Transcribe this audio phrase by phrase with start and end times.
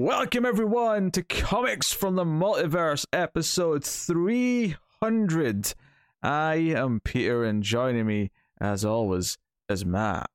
[0.00, 5.74] Welcome everyone to Comics from the Multiverse, episode 300.
[6.22, 8.30] I am Peter, and joining me,
[8.60, 9.38] as always,
[9.68, 10.30] is Matt.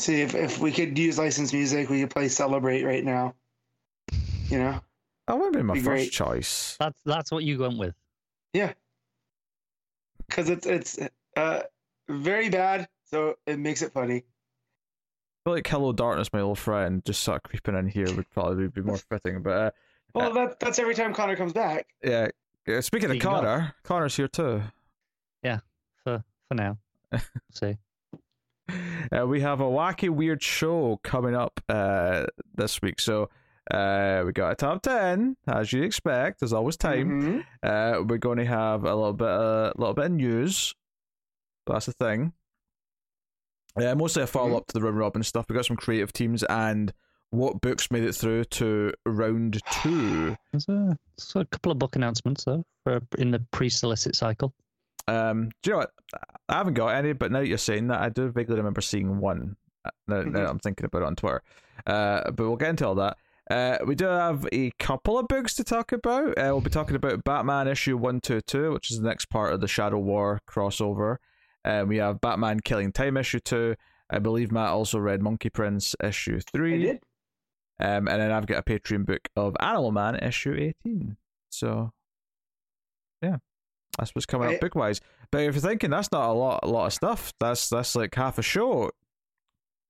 [0.00, 3.36] See, if, if we could use licensed music, we could play Celebrate right now.
[4.48, 4.80] You know?
[5.28, 6.10] That would be my Be first great.
[6.10, 6.76] choice.
[6.80, 7.94] That's that's what you went with.
[8.52, 8.72] Yeah.
[10.28, 10.98] Because it's it's
[11.36, 11.60] uh
[12.08, 14.24] very bad, so it makes it funny.
[15.40, 18.28] I feel like Hello Darkness, my old friend, just sort of creeping in here would
[18.30, 19.42] probably be more fitting.
[19.42, 19.70] But uh,
[20.14, 21.86] Well, that that's every time Connor comes back.
[22.04, 22.28] yeah,
[22.68, 23.36] uh, speaking of Speaking of.
[23.36, 24.62] Connor, Connor's here too.
[25.42, 25.60] Yeah,
[26.04, 26.76] for for now.
[27.52, 27.78] See.
[29.10, 33.00] Uh, we have a wacky, weird show coming up uh, this week.
[33.00, 33.28] So
[33.72, 36.40] uh, we got a top ten, as you expect.
[36.40, 37.22] There's always time.
[37.22, 37.44] Mhm.
[37.62, 40.74] Uh, we're going to have a little bit, a little bit of news.
[41.66, 42.32] That's the thing.
[43.76, 45.46] Uh, mostly a follow up to the Round Robin stuff.
[45.48, 46.92] We got some creative teams and
[47.30, 50.36] what books made it through to round two.
[50.52, 54.52] There's a, there's a couple of book announcements though for in the pre-solicit cycle.
[55.06, 55.90] Um, do you know what?
[56.48, 59.18] I haven't got any, but now that you're saying that, I do vaguely remember seeing
[59.20, 59.56] one.
[59.84, 60.32] uh, Now, now Mhm.
[60.34, 61.42] that I'm thinking about it on Twitter.
[61.86, 63.16] Uh, but we'll get into all that.
[63.50, 66.30] Uh, we do have a couple of books to talk about.
[66.38, 69.66] Uh, we'll be talking about Batman issue 122, which is the next part of the
[69.68, 71.16] Shadow War crossover.
[71.64, 73.74] Um, we have Batman Killing Time issue 2.
[74.10, 76.74] I believe Matt also read Monkey Prince issue 3.
[76.74, 77.02] I did.
[77.78, 81.16] Um, and then I've got a Patreon book of Animal Man issue 18.
[81.50, 81.92] So,
[83.22, 83.36] yeah,
[83.98, 85.00] that's what's coming I- up book wise.
[85.30, 88.14] But if you're thinking that's not a lot, a lot of stuff, that's that's like
[88.14, 88.90] half a show.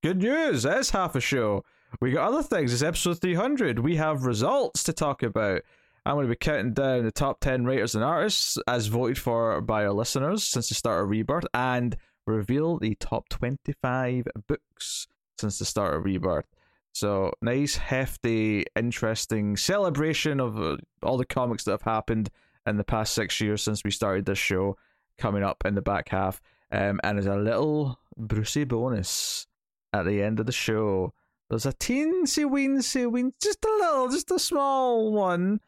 [0.03, 1.63] Good news, it's half a show.
[1.99, 2.73] We got other things.
[2.73, 3.79] It's episode 300.
[3.79, 5.61] We have results to talk about.
[6.05, 9.61] I'm going to be counting down the top 10 writers and artists as voted for
[9.61, 15.07] by our listeners since the start of Rebirth and reveal the top 25 books
[15.37, 16.47] since the start of Rebirth.
[16.93, 22.31] So nice, hefty, interesting celebration of uh, all the comics that have happened
[22.65, 24.77] in the past six years since we started this show
[25.19, 26.41] coming up in the back half.
[26.71, 29.45] Um, and there's a little Brucey bonus
[29.93, 31.13] at the end of the show.
[31.49, 35.59] There's a teensy weensy ween, just a little, just a small one.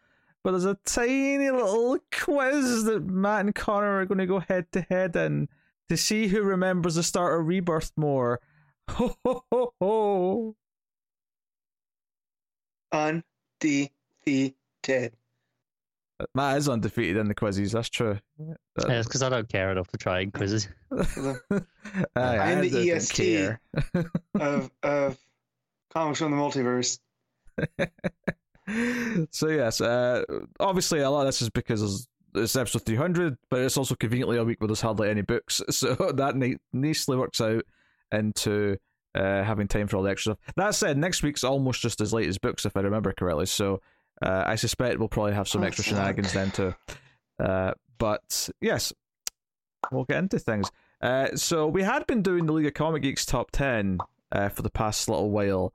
[0.43, 4.65] But there's a tiny little quiz that Matt and Connor are going to go head
[4.73, 5.47] to head in
[5.89, 8.41] to see who remembers the start of Rebirth more.
[8.89, 10.55] Ho ho ho ho!
[12.91, 13.93] Undefeated.
[16.19, 17.71] Uh, Matt is undefeated in the quizzes.
[17.71, 18.19] That's true.
[18.37, 20.67] Yeah, it's because I don't care enough to try in quizzes.
[20.91, 21.61] Aye,
[22.15, 23.57] I'm I the EST.
[24.35, 25.17] of of
[25.91, 26.99] comics from the multiverse.
[29.31, 30.23] so yes, uh,
[30.59, 34.43] obviously a lot of this is because it's episode 300, but it's also conveniently a
[34.43, 37.63] week where there's hardly any books, so that ni- nicely works out
[38.11, 38.77] into
[39.15, 40.53] uh, having time for all the extra stuff.
[40.55, 43.45] That said, next week's almost just as late as books, if I remember correctly.
[43.45, 43.81] So
[44.21, 45.93] uh, I suspect we'll probably have some Oh, extra fuck.
[45.95, 46.73] shenanigans then too.
[47.39, 48.93] Uh, but yes,
[49.91, 50.71] we'll get into things.
[51.01, 53.99] Uh, so we had been doing the League of Comic Geeks top ten
[54.31, 55.73] uh, for the past little while,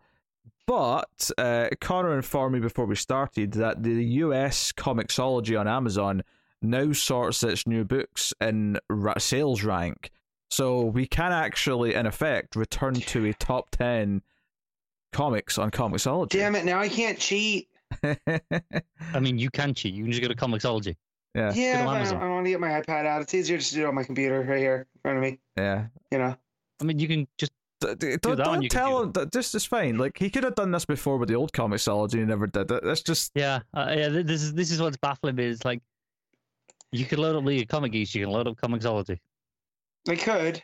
[0.69, 6.23] but uh, Connor informed me before we started that the US Comixology on Amazon
[6.61, 10.11] now sorts its new books in ra- sales rank,
[10.51, 14.21] so we can actually, in effect, return to a top ten
[15.15, 16.31] comics on Comixology.
[16.31, 16.67] Damn it!
[16.67, 17.69] Now I can't cheat.
[18.05, 19.95] I mean, you can cheat.
[19.95, 20.97] You can just go to Comixology.
[21.35, 23.23] yeah, Yeah, on but I, I want to get my iPad out.
[23.23, 25.39] It's easier just to do it on my computer right here in front of me.
[25.57, 25.87] yeah.
[26.11, 26.37] You know.
[26.81, 29.99] I mean, you can just D- d- don't don't tell him that this is fine.
[29.99, 32.71] Like he could have done this before with the old Comixology and he never did
[32.71, 32.83] it.
[32.85, 34.09] That's just yeah, uh, yeah.
[34.09, 35.45] This is this is what's baffling me.
[35.47, 35.81] It's like
[36.93, 38.15] you can load up League of Comic Geeks.
[38.15, 39.19] You can load up Comixology.
[40.09, 40.63] I could,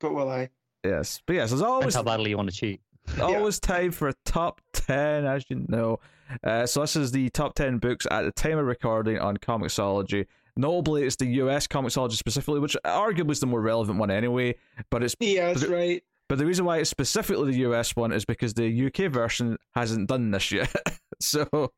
[0.00, 0.50] but will I?
[0.84, 2.80] yes, but yes, there's That's always how badly you want to cheat.
[3.22, 6.00] always time for a top 10 as you know
[6.42, 10.24] uh, so this is the top 10 books at the time of recording on comixology
[10.56, 14.54] notably it's the us comixology specifically which arguably is the more relevant one anyway
[14.88, 16.04] but it's Yeah, that's But it- right.
[16.28, 20.08] But the reason why it's specifically the us one is because the uk version hasn't
[20.08, 20.74] done this yet
[21.20, 21.70] so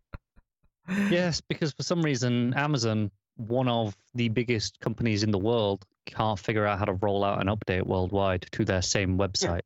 [1.10, 6.38] Yes, because for some reason Amazon, one of the biggest companies in the world, can't
[6.38, 9.62] figure out how to roll out an update worldwide to their same website.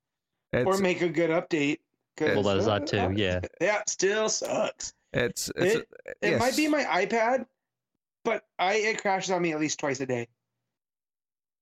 [0.53, 1.79] Or make a good update.
[2.19, 3.41] Well, there's that too, yeah.
[3.61, 4.95] Yeah, still sucks.
[5.13, 5.89] it's it's It,
[6.23, 6.41] it yes.
[6.41, 7.47] might be my iPad,
[8.25, 10.29] but I it crashes on me at least twice a day.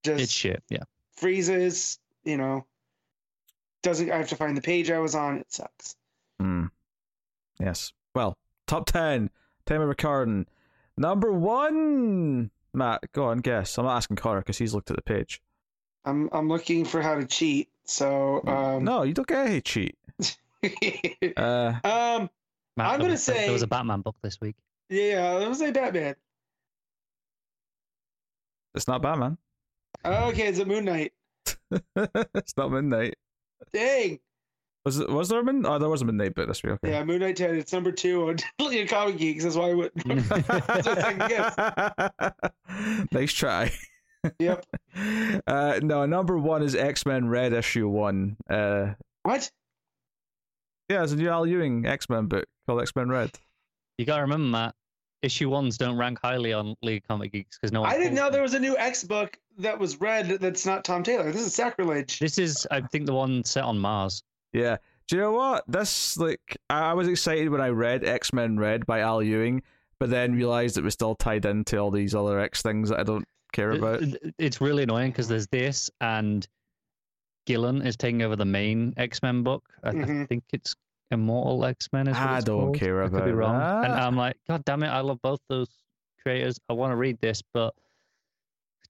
[0.04, 0.62] Just It's shit.
[0.70, 0.84] Yeah.
[1.16, 2.64] freezes, you know.
[3.88, 5.38] Doesn't I have to find the page I was on?
[5.38, 5.96] It sucks.
[6.38, 6.66] Hmm.
[7.58, 7.94] Yes.
[8.14, 8.36] Well,
[8.66, 9.30] top 10.
[9.64, 10.44] Time of recording.
[10.98, 12.50] Number one.
[12.74, 13.78] Matt, go on, guess.
[13.78, 15.40] I'm not asking Connor because he's looked at the page.
[16.04, 17.70] I'm I'm looking for how to cheat.
[17.86, 19.96] So um no, you don't get a cheat.
[21.36, 22.28] Uh, um
[22.76, 24.56] Matt, I'm gonna was- there was a Batman book this week.
[24.90, 26.14] Yeah, it was a Batman.
[28.74, 29.38] It's not Batman.
[30.04, 31.14] Okay, it's a Moon Knight.
[31.96, 33.14] it's not Moon Midnight.
[33.72, 34.18] Dang.
[34.84, 35.08] Was it?
[35.10, 35.66] Was there a Moon?
[35.66, 36.72] Oh, there was a Midnight book this week.
[36.74, 36.92] Okay.
[36.92, 37.56] Yeah, Moon Knight 10.
[37.56, 39.44] It's number two on Daily Comic Geeks.
[39.44, 39.90] That's why I would.
[40.06, 40.30] That's
[40.68, 42.32] my second guess.
[43.12, 43.70] nice try.
[44.38, 44.64] Yep.
[45.46, 48.36] Uh, no, number one is X Men Red issue one.
[48.48, 48.94] Uh,
[49.24, 49.50] What?
[50.88, 53.30] yeah, it's a new Al Ewing X Men book called X Men Red.
[53.98, 54.74] You gotta remember, Matt.
[55.22, 57.90] Issue ones don't rank highly on League of Comic Geeks because no one.
[57.90, 58.34] I didn't know them.
[58.34, 61.32] there was a new X book that was red that's not Tom Taylor.
[61.32, 62.18] This is sacrilege.
[62.20, 64.22] This is, I think, the one set on Mars.
[64.52, 64.76] Yeah.
[65.08, 65.64] Do you know what?
[65.66, 69.62] This like I I was excited when I read X Men Red by Al Ewing,
[69.98, 73.02] but then realized it was still tied into all these other X things that I
[73.02, 74.02] don't care about.
[74.38, 76.46] It's really annoying because there's this and
[77.46, 79.64] Gillen is taking over the main X Men book.
[79.82, 80.24] I, I mm-hmm.
[80.24, 80.76] think it's
[81.10, 82.08] Immortal X Men.
[82.08, 83.84] I don't care about I could be about wrong.
[83.84, 83.94] And.
[83.94, 84.88] I'm like, God damn it!
[84.88, 85.68] I love both those
[86.22, 86.58] creators.
[86.68, 87.74] I want to read this, but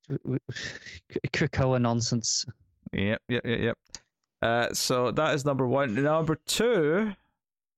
[1.33, 2.45] Krakoa nonsense.
[2.93, 3.79] Yep, yep, yep, yep.
[4.41, 5.95] Uh, so that is number one.
[5.95, 7.13] Number two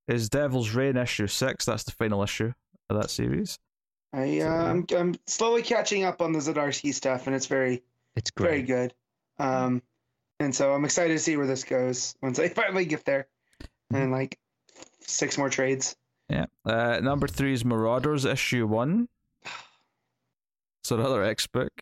[0.08, 1.64] is Devil's Reign issue six.
[1.64, 2.52] That's the final issue
[2.88, 3.58] of that series.
[4.12, 7.82] I, uh, I'm, I'm slowly catching up on the Zdarsky stuff, and it's very,
[8.16, 8.92] It's very good.
[9.38, 9.82] Um,
[10.40, 13.28] and so I'm excited to see where this goes once I finally get there.
[13.92, 14.38] And like
[15.00, 15.96] six more trades.
[16.28, 16.46] Yeah.
[16.64, 19.08] Uh, number three is Marauders issue one.
[20.82, 21.72] So another X book.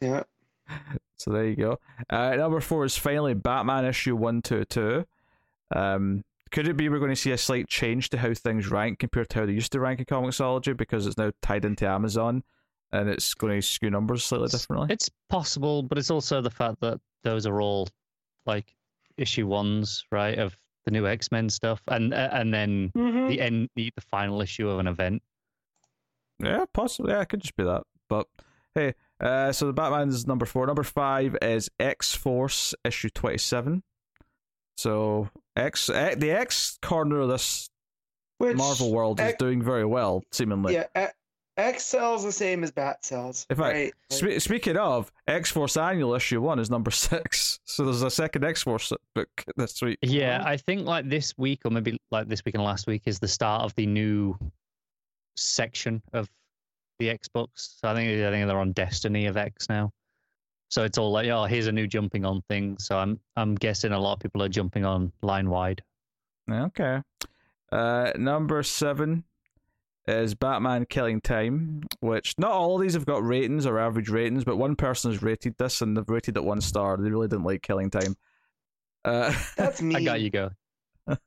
[0.00, 0.24] Yeah.
[1.16, 1.78] So there you go.
[2.10, 5.06] Uh, number four is finally Batman issue one two two.
[5.74, 8.98] Um, could it be we're going to see a slight change to how things rank
[8.98, 12.44] compared to how they used to rank in Comixology because it's now tied into Amazon
[12.92, 14.88] and it's going to skew numbers slightly differently?
[14.90, 17.88] It's possible, but it's also the fact that those are all
[18.46, 18.74] like
[19.16, 23.28] issue ones, right, of the new X Men stuff, and uh, and then Mm-hmm.
[23.28, 25.22] the end, the, the final issue of an event.
[26.42, 27.12] Yeah, possibly.
[27.12, 27.82] Yeah, it could just be that.
[28.08, 28.26] But
[28.74, 30.66] hey, uh, so the Batman's number four.
[30.66, 33.82] Number five is X Force issue twenty seven.
[34.76, 37.70] So X, eh, the X corner of this
[38.38, 40.74] Which, Marvel world is doing very well, seemingly.
[40.74, 41.12] yeah, A-
[41.56, 43.46] X sells the same as Bat sells.
[43.48, 43.94] In fact, right?
[44.10, 47.60] Spe- speaking of, X Force Annual issue one is number six.
[47.64, 49.98] So there's a second X Force book this week.
[50.02, 50.42] Yeah.
[50.44, 53.28] I think like this week, or maybe like this week and last week, is the
[53.28, 54.36] start of the new
[55.36, 56.28] section of
[56.98, 57.76] the X books.
[57.80, 59.92] So I think I think they're on Destiny of X now.
[60.70, 62.76] So it's all like, oh, here's a new jumping on thing.
[62.78, 65.82] So I'm I'm guessing a lot of people are jumping on line wide.
[66.50, 67.00] Okay.
[67.70, 69.24] Uh, number seven
[70.06, 74.44] is Batman Killing Time, which not all of these have got ratings or average ratings,
[74.44, 76.96] but one person has rated this and they've rated it one star.
[76.96, 78.16] They really didn't like Killing Time.
[79.04, 79.94] Uh, That's me.
[79.96, 80.50] I got you go.
[81.06, 81.18] uh,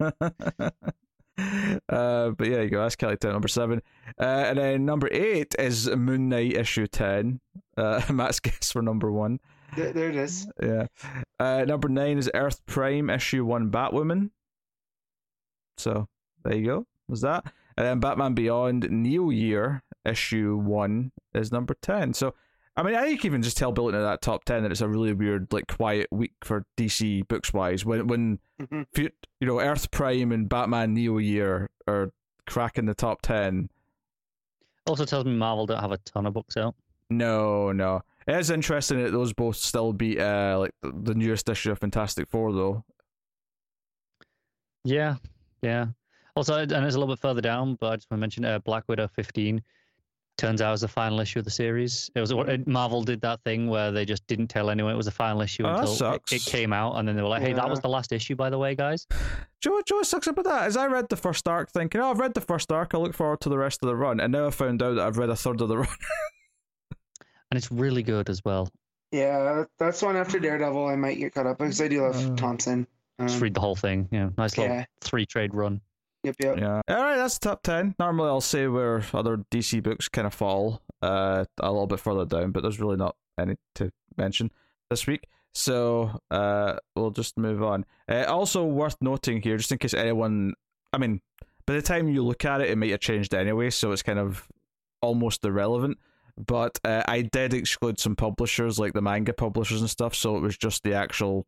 [2.31, 2.81] but yeah, you go.
[2.81, 3.81] That's Kelly Time number seven,
[4.19, 7.39] uh, and then number eight is Moon Knight issue ten.
[7.75, 9.39] Uh, Matt's guess for number one.
[9.75, 10.47] There, there it is.
[10.61, 10.87] Yeah.
[11.39, 14.31] Uh, number nine is Earth Prime issue one Batwoman.
[15.77, 16.07] So
[16.43, 16.87] there you go.
[17.07, 17.45] Was that?
[17.77, 22.13] And then Batman Beyond Neo Year issue one is number ten.
[22.13, 22.33] So
[22.75, 24.81] I mean, I think you can just tell building into that top ten that it's
[24.81, 27.85] a really weird, like, quiet week for DC books wise.
[27.85, 28.85] When when Mhm.
[28.95, 32.11] you know Earth Prime and Batman Neo Year are
[32.45, 33.69] cracking the top ten.
[34.85, 36.75] Also tells me Marvel don't have a ton of books out.
[37.09, 38.01] No, no.
[38.27, 41.79] It is interesting that those both still beat uh like the, the newest issue of
[41.79, 42.83] Fantastic Four though.
[44.83, 45.15] Yeah,
[45.61, 45.87] yeah.
[46.37, 48.59] Also, and it's a little bit further down, but I just want to mention uh,
[48.59, 49.61] Black Widow 15
[50.37, 52.11] turns out as the final issue of the series.
[52.13, 55.07] It was what Marvel did that thing where they just didn't tell anyone it was
[55.07, 57.53] the final issue Oh, until it, it came out, and then they were like, "Hey,
[57.53, 59.07] that was the last issue, by the way, guys."
[59.61, 60.63] Joe, Joe sucks about that.
[60.67, 62.93] As I read the first arc, thinking, "Oh, I've read the first arc.
[62.93, 65.07] I look forward to the rest of the run," and now I found out that
[65.07, 65.87] I've read a third of the run.
[67.49, 68.69] And it's really good as well.
[69.13, 70.85] Yeah, that's one after Daredevil.
[70.85, 72.85] I might get caught up because I do love Uh, Thompson.
[73.21, 74.09] Just Um, read the whole thing.
[74.11, 74.83] Yeah, nice little yeah.
[74.99, 75.79] three trade run.
[76.27, 76.57] Yep, yep.
[76.59, 76.81] yeah.
[76.89, 77.95] All right, that's the top ten.
[77.99, 82.25] Normally, I'll say where other DC books kind of fall uh a little bit further
[82.25, 84.51] down, but there's really not any to mention
[84.89, 85.27] this week.
[85.53, 87.83] So uh, we'll just move on.
[88.07, 90.53] Uh, also worth noting here, just in case anyone,
[90.93, 91.19] I mean,
[91.65, 94.19] by the time you look at it, it might have changed anyway, so it's kind
[94.19, 94.47] of
[95.01, 95.97] almost irrelevant.
[96.37, 100.41] But uh, I did exclude some publishers, like the manga publishers and stuff, so it
[100.41, 101.47] was just the actual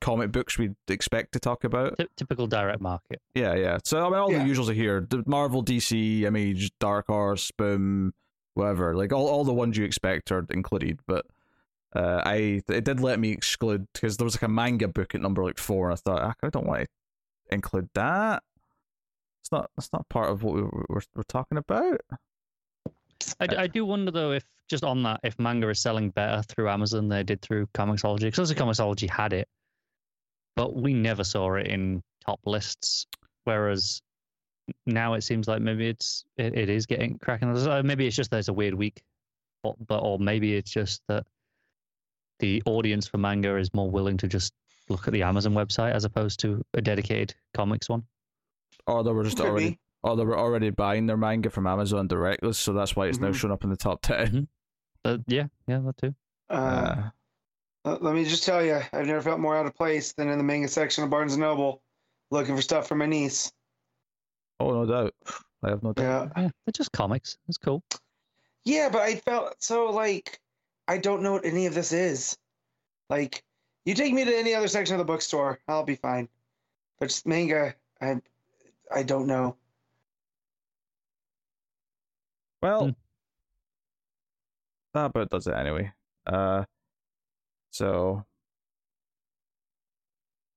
[0.00, 1.96] comic books we'd expect to talk about.
[1.98, 3.20] Ty- typical direct market.
[3.34, 3.78] Yeah, yeah.
[3.84, 4.44] So I mean, all Yeah.
[4.44, 8.12] the usuals are here: The Marvel, DC, Image, Dark Horse, Boom,
[8.54, 8.94] whatever.
[8.94, 11.00] Like all, all the ones you expect are included.
[11.06, 11.26] But
[11.94, 15.20] uh, I it did let me exclude because there was like a manga book at
[15.20, 18.42] number like four, and I thought "Ah, I don't want to include that.
[19.40, 19.70] It's not.
[19.78, 22.00] It's not part of what we were, we're, we're talking about.
[23.40, 26.68] I, I do wonder though if just on that if manga is selling better through
[26.68, 29.48] Amazon than they did through Comixology because obviously Comixology had it,
[30.58, 33.06] but we never saw it in top lists.
[33.44, 34.02] Whereas
[34.86, 37.48] now it seems like maybe it's it, it is getting cracking.
[37.56, 39.00] Uh, Maybe it's just that it's a weird week,
[39.62, 41.24] or, but or maybe it's just that
[42.40, 44.52] the audience for manga is more willing to just
[44.88, 48.02] look at the Amazon website as opposed to a dedicated comics one.
[48.86, 49.70] Or they were just Could already.
[49.70, 49.78] be.
[50.02, 53.28] Or they were already buying their manga from Amazon directly, so that's why it's now
[53.30, 53.34] Mhm.
[53.34, 54.48] showing up in the top 10
[55.02, 56.14] But yeah, yeah, that too.
[56.50, 57.10] Uh, Uh,
[57.88, 60.38] let let me just tell you, I've never felt more out of place than in
[60.38, 61.82] the manga section of Barnes and Noble,
[62.30, 63.52] looking for stuff for my niece.
[64.60, 65.14] oh, no doubt.
[65.62, 66.30] I have no doubt.
[66.36, 67.36] Yeah, Yeah, they're just comics.
[67.48, 67.82] It's cool.
[68.64, 70.38] yeah, but I felt so like
[70.86, 72.36] I don't know what any of this is.
[73.10, 73.42] Like,
[73.84, 76.28] you take me to any other section of the bookstore, I'll be fine.
[77.00, 78.20] But just manga, I,
[78.94, 79.56] I don't know.
[82.62, 82.90] Well, Hmm.
[84.94, 85.92] that about does it anyway.
[86.26, 86.64] Uh,
[87.70, 88.24] so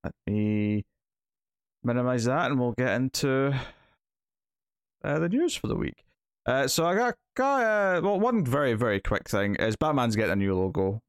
[0.04, 0.84] let me
[1.84, 3.54] minimize that, and we'll get into
[5.04, 6.04] uh, the news for the week.
[6.46, 10.34] Uh, so I got got uh, well, one very very quick thing is Batman's getting
[10.34, 11.02] a new logo.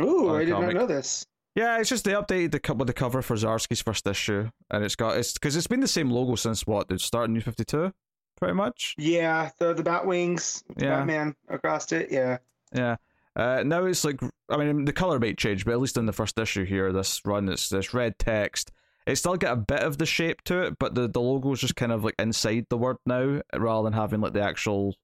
[0.00, 0.74] Ooh, I did comic.
[0.74, 1.26] not know this.
[1.56, 4.94] Yeah, it's just they updated the with the cover for Zdarsky's first issue, and it's
[4.94, 7.64] got it's because it's been the same logo since what the start of New Fifty
[7.64, 7.92] Two,
[8.36, 8.94] pretty much.
[8.96, 10.98] Yeah, the the bat wings, Yeah.
[10.98, 12.12] Batman across it.
[12.12, 12.38] Yeah,
[12.72, 12.96] Yeah.
[13.38, 16.12] Uh, now it's like I mean the color might change, but at least in the
[16.12, 18.72] first issue here, this run it's this red text.
[19.06, 21.60] It still got a bit of the shape to it, but the the logo is
[21.60, 24.96] just kind of like inside the word now, rather than having like the actual.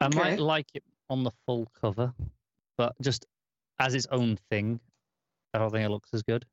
[0.00, 0.18] I Okay.
[0.18, 2.14] might like it on the full cover,
[2.78, 3.26] but just
[3.80, 4.78] as its own thing,
[5.52, 6.46] I don't think it looks as good.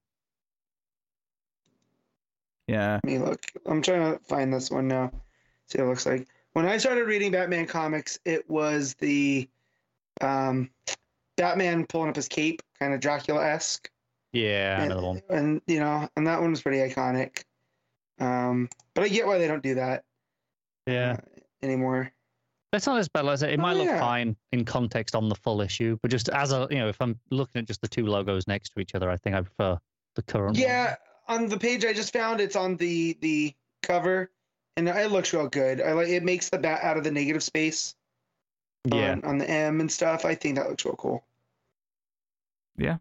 [2.68, 2.94] Yeah.
[3.04, 3.44] let me look.
[3.66, 5.12] I'm trying to find this one now.
[5.68, 6.28] See what it looks like.
[6.54, 9.48] When I started reading Batman comics, it was the
[10.24, 10.70] um,
[11.38, 13.90] Batman pulling up his cape, kind of Dracula esque.
[14.34, 15.22] Yeah, and, another one.
[15.30, 17.44] and you know, and that one was pretty iconic.
[18.20, 20.04] Um, but I get why they don't do that
[20.86, 22.12] Yeah, uh, anymore.
[22.72, 23.50] it's not as bad as it.
[23.52, 24.00] It Oh, might look yeah.
[24.00, 27.20] fine in context on the full issue, but just as a you know, if I'm
[27.32, 29.78] looking at just the two logos next to each other, I think I prefer
[30.16, 30.54] the current.
[30.56, 30.62] one.
[30.62, 30.96] Yeah,
[31.28, 34.32] on the page I just found, it's on the the cover,
[34.78, 35.82] and it looks real good.
[35.82, 37.96] I like it makes the bat out of the negative space
[38.86, 39.12] yeah.
[39.12, 40.26] on, on the M and stuff.
[40.26, 41.24] I think that looks real cool.
[42.78, 42.98] Yeah.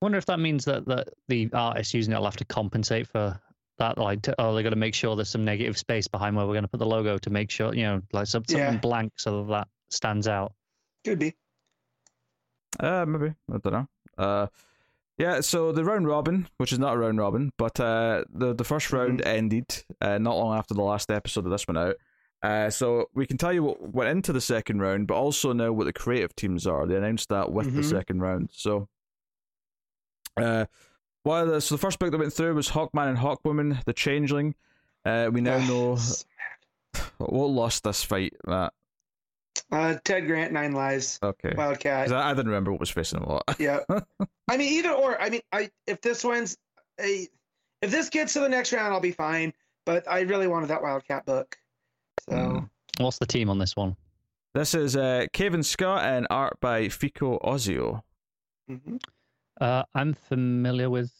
[0.00, 3.40] Wonder if that means that that the artist using it will have to compensate for
[3.78, 3.98] that.
[3.98, 6.54] Like, to, oh, they're going to make sure there's some negative space behind where we're
[6.54, 8.76] going to put the logo to make sure you know, like some, something Yeah.
[8.78, 10.52] blank so that that stands out.
[11.04, 11.34] Could be.
[12.80, 13.88] Uh, maybe I don't know.
[14.18, 14.46] Uh,
[15.18, 15.40] yeah.
[15.40, 18.92] So the round robin, which is not a round robin, but uh, the the first
[18.92, 21.96] round ended uh, not long after the last episode of this one out.
[22.42, 25.72] Uh, so we can tell you what went into the second round, but also know
[25.72, 26.86] what the creative teams are.
[26.86, 27.90] They announced that with the Mhm.
[27.90, 28.50] second round.
[28.52, 28.88] So,
[30.36, 30.66] uh,
[31.24, 34.54] well, the, so the first book that went through was Hawkman and Hawkwoman, the Changeling.
[35.04, 35.96] Uh, we now know
[37.18, 38.72] what lost this fight, Matt.
[39.70, 41.52] Uh, Ted Grant, Nine Lives, Okay.
[41.56, 42.10] Wildcat.
[42.10, 43.44] I, I didn't remember what was facing a lot.
[43.58, 43.80] yeah.
[44.48, 45.20] I mean, either or.
[45.20, 46.56] I mean, I if this wins,
[47.00, 47.28] a
[47.82, 49.52] if this gets to the next round, I'll be fine.
[49.84, 51.56] But I really wanted that Wildcat book.
[52.20, 52.68] So Mm.
[52.98, 53.96] What's the team on this one?
[54.54, 58.02] This is uh, Kevin Scott and art by Fico Ossio.
[58.70, 59.00] mhm.
[59.60, 61.12] Uh, I'm familiar with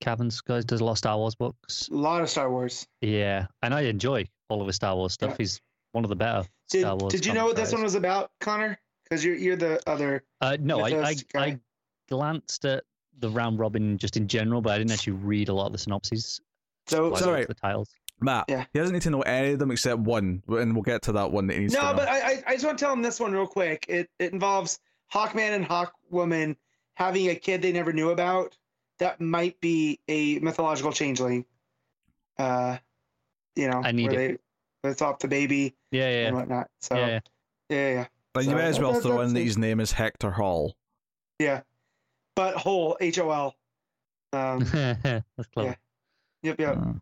[0.00, 0.66] Kevin Scott.
[0.66, 1.88] Does a lot of Star Wars books.
[1.88, 2.86] a lot of Star Wars.
[3.00, 5.30] Yeah, and I enjoy all of his Star Wars stuff.
[5.30, 5.36] Yeah.
[5.38, 5.60] He's
[5.92, 7.12] one of the better Did, Star Wars.
[7.12, 8.78] did you know what this one was about, Connor?
[9.04, 10.24] Because you're you're the other.
[10.40, 11.44] Uh, no, I, I, guy?
[11.44, 11.60] I
[12.08, 12.84] glanced at
[13.18, 15.78] the round robin just in general, but I didn't actually read a lot of the
[15.78, 16.40] synopses.
[16.88, 17.44] So like so sorry.
[17.44, 17.90] the titles.
[18.24, 18.64] Matt, Yeah.
[18.72, 21.30] he doesn't need to know any of them except one, and we'll get to that
[21.30, 23.02] one that he needs to no, but I, I I just want to tell him
[23.02, 23.86] this one real quick.
[23.88, 24.80] It it involves
[25.12, 26.56] Hawkman and Hawkwoman
[26.94, 28.56] having a kid they never knew about.
[28.98, 31.44] That might be a mythological changeling.
[32.38, 32.78] Uh,
[33.56, 34.40] you know, I need where it.
[34.82, 36.68] they they swap the baby Yeah, yeah, and whatnot.
[36.80, 37.06] So yeah.
[37.06, 37.20] yeah,
[37.70, 38.06] yeah, yeah.
[38.32, 39.44] But you so may as well that- throw that's in that it.
[39.44, 40.74] his name is Hector Hall.
[41.38, 41.60] yeah.
[42.36, 43.54] But whole H O L.
[44.32, 45.76] Um, That's clever.
[46.42, 46.76] yep, yep.
[46.76, 46.92] Uh,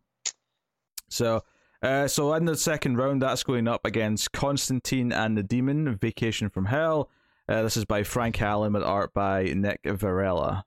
[1.13, 1.43] So,
[1.83, 6.49] uh, so in the second round, that's going up against Constantine and the Demon, Vacation
[6.49, 7.09] from Hell.
[7.47, 10.65] Uh, this is by Frank Allen with art by Nick Varela.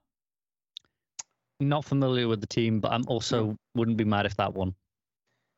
[1.59, 4.75] Not familiar with the team, but I'm also wouldn't be mad if that won.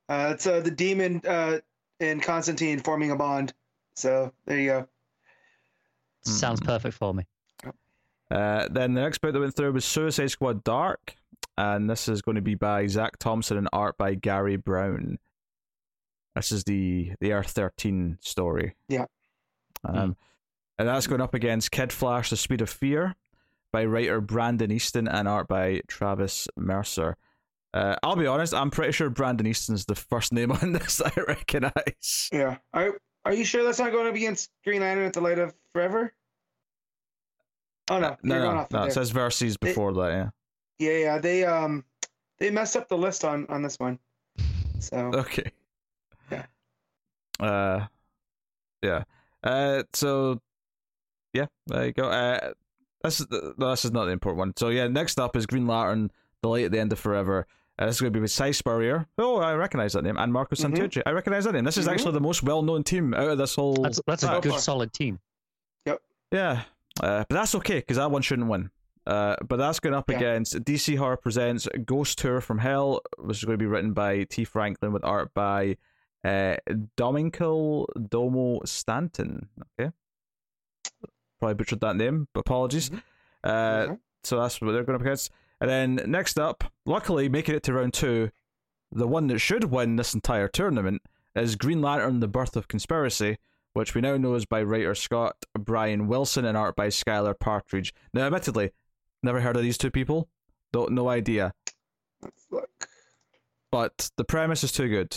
[0.09, 1.59] Uh, it's uh, the demon uh,
[2.01, 3.53] and Constantine forming a bond.
[3.95, 4.89] So there you go.
[6.23, 6.67] Sounds Mm.
[6.67, 7.25] perfect for me.
[8.31, 11.17] Uh, then the next book that went through was Suicide Squad Dark.
[11.59, 15.19] And this is going to be by Zach Thompson and art by Gary Brown.
[16.37, 18.77] This is the the Earth thirteen story.
[18.89, 19.07] Yeah.
[19.85, 20.17] Um,
[20.79, 23.17] and that's going up against Kid Flash: The Speed of Fear
[23.73, 27.17] by writer Brandon Easton and art by Travis Mercer.
[27.75, 31.11] Uh, I'll be honest, I'm pretty sure Brandon Easton's the first name on this I
[31.27, 32.31] recognize.
[32.33, 32.59] Yeah.
[32.73, 35.53] Are Are you sure that's not going up against Green Lantern at the Light of
[35.73, 36.15] Forever?
[37.91, 38.83] Oh no, no, no, no.
[38.85, 40.11] It says verses before that.
[40.11, 40.29] Yeah.
[40.79, 41.19] Yeah, yeah.
[41.19, 41.85] They um
[42.39, 43.99] they messed up the list on on this one.
[44.81, 45.51] So Okay.
[46.31, 46.47] Yeah.
[47.41, 47.87] Uh,
[48.83, 49.05] yeah.
[49.43, 50.41] Uh, so
[51.33, 52.09] yeah, there you go.
[52.09, 52.53] Uh,
[53.03, 54.53] this is no, this is not the important one.
[54.57, 56.11] So yeah, next up is Green Lantern:
[56.43, 57.47] The Light at the End of Forever.
[57.79, 59.07] Uh, this is going to be with Si Spurrier.
[59.19, 60.75] Oh, I recognize that name, and Marco Mhm.
[60.75, 61.03] Santucci.
[61.07, 61.65] I recognize that name.
[61.65, 61.93] This is Mhm.
[61.93, 63.77] actually the most well-known team out of this whole.
[63.83, 65.21] That's that's a good solid team.
[65.87, 66.03] Yep.
[66.33, 66.63] Yeah,
[67.01, 68.71] uh, but that's okay because that one shouldn't win.
[69.09, 70.17] Uh, but that's going up Yeah.
[70.19, 74.25] against DC Horror presents Ghost Tour from Hell, which is going to be written by
[74.25, 74.45] T.
[74.45, 75.79] Franklin with art by
[76.25, 76.57] uh,
[76.97, 79.49] Domo Stanton.
[79.81, 79.91] Okay,
[81.39, 82.91] probably butchered that name, but apologies.
[82.91, 83.03] Mhm.
[83.45, 84.01] Uh, Mhm.
[84.25, 85.31] so that's what they're going up against.
[85.61, 88.31] And then next up, luckily making it to round two,
[88.93, 91.03] the one that should win this entire tournament
[91.35, 93.39] is Green Lantern: The Birth of Conspiracy,
[93.73, 97.93] which we now know is by writer Scott Bryan Wilson and art by Skylar Patridge.
[98.13, 98.73] Now, admittedly,
[99.23, 100.29] never heard of these two people.
[100.73, 101.53] Don't no idea,
[102.23, 102.89] let's look.
[103.73, 105.17] but the premise is too good.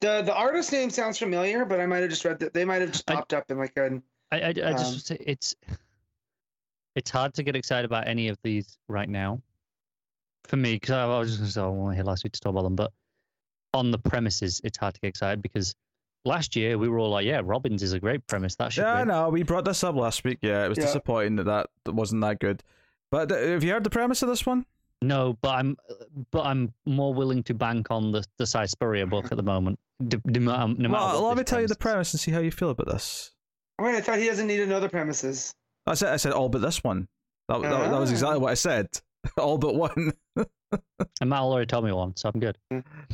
[0.00, 2.80] The the artist name sounds familiar, but I might have just read that they might
[2.80, 4.00] have just I- popped up in like a
[4.30, 5.54] I, I, I Um, just say it's
[6.94, 9.40] it's hard to get excited about any of these right now.
[10.44, 12.40] For me, because I was just going to say I wasn't here last week to
[12.40, 12.92] talk about them, but
[13.74, 15.74] on the premises, it's hard to get excited because
[16.24, 18.56] last year we were all like, "Yeah, Robbins is a great premise.
[18.56, 19.28] That should Yeah, I win." know.
[19.28, 20.38] We brought this up last week.
[20.42, 20.84] Yeah, it was Yeah.
[20.86, 22.62] disappointing that, that that wasn't that good.
[23.12, 24.66] But uh, have you heard the premise of this one?
[25.02, 25.76] No, but I'm
[26.30, 28.64] but I'm more willing to bank on the the Si
[29.06, 29.78] book at the moment.
[30.08, 32.30] d- d- no no well, let me this tell you the premise premise and see
[32.30, 33.30] how you feel about this.
[33.80, 35.54] Wait, I thought he doesn't need another know the premises.
[35.86, 37.08] I said, I said all but this one.
[37.48, 38.12] That, that, that was Ah.
[38.12, 38.86] exactly what I said.
[39.38, 40.12] all but one.
[41.20, 42.56] And Matt already told me one, so I'm good.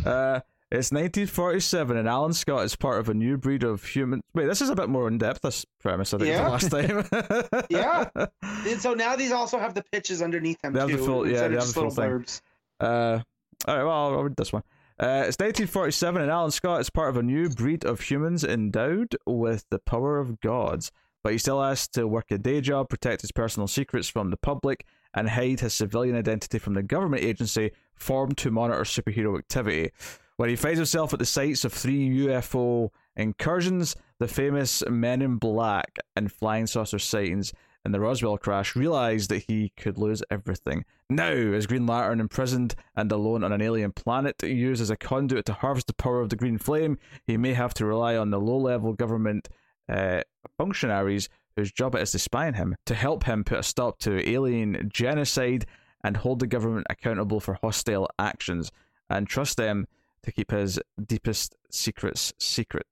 [0.06, 0.38] Uh,
[0.70, 4.20] it's 1947, and Alan Scott is part of a new breed of human.
[4.34, 5.40] Wait, this is a bit more in depth.
[5.42, 6.48] This premise, I think, Yeah.
[6.48, 7.04] last time.
[7.70, 8.08] Yeah.
[8.66, 11.48] And so now these also have the pitches underneath them They have the full- yeah,
[11.48, 12.10] they have the full little thing.
[12.10, 12.40] blurbs.
[12.80, 13.20] Uh,
[13.66, 14.62] all right, well, I'll, I'll read this one.
[15.00, 19.16] Uh, it's 1947, and Alan Scott is part of a new breed of humans endowed
[19.26, 20.90] with the power of gods,
[21.22, 24.36] but he still has to work a day job, protect his personal secrets from the
[24.36, 29.90] public, and hide his civilian identity from the government agency formed to monitor superhero activity.
[30.38, 35.34] When he finds himself at the sites of three UFO incursions, the famous Men in
[35.34, 37.52] Black and flying saucer sightings,
[37.84, 40.84] and the Roswell crash, realized that he could lose everything.
[41.10, 45.44] Now, as Green Lantern imprisoned and alone on an alien planet, used as a conduit
[45.46, 48.38] to harvest the power of the Green Flame, he may have to rely on the
[48.38, 49.48] low level government
[49.88, 50.22] uh,
[50.56, 53.98] functionaries whose job it is to spy on him to help him put a stop
[53.98, 55.66] to alien genocide
[56.04, 58.70] and hold the government accountable for hostile actions
[59.10, 59.88] and trust them
[60.28, 62.86] to keep his deepest secrets secret.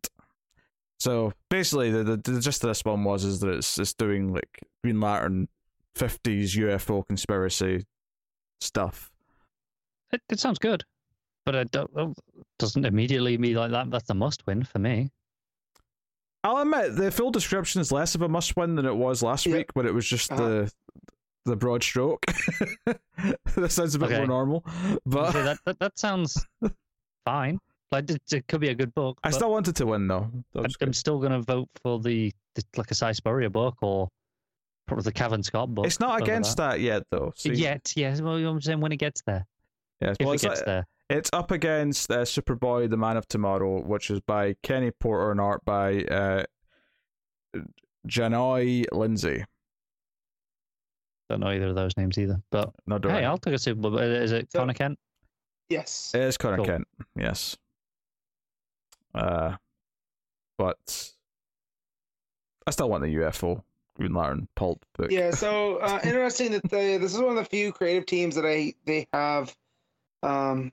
[0.98, 4.32] So basically, the, the, the gist of this one was is that it's it's doing
[4.32, 5.48] like Green Lantern
[5.94, 7.84] fifties UFO conspiracy
[8.60, 9.10] stuff.
[10.12, 10.84] It, it sounds good,
[11.44, 12.14] but it do- oh,
[12.58, 13.90] doesn't immediately be like that.
[13.90, 15.10] That's a must win for me.
[16.44, 19.46] I'll admit the full description is less of a must win than it was last
[19.46, 19.56] Yeah.
[19.56, 20.46] week, but it was just Uh-huh.
[20.48, 20.72] the
[21.44, 22.24] the broad stroke.
[22.86, 24.16] that sounds a bit Okay.
[24.18, 24.64] more normal,
[25.04, 26.44] but So that, that that sounds
[27.26, 27.58] fine.
[27.92, 29.18] Like it, it could be a good book.
[29.22, 30.30] I still wanted to win though.
[30.54, 34.08] I'm, still going to vote for the, the like a Si Spurrier book or
[34.86, 35.86] probably the Kevin Scott book.
[35.86, 36.80] It's not against that.
[36.80, 37.32] yet though.
[37.36, 38.20] So Yet, yes.
[38.20, 39.46] Well, I'm saying when it gets there.
[40.00, 40.86] yeah, If well, it it's, gets uh, there.
[41.10, 45.40] it's up against uh, Superboy: The Man of Tomorrow, which is by Kenny Porter and
[45.40, 46.44] art by uh,
[48.08, 49.44] Jahnoy Lindsay.
[51.28, 52.40] Don't know either of those names either.
[52.50, 53.24] But No, hey.
[53.24, 54.22] I'll take a Superboy.
[54.22, 54.98] Is it Connor Kent?
[55.68, 56.12] Yes.
[56.14, 56.66] It is Connor Cool.
[56.66, 57.56] Kent, yes.
[59.14, 59.56] Uh,
[60.58, 61.12] but
[62.66, 63.62] I still want the UFO
[63.96, 65.10] Green Lantern pulp book.
[65.10, 68.46] Yeah, so uh, interesting that they, this is one of the few creative teams that
[68.46, 69.54] I they have
[70.22, 70.72] um,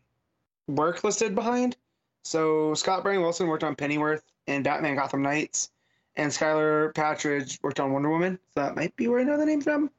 [0.67, 1.77] work listed behind.
[2.25, 5.69] So Scott Bryan Wilson worked on Pennyworth and Batman Gotham Knights,
[6.15, 8.39] and Skylar Patridge worked on Wonder Woman.
[8.53, 9.89] So that might be where I know the name from.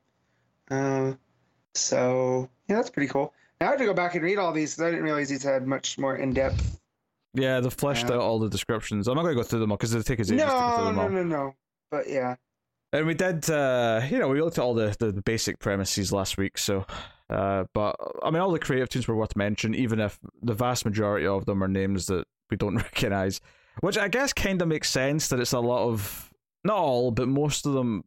[0.71, 1.13] Uh,
[1.75, 3.33] so yeah, that's pretty cool.
[3.65, 5.67] I have to go back and read all these because I didn't realize these had
[5.67, 6.81] much more in depth.
[7.35, 8.15] Yeah, they've fleshed Yeah.
[8.17, 9.09] out all the descriptions.
[9.09, 10.71] I'm not going to go through them all because it'll take us ages to go
[10.75, 11.09] through No, them no, all.
[11.11, 11.55] no, no.
[11.91, 12.37] But yeah,
[12.93, 16.37] And we did, uh, you know, we looked at all the, the basic premises last
[16.39, 16.85] week, so
[17.31, 20.85] Uh, but I mean, all the creative teams were worth mentioning, even if the vast
[20.85, 23.41] majority of them are names that we don't recognize.
[23.81, 26.31] Which I guess kind of makes sense that it's a lot of
[26.65, 28.05] not all, but most of them,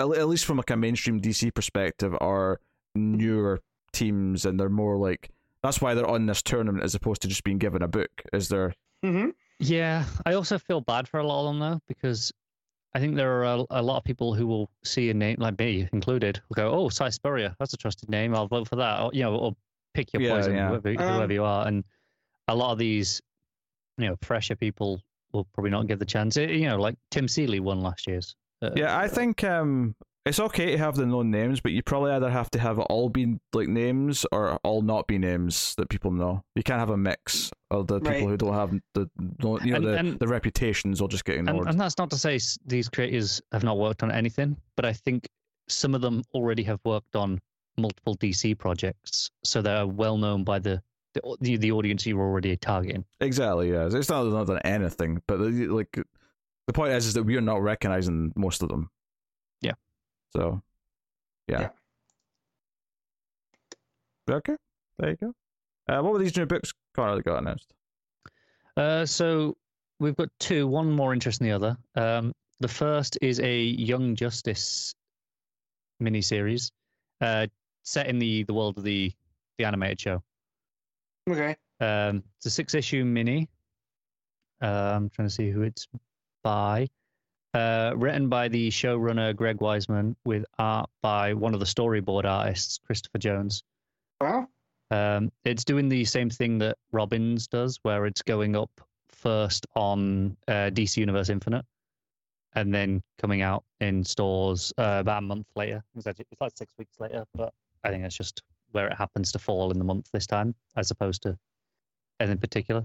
[0.00, 2.60] at at least from like a mainstream DC perspective, are
[2.96, 3.60] newer
[3.94, 5.30] teams, and they're more like
[5.62, 8.10] that's why they're on this tournament as opposed to just being given a book.
[8.32, 8.74] Is there?
[9.02, 12.32] hmm Yeah, I also feel bad for a lot of them though because
[12.94, 15.58] I think there are a, a lot of people who will see a name like
[15.58, 18.34] me included will go, "Oh, Si Spurrier, that's a trusted name.
[18.34, 19.56] I'll vote for that." Or, you know, or
[19.94, 20.68] pick your Yeah, poison, yeah.
[20.68, 21.66] whoever, Um, whoever you are.
[21.66, 21.82] And
[22.48, 23.20] a lot of these,
[23.98, 25.00] you know, fresher people
[25.32, 26.36] will probably not get the chance.
[26.36, 28.36] Eh, You know, like Tim Seeley won last year's.
[28.62, 32.12] Uh, Yeah, I think um, it's okay to have the known names, but you probably
[32.12, 35.88] either have to have it all be like names or all not be names that
[35.90, 36.42] people know.
[36.54, 39.10] You can't have a mix of the people who don't have the
[39.42, 41.68] no- you know And- the, and- the reputations or just getting and, ignored.
[41.68, 45.28] and that's not to say these creators have not worked on anything, but I think
[45.68, 47.40] some of them already have worked on
[47.76, 50.80] multiple DC projects, so they're well known by the
[51.14, 53.04] the, the, the audience you're already targeting.
[53.20, 53.70] Exactly.
[53.70, 55.96] Yeah, it's not not done anything, but the, like
[56.66, 58.90] the point is, is that we are not recognizing most of them.
[60.34, 60.40] Yeah.
[60.40, 60.62] So,
[61.48, 61.60] yeah.
[64.28, 64.34] Yeah.
[64.36, 64.56] Okay.
[64.98, 65.34] There you go.
[65.88, 67.72] Uh, what were these new books Connor that got announced?
[68.76, 69.56] Uh, so
[70.00, 72.18] we've got two, one more interesting than the other.
[72.18, 74.94] Um, the first is a Young Justice
[76.02, 76.70] miniseries
[77.20, 77.46] uh,
[77.82, 79.12] set in the, the world of the,
[79.58, 80.22] the animated show.
[81.28, 81.56] Okay.
[81.80, 83.48] Um, it's a six issue mini.
[84.62, 85.86] Uh, I'm trying to see who it's
[86.42, 86.88] by.
[87.54, 92.80] Uh, written by the showrunner Greg Weisman with art by one of the storyboard artists,
[92.84, 93.62] Christopher Jones.
[94.20, 94.48] Wow.
[94.90, 98.70] Um, it's doing the same thing that Robbins does, where it's going up
[99.08, 101.64] first on uh, DC Universe Infinite,
[102.54, 105.80] and then coming out in stores uh, about a month later.
[105.94, 109.70] It's, like six weeks later, but I think that's just where it happens to fall
[109.70, 111.38] in the month this time, as opposed to
[112.18, 112.84] anything particular.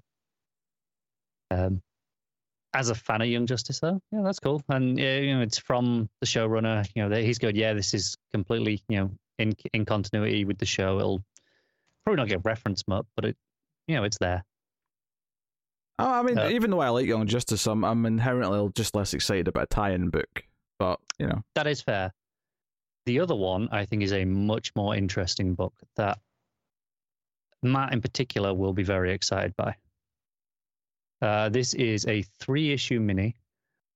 [1.50, 1.82] Um,
[2.74, 5.58] as a fan of Young Justice, though, yeah, that's cool, and yeah, you know, it's
[5.58, 6.88] from the showrunner.
[6.96, 7.58] You know, he's good.
[7.58, 11.00] Yeah, this is completely, you know, in in continuity with the show.
[11.00, 11.24] It'll
[12.06, 13.38] probably not get referenced much, but it,
[13.88, 14.44] you know, it's there.
[15.98, 19.14] Oh, I mean, Uh, even though I like Young Justice, I'm I'm inherently just less
[19.14, 20.44] excited about a tie-in book.
[20.78, 22.14] But you know, That is fair.
[23.06, 26.20] The other one, I think, is a much more interesting book that
[27.64, 29.76] Matt, in particular, will be very excited by.
[31.22, 33.36] Uh, this is a three-issue mini.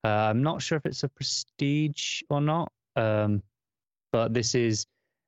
[0.04, 3.42] Uh, I'm not sure if it's a prestige or not, um,
[4.12, 4.86] but this is.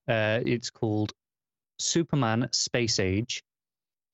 [0.08, 1.12] Uh, it's called
[1.79, 3.43] Superman Space Age,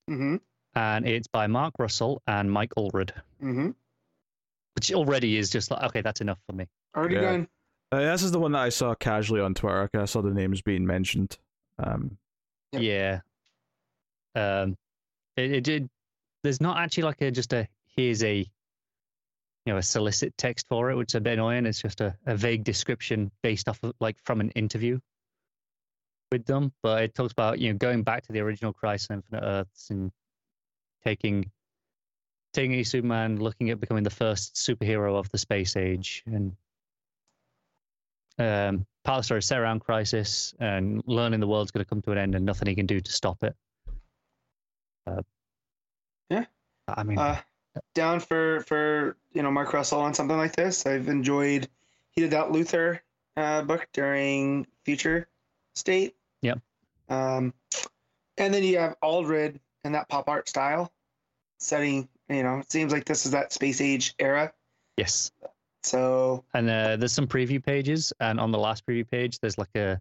[0.09, 0.37] Mm-hmm.
[0.75, 3.11] and it's by Mark Russell and Mike Allred,
[3.43, 3.71] Mm-hmm.
[4.75, 6.67] which already is just like okay, that's enough for me.
[6.95, 7.21] Already Yeah.
[7.21, 7.47] done.
[7.91, 9.89] uh, this is the one that I saw casually on Twitter.
[9.93, 11.37] I saw the names being mentioned.
[11.77, 12.17] Um,
[12.71, 12.81] Yep.
[12.83, 13.19] Yeah.
[14.35, 14.77] Um,
[15.35, 15.89] it, it did.
[16.43, 18.37] There's not actually like a just a here's a
[19.65, 21.65] you know a solicit text for it, which is a bit annoying.
[21.65, 24.99] It's just a, a vague description based off of like from an interview
[26.31, 26.73] with them.
[26.81, 29.89] But it talks about you know going back to the original Crisis on Infinite Earths
[29.89, 30.11] and
[31.03, 31.51] taking
[32.53, 36.55] taking a Superman, looking at becoming the first superhero of the space age, and
[38.39, 41.89] um, part of the story is set around crisis and learning the world's going to
[41.89, 43.55] come to an end and nothing he can do to stop it.
[45.05, 45.21] Uh,
[46.31, 46.45] Yeah.
[46.87, 47.39] I mean, Uh,
[47.93, 50.85] down for for you know Mark Russell on something like this.
[50.85, 51.67] I've enjoyed.
[52.11, 53.01] He did that Luther
[53.37, 55.27] uh, book during Future
[55.75, 56.15] State.
[56.41, 56.59] Yep.
[57.09, 57.53] Um,
[58.37, 60.91] and then you have Allred in that pop art style,
[61.59, 62.07] setting.
[62.29, 64.53] You know, it seems like this is that space age era.
[64.97, 65.31] yes.
[65.83, 69.75] So And uh, there's some preview pages, and on the last preview page, there's like
[69.75, 69.99] a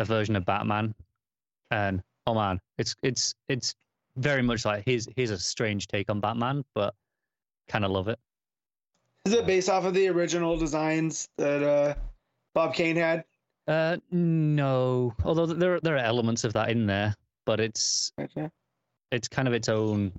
[0.00, 0.94] a version of Batman,
[1.70, 3.74] and oh man, it's it's it's
[4.18, 6.94] very much like here's here's a strange take on Batman, but
[7.68, 8.18] kind of love it.
[9.24, 11.94] is it based off of the original designs that uh,
[12.54, 13.24] Bob Kane had?
[13.66, 17.14] Uh, no, although there there are elements of that in there,
[17.46, 18.48] but it's Okay.
[19.12, 20.12] it's kind of its own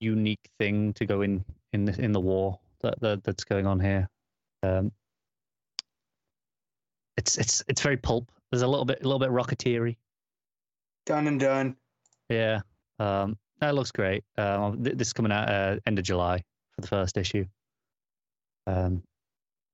[0.00, 3.80] unique thing to go in in the, in the war that, that that's going on
[3.80, 4.08] here.
[4.62, 4.92] Um,
[7.16, 8.30] it's it's it's very pulp.
[8.50, 9.96] There's a little bit a little bit rocketeery.
[11.06, 11.76] Done and done.
[12.28, 12.60] Yeah,
[13.00, 14.24] um, that looks great.
[14.36, 16.38] Um, th- this is coming out uh, end of July
[16.74, 17.46] for the first issue.
[18.66, 19.02] Um,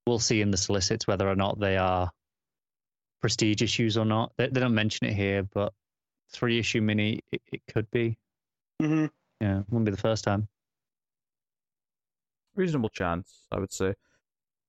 [0.06, 2.10] we'll see in the solicits whether or not they are
[3.22, 4.32] prestige issues or not.
[4.36, 5.72] They, they don't mention it here, but
[6.30, 8.18] three issue mini it, it could be.
[8.80, 9.06] hmm
[9.40, 10.48] Yeah, wouldn't be the first time.
[12.54, 13.94] reasonable chance, I would say.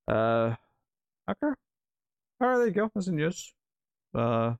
[0.08, 0.55] Uh,
[1.29, 1.53] okay.
[2.41, 2.91] All right, there you go.
[2.95, 3.53] That's the news.
[4.13, 4.53] Uh,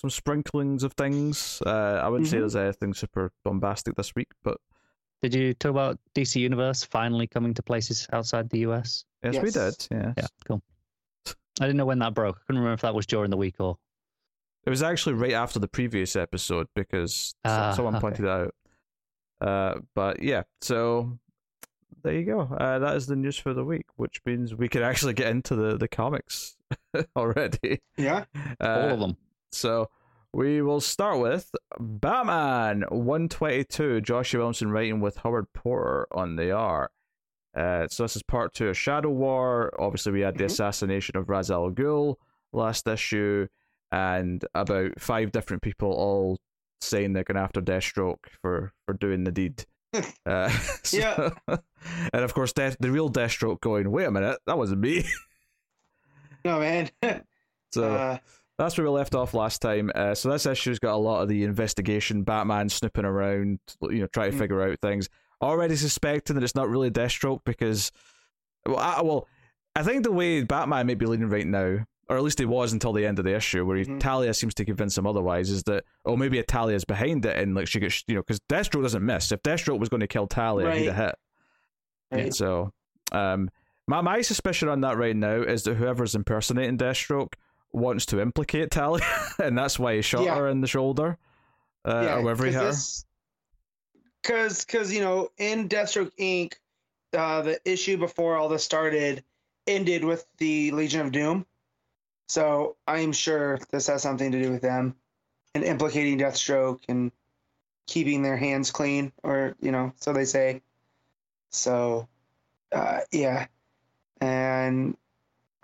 [0.00, 1.60] some sprinklings of things.
[1.66, 2.40] Uh, I wouldn't say Mhm.
[2.40, 4.58] there's anything super bombastic this week, but
[5.22, 9.04] Did you talk about DC Universe finally coming to places outside the US?
[9.22, 9.74] yes, we did.
[9.90, 10.14] Yeah.
[10.16, 10.62] Yeah, cool.
[11.26, 12.36] I didn't know when that broke.
[12.38, 13.76] I couldn't remember if that was during the week or.
[14.64, 18.00] It was actually right after the previous episode because so- Ah, someone okay.
[18.00, 18.54] pointed it out.
[19.42, 21.18] Uh, but yeah, so
[22.02, 22.40] there you go.
[22.40, 25.54] Uh, that is the news for the week, which means we can actually get into
[25.54, 26.56] the the comics
[27.16, 27.80] already.
[27.98, 28.24] Yeah.
[28.58, 29.16] Uh, All of them.
[29.52, 29.90] So
[30.32, 36.92] we will start with Batman 122, Joshua Williamson writing with Howard Porter on the art.
[37.56, 39.72] Uh, so this is part two of Shadow War.
[39.80, 40.52] Obviously, we had the Mhm.
[40.52, 42.14] assassination of Ra's al Ghul
[42.52, 43.48] last issue,
[43.90, 46.38] and about five different people all
[46.80, 49.66] saying they're going after Deathstroke for for doing the deed.
[50.26, 50.48] uh,
[50.84, 51.30] so- Yeah.
[52.12, 55.04] and of course, Death, the real Deathstroke going, wait a minute, that wasn't me.
[56.44, 56.88] No man.
[57.72, 58.18] so uh,
[58.64, 59.90] that's where we left off last time.
[59.94, 64.06] Uh, so this issue's got a lot of the investigation, Batman snooping around, you know,
[64.08, 64.40] trying to Mm.
[64.40, 65.08] figure out things.
[65.42, 67.90] Already suspecting that it's not really Deathstroke because,
[68.66, 69.26] well, I, well,
[69.74, 72.72] I think the way Batman may be leading right now, or at least he was
[72.72, 74.00] until the end of the issue, where he, Mhm.
[74.00, 77.68] Talia seems to convince him otherwise, is that oh maybe Talia's behind it and like
[77.68, 79.30] she gets you know because Deathstroke doesn't miss.
[79.32, 81.14] If Deathstroke was going to kill Talia, he'd have hit.
[82.10, 82.34] right.
[82.34, 82.72] So,
[83.12, 83.48] um,
[83.86, 87.34] my my suspicion on that right now is that whoever's impersonating Deathstroke
[87.72, 89.04] wants to implicate Talia,
[89.42, 90.36] and that's why he shot Yeah.
[90.36, 91.18] her in the shoulder,
[91.84, 92.72] uh, yeah, or wherever he hit her.
[94.22, 96.54] Because, because you know, in Deathstroke Inc.,
[97.12, 99.24] uh, the issue before all this started
[99.66, 101.46] ended with the Legion of Doom.
[102.28, 104.94] So I'm sure this has something to do with them
[105.54, 107.10] and implicating Deathstroke and
[107.88, 110.62] keeping their hands clean, or you know, so they say.
[111.50, 112.06] So,
[112.70, 113.46] uh, yeah,
[114.20, 114.96] and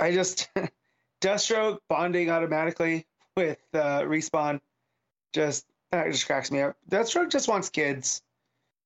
[0.00, 0.48] I just
[1.26, 3.04] Deathstroke bonding automatically
[3.36, 4.60] with uh, respawn
[5.32, 6.76] just that just cracks me up.
[6.88, 8.22] Deathstroke just wants kids.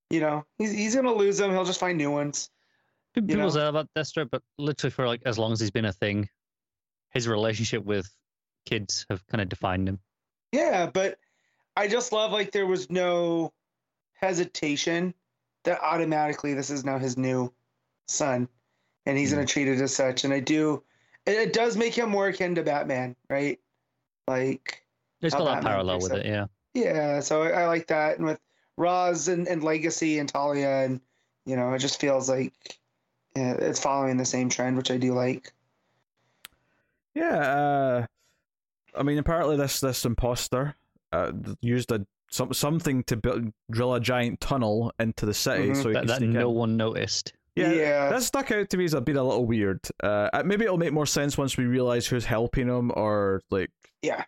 [0.09, 1.50] You know, he's he's gonna lose them.
[1.50, 2.48] He'll just find new ones.
[3.14, 3.50] People you know?
[3.50, 6.31] say about Deathstroke, but literally for like as long as he's been a thing,
[7.11, 8.11] his relationship with
[8.64, 9.98] kids have kind of defined him.
[10.53, 11.18] Yeah, but
[11.76, 13.53] I just love like there was no
[14.14, 15.12] hesitation
[15.64, 17.53] that automatically this is now his new
[18.09, 18.48] son,
[19.05, 20.24] and he's gonna treat it as such.
[20.24, 20.83] And I do,
[21.26, 23.59] it, it does make him more akin to Batman, right?
[24.28, 24.85] Like,
[25.20, 26.46] there's How got that parallel with it, yeah.
[26.74, 27.20] yeah.
[27.20, 28.40] So I, I like that, and with
[28.76, 31.00] Roz and, and Legacy and Talia, and
[31.46, 32.78] you know, it just feels like
[33.37, 35.52] yeah, it's following the same trend, which I do like.
[37.14, 38.06] Yeah, uh,
[38.96, 40.74] I mean, apparently this this imposter
[41.12, 45.83] uh, used a some something to build, drill a giant tunnel into the city, Mhm.
[45.83, 47.33] so That, that no one noticed.
[47.56, 48.10] Yeah, Yeah.
[48.10, 49.80] that stuck out to me as a bit a little weird.
[50.02, 53.70] Uh, maybe it'll make more sense once we realize who's helping him, or like,
[54.02, 54.24] Yeah.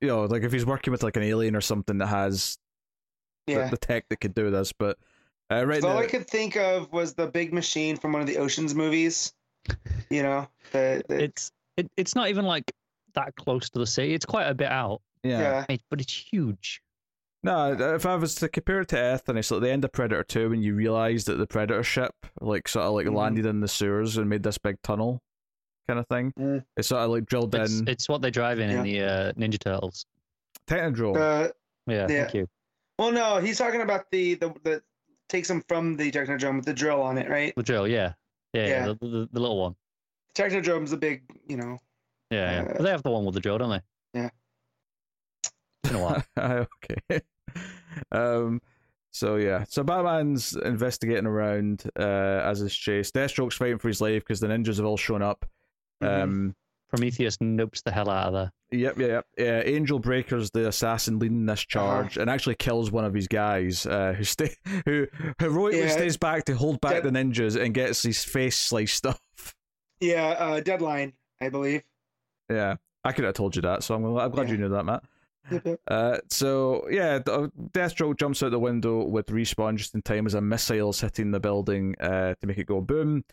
[0.00, 2.58] you know, like if he's working with like an alien or something that has
[3.46, 3.68] the, Yeah.
[3.70, 4.72] the tech that could do this.
[4.72, 4.98] But
[5.50, 8.26] uh, right So all I could think of was the big machine from one of
[8.28, 9.32] the Ocean's movies.
[10.10, 12.70] You know, the, the It's it, it's not even like
[13.14, 14.12] that close to the sea.
[14.14, 15.40] It's quite a bit out, yeah.
[15.40, 15.64] yeah.
[15.68, 16.82] it- but it's huge.
[17.46, 19.92] No, if I was to compare it to Earth, and it's like the end of
[19.92, 23.14] Predator Two, when you realize that the Predator ship, like, sort of like Mhm.
[23.14, 25.22] landed in the sewers and made this big tunnel,
[25.86, 26.32] kind of thing.
[26.38, 26.64] Mm.
[26.76, 27.88] It's sort of like drilled It's, in.
[27.88, 30.06] it's what they drive in in the uh, Ninja Turtles.
[30.66, 31.16] Technodrome.
[31.16, 31.52] Uh,
[31.86, 32.22] Yeah, Yeah.
[32.24, 32.48] thank you.
[32.98, 34.82] well, no, he's talking about the the the
[35.28, 37.54] takes him from the Technodrome with the drill on it, right?
[37.56, 38.14] The drill, yeah,
[38.54, 38.86] yeah, yeah, Yeah.
[38.86, 39.76] The, the, the little one.
[40.34, 41.78] Technodrome's a big, you know.
[42.30, 42.70] Yeah, yeah.
[42.70, 43.80] Uh, But they have the one with the drill, don't they?
[44.20, 44.30] Yeah.
[45.84, 46.24] It's been a while.
[47.08, 47.20] okay.
[48.12, 48.60] Um.
[49.12, 53.14] So yeah, so Batman's investigating around uh, as is chased.
[53.14, 55.46] Deathstroke's fighting for his life because the ninjas have all shown up.
[56.02, 56.22] Mhm.
[56.22, 56.56] Um.
[56.88, 58.52] Prometheus nopes the hell out of there.
[58.70, 59.26] Yep, yep, yep.
[59.36, 61.54] Yeah, Angel Breaker's the assassin leading Uh-huh.
[61.54, 64.54] this charge and actually kills one of his guys uh, who stay
[64.84, 65.08] who
[65.40, 65.88] heroically Yeah.
[65.88, 69.54] stays back to hold back Dead- the ninjas and gets his face sliced off.
[70.00, 71.82] Yeah, uh, Deadline, I believe.
[72.48, 74.52] Yeah, I could have told you that, so I'm, I'm glad Yeah.
[74.52, 75.02] you knew that, Matt.
[75.88, 80.34] Uh, so yeah, uh, Deathstroke jumps out the window with respawn just in time as
[80.34, 83.24] a missile's hitting the building uh, to make it go boom.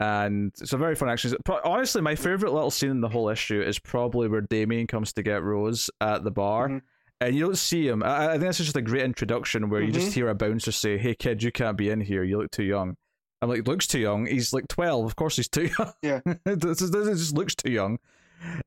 [0.00, 1.34] And it's a very fun action.
[1.64, 5.22] Honestly, my favorite little scene in the whole issue is probably where Damian comes to
[5.22, 6.82] get Rose at the bar, Mhm.
[7.20, 8.02] and you don't see him.
[8.02, 10.14] I, I think this is just a great introduction where you just Mhm.
[10.14, 12.24] hear a bouncer say, "Hey kid, you can't be in here.
[12.24, 12.96] You look too young."
[13.40, 15.04] I'm like, "Looks too young." He's like twelve.
[15.06, 15.92] Of course, he's too young.
[16.02, 16.20] Yeah.
[16.44, 17.98] this, is, this just looks too young.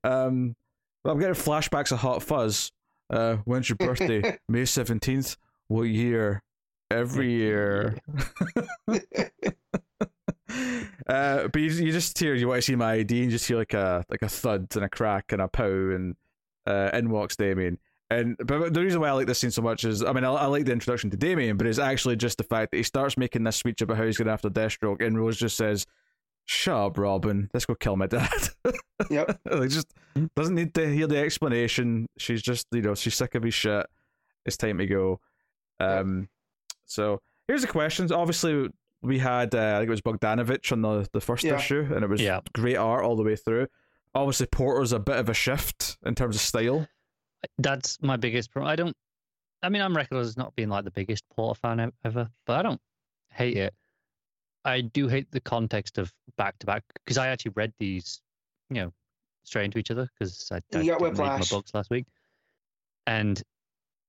[0.05, 0.55] Um,
[1.03, 2.71] but I'm getting flashbacks of Hot Fuzz.
[3.09, 4.37] Uh, when's your birthday?
[4.49, 5.37] May seventeenth.
[5.67, 6.43] What year?
[6.89, 7.97] Every year.
[11.07, 13.47] uh, but you, you just hear you want to see my ID and you just
[13.47, 16.15] hear like a like a thud and a crack and a pow and
[16.65, 17.79] uh, in walks Damian.
[18.09, 20.31] And but the reason why I like this scene so much is, I mean, I,
[20.31, 23.17] I like the introduction to Damian, but it's actually just the fact that he starts
[23.17, 25.85] making this speech about how he's going after Deathstroke, and Rose just says,
[26.47, 27.49] "Shut up, Robin.
[27.53, 28.49] Let's go kill my dad."
[29.11, 29.39] Yep.
[29.51, 29.93] like just
[30.35, 32.07] doesn't need to hear the explanation.
[32.17, 33.85] She's just, you know, she's sick of his shit.
[34.43, 35.19] It's time to go.
[35.79, 36.29] Um,
[36.85, 38.11] so here's the questions.
[38.11, 38.69] Obviously,
[39.03, 41.57] we had uh, I think it was Bogdanovich on the the first Yeah.
[41.57, 42.39] issue, and it was Yeah.
[42.53, 43.67] great art all the way through.
[44.15, 46.87] Obviously, Porter's a bit of a shift in terms of style.
[47.59, 48.71] That's my biggest problem.
[48.71, 48.97] I don't.
[49.61, 52.63] I mean, I'm recognized as not being like the biggest Porter fan ever, but I
[52.63, 52.81] don't
[53.31, 53.75] hate it.
[54.67, 58.21] I do hate the context of back to back because I actually read these,
[58.69, 58.93] you know,
[59.43, 62.05] straight into each other because I, I didn't read my books last week,
[63.07, 63.41] and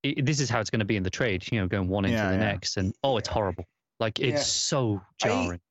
[0.05, 1.49] i this is how it's going to be in the trade.
[1.49, 2.39] You know, going one into Yeah, the yeah.
[2.39, 3.65] next, and oh, it's horrible.
[4.01, 4.43] Like it's Yeah.
[4.43, 5.61] so jarring.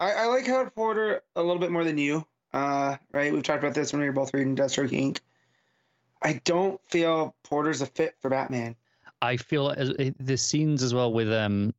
[0.00, 2.26] I, I like Howard Porter a little bit more than you.
[2.52, 3.32] Uh, right?
[3.32, 5.20] We've talked about this when we were both reading Deathstroke Inc.
[6.20, 8.74] I don't feel Porter's a fit for Batman.
[9.22, 11.72] I feel as the scenes as well with um,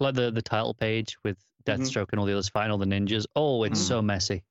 [0.00, 1.78] like the the title page with Mhm.
[1.78, 3.26] Deathstroke and all the others fighting all the ninjas.
[3.36, 3.88] Oh, it's Mhm.
[3.88, 4.42] so messy.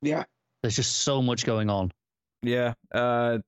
[0.00, 0.24] Yeah.
[0.62, 1.92] There's just so much going on.
[2.44, 3.38] Yeah, uh,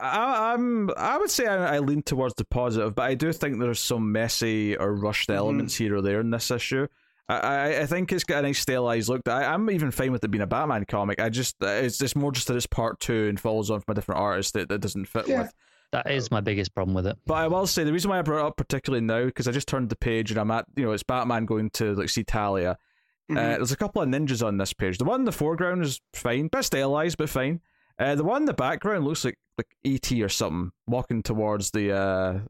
[0.00, 0.88] I, I'm.
[0.96, 4.10] I would say I, I lean towards the positive, but I do think there's some
[4.10, 5.34] messy or rushed Mhm.
[5.36, 6.86] elements here or there in this issue.
[7.28, 9.28] I, I, I think it's got a nice stylized look.
[9.28, 11.20] I, I'm even fine with it being a Batman comic.
[11.20, 13.94] I just it's it's more just that it's part two and follows on from a
[13.96, 15.42] different artist that, that doesn't fit Yeah.
[15.42, 15.54] with.
[15.92, 17.16] That is my biggest problem with it.
[17.26, 19.52] But I will say the reason why I brought it up particularly now because I
[19.52, 22.24] just turned the page and I'm at you know it's Batman going to like see
[22.24, 22.72] Talia.
[23.30, 23.56] Uh, Mhm.
[23.56, 24.96] there's a couple of ninjas on this page.
[24.98, 27.60] The one in the foreground is fine, bit stylized, but fine.
[27.98, 31.92] Uh, the one in the background looks like like ET or something walking towards the
[31.92, 32.40] uh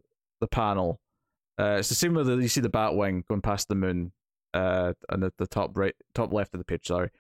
[0.41, 1.01] the panel.
[1.61, 4.13] Uh, it's the same with the you see the Batwing going past the moon,
[4.55, 6.87] uh, on the, the top right, top left of the page.
[6.87, 7.11] Sorry,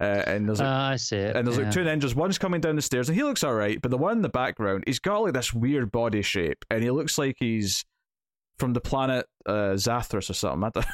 [0.00, 1.36] uh, and there's Uh, like, I see it.
[1.36, 1.64] and there's yeah.
[1.64, 2.14] like two ninjas.
[2.14, 3.80] One's coming down the stairs, and he looks all right.
[3.80, 6.90] But the one in the background, he's got like this weird body shape, and he
[6.90, 7.84] looks like he's
[8.58, 10.64] from the planet uh, Zathras or something.
[10.64, 10.86] I don't-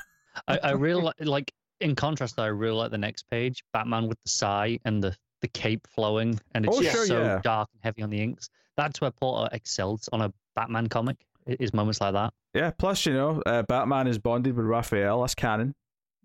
[0.48, 4.08] I, I really like, like in contrast, though, I really like the next page, Batman
[4.08, 7.40] with the sigh and the the cape flowing, and it's Oh, just sure, so yeah.
[7.42, 8.48] dark and heavy on the inks.
[8.76, 11.18] That's where Porter excels on a Batman comic.
[11.46, 12.32] Is moments like that.
[12.54, 15.20] Yeah, plus you know, uh, Batman is bonded with Raphael.
[15.20, 15.74] That's canon.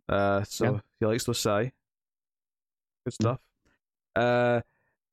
[0.08, 0.80] Uh, so Yeah.
[1.02, 1.74] he likes to say.
[3.18, 3.40] Good stuff.
[4.16, 4.62] Uh,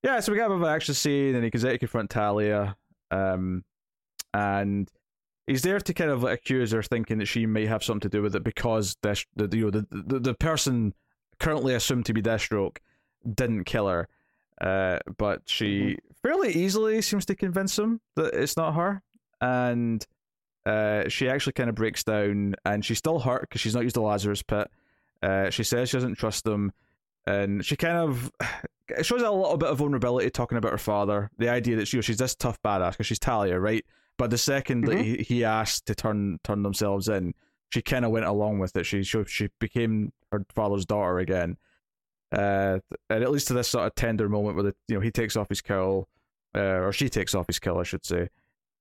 [0.03, 1.79] yeah, so we got a bit of an action scene, and he goes out to
[1.79, 2.77] confront Talia,
[3.11, 3.65] um,
[4.35, 4.91] and
[5.47, 8.17] he's there to kind of like, accuse her, thinking that she may have something to
[8.17, 10.95] do with it because the you know the, the the person
[11.39, 12.79] currently assumed to be Deathstroke
[13.35, 14.09] didn't kill her,
[14.61, 19.03] uh, but she fairly easily seems to convince him that it's not her,
[19.41, 20.07] and
[20.67, 23.97] uh, she actually kind of breaks down, and she's still hurt because she's not used
[23.97, 24.69] the Lazarus pit.
[25.23, 26.73] Uh, she says she doesn't trust him,
[27.27, 28.31] and she kind of
[28.89, 31.31] it shows a little bit of vulnerability talking about her father.
[31.39, 33.85] The idea that she, she's this tough badass because she's Talia, right?
[34.17, 37.35] But the 2nd that he, he asked to turn turn themselves in,
[37.71, 38.85] she kind of went along with it.
[38.85, 41.57] She she, she became her father's daughter again.
[42.33, 42.79] Uh,
[43.11, 45.37] and it leads to this sort of tender moment where the, you know he takes
[45.37, 46.09] off his cowl,
[46.57, 48.29] uh, or she takes off his cowl, I should say,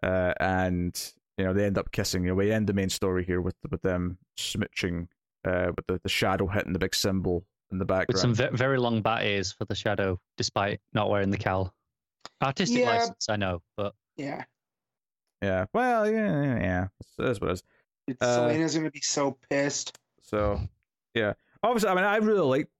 [0.01, 2.23] uh, and you know they end up kissing.
[2.23, 5.09] You know, we end the main story here with with them smooching,
[5.45, 8.07] uh, with the, the shadow hitting the big symbol in the background.
[8.09, 11.73] With some ve- very long bat ears for the shadow, despite not wearing the cowl.
[12.41, 12.89] Artistic Yeah.
[12.91, 14.43] license, I know, but Yeah.
[15.41, 16.87] yeah, well, yeah, yeah, yeah.
[17.17, 17.53] That's what it
[18.07, 18.15] is.
[18.21, 19.97] Uh, Selina's gonna be so pissed.
[20.21, 20.59] So,
[21.13, 21.33] yeah.
[21.63, 22.71] Obviously, I mean, I really liked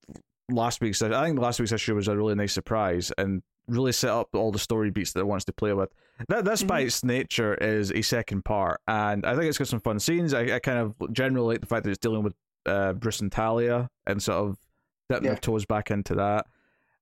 [0.50, 1.02] last week's.
[1.02, 4.52] I think last week's issue was a really nice surprise and really set up all
[4.52, 5.92] the story beats that it wants to play with.
[6.30, 6.86] That this, by Mhm.
[6.88, 10.34] its nature, is a second part, and I think it's got some fun scenes.
[10.34, 12.36] I, I kind of generally like the fact that it's dealing with
[12.68, 14.58] uh, Bruce and Talia and sort of
[15.10, 15.32] dipping Yeah.
[15.32, 16.48] their toes back into that.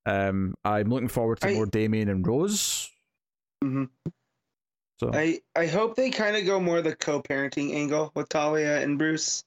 [0.06, 2.92] Um, I'm looking forward to I- more Damian and Rose.
[3.62, 3.86] hmm
[5.00, 8.98] So I I hope they kind of go more the co-parenting angle with Talia and
[8.98, 9.44] Bruce.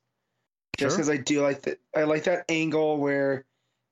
[0.76, 1.04] Just Sure.
[1.04, 3.44] because I do like that, I like that angle where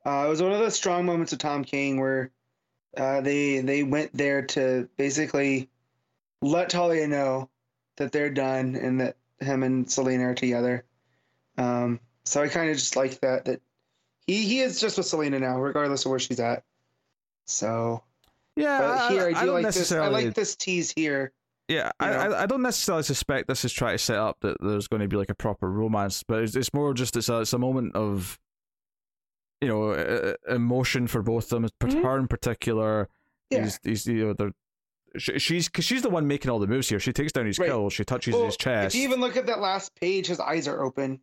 [0.04, 2.30] uh, it was one of the strong moments of Tom King where
[2.96, 5.68] uh, they they went there to basically
[6.42, 7.48] let Talia know
[7.96, 10.84] that they're done and that him and Selina are together.
[11.56, 13.60] Um, so I kind of just like that that
[14.26, 16.62] he he is just with Selina now, regardless of where she's at.
[17.46, 18.02] So,
[18.56, 19.92] yeah, but here I, do don't like this.
[19.92, 21.32] I like this tease here.
[21.68, 22.10] Yeah, I.
[22.12, 25.08] I I don't necessarily suspect this is trying to set up that there's going to
[25.08, 27.94] be like a proper romance, but it's, it's more just it's a it's a moment
[27.96, 28.38] of,
[29.60, 31.70] you know, uh, emotion for both of them.
[31.82, 32.02] Mhm.
[32.02, 33.08] her in particular,
[33.50, 33.64] Yeah.
[33.64, 34.52] he's, he's you know they're.
[35.18, 36.98] she- She's because she's the one making all the moves here.
[37.00, 37.68] She takes down his Right.
[37.68, 37.88] kill.
[37.90, 38.94] She touches Well, his chest.
[38.94, 41.20] If you even look at that last page, his eyes are open,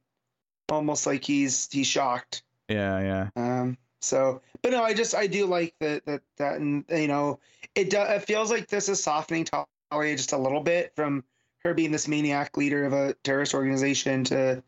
[0.69, 2.43] almost like he's he's shocked.
[2.71, 3.61] Yeah, yeah.
[3.61, 7.39] Um, So, but no, I just I do like that that that and you know
[7.75, 11.23] it do, it feels like this is softening Talia just a little bit from
[11.63, 14.63] her being this maniac leader of a terrorist organization to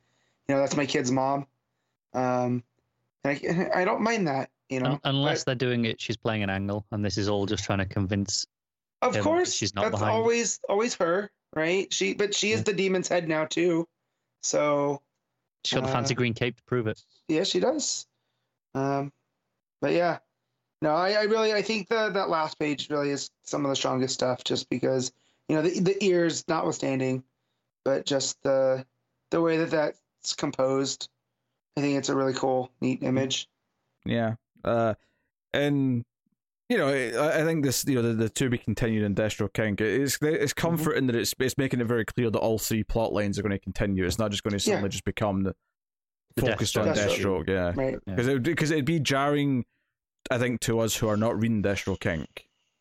[0.48, 1.48] you know that's my kid's mom.
[2.14, 2.64] Um,
[3.26, 6.44] I I don't mind that you know Un- unless but- they're doing it, she's playing
[6.44, 8.46] an angle, and this is all just trying to convince.
[9.02, 10.12] Of him, course, she's not that's behind.
[10.16, 11.92] always always her, right?
[11.92, 12.64] She, but she is Yeah.
[12.66, 13.86] the demon's head now too.
[14.42, 15.02] So
[15.66, 17.02] She's got the fancy Uh, green cape to prove it.
[17.28, 18.06] yeah, she does.
[18.76, 19.12] Um,
[19.82, 20.20] but yeah,
[20.82, 23.76] no, I, I really I think the that last page really is some of the
[23.76, 25.12] strongest stuff, just because
[25.48, 27.24] you know the the ears notwithstanding,
[27.86, 28.86] but just the
[29.32, 31.10] the way that that's composed.
[31.78, 33.48] I think it's a really cool, neat image.
[34.06, 34.36] Yeah.
[34.64, 34.94] Uh,
[35.54, 36.06] and
[36.70, 39.52] you know, I, I think this, you know, the, the to be continued in Deathstroke
[39.54, 43.14] Inc., it's it's comforting that it's it's making it very clear that all three plot
[43.14, 44.06] lines are going to continue.
[44.06, 44.76] It's not just going to Yeah.
[44.76, 45.56] suddenly just become the,
[46.36, 47.46] The focused on Deathstroke.
[47.46, 47.50] Deathstroke.
[47.50, 47.94] Yeah, Right.
[48.08, 48.14] Yeah.
[48.16, 49.66] because it because it'd be jarring,
[50.32, 52.28] I think, to us who are not reading Destro King.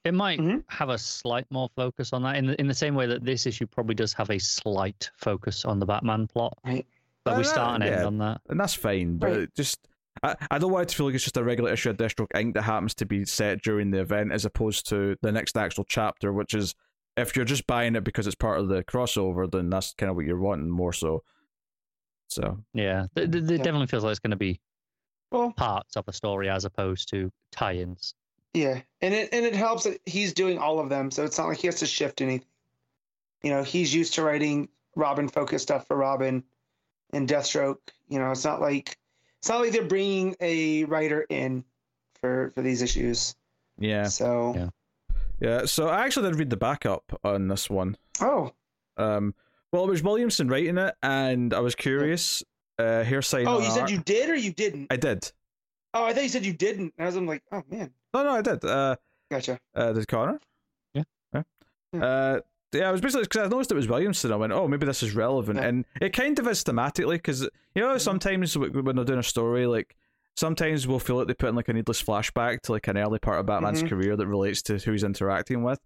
[0.05, 0.65] It might Mhm.
[0.69, 3.47] have a slight more focus on that, in the, in the same way that this
[3.47, 6.59] issue probably does have a slight focus on the Batman plot.
[6.65, 6.85] Right.
[7.25, 8.41] But we Uh, start and end on that.
[8.49, 9.19] and that's fine.
[9.19, 9.55] But Right.
[9.55, 9.79] just
[10.23, 12.29] I, I don't want it to feel like it's just a regular issue of Deathstroke
[12.35, 12.55] Inc.
[12.55, 16.33] that happens to be set during the event, as opposed to the next actual chapter,
[16.33, 16.75] which is
[17.17, 20.17] if you're just buying it because it's part of the crossover, then that's kind of
[20.17, 21.23] what you're wanting more so.
[22.29, 23.57] So Yeah, th- th- it Yeah.
[23.59, 24.61] definitely feels like it's going to be
[25.31, 28.15] Well, parts of a story as opposed to tie-ins.
[28.55, 31.49] Yeah, and it and it helps that he's doing all of them, so it's not
[31.49, 32.47] like he has to shift anything.
[33.43, 36.45] You know, he's used to writing Robin focused stuff for Robin
[37.15, 37.79] and Deathstroke.
[38.09, 38.99] You know, it's not like
[39.43, 41.65] it's not like they're bringing a writer in
[42.21, 43.35] for for these issues.
[43.77, 44.69] yeah, So, Yeah.
[45.41, 45.65] yeah.
[45.67, 47.97] So I actually did read the backup on this one.
[48.21, 48.53] oh,
[48.97, 49.35] Um,
[49.73, 52.45] well, it was Williamson writing it, and I was curious.
[52.79, 54.87] Uh, here saying, oh, you said you did or you didn't?
[54.93, 55.31] I did.
[55.95, 56.95] oh, I thought you said you didn't.
[56.97, 58.65] And I was I'm like, oh man, No, no, I did.
[58.65, 58.97] Uh,
[59.31, 59.59] gotcha.
[59.75, 60.41] uh did Connor?
[60.95, 61.03] Yeah.
[61.35, 61.43] Yeah.
[61.93, 62.05] Yeah.
[62.05, 62.41] Uh,
[62.73, 64.33] yeah, I was basically because I noticed it was Williamson.
[64.33, 65.67] I went, oh, maybe this is relevant, Yeah.
[65.67, 67.43] and it kind of is thematically because
[67.75, 68.01] you know Mhm.
[68.01, 69.95] sometimes w- when they're doing a story, like
[70.37, 73.19] sometimes we'll feel like they put in like a needless flashback to like an early
[73.19, 73.89] part of Batman's Mhm.
[73.91, 75.81] career that relates to who he's interacting with.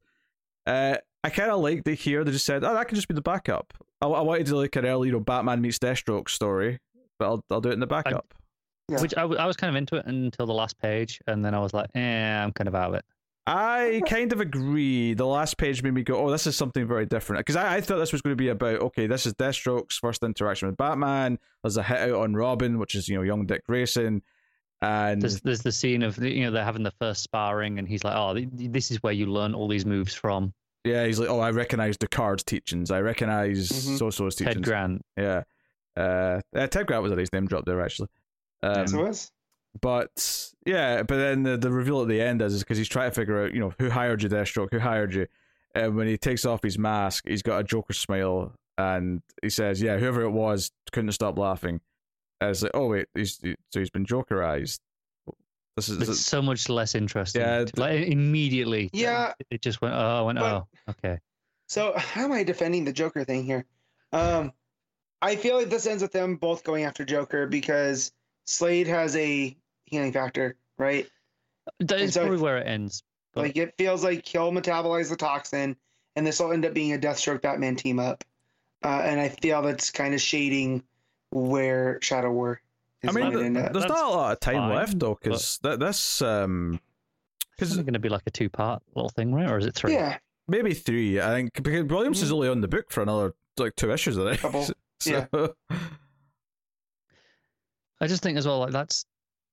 [0.67, 2.23] Uh, I kind of like that here.
[2.25, 3.73] They just said, oh, that can just be the backup.
[4.01, 6.79] I, I wanted to do like an early, you know, Batman meets Deathstroke story,
[7.19, 8.35] but I'll I'll do it in the backup.
[8.89, 9.01] Yeah.
[9.01, 11.55] Which I, w- I was kind of into it until the last page, and then
[11.55, 13.05] I was like, eh, I'm kind of out of it.
[13.47, 15.15] I kind of agree.
[15.15, 17.81] The last page made me go, "Oh, this is something very different." Because I, I
[17.81, 21.39] thought this was going to be about, okay, this is Deathstroke's first interaction with Batman.
[21.63, 24.23] There's a hit out on Robin, which is you know young Dick Grayson,
[24.83, 28.03] and There's, there's the scene of you know they're having the first sparring, and he's
[28.03, 30.53] like, "Oh, this is where you learn all these moves from
[30.85, 32.91] yeah, he's like, "Oh, I recognize Descartes' teachings.
[32.93, 33.99] I recognize Mhm.
[33.99, 35.43] so so's Ted teachings." Grant." Yeah,
[35.97, 38.09] uh, uh, Ted Grant was a nice name drop there actually.
[38.63, 39.31] Um, so it was.
[39.81, 43.15] But yeah, but then the, the reveal at the end is because he's trying to
[43.15, 45.27] figure out, you know, who hired you, Deathstroke, who hired you.
[45.75, 49.83] And when he takes off his mask, he's got a Joker smile, and he says,
[49.83, 51.81] "Yeah, whoever it was couldn't stop laughing."
[52.41, 54.81] And it's like, oh wait, he's he- so he's been Jokerized.
[55.77, 57.43] This is, It's this is so much less interesting.
[57.43, 58.89] Yeah, to- like immediately.
[58.95, 59.35] Yeah.
[59.51, 59.95] It just went.
[59.95, 60.39] Oh, I went.
[60.39, 61.19] But- oh, okay.
[61.69, 63.67] So how am I defending the Joker thing here?
[64.13, 64.53] Um,
[65.21, 68.13] I feel like this ends with them both going after Joker because
[68.47, 69.55] Slade has a
[69.87, 71.09] healing factor, right?
[71.81, 73.03] That is so- probably where it ends.
[73.33, 75.77] But- Like it feels like he'll metabolize the toxin,
[76.15, 78.25] and this will end up being a Deathstroke Batman team up.
[78.85, 80.83] Uh, and I feel that's kind of shading
[81.31, 82.61] where Shadow War
[83.05, 83.73] I is mean, going th- end up.
[83.73, 86.81] there's That's not a lot of time fine, left though, because that this um,
[87.59, 89.51] It's going to be like a two-part little thing, right?
[89.51, 89.95] Or is it three?
[89.95, 91.21] Yeah, maybe three.
[91.21, 94.41] I think because Williamson's only on the book for another like two issues, I think.
[94.41, 94.67] Couple,
[95.01, 95.55] so,
[98.01, 99.05] I just think as well, like that's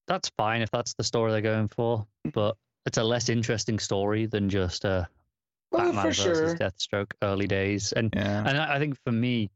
[0.08, 4.26] that's fine if that's the story they're going for, but it's a less interesting story
[4.26, 5.06] than just uh,
[5.72, 6.56] well, Batman for versus sure.
[6.58, 7.94] Deathstroke early days.
[7.94, 8.44] And yeah.
[8.48, 9.50] and I think for me,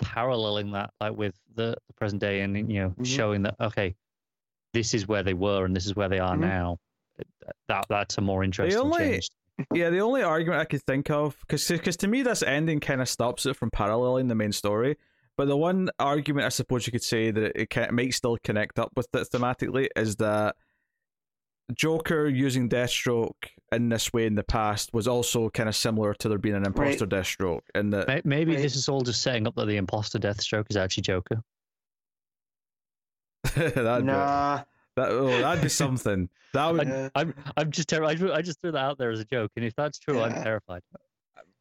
[0.00, 3.06] paralleling that like with the, the present day and you know Mhm.
[3.06, 3.94] showing that okay,
[4.72, 6.40] this is where they were and this is where they are Mhm.
[6.40, 6.78] now.
[7.68, 9.30] That that's a more interesting only- change.
[9.72, 13.08] Yeah, the only argument I could think of, because to me this ending kind of
[13.08, 14.96] stops it from paralleling the main story.
[15.36, 18.78] But the one argument I suppose you could say that it can, might still connect
[18.78, 20.56] up with it thematically is that
[21.74, 23.30] Joker using Deathstroke
[23.70, 26.66] in this way in the past was also kind of similar to there being an
[26.66, 28.62] imposter Deathstroke, and that Maybe Right.
[28.62, 31.42] this is all just setting up that the imposter Deathstroke is actually Joker.
[33.54, 34.62] that'd, be, Nah,
[34.96, 36.28] that, oh, that'd be something.
[36.52, 37.08] That would yeah.
[37.14, 39.64] I'm I'm just ter- I, I just threw that out there as a joke, and
[39.64, 40.82] if that's true, I'm terrified.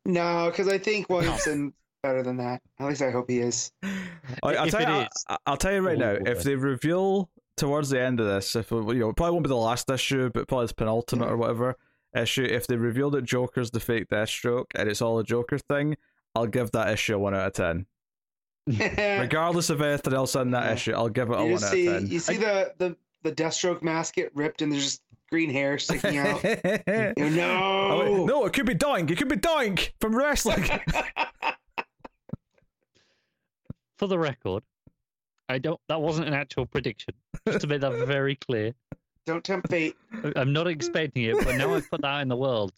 [0.05, 2.62] no, because I think once Williamson better than that.
[2.80, 3.72] At least I hope he is.
[3.84, 6.12] I, I'll tell you, is- I, I'll tell you right now.
[6.12, 9.43] Oh, If they reveal towards the end of this, if you know, it probably won't
[9.43, 11.41] be the last issue, but probably the penultimate or mm-hmm.
[11.41, 11.78] whatever
[12.16, 12.43] issue.
[12.43, 15.95] If they reveal that Joker's the fake Deathstroke and it's all a Joker thing,
[16.36, 17.86] I'll give that issue a one out of ten.
[18.68, 20.74] Regardless of anything else in that Yeah.
[20.74, 22.12] issue, I'll give it a you one see, out of ten.
[22.12, 26.18] you see the, the the Deathstroke mask get ripped and there's just green hair sticking
[26.18, 26.43] out.
[26.43, 26.60] You
[27.18, 29.10] Oh, no, oh, no, it could be Doink.
[29.12, 30.68] It could be Doink from wrestling.
[34.02, 34.64] For the record,
[35.47, 35.80] I don't.
[35.88, 37.14] That wasn't an actual prediction.
[37.47, 38.74] Just to make that very clear.
[39.28, 39.95] Don't tempt fate.
[40.24, 42.72] I- I'm not expecting it, but now I've put that out in the world.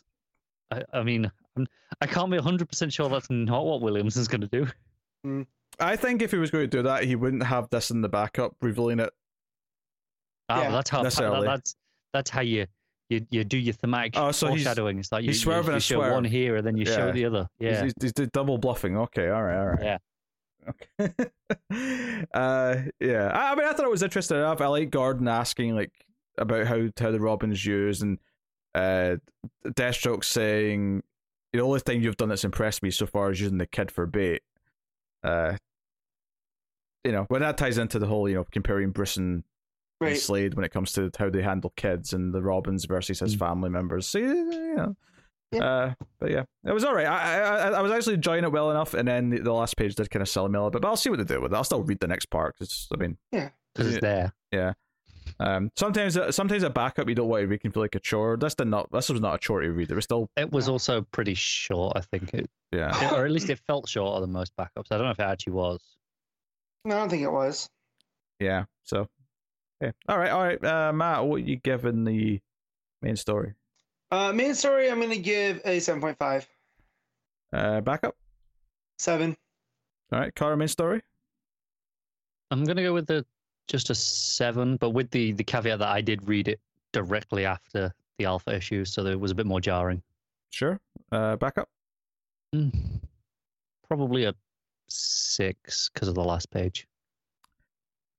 [0.69, 1.65] I, I mean, I'm,
[2.01, 4.47] I can't be 100 percent sure that's not what Williams is going to
[5.25, 5.45] do.
[5.79, 8.09] I think if he was going to do that, he wouldn't have this in the
[8.09, 9.11] backup, revealing it.
[10.49, 10.71] Ah, Yeah.
[10.71, 11.75] that's how that, that's
[12.11, 12.67] that's how you
[13.09, 14.99] you, you do your thematic Oh, so he's- foreshadowing.
[14.99, 16.11] It's like you, he's you- swerving you a show swerve.
[16.15, 16.95] one here and then you Yeah.
[16.97, 17.47] show the other.
[17.59, 18.97] Yeah, He's, he's, d- double bluffing.
[18.97, 19.79] Okay, all right, all right.
[19.81, 19.97] Yeah.
[20.69, 21.13] Okay.
[22.33, 23.27] uh, yeah.
[23.33, 24.61] I, I mean, I thought it was interesting enough.
[24.61, 25.91] I like Gordon asking like
[26.37, 28.17] about how how the Robin's used, and
[28.75, 29.17] uh,
[29.65, 31.03] Deathstroke saying
[31.51, 34.05] the only thing you've done that's impressed me so far is using the kid for
[34.05, 34.41] bait.
[35.23, 35.57] Uh,
[37.03, 39.43] you know, when that ties into the whole, you know, comparing Bruce and
[40.01, 40.17] and Right.
[40.17, 43.39] Slade when it comes to how they handle kids and the Robins versus his Mm.
[43.39, 44.05] family members.
[44.07, 44.95] So yeah, you know.
[45.53, 45.63] Yeah.
[45.63, 47.05] Uh, but yeah, it was all right.
[47.07, 49.95] I, I I was actually enjoying it well enough, and then the, the last page
[49.95, 50.81] did kind of sell me a little bit.
[50.81, 51.55] But I'll see what they do with it.
[51.55, 54.33] I'll still read the next part because I mean, yeah, because it's there.
[54.51, 54.73] Yeah.
[55.39, 58.37] Um, sometimes sometimes a backup you don't want to read can feel like a chore.
[58.37, 58.91] This did not.
[58.91, 59.89] This was not a chore to read.
[59.89, 60.71] It was still It was Yeah.
[60.73, 63.13] also pretty short, I think, it, yeah.
[63.15, 64.87] or at least it felt shorter than most backups.
[64.91, 65.81] I don't know if it actually was.
[66.85, 67.69] No, I don't think it was.
[68.39, 68.65] Yeah.
[68.83, 69.07] So,
[69.81, 69.91] yeah.
[70.09, 70.29] All right.
[70.31, 70.63] All right.
[70.63, 72.41] Uh, Matt, what you giving the
[73.01, 73.53] main story?
[74.13, 76.47] Uh, main story, I'm gonna give a seven point five.
[77.51, 78.15] Uh, backup.
[78.99, 79.35] Seven.
[80.11, 80.35] All right.
[80.35, 81.01] Car main story.
[82.51, 83.25] I'm gonna go with the
[83.67, 86.59] just a seven, but with the the caveat that I did read it
[86.91, 90.03] directly after the alpha issue, so that it was a bit more jarring.
[90.51, 90.79] Sure.
[91.11, 91.67] Uh, backup.
[92.53, 92.71] Mm,
[93.87, 94.35] Probably a
[94.89, 96.87] six because of the last page.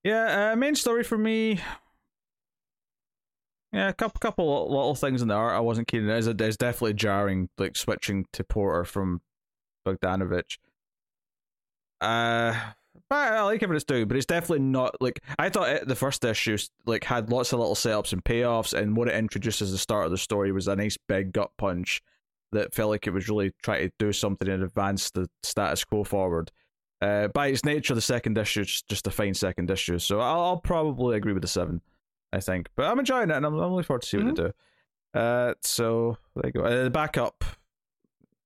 [0.02, 1.60] Yeah, uh, main story for me.
[3.74, 6.16] Yeah, a couple couple little things in the art I wasn't keen on.
[6.16, 9.20] It's, it's definitely jarring, like switching to Porter from
[9.84, 10.58] Bogdanovich.
[12.00, 12.54] Uh,
[13.10, 15.70] but I like what it's doing, but it's definitely not like I thought.
[15.70, 16.56] It, the first issue
[16.86, 20.04] like had lots of little setups and payoffs, and what it introduced as the start
[20.04, 22.00] of the story was a nice big gut punch
[22.52, 26.04] that felt like it was really trying to do something and advance the status quo
[26.04, 26.52] forward.
[27.02, 30.40] Uh, by its nature, the second issue is just a fine second issue, so I'll,
[30.40, 31.80] I'll probably agree with the seven.
[32.34, 34.42] I think, but I'm enjoying it, and I'm, I'm looking forward to see what they
[34.42, 34.52] do.
[35.18, 36.66] Uh, so there you go.
[36.66, 37.44] Uh, the backup,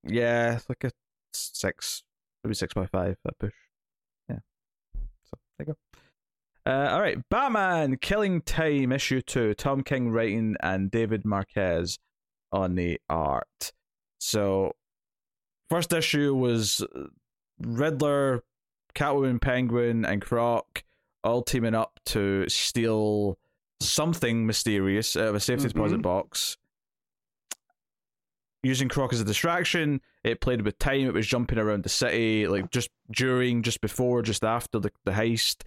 [0.03, 0.91] yeah, like a
[1.33, 2.03] six,
[2.43, 3.17] maybe six by five.
[3.25, 3.53] That push,
[4.29, 4.37] yeah.
[5.25, 6.71] So there you go.
[6.71, 9.55] Uh, all right, Batman: Killing Time, issue two.
[9.55, 11.97] Tom King writing and David Marquez
[12.51, 13.71] on the art.
[14.19, 14.75] So,
[15.69, 16.85] first issue was
[17.59, 18.43] Riddler,
[18.93, 20.83] Catwoman, Penguin, and Croc
[21.23, 23.37] all teaming up to steal
[23.79, 26.03] something mysterious out of a safety deposit Mhm.
[26.03, 26.57] box.
[28.61, 31.07] Using Croc as a distraction, it played with time.
[31.07, 35.11] It was jumping around the city, like just during, just before, just after the, the
[35.11, 35.63] heist.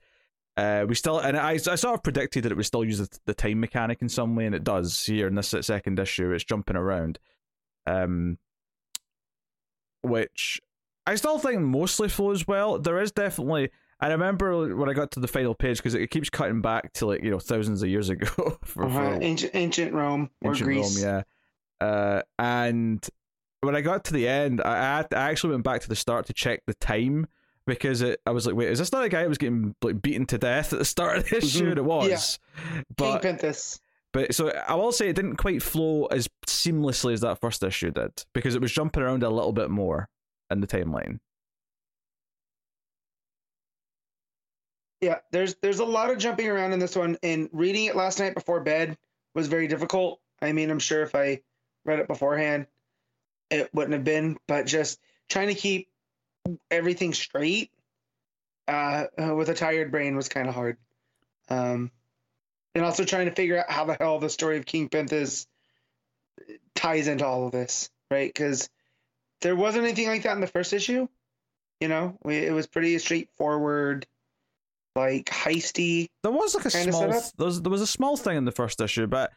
[0.58, 3.08] Uh, we still, and I, I sort of predicted that it would still use the,
[3.24, 6.30] the time mechanic in some way, and it does here in this second issue.
[6.32, 7.18] It's jumping around,
[7.86, 8.36] um,
[10.02, 10.60] which
[11.06, 12.78] I still think mostly flows well.
[12.78, 13.70] There is definitely.
[14.02, 17.06] I remember when I got to the final page because it keeps cutting back to
[17.06, 18.98] like you know thousands of years ago for, Uh-huh.
[19.16, 21.02] for Ancient, ancient Rome or ancient Greece.
[21.02, 21.22] Rome,
[21.80, 21.86] yeah.
[21.86, 23.08] Uh, and
[23.60, 26.32] when I got to the end, I, I actually went back to the start to
[26.32, 27.26] check the time
[27.64, 30.02] because it, I was like, wait, is this not a guy that was getting like
[30.02, 31.46] beaten to death at the start of this Mhm.
[31.56, 31.68] issue?
[31.70, 33.78] And it was, King but Pentheus.
[34.12, 37.92] but so I will say it didn't quite flow as seamlessly as that first issue
[37.92, 40.08] did because it was jumping around a little bit more
[40.50, 41.20] in the timeline.
[45.02, 48.20] Yeah, there's there's a lot of jumping around in this one, and reading it last
[48.20, 48.96] night before bed
[49.34, 50.20] was very difficult.
[50.40, 51.42] I mean, I'm sure if I
[51.84, 52.66] read it beforehand,
[53.50, 54.38] it wouldn't have been.
[54.46, 55.88] But just trying to keep
[56.70, 57.72] everything straight
[58.68, 60.76] uh, with a tired brain was kind of hard.
[61.48, 61.90] Um,
[62.76, 65.46] and also trying to figure out how the hell the story of King Pentheus
[66.76, 68.32] ties into all of this, right?
[68.32, 68.70] Because
[69.40, 71.08] there wasn't anything like that in the first issue.
[71.80, 74.06] You know, we, it was pretty straightforward,
[74.96, 76.08] like heisty.
[76.22, 78.80] There was like a small, there was, there was a small thing in the first
[78.80, 79.32] issue, but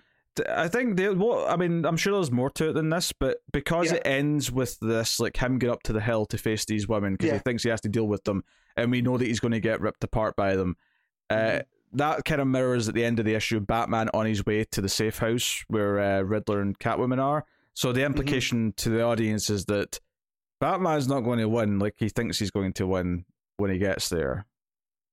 [0.50, 3.38] I think the what I mean, I'm sure there's more to it than this, but
[3.54, 3.98] because Yeah.
[3.98, 7.14] it ends with this, like him get up to the hill to face these women
[7.14, 8.44] because he thinks he has to deal with them,
[8.76, 10.76] and we know that he's going to get ripped apart by them.
[11.30, 11.64] Uh, Mhm.
[11.94, 14.82] that kind of mirrors at the end of the issue Batman on his way to
[14.82, 17.46] the safe house where uh, Riddler and Catwoman are.
[17.74, 20.00] So the implication to the audience is that
[20.60, 23.26] Batman's not going to win like he thinks he's going to win
[23.58, 24.46] when he gets there.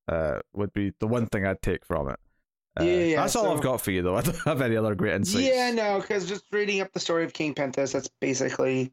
[0.08, 2.18] Uh, would be the one thing I'd take from it.
[2.78, 4.16] Uh, Yeah, yeah, that's all I've got for you, though.
[4.18, 5.46] I don't have any other great insights.
[5.46, 8.92] Yeah, no, because just reading up the story of King Pentheus, that's basically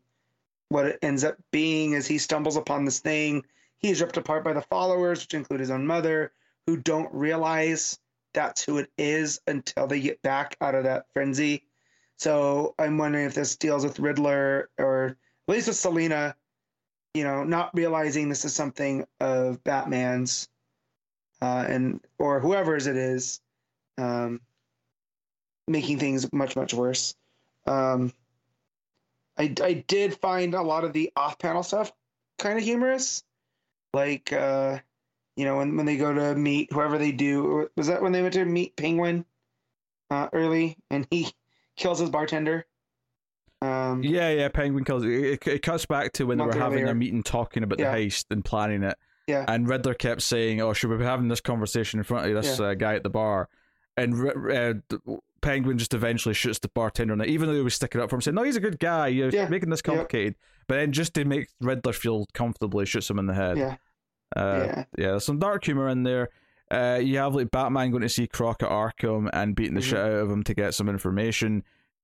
[0.70, 1.93] what it ends up being.
[1.93, 3.43] Is he stumbles upon this thing,
[3.80, 6.32] he's ripped apart by the followers, which include his own mother,
[6.68, 7.97] who don't realize
[8.34, 11.64] that's who it is until they get back out of that frenzy.
[12.18, 16.36] So I'm wondering if this deals with Riddler or at least with Selina,
[17.14, 20.49] you know, not realizing this is something of Batman's,
[21.42, 23.42] uh, and or whoever's it is.
[23.98, 24.42] Um,
[25.68, 27.16] making things much much worse.
[27.68, 28.12] Um,
[29.38, 31.92] I I did find a lot of the off panel stuff
[32.40, 33.24] kind of humorous,
[33.94, 34.80] like uh,
[35.36, 37.70] you know when when they go to meet whoever they do.
[37.78, 39.26] Was that when they went to meet Penguin
[40.10, 41.28] uh, early and he
[41.76, 42.66] kills his bartender?
[43.62, 45.10] Um, Yeah, yeah, Penguin kills it.
[45.12, 47.92] It, it cuts back to when they were having their meeting talking about Yeah.
[47.92, 48.98] the heist and planning it.
[49.30, 49.46] Yeah.
[49.48, 52.60] And Riddler kept saying, "Oh, should we be having this conversation in front of this
[52.60, 53.48] uh, guy at the bar?"
[53.98, 54.14] And
[54.52, 54.74] uh,
[55.42, 58.22] Penguin just eventually shoots the bartender, and even though he was sticking up for him,
[58.22, 59.08] saying, "No, he's a good guy.
[59.08, 59.48] You're Yeah.
[59.48, 59.92] making this Yeah.
[59.94, 60.36] complicated."
[60.68, 63.58] But then, just to make Riddler feel comfortable, he shoots him in the head.
[63.58, 63.76] Yeah.
[64.36, 64.76] Uh, Yeah.
[64.98, 66.30] yeah, there's some dark humor in there.
[66.72, 69.84] Uh, you have like Batman going to see Croc at Arkham and beating the Mhm.
[69.86, 71.64] shit out of him to get some information,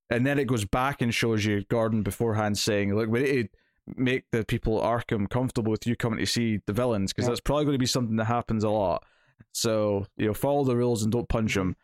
[0.09, 3.49] and then it goes back and shows you Gordon beforehand saying, "Look, we need to
[3.95, 7.29] make the people at Arkham comfortable with you coming to see the villains because Yeah.
[7.29, 9.03] that's probably going to be something that happens a lot.
[9.51, 11.75] So you know, follow the rules and don't punch him."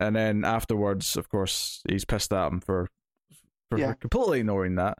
[0.00, 2.88] And then afterwards, of course, he's pissed at him for
[3.70, 3.88] for, Yeah.
[3.92, 4.98] for completely ignoring that.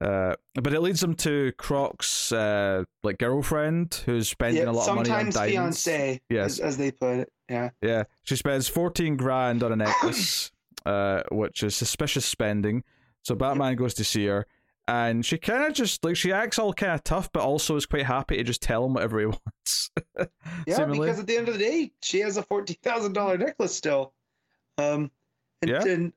[0.00, 4.88] Uh, but it leads him to Croc's uh, like girlfriend who's spending yeah, a lot
[4.88, 5.36] of money on diamonds.
[5.36, 5.52] sometimes
[5.84, 6.54] fiance, Yes.
[6.54, 7.32] as, as they put it.
[7.48, 10.50] Yeah, Yeah, she spends fourteen grand on a necklace,
[10.86, 12.82] uh, which is suspicious spending.
[13.22, 14.46] So Batman goes to see her,
[14.88, 17.86] and she kind of just like she acts all kind of tough, but also is
[17.86, 19.26] quite happy to just tell him whatever he
[19.56, 19.90] wants.
[20.66, 21.06] yeah, Seemingly.
[21.06, 24.12] because at the end of the day, she has a fourteen thousand dollar necklace still.
[24.78, 25.10] Um,
[25.60, 25.84] and, Yeah.
[25.84, 26.12] and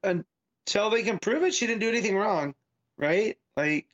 [0.67, 2.55] until they can prove it, she didn't do anything wrong,
[2.97, 3.37] right?
[3.57, 3.87] Like,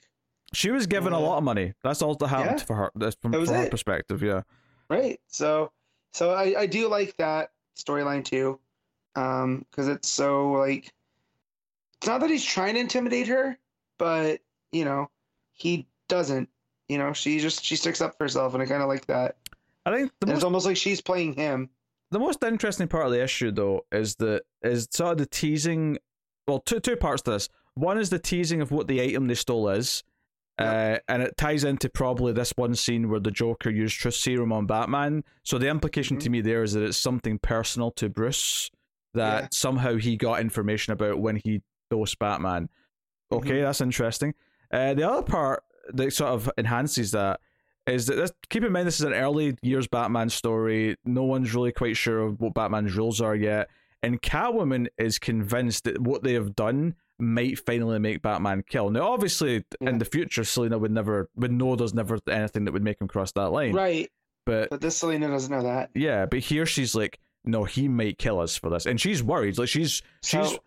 [0.53, 1.73] she was given a Uh, lot of money.
[1.83, 2.65] That's all that happened yeah.
[2.65, 2.91] for her.
[2.95, 4.21] That's from, That from her perspective.
[4.23, 4.41] Yeah.
[4.89, 5.19] right?
[5.27, 5.71] So,
[6.13, 8.59] so I, I do like that storyline too,
[9.15, 10.91] um, because it's so like,
[11.97, 13.57] it's not that he's trying to intimidate her,
[13.97, 14.41] but
[14.71, 15.09] you know,
[15.53, 16.49] he doesn't.
[16.89, 19.35] You know, she just she sticks up for herself, and I kind of like that.
[19.85, 21.69] I think the most it's almost like she's playing him.
[22.11, 25.97] the most interesting part of the issue though is that is sort of the teasing
[26.47, 29.33] well two two parts to this one is the teasing of what the item they
[29.33, 30.03] stole is
[30.59, 34.51] uh, and it ties into probably this one scene where the Joker used Truth Serum
[34.53, 35.23] on Batman.
[35.43, 38.69] So the implication to me there is that it's something personal to Bruce
[39.15, 39.47] that Yeah.
[39.51, 42.69] somehow he got information about when he dosed Batman.
[43.31, 44.35] Okay, that's interesting.
[44.71, 45.63] Uh, the other part
[45.93, 47.39] that sort of enhances that
[47.87, 50.95] is that this, keep in mind this is an early years Batman story.
[51.05, 53.69] No one's really quite sure of what Batman's rules are yet,
[54.03, 58.89] and Catwoman is convinced that what they have done might finally make Batman kill.
[58.89, 59.89] Now, obviously, Yeah.
[59.89, 63.07] in the future, Selina would never would know there's never anything that would make him
[63.07, 63.73] cross that line.
[63.73, 64.09] Right.
[64.45, 65.89] But But this Selina doesn't know that.
[65.93, 69.57] yeah, but here she's like, no, he might kill us for this, and she's worried.
[69.57, 70.59] Like she's she's So- she's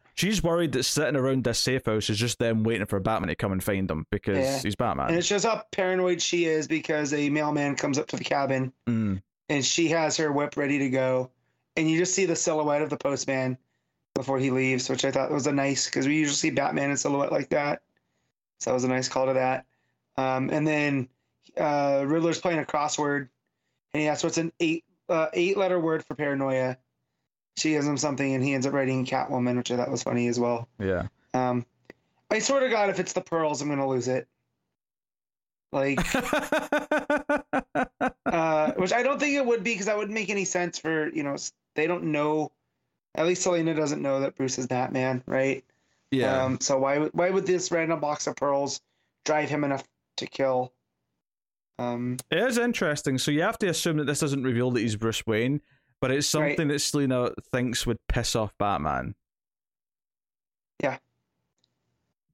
[0.43, 3.53] worried that sitting around this safe house is just them waiting for Batman to come
[3.53, 4.59] and find them because Yeah.
[4.61, 5.09] he's Batman.
[5.09, 8.73] And it shows how paranoid she is because a mailman comes up to the cabin
[8.87, 9.23] Mm.
[9.49, 11.31] and she has her whip ready to go.
[11.77, 13.59] And you just see the silhouette of the postman
[14.15, 16.97] before he leaves, which I thought was a nice because we usually see Batman in
[16.97, 17.83] silhouette like that.
[18.61, 19.67] So that was a nice call to that.
[20.17, 21.09] Um, and then
[21.57, 23.29] uh, Riddler's playing a crossword
[23.93, 26.79] and he asks what's an eight uh, eight letter word for paranoia.
[27.57, 30.27] She gives him something and he ends up writing Catwoman, which I thought was funny
[30.29, 30.69] as well.
[30.79, 31.07] Yeah.
[31.35, 31.65] Um,
[32.31, 34.27] I swear to God, if it's the pearls, I'm gonna lose it.
[35.73, 35.99] Like,
[38.27, 41.09] uh, which I don't think it would be because that wouldn't make any sense for
[41.09, 41.37] you know
[41.75, 42.51] they don't know.
[43.17, 45.65] At least Selina doesn't know that Bruce is Batman, right?
[46.11, 46.45] yeah.
[46.45, 48.81] Um, so why would why would this random box of pearls
[49.25, 49.85] drive him enough
[50.17, 50.73] to kill?
[51.79, 53.19] Um, It is interesting.
[53.19, 55.61] So you have to assume that this doesn't reveal that he's Bruce Wayne,
[56.01, 56.51] but it's Right.
[56.57, 59.15] something that Selina thinks would piss off Batman.
[60.83, 60.99] Yeah.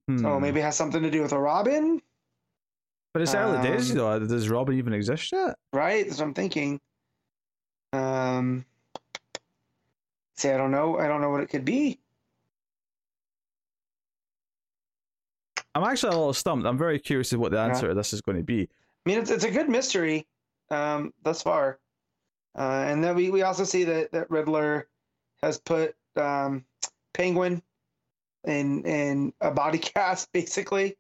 [0.08, 0.18] Hmm.
[0.18, 2.00] So maybe it has something to do with a Robin,
[3.12, 4.18] But it's early days, um, though.
[4.20, 5.56] Does Robin even exist yet?
[5.72, 6.06] right?
[6.06, 6.80] That's what I'm thinking.
[7.92, 8.64] Um,
[10.36, 10.98] see, I don't know.
[10.98, 11.98] I don't know what it could be.
[15.74, 16.66] I'm actually a little stumped.
[16.66, 17.66] I'm very curious of what the Yeah.
[17.66, 18.62] answer to this is going to be.
[18.62, 20.26] I mean, it's it's a good mystery,
[20.70, 21.78] um, thus far.
[22.58, 24.88] Uh, and then we, we also see that, that Riddler
[25.42, 26.64] has put um,
[27.14, 27.62] Penguin
[28.44, 30.96] in in a body cast, basically,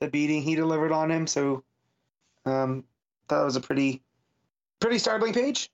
[0.00, 1.26] the beating he delivered on him.
[1.26, 1.64] So
[2.46, 2.84] um,
[3.28, 4.02] that was a pretty
[4.80, 5.70] pretty startling page.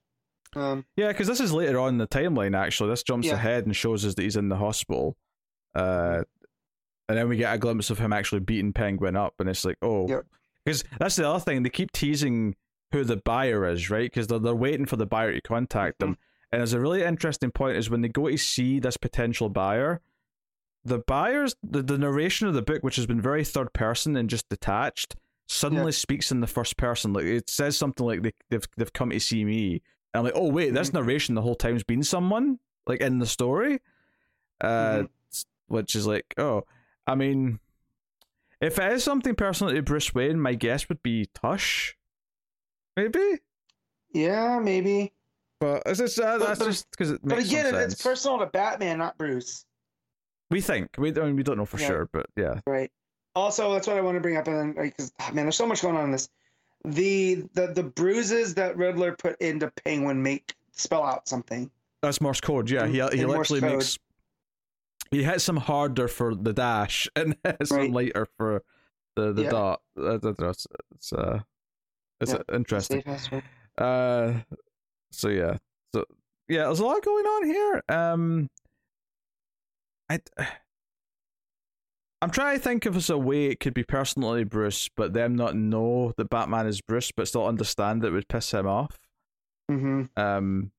[0.56, 2.56] Um, Yeah, because this is later on in the timeline.
[2.56, 3.34] Actually, this jumps Yeah.
[3.34, 5.16] ahead and shows us that he's in the hospital.
[5.74, 6.22] Uh,
[7.08, 9.76] and then we get a glimpse of him actually beating Penguin up, and it's like,
[9.82, 10.26] oh, Yep.
[10.64, 11.62] because that's the other thing.
[11.62, 12.54] They keep teasing
[12.92, 14.10] who the buyer is, right?
[14.10, 16.18] Because they're they're waiting for the buyer to contact them.
[16.52, 20.00] And there's a really interesting point is when they go to see this potential buyer,
[20.84, 24.28] the buyers, the, the narration of the book, which has been very third person and
[24.28, 25.14] just detached,
[25.46, 27.12] suddenly speaks in the first person.
[27.12, 29.82] Like it says something like they, they've they've come to see me.
[30.12, 33.26] And I'm like, oh wait, this narration the whole time's been someone like in the
[33.26, 33.80] story,
[34.60, 35.08] uh, Mhm.
[35.68, 36.64] which is like, oh,
[37.06, 37.60] I mean,
[38.60, 41.96] if it is something personal to Bruce Wayne, my guess would be Hush,
[42.96, 43.38] maybe.
[44.12, 45.12] yeah, maybe.
[45.60, 48.02] But it's just, uh, But- that's but- just because it But again, it's sense.
[48.02, 49.64] personal to Batman, not Bruce.
[50.50, 51.10] We think we.
[51.10, 51.86] I mean, we don't know for Yeah.
[51.86, 52.60] sure, but yeah.
[52.66, 52.90] Right.
[53.36, 55.96] Also, that's what I want to bring up, and because man, there's so much going
[55.96, 56.28] on in this.
[56.84, 61.70] The the the bruises that Riddler put into Penguin make spell out something.
[62.02, 62.68] That's Morse code.
[62.70, 63.98] Yeah, he In- he in literally makes.
[65.10, 68.64] He hits him harder for the dash and hits him lighter for
[69.14, 69.50] the the Yeah.
[69.50, 69.82] dot.
[69.94, 71.40] That- that's- It's uh,
[72.20, 73.02] it's uh, interesting.
[73.78, 74.34] Uh,
[75.12, 75.56] so yeah,
[75.94, 76.04] so
[76.48, 77.82] yeah, there's a lot going on here.
[77.88, 78.48] Um,
[80.08, 80.20] I.
[82.22, 85.34] I'm trying to think of as a way it could be personally Bruce, but them
[85.36, 88.98] not know that Batman is Bruce, but still understand that it would piss him off.
[89.70, 90.70] hmm Um,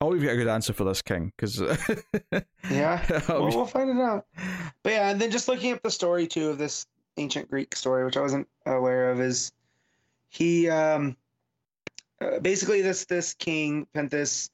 [0.00, 1.60] oh, we've got a good answer for this, King, because
[2.70, 3.04] Yeah.
[3.28, 4.26] Oh, Well, we'll find it out.
[4.82, 6.86] But yeah, and then just looking at the story too of this
[7.16, 9.52] ancient Greek story, which I wasn't aware of, is
[10.28, 11.16] he um
[12.20, 14.50] uh, basically this this king Pentheus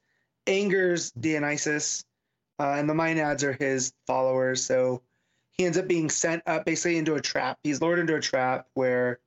[0.47, 2.05] angers Dionysus,
[2.59, 4.65] uh, and the Maenads are his followers.
[4.65, 5.03] So
[5.53, 7.59] he ends up being sent up basically into a trap.
[7.63, 9.19] He's lured into a trap where,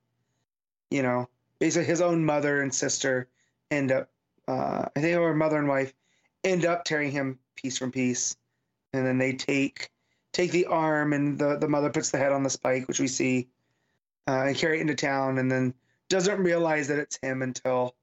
[0.89, 1.27] you know,
[1.59, 3.27] basically his own mother and sister
[3.71, 4.09] end up,
[4.47, 5.93] uh, I think they were mother and wife,
[6.43, 8.35] end up tearing him piece from piece
[8.93, 9.89] and then they take
[10.33, 13.07] take the arm and the the mother puts the head on the spike which we
[13.07, 13.47] see
[14.27, 15.73] uh, and carry it into town and then
[16.09, 17.95] doesn't realize that it's him until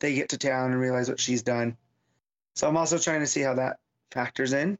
[0.00, 1.76] they get to town and realize what she's done
[2.56, 3.78] so i'm also trying to see how that
[4.10, 4.78] factors in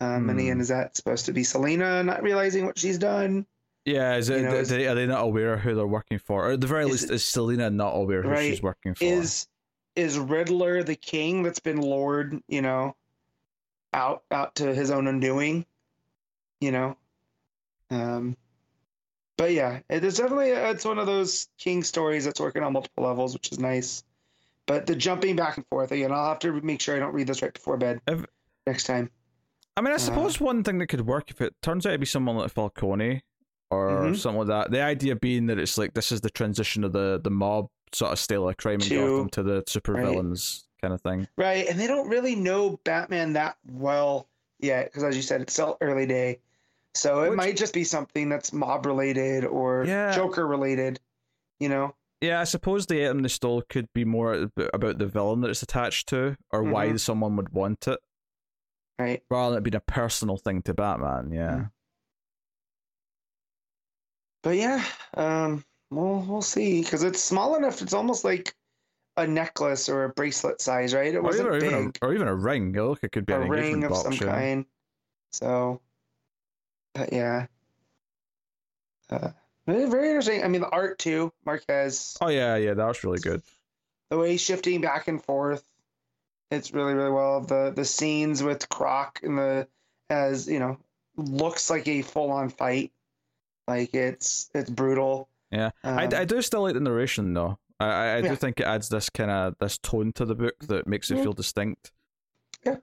[0.00, 0.38] um, and Hmm.
[0.38, 3.46] again is that supposed to be selina not realizing what she's done
[3.84, 5.86] yeah, is it, You know, are, is- they, are they not aware of who they're
[5.86, 6.46] working for?
[6.48, 8.50] Or at the very least, it- is Selina not aware who Right.
[8.50, 9.02] she's working for?
[9.04, 9.46] is
[9.98, 12.94] is riddler the king that's been lured you know
[13.92, 15.64] out out to his own undoing
[16.60, 16.96] you know
[17.90, 18.36] um
[19.36, 23.04] but yeah it is definitely it's one of those king stories that's working on multiple
[23.04, 24.04] levels which is nice
[24.66, 27.26] but the jumping back and forth again i'll have to make sure i don't read
[27.26, 28.24] this right before bed If-
[28.66, 29.10] next time
[29.76, 31.98] I mean, I uh, suppose one thing that could work if it turns out to
[31.98, 33.22] be someone like Falcone
[33.70, 34.16] or Mhm.
[34.16, 34.70] something like that.
[34.72, 38.12] The idea being that it's like this is the transition of the the mob sort
[38.12, 41.26] of style a crime in To- Gotham to the supervillains kind of thing.
[41.36, 44.28] right and they don't really know batman that well
[44.60, 46.38] yet because as you said it's still early day
[46.94, 50.14] so it Which- might just be something that's mob related or Yeah.
[50.14, 51.00] joker related
[51.60, 55.40] you know Yeah, I suppose the item they stole could be more about the villain
[55.42, 56.98] that it's attached to, or why Mhm.
[56.98, 58.00] someone would want it,
[58.98, 61.30] right rather than it being a personal thing to Batman.
[61.30, 61.54] Yeah.
[61.56, 61.70] Mm.
[64.42, 64.84] but yeah
[65.14, 68.54] um we'll we'll see because it's small enough it's almost like
[69.16, 72.06] a necklace or a bracelet size right it Or wasn't even, or, even big a,
[72.06, 72.74] or even a ring.
[72.74, 74.02] It look it could be a ring of box.
[74.02, 74.64] some kind
[75.32, 75.80] so
[76.94, 77.46] but yeah
[79.10, 79.30] uh
[79.66, 83.42] very interesting i mean the art too marquez Oh yeah, yeah, that was really good.
[84.10, 85.64] the way he's shifting back and forth
[86.50, 89.68] it's really really well the the scenes with croc and the
[90.10, 90.78] as you know
[91.16, 92.92] looks like a full-on fight
[93.66, 95.70] like it's it's brutal Yeah.
[95.82, 97.58] I, Um, I do still like the narration though.
[97.80, 98.28] I I, I Yeah.
[98.30, 101.16] do think it adds this kind of this tone to the book that makes it
[101.16, 101.22] Yeah.
[101.24, 101.92] feel distinct.
[102.64, 102.76] Yeah.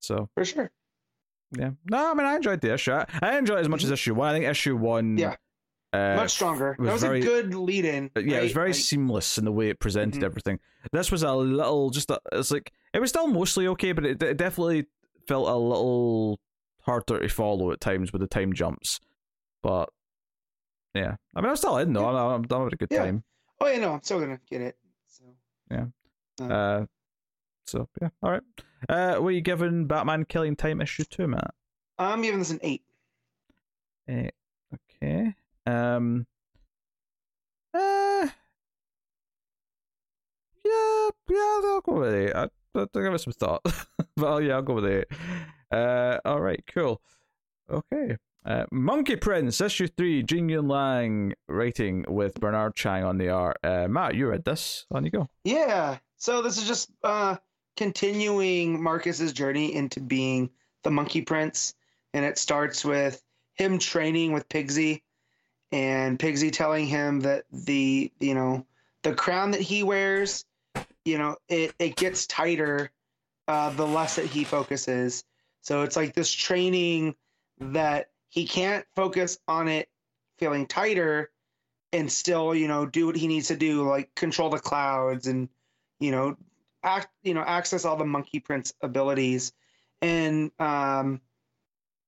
[0.00, 0.70] So for sure
[1.56, 2.92] yeah, no, I mean I enjoyed the issue.
[2.92, 4.28] I, I enjoyed it as much as issue one.
[4.28, 5.18] I think issue one, Mm-hmm.
[5.18, 5.36] Yeah.
[5.92, 8.70] uh, much stronger was that was very- a good lead-in Uh, Yeah, it was very
[8.70, 10.24] Like, seamless in the way it presented Mhm.
[10.24, 10.58] everything.
[10.90, 14.20] This was a little just a, it's like it was still mostly okay, but it,
[14.22, 14.86] it definitely
[15.28, 16.40] felt a little
[16.82, 18.98] harder to follow at times with the time jumps.
[19.62, 19.90] But
[20.94, 22.12] yeah, I mean, I'm still in though.
[22.12, 22.22] Yeah.
[22.22, 23.04] I'm, I'm having a good yeah.
[23.04, 23.24] time.
[23.60, 24.76] Oh yeah, no, I'm still gonna get it.
[25.08, 25.24] So
[25.70, 25.86] yeah.
[26.40, 26.84] Um, uh,
[27.66, 28.42] so yeah, all right.
[28.88, 31.54] Uh, what are you giving Batman Killing Time issue two, Matt?
[31.98, 32.82] I'm giving this an eight.
[34.08, 34.32] Eight.
[35.02, 35.34] Okay.
[35.66, 36.26] Um.
[37.72, 38.28] Uh,
[40.64, 42.36] yeah, yeah, I'll go with it.
[42.36, 43.62] I, I'll give it some thought,
[44.16, 45.08] but yeah, I'll go with it.
[45.72, 47.02] Uh, all right, cool.
[47.68, 53.30] Okay, uh, Monkey Prince, issue three, Gene Luen Yang writing with Bernard Chang on the
[53.30, 53.58] art.
[53.64, 54.86] Uh, Matt, you read this.
[54.90, 55.28] On you go.
[55.44, 55.98] Yeah.
[56.16, 57.36] So this is just uh,
[57.76, 60.50] continuing Marcus's journey into being
[60.82, 61.74] the Monkey Prince,
[62.12, 63.22] and it starts with
[63.54, 65.02] him training with Pigsy,
[65.72, 68.66] and Pigsy telling him that the you know
[69.02, 70.44] the crown that he wears,
[71.04, 72.90] you know, it it gets tighter
[73.48, 75.24] uh, the less that he focuses.
[75.62, 77.14] So it's like this training
[77.58, 79.88] that he can't focus on it
[80.38, 81.30] feeling tighter
[81.92, 85.48] and still, you know, do what he needs to do, like control the clouds and,
[86.00, 86.36] you know,
[86.82, 89.52] act, you know, access all the monkey prince abilities.
[90.02, 91.20] And um,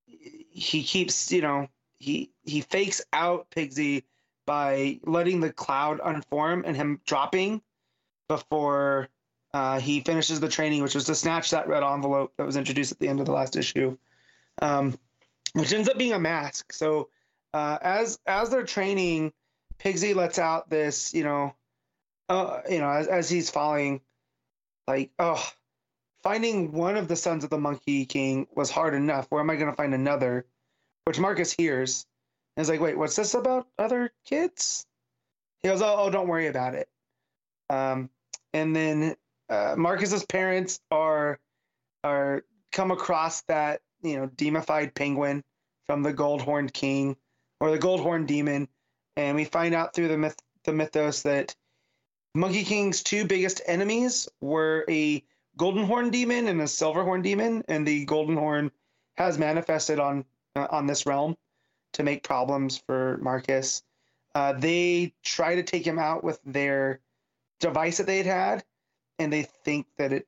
[0.07, 1.69] he keeps, you know,
[1.99, 4.03] he he fakes out Pigsy
[4.47, 7.63] by letting the cloud unform and him dropping
[8.27, 9.11] before
[9.55, 12.91] uh, he finishes the training, which was to snatch that red envelope that was introduced
[12.91, 13.97] at the end of the last issue,
[14.61, 14.99] um,
[15.53, 16.73] which ends up being a mask.
[16.73, 17.09] So
[17.55, 19.33] uh, as as they're training,
[19.79, 21.55] Pigsy lets out this, you know,
[22.29, 24.01] uh, you know, as, as he's falling,
[24.87, 25.45] like, oh,
[26.23, 29.27] finding one of the sons of the Monkey King was hard enough.
[29.31, 30.47] Where am I going to find another?
[31.05, 32.07] Which Marcus hears.
[32.57, 34.87] And is like, wait, what's this about other kids?
[35.63, 36.89] He goes, oh, oh don't worry about it.
[37.69, 38.11] Um,
[38.53, 39.17] and then
[39.49, 41.39] uh, Marcus's parents are
[42.03, 45.43] are come across that you know demified penguin
[45.87, 47.17] from the Gold Horned King
[47.61, 48.69] or the Gold Horned Demon,
[49.17, 51.55] and we find out through the myth the mythos that
[52.35, 55.25] Monkey King's two biggest enemies were a
[55.57, 58.71] Golden Horn Demon and a Silver Horn Demon, and the Golden Horn
[59.15, 61.37] has manifested on uh, on this realm
[61.95, 63.83] to make problems for Marcus.
[64.35, 67.01] Uh, they try to take him out with their
[67.59, 68.65] device that they had had,
[69.19, 70.27] and they think that it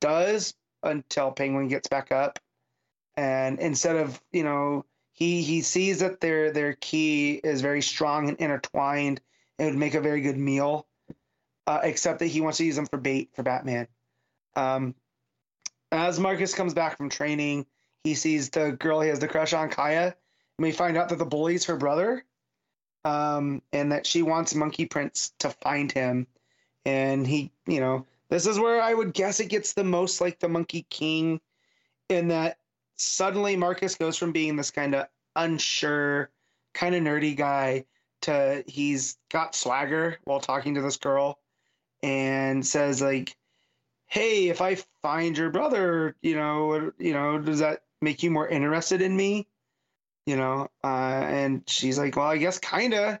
[0.00, 0.52] does
[0.82, 2.38] until Penguin gets back up.
[3.16, 8.28] And instead of, you know, he he sees that their their key is very strong
[8.28, 9.20] and intertwined.
[9.58, 10.86] It would make a very good meal,
[11.66, 13.88] uh, except that he wants to use them for bait for Batman.
[14.54, 14.94] Um,
[15.90, 17.64] as Marcus comes back from training,
[18.04, 20.14] he sees the girl he has the crush on, Kaya,
[20.58, 22.24] and we find out that the bully's her brother,
[23.04, 26.26] um, and that she wants Monkey Prince to find him.
[26.84, 30.38] And he, you know, this is where I would guess it gets the most like
[30.38, 31.40] the Monkey King,
[32.08, 32.58] in that
[32.96, 36.30] suddenly Marcus goes from being this kind of unsure,
[36.74, 37.84] kind of nerdy guy
[38.22, 41.38] to he's got swagger while talking to this girl
[42.02, 43.36] and says like
[44.06, 48.48] hey if i find your brother you know you know does that make you more
[48.48, 49.46] interested in me?
[50.26, 53.20] You know uh, and she's like well i guess kinda.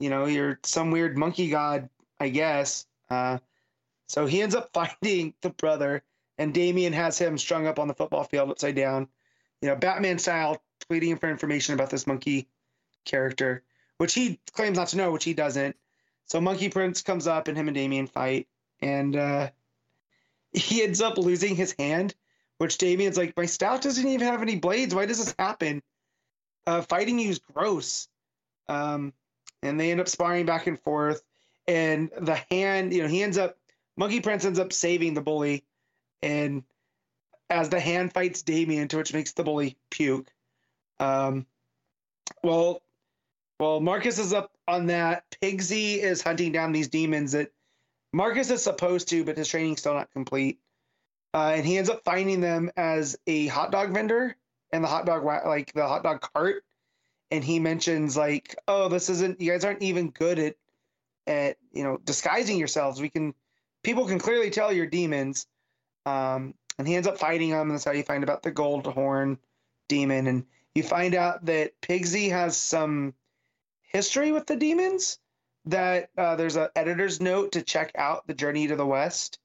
[0.00, 1.88] You know you're some weird monkey god
[2.20, 2.86] i guess.
[3.10, 3.38] Uh,
[4.08, 6.02] so he ends up finding the brother,
[6.38, 9.08] and Damian has him strung up on the football field upside down,
[9.60, 12.48] you know, Batman style, tweeting for information about this monkey
[13.04, 13.62] character,
[13.98, 15.76] which he claims not to know, which he doesn't.
[16.26, 18.48] So Monkey Prince comes up, and him and Damian fight,
[18.80, 19.50] and uh,
[20.52, 22.14] he ends up losing his hand,
[22.58, 24.94] which Damian's like, my staff doesn't even have any blades.
[24.94, 25.82] Why does this happen?
[26.66, 28.08] Uh, fighting you is gross.
[28.68, 29.12] Um,
[29.62, 31.22] and they end up sparring back and forth.
[31.66, 33.56] And the hand, you know, he ends up
[33.96, 35.64] Monkey Prince ends up saving the bully,
[36.24, 36.64] and
[37.50, 40.32] as the hand fights Damian, to which makes the bully puke.
[40.98, 41.46] Um,
[42.42, 42.82] well,
[43.60, 45.24] well, Marcus is up on that.
[45.42, 47.52] Pigsy is hunting down these demons that
[48.12, 50.58] Marcus is supposed to, but his training's still not complete.
[51.34, 54.36] Uh, and he ends up finding them as a hot dog vendor
[54.72, 56.64] and the hot dog like the hot dog cart.
[57.30, 59.40] And he mentions like, "Oh, this isn't.
[59.40, 60.56] You guys aren't even good at
[61.26, 63.00] at you know disguising yourselves.
[63.00, 63.34] We can
[63.82, 65.46] people can clearly tell you're demons.
[66.06, 67.68] Um, and he ends up fighting them.
[67.68, 69.38] And that's how you find about the gold horn
[69.88, 70.26] demon.
[70.26, 70.44] And
[70.74, 73.14] you find out that Pigsy has some
[73.82, 75.18] history with the demons.
[75.66, 79.38] That uh, there's an editor's note to check out the Journey to the West.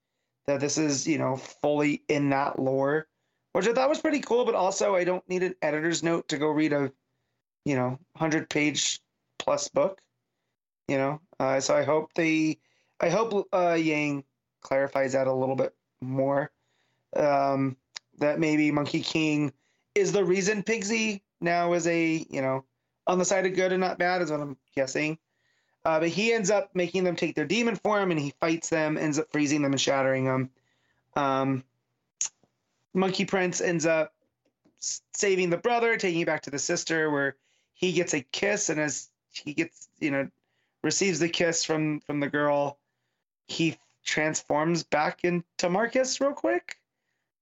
[0.47, 3.07] That this is, you know, fully in that lore,
[3.53, 4.43] which I thought was pretty cool.
[4.43, 6.91] But also, I don't need an editor's note to go read a,
[7.63, 8.99] you know, hundred page
[9.37, 10.01] plus book.
[10.89, 12.57] You know, uh, so I hope they,
[12.99, 14.23] I hope uh, Yang
[14.61, 16.51] clarifies that a little bit more.
[17.15, 17.75] Um,
[18.19, 19.53] that maybe Monkey King
[19.95, 22.65] is the reason Pigsy now is a, you know,
[23.07, 25.17] on the side of good and not bad, is what I'm guessing.
[25.85, 28.97] Uh, but he ends up making them take their demon form and he fights them,
[28.97, 30.49] ends up freezing them and shattering them.
[31.15, 31.63] Um,
[32.93, 34.13] Monkey Prince ends up
[35.13, 37.35] saving the brother, taking it back to the sister, where
[37.73, 40.27] he gets a kiss, and as he gets, you know,
[40.83, 42.77] receives the kiss from from the girl,
[43.47, 43.77] he
[44.09, 46.77] transforms back into Marcus real quick.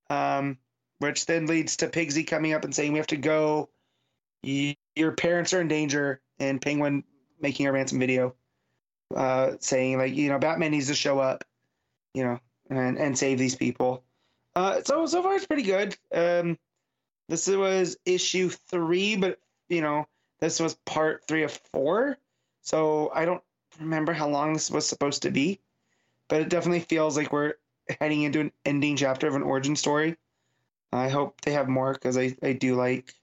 [0.09, 0.57] um,
[0.99, 3.70] which then leads to Pigsy coming up and saying, "We have to go.
[4.43, 7.03] Your parents are in danger." And Penguin
[7.41, 8.36] making a ransom video,
[9.15, 11.43] uh, saying like, you know, Batman needs to show up,
[12.13, 12.39] you know,
[12.70, 14.03] and and save these people.
[14.55, 15.97] Uh, so so far it's pretty good.
[16.13, 16.57] Um,
[17.30, 19.39] this was issue three, but
[19.70, 20.07] you know,
[20.39, 22.18] this was part three of four.
[22.63, 23.43] So I don't
[23.80, 25.61] remember how long this was supposed to be,
[26.28, 27.53] but it definitely feels like we're
[28.01, 30.17] heading into an ending chapter of an origin story.
[30.91, 33.13] I hope they have more because I, I do like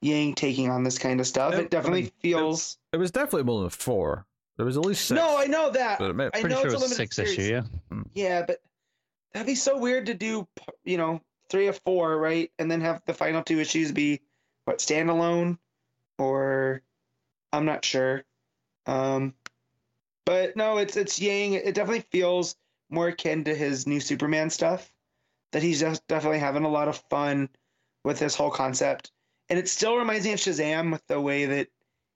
[0.00, 1.54] Yang taking on this kind of stuff.
[1.54, 2.78] Yeah, it definitely I mean, feels.
[2.92, 4.26] It was definitely more than four.
[4.56, 5.16] There was at least six.
[5.20, 5.98] No, I know that.
[5.98, 7.38] but it may- I know sure it's it a was limited six series.
[7.38, 7.62] issue, yeah.
[8.14, 8.60] Yeah, but
[9.32, 10.46] that'd be so weird to do,
[10.84, 12.50] you know, three or four, right?
[12.58, 14.20] And then have the final two issues be
[14.64, 15.58] what standalone,
[16.18, 16.82] or
[17.52, 18.24] I'm not sure.
[18.86, 19.34] Um,
[20.28, 21.54] but no, it's it's Yang.
[21.54, 22.54] It definitely feels
[22.90, 24.92] more akin to his new Superman stuff.
[25.52, 27.48] That he's just definitely having a lot of fun
[28.04, 29.10] with this whole concept,
[29.48, 31.68] and it still reminds me of Shazam with the way that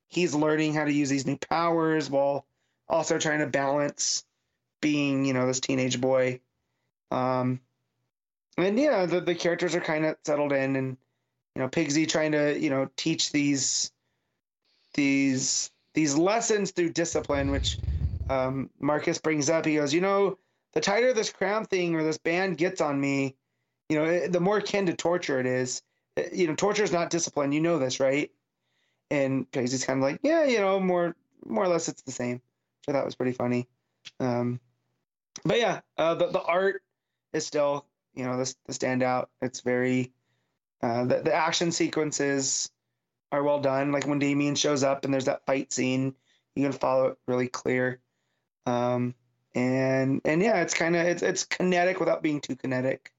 [0.08, 2.44] he's learning how to use these new powers while
[2.86, 4.26] also trying to balance
[4.82, 6.38] being, you know, this teenage boy.
[7.10, 7.60] Um,
[8.58, 10.98] and yeah, the, the characters are kind of settled in, and
[11.56, 13.90] you know, Pigsy trying to, you know, teach these
[14.92, 17.78] these these lessons through discipline, which
[18.28, 19.64] um, Marcus brings up.
[19.64, 20.38] He goes, you know,
[20.72, 23.36] the tighter this crown thing or this band gets on me,
[23.88, 25.82] you know, it, the more akin to torture it is.
[26.16, 27.52] Uh, You know, torture is not discipline.
[27.52, 28.30] You know this, right?
[29.10, 31.14] And Pigsy's kind of like, yeah, you know, more
[31.44, 32.40] more or less it's the same.
[32.86, 33.68] So that was pretty funny.
[34.20, 34.60] Um,
[35.44, 36.82] but yeah, uh, the the art
[37.32, 39.26] is still you know the the standout.
[39.40, 40.12] It's very
[40.82, 42.70] uh, the the action sequences
[43.30, 43.92] are well done.
[43.92, 46.14] Like when Damian shows up and there's that fight scene,
[46.54, 48.00] you can follow it really clear.
[48.66, 49.14] Um,
[49.54, 53.12] and and yeah, it's kind of it's it's kinetic without being too kinetic.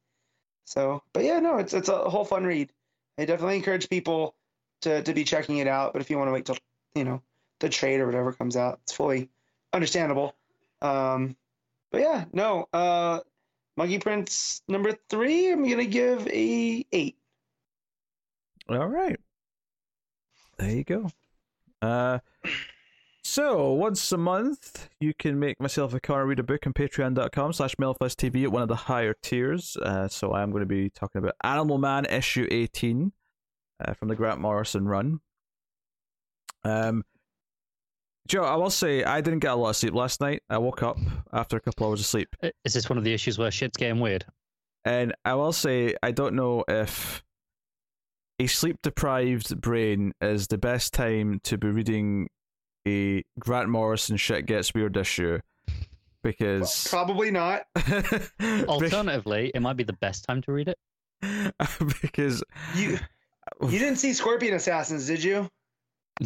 [0.66, 2.72] So, but yeah, no, it's it's a whole fun read.
[3.18, 4.36] I definitely encourage people
[4.82, 5.94] to to be checking it out.
[5.94, 6.58] But if you want to wait till
[6.96, 7.22] you know
[7.60, 9.30] the trade or whatever comes out, it's fully
[9.74, 10.36] understandable.
[10.82, 11.36] Um,
[11.92, 13.20] but yeah, no, uh,
[13.78, 17.18] Monkey Prince number three, I'm gonna give a eight.
[18.70, 19.20] All right.
[20.58, 21.12] There you go.
[21.82, 22.20] Uh,
[23.34, 27.52] so once a month, you can make myself a car read a book on patreon.com
[27.54, 29.76] slash TV at one of the higher tiers.
[29.78, 33.12] Uh, so I'm going to be talking about Animal Man issue 18
[33.84, 35.20] uh, from the Grant Morrison run.
[36.64, 37.04] Um,
[38.28, 40.44] Joe, I will say I didn't get a lot of sleep last night.
[40.48, 41.00] I woke up
[41.32, 42.36] after a couple hours of sleep.
[42.64, 44.26] Is this one of the issues where shit's getting weird?
[44.86, 47.24] And I will say, I don't know if
[48.38, 52.30] a sleep deprived brain is the best time to be reading
[52.88, 55.40] a Grant Morrison shit gets weird issue
[56.24, 57.64] because Probably not.
[58.42, 60.78] Alternatively, it might be the best time to read it.
[62.02, 62.44] because
[62.76, 62.98] You
[63.62, 65.50] you didn't see Scorpion Assassins, did you?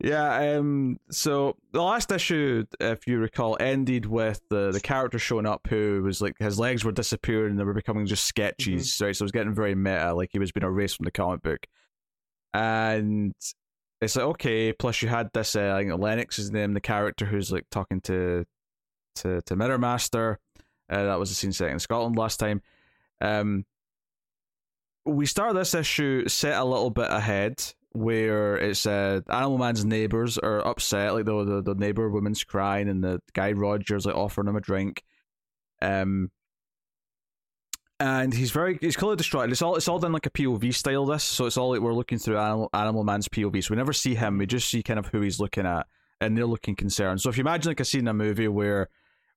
[0.00, 5.44] yeah um so the last issue if you recall ended with the the character showing
[5.44, 9.14] up who was like his legs were disappearing and they were becoming just sketches right
[9.14, 11.66] so it was getting very meta like he was being erased from the comic book
[12.54, 13.34] and
[14.00, 17.24] it's like okay plus you had this uh, I think lennox is name the character
[17.24, 18.44] who's like talking to
[19.16, 20.38] to to mirror master
[20.90, 22.60] uh, that was the scene set in scotland last time
[23.20, 23.64] um
[25.06, 27.62] we start this issue set a little bit ahead
[27.94, 32.88] where it's uh Animal Man's neighbors are upset, like the the, the neighbor woman's crying
[32.88, 35.04] and the guy Rogers like offering him a drink.
[35.80, 36.30] Um
[38.00, 39.50] and he's very he's clearly distraught.
[39.50, 41.94] It's all it's all done like a POV style this, so it's all like we're
[41.94, 43.64] looking through Animal, Animal Man's POV.
[43.64, 45.86] So we never see him, we just see kind of who he's looking at
[46.20, 47.20] and they're looking concerned.
[47.20, 48.88] So if you imagine like a scene in a movie where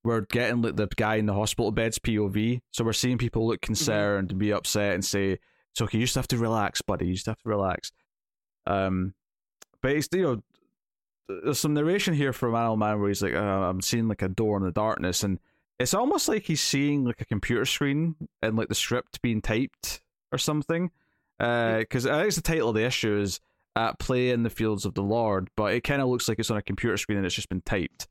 [0.04, 3.62] we're getting like the guy in the hospital bed's POV, so we're seeing people look
[3.62, 5.38] concerned and be upset and say,
[5.72, 7.08] It's okay, you just have to relax, buddy.
[7.08, 7.92] You just have to relax.
[8.66, 9.14] Um,
[9.82, 10.44] but it's you know,
[11.28, 14.30] there's some narration here from Animal Man where he's like, uh, "I'm seeing like a
[14.30, 15.40] door in the darkness," and
[15.80, 20.02] it's almost like he's seeing like a computer screen and like the script being typed
[20.32, 20.92] or something.
[21.40, 23.40] Because I think the title of the issue is
[23.76, 26.50] "At Play in the Fields of the Lord," but it kind of looks like it's
[26.50, 28.08] on a computer screen and it's just been typed.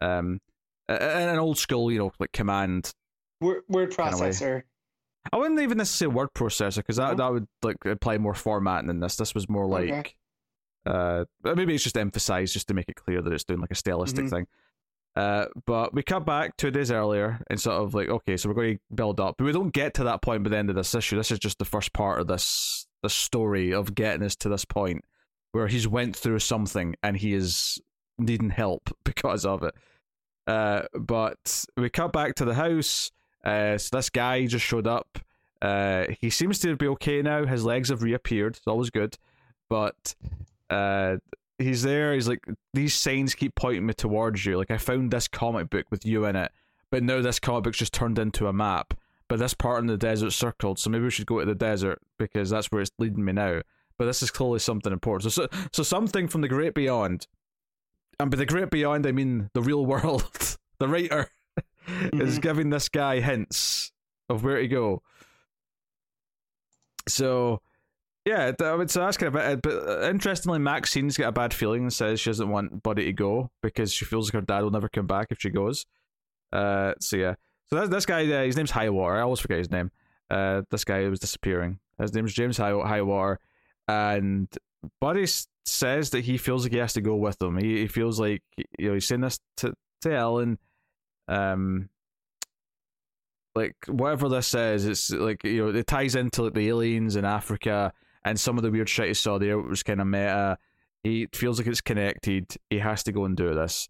[0.00, 0.40] Um,
[0.88, 2.92] a- a- an old school, you know, like command
[3.40, 4.62] Word, word processor.
[5.32, 8.88] I wouldn't even necessarily say word processor because that, that would like apply more formatting
[8.88, 9.16] than this.
[9.16, 10.14] This was more like, Okay.
[10.86, 13.74] uh, maybe it's just emphasized just to make it clear that it's doing like a
[13.76, 14.30] stylistic Mhm.
[14.30, 14.46] thing.
[15.14, 18.54] Uh, but we cut back two days earlier and sort of like, okay, so we're
[18.54, 20.76] going to build up, but we don't get to that point by the end of
[20.76, 21.16] this issue.
[21.16, 24.64] This is just the first part of this the story of getting us to this
[24.64, 25.04] point
[25.50, 27.80] where he's went through something and he is
[28.16, 29.74] needing help because of it.
[30.46, 33.10] Uh, but we cut back to the house
[33.44, 35.18] Uh, so this guy just showed up.
[35.60, 37.44] Uh, he seems to be okay now.
[37.44, 38.56] His legs have reappeared.
[38.56, 39.18] It's always good,
[39.68, 40.14] but
[40.70, 41.16] uh,
[41.58, 42.14] he's there.
[42.14, 42.44] He's like,
[42.74, 44.56] these signs keep pointing me towards you.
[44.58, 46.50] Like I found this comic book with you in it,
[46.90, 48.94] but now this comic book's just turned into a map.
[49.28, 52.00] But this part in the desert circled, so maybe we should go to the desert
[52.18, 53.62] because that's where it's leading me now.
[53.98, 55.32] But this is clearly something important.
[55.32, 57.26] So, so, so something from the great beyond,
[58.20, 60.56] and by the great beyond, I mean the real world.
[60.78, 61.30] the writer
[62.12, 62.42] is Mhm.
[62.42, 63.92] giving this guy hints
[64.28, 65.02] of where to go.
[67.08, 67.60] So,
[68.24, 69.62] yeah, I would so that's kind of it.
[69.62, 73.12] But uh, interestingly, Maxine's got a bad feeling and says she doesn't want Buddy to
[73.12, 75.86] go because she feels like her dad will never come back if she goes.
[76.52, 77.34] Uh, so yeah,
[77.68, 78.24] so that's this guy.
[78.30, 79.16] Uh, his name's Highwater.
[79.16, 79.90] I always forget his name.
[80.30, 81.80] Uh, this guy was disappearing.
[81.98, 83.40] His name's James High- Highwater,
[83.88, 84.48] and
[85.00, 85.26] Buddy
[85.64, 87.56] says that he feels like he has to go with them.
[87.56, 88.42] He, he feels like
[88.78, 90.58] you know he's saying this to to Ellen.
[91.26, 91.88] Um,
[93.56, 97.24] like whatever this says, it's like you know it ties into like the aliens in
[97.24, 97.92] Africa
[98.24, 100.58] and some of the weird shit he saw there was kind of meta.
[101.02, 102.56] He feels like it's connected.
[102.70, 103.88] He has to go and do this.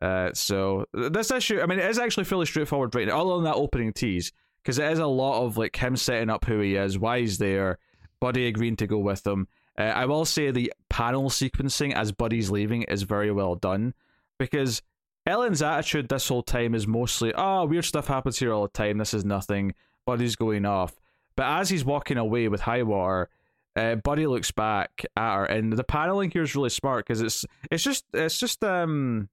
[0.00, 3.44] Uh, so this issue, I mean, it is actually fairly straightforward right now, other than
[3.44, 6.76] that opening tease, because it is a lot of like him setting up who he
[6.76, 7.78] is, why he's there,
[8.20, 9.48] Buddy agreeing to go with him.
[9.78, 13.94] Uh, I will say the panel sequencing as Buddy's leaving is very well done,
[14.38, 14.82] because
[15.24, 18.98] Ellen's attitude this whole time is mostly, oh, weird stuff happens here all the time.
[18.98, 19.74] This is nothing.
[20.04, 21.00] Buddy's going off.
[21.36, 23.28] But as he's walking away with Highwater,
[23.76, 27.44] uh, Buddy looks back at her, and the paneling here is really smart because it's
[27.70, 29.28] it's just it's just um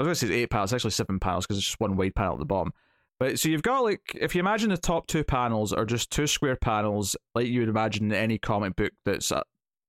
[0.00, 2.34] I was gonna say eight panels, actually seven panels because it's just one wide panel
[2.34, 2.72] at the bottom.
[3.20, 6.26] But so you've got like if you imagine the top two panels are just two
[6.26, 9.42] square panels, like you would imagine in any comic book that's uh,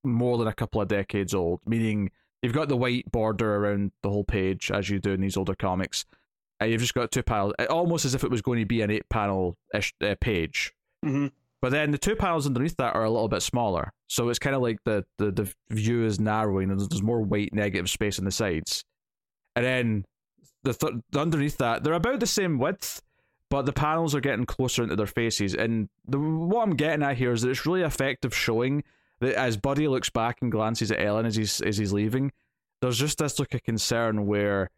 [0.03, 2.11] more than a couple of decades old, meaning
[2.43, 5.55] you've got the white border around the whole page as you do in these older
[5.55, 6.05] comics,
[6.59, 8.91] and you've just got two panels, almost as if it was going to be an
[8.91, 10.74] eight panel ish uh, page.
[11.03, 11.28] hmm
[11.64, 14.53] But then the two panels underneath that are a little bit smaller, so it's kind
[14.53, 18.26] of like the, the the view is narrowing, and there's, more white negative space on
[18.26, 18.84] the sides.
[19.55, 20.05] And then
[20.64, 23.01] the, th- underneath that, they're about the same width,
[23.49, 25.55] but the panels are getting closer into their faces.
[25.55, 28.84] And the what I'm getting at here is that it's really effective showing
[29.22, 32.34] that as Buddy looks back and glances at Ellen as he's as he's leaving,
[32.82, 34.70] there's just this look of concern where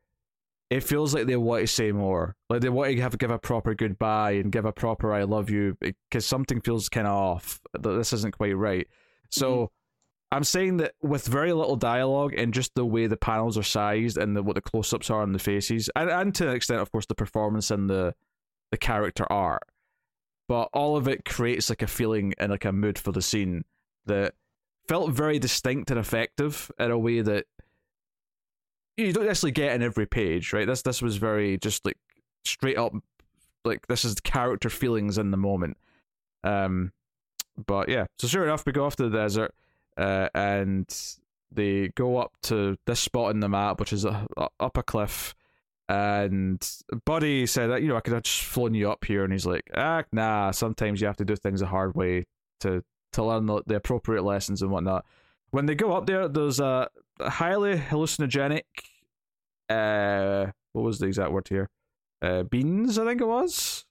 [0.76, 3.40] it feels like they want to say more, like they want to have give a
[3.40, 7.62] proper goodbye and give a proper "I love you" because something feels kind of off.
[7.74, 8.88] That this isn't quite right.
[9.32, 9.54] So.
[9.54, 9.66] Mm-hmm.
[10.32, 14.18] I'm saying that with very little dialogue and just the way the panels are sized
[14.18, 16.92] and the, what the close-ups are on the faces, and, and to an extent, of
[16.92, 18.16] course, the performance and the
[18.72, 19.64] the character art,
[20.50, 23.64] but all of it creates like a feeling and like a mood for the scene
[24.08, 24.34] that
[24.90, 27.46] felt very distinct and effective in a way that
[28.98, 30.68] you don't necessarily get in every page, right?
[30.68, 31.98] This this was very just like
[32.44, 32.94] straight up,
[33.64, 35.78] like this is character feelings in the moment.
[36.44, 36.92] Um,
[37.66, 39.54] but yeah, so sure enough, we go off to the desert
[39.98, 40.88] uh, and
[41.52, 44.84] they go up to this spot in the map, which is a, a, up a
[44.84, 45.36] cliff.
[45.88, 46.68] And
[47.06, 49.46] Buddy said that you know I could have just flown you up here, and he's
[49.46, 50.52] like, ah, nah.
[50.52, 52.26] Sometimes you have to do things the hard way
[52.62, 52.84] to
[53.14, 55.06] to learn the, the appropriate lessons and whatnot.
[55.52, 56.90] When they go up there, there's a
[57.20, 58.64] highly hallucinogenic.
[59.70, 61.70] Uh, what was the exact word here?
[62.22, 63.86] Uh, beans, I think it was.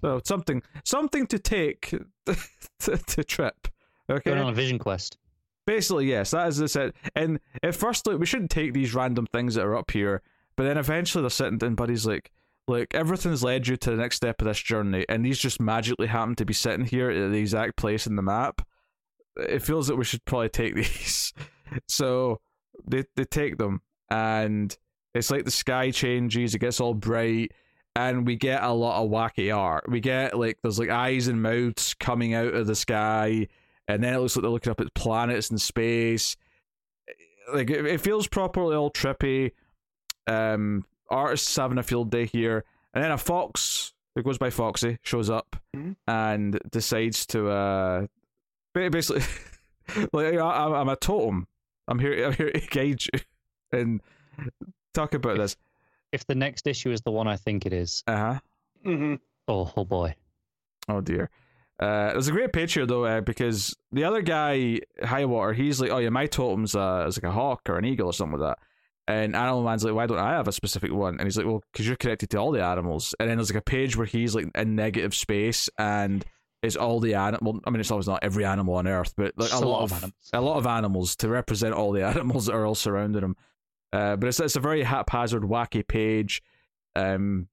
[0.00, 1.94] So something, something to take
[2.26, 3.68] to, to trip.
[4.10, 5.18] Okay, Going on a vision quest.
[5.66, 6.94] Basically, yes, that is the set.
[7.14, 10.22] And at first, like, we shouldn't take these random things that are up here,
[10.56, 12.32] but then eventually they're sitting down, Buddy's like,
[12.66, 16.06] look, everything's led you to the next step of this journey, and these just magically
[16.06, 18.62] happen to be sitting here at the exact place in the map.
[19.36, 21.32] It feels that we should probably take these.
[21.88, 22.40] so
[22.86, 24.76] they they take them, and
[25.14, 27.52] it's like the sky changes, it gets all bright,
[27.96, 29.88] and we get a lot of wacky art.
[29.88, 33.48] We get like there's like eyes and mouths coming out of the sky
[33.88, 36.36] and then it looks like they're looking up at planets in space.
[37.52, 39.50] Like it, it feels properly all trippy.
[40.28, 44.98] Um, artists having a field day here, and then a fox who goes by Foxy
[45.02, 45.96] shows up Mhm.
[46.06, 48.06] and decides to uh,
[48.74, 49.22] basically
[50.12, 51.48] like I, I'm a totem.
[51.90, 52.24] I'm here.
[52.26, 53.20] I'm here to guide you
[53.78, 54.00] and
[54.94, 55.56] talk about this.
[56.12, 58.38] If the next issue is the one I think it is, Uh huh.
[58.84, 59.14] hmm
[59.48, 60.14] oh, oh boy.
[60.88, 61.28] Oh dear.
[61.78, 65.98] Uh, there's a great picture though, uh, because the other guy, Highwater, he's like, "Oh
[65.98, 69.12] yeah, my totem's uh, is like a hawk or an eagle or something like that."
[69.12, 71.62] And Animal Man's like, "Why don't I have a specific one?" And he's like, "Well,
[71.72, 74.34] because you're connected to all the animals." And then there's like a page where he's
[74.34, 76.24] like in negative space, and
[76.62, 77.60] it's all the animal.
[77.66, 79.92] I mean, it's always not every animal on Earth, but like a Just lot, of
[79.92, 80.30] animals.
[80.32, 83.36] a lot of animals to represent all the animals that are all surrounding him.
[83.92, 86.42] Uh, but it's it's a very haphazard, wacky page.
[86.96, 87.48] Um,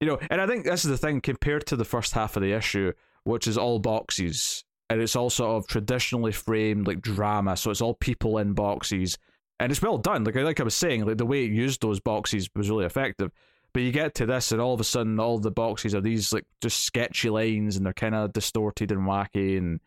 [0.00, 2.42] you know, and I think this is the thing compared to the first half of
[2.42, 2.92] the issue,
[3.24, 7.56] which is all boxes, and it's all sort of traditionally framed like drama.
[7.56, 9.18] So it's all people in boxes,
[9.60, 10.24] and it's well done.
[10.24, 13.30] Like like I was saying, like the way it used those boxes was really effective.
[13.74, 16.32] But you get to this, and all of a sudden, all the boxes are these
[16.32, 19.80] like just sketchy lines, and they're kind of distorted and wacky, and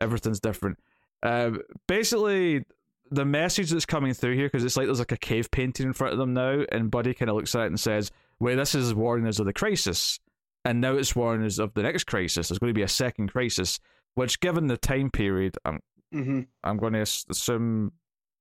[0.00, 0.78] everything's different.
[1.22, 1.52] Uh,
[1.88, 2.64] basically,
[3.10, 5.92] the message that's coming through here, because it's like there's like a cave painting in
[5.92, 8.10] front of them now, and Buddy kind of looks at it and says,
[8.40, 10.18] "Wait, this is warning us of the crisis."
[10.64, 12.46] and now it's warning us of the next crisis.
[12.48, 13.80] There's going to be a second crisis,
[14.14, 15.80] which, given the time period, I'm
[16.12, 17.90] hmm I'm going to assume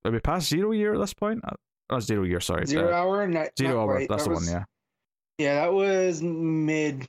[0.05, 1.41] are we past zero year at this point?
[1.89, 2.67] Uh, zero year, sorry.
[2.67, 3.99] Zero uh, hour, not, zero not hour.
[3.99, 4.53] That's That the was- one.
[4.53, 4.63] Yeah.
[5.41, 7.07] Yeah, that was mid,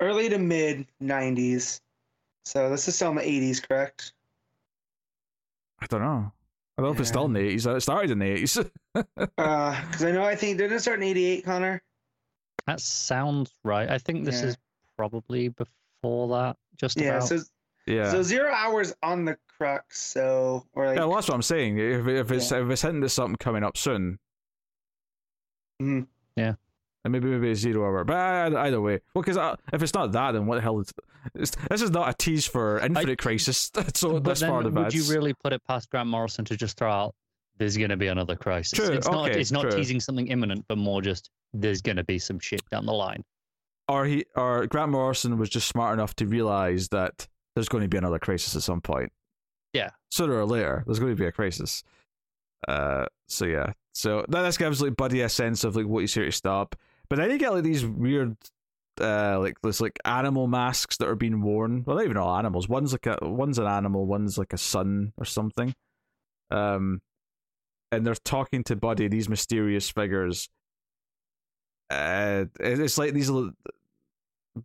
[0.00, 1.80] early to mid '90s.
[2.46, 4.12] So this is still in the '80s, correct?
[5.80, 6.32] I don't know.
[6.76, 7.66] I don't know if it's still in the eighties.
[7.66, 8.58] It started in the eighties.
[8.94, 11.82] Because I know I think didn't it start in '88, Connor?
[12.66, 13.88] That sounds right.
[13.90, 14.48] I think this Yeah.
[14.48, 14.56] is
[14.96, 16.56] probably before that.
[16.76, 17.16] Just Yeah.
[17.16, 17.28] about.
[17.28, 17.40] So
[17.86, 18.10] yeah.
[18.10, 20.00] so zero hours on the crux.
[20.00, 21.76] So or like yeah, well, that's what I'm saying.
[21.78, 24.18] If, if it's if it's hinting to something coming up soon,
[25.82, 26.06] Mhm.
[26.36, 26.54] Yeah.
[27.04, 28.04] and maybe maybe a zero hour.
[28.04, 30.80] But either, either way, well, because uh, if it's not that, then what the hell
[30.80, 30.92] is
[31.34, 31.80] it's, this?
[31.82, 33.70] Is not a tease for Infinite Crisis.
[33.94, 36.90] so this far in would you really put it past Grant Morrison to just throw
[36.90, 37.14] out
[37.56, 38.76] there's going to be another crisis?
[38.76, 39.30] True, It's not.
[39.30, 39.70] okay, It's not true.
[39.72, 43.22] teasing something imminent, but more just there's going to be some shit down the line.
[43.88, 47.88] or he or Grant Morrison was just smart enough to realize that there's going to
[47.88, 49.12] be another crisis at some point.
[49.72, 49.90] Yeah.
[50.10, 51.84] Sooner or later, there's going to be a crisis.
[52.68, 56.14] Uh, so yeah, so that this gives like Buddy a sense of like what he's
[56.14, 56.76] here to stop.
[57.08, 58.36] But then you get like these weird,
[59.00, 61.84] uh, like this like animal masks that are being worn.
[61.84, 62.68] Well, not even all animals.
[62.68, 64.06] One's like a one's an animal.
[64.06, 65.74] One's like a sun or something.
[66.50, 67.00] Um,
[67.92, 69.08] and they're talking to Buddy.
[69.08, 70.48] These mysterious figures.
[71.90, 73.52] Uh, it's like these little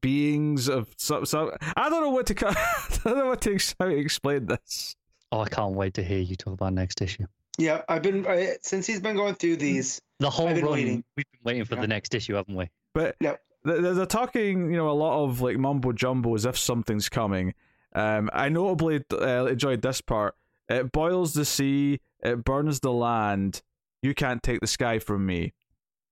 [0.02, 1.26] beings of some.
[1.26, 2.48] some I don't know what to.
[2.48, 4.96] I don't know what to how to explain this.
[5.32, 7.26] Oh, I can't wait to hear you talk about next issue.
[7.60, 10.02] Yeah, I've been I, since he's been going through these.
[10.20, 11.04] The whole I've been run, waiting.
[11.16, 11.82] we've been waiting for Yeah.
[11.82, 12.70] the next issue, haven't we?
[12.94, 13.42] But Yep.
[13.64, 17.54] they're, they're talking, you know, a lot of like mumbo jumbo as if something's coming.
[17.94, 20.36] Um, I notably uh, enjoyed this part.
[20.70, 23.62] It boils the sea, it burns the land.
[24.02, 25.54] You can't take the sky from me.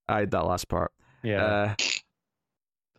[0.08, 0.92] I had that last part.
[1.24, 1.76] Yeah.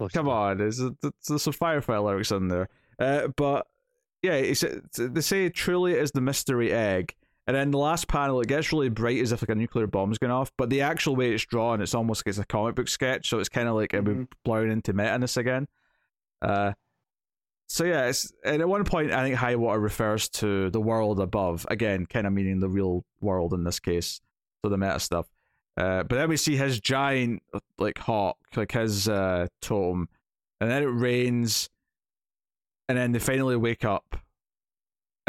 [0.01, 0.81] Uh, come on, there's,
[1.27, 2.69] there's some Firefly lyrics in there.
[2.99, 3.67] Uh, but
[4.23, 7.15] yeah, it's, it's, they say truly it is the mystery egg.
[7.49, 10.19] And then the last panel, it gets really bright as if like a nuclear bomb's
[10.19, 10.53] going off.
[10.59, 13.31] But the actual way it's drawn, it's almost like it's a comic book sketch.
[13.31, 14.07] So it's kind of like it Mhm.
[14.07, 15.67] would blurring into metaness again.
[16.43, 16.75] Uh,
[17.67, 21.67] so yeah, it's and at one point I think Highwater refers to the world above
[21.71, 24.21] again, kind of meaning the real world in this case.
[24.63, 25.27] So the meta stuff.
[25.75, 27.43] Uh, but then we see his giant
[27.79, 30.11] like hawk, like his uh, totem,
[30.61, 31.71] and then it rains,
[32.91, 34.17] and then they finally wake up,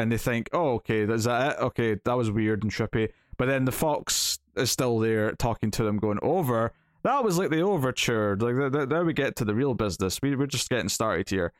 [0.01, 1.61] and they think, "Oh, okay, is that it?
[1.61, 5.83] Okay, that was weird and trippy." But then the fox is still there talking to
[5.83, 6.73] them, going over.
[7.03, 8.35] That was like the overture.
[8.37, 10.19] Like th- th- there we get to the real business.
[10.21, 11.53] We we're just getting started here,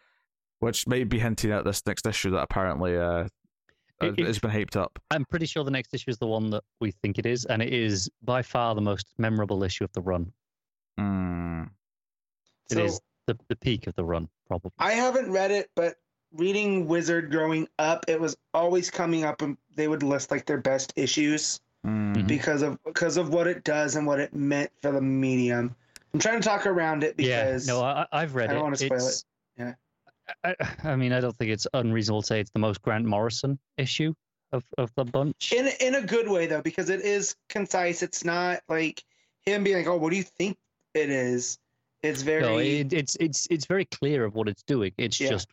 [0.59, 3.27] which might be hinting at this next issue that apparently uh,
[4.01, 4.99] It- it- has been hyped up.
[5.11, 7.61] I'm pretty sure the next issue is the one that we think it is, and
[7.61, 10.33] it is by far the most memorable issue of the run.
[10.97, 11.63] Hmm.
[12.71, 14.71] It So is the, the peak of the run, probably.
[14.79, 15.95] I haven't read it, but
[16.33, 20.57] reading Wizard growing up, it was always coming up, and they would list like their
[20.59, 22.13] best issues Hmm.
[22.13, 22.27] Mhm.
[22.27, 25.73] because of because of what it does and what it meant for the medium.
[26.13, 28.55] I'm trying to talk around it because yeah, no, I, I- I've read I it.
[28.55, 28.95] don't wanna spoil it.
[28.97, 29.25] It's-
[29.57, 29.73] Yeah.
[30.43, 33.57] I, I mean, I don't think it's unreasonable to say it's the most Grant Morrison
[33.77, 34.13] issue
[34.51, 35.53] of, of the bunch.
[35.53, 38.03] in in a good way though because it is concise.
[38.03, 39.03] It's not like
[39.45, 40.57] him being like, "Oh, what do you think
[40.93, 41.57] it is?"
[42.03, 44.91] It's very No, it, it's it's it's very clear of what it's doing.
[44.97, 45.29] It's Yeah.
[45.29, 45.47] just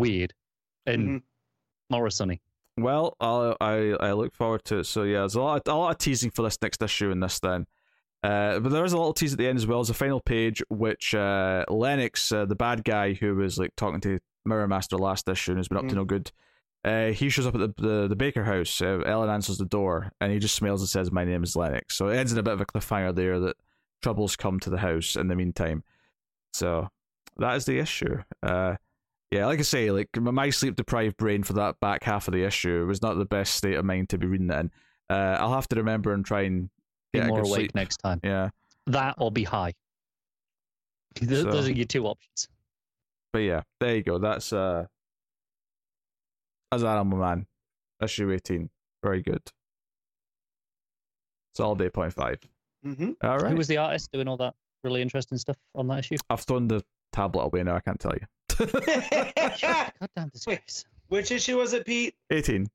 [0.00, 0.34] weird
[0.86, 1.22] and Mhm.
[1.90, 2.40] Morrison-y.
[2.76, 4.84] Well, I'll, I I look forward to it.
[4.84, 7.22] So yeah, there's a lot of, a lot of teasing for this next issue and
[7.22, 7.66] this then.
[8.22, 10.20] Uh, but there is a little tease at the end as well as a final
[10.20, 14.96] page, which uh, Lennox, uh, the bad guy who was like talking to Mirror Master
[14.96, 15.96] last issue and has been up to Mm.
[15.96, 16.30] no good,
[16.84, 18.80] uh, he shows up at the the, the Baker house.
[18.80, 21.96] Uh, Ellen answers the door and he just smiles and says, "My name is Lennox."
[21.96, 23.56] So it ends in a bit of a cliffhanger there that
[24.02, 25.82] troubles come to the house in the meantime.
[26.54, 26.88] So
[27.36, 28.22] that is the issue.
[28.42, 28.76] Uh,
[29.30, 32.34] yeah, like I say, like my- my sleep deprived brain for that back half of
[32.34, 34.70] the issue was not the best state of mind to be reading it in.
[35.08, 36.70] Uh, I'll have to remember and try and
[37.12, 37.74] get a more awake sleep.
[37.74, 38.20] next time.
[38.22, 38.50] Yeah,
[38.86, 39.72] That or be high.
[41.16, 42.48] Th- So- Those are your two options.
[43.32, 44.18] but yeah, there you go.
[44.18, 44.86] That's uh,
[46.72, 47.46] as Animal Man,
[48.02, 48.70] issue eighteen.
[49.02, 49.42] Very good.
[51.52, 52.38] It's all day point five.
[52.84, 53.50] hmm All right.
[53.50, 54.54] Who was the artist doing all that?
[54.82, 56.16] really interesting stuff on that issue?
[56.30, 56.82] I've thrown the
[57.12, 57.76] tablet away now.
[57.76, 58.24] I can't tell you.
[60.00, 60.84] Goddamn disgrace.
[61.08, 62.14] Which issue was it, Pete?
[62.30, 62.66] 18.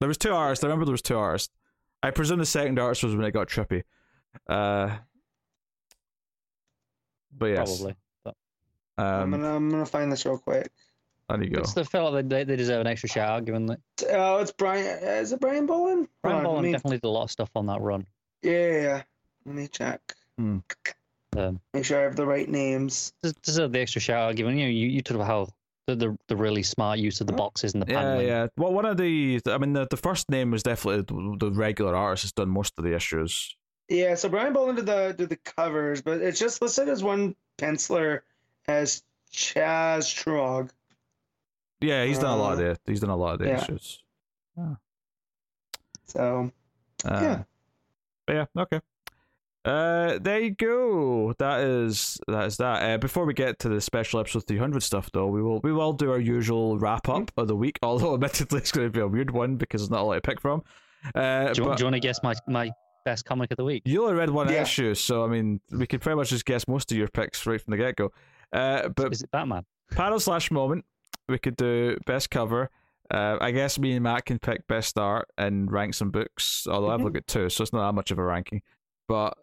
[0.00, 0.64] There was two artists.
[0.64, 1.52] I remember there was two artists.
[2.02, 3.82] I presume the second artist was when it got trippy.
[4.48, 4.96] Uh,
[7.36, 7.96] but yes, Probably.
[8.24, 8.34] But
[8.98, 10.70] I'm um, gonna I'm gonna find this real quick.
[11.28, 11.60] there you go.
[11.60, 13.80] it's the felt like they, they deserve an extra shout out given that
[14.10, 14.84] Oh, it's Brian.
[14.84, 16.08] Is it Brian Bolland?
[16.22, 18.06] Brian Hold on, me- definitely did a lot of stuff on that run.
[18.42, 19.02] Yeah, yeah, yeah.
[19.44, 20.00] Let me check.
[21.38, 23.12] Um, Make sure I have the right names.
[23.24, 25.48] Just, deserve the extra shout out given you know you, you talk about how
[25.86, 28.02] the, the the really smart use of the boxes and the panel.
[28.02, 28.26] Yeah, paneling.
[28.28, 28.46] yeah.
[28.56, 31.94] Well, one of the, I mean, the, the first name was definitely the, the regular
[31.94, 33.56] artist has done most of the issues.
[33.88, 37.36] Yeah, so Brian Bolland did the did the covers, but it's just listed as one
[37.58, 38.22] penciler
[38.66, 40.70] as Chas Truog.
[41.80, 43.62] Yeah, he's done a lot of Uh, the, he's done a lot of the yeah.
[43.62, 44.02] issues.
[46.06, 46.50] So
[47.04, 47.42] Uh, Yeah.
[48.26, 48.46] but yeah.
[48.62, 48.80] Okay.
[49.66, 51.32] Uh, there you go.
[51.38, 52.82] That is that is that.
[52.82, 55.92] Uh, before we get to the special episode 300 stuff, though, we will we will
[55.92, 57.78] do our usual wrap up of the week.
[57.82, 60.20] Although, admittedly, it's going to be a weird one because there's not a lot to
[60.20, 60.62] pick from.
[61.14, 62.70] Uh, Do, you, but do you want to guess my, my
[63.04, 63.82] best comic of the week?
[63.86, 64.62] you only read one Yeah.
[64.62, 67.60] issue, so I mean, we could pretty much just guess most of your picks right
[67.60, 68.12] from the get go.
[68.52, 69.64] Uh, but Is it Batman?
[69.90, 70.84] panel slash moment.
[71.28, 72.70] We could do best cover.
[73.12, 76.66] Uh, I guess me and Matt can pick best art and rank some books.
[76.68, 77.04] Although I've Mhm.
[77.04, 78.62] looked at two, so it's not that much of a ranking.
[79.08, 79.36] But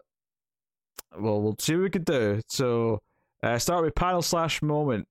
[1.18, 2.40] well, we'll see what we could do.
[2.48, 3.00] So
[3.42, 5.06] uh, start with panel slash moment.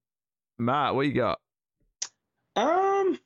[0.58, 1.40] Matt, what you got?
[2.56, 3.18] um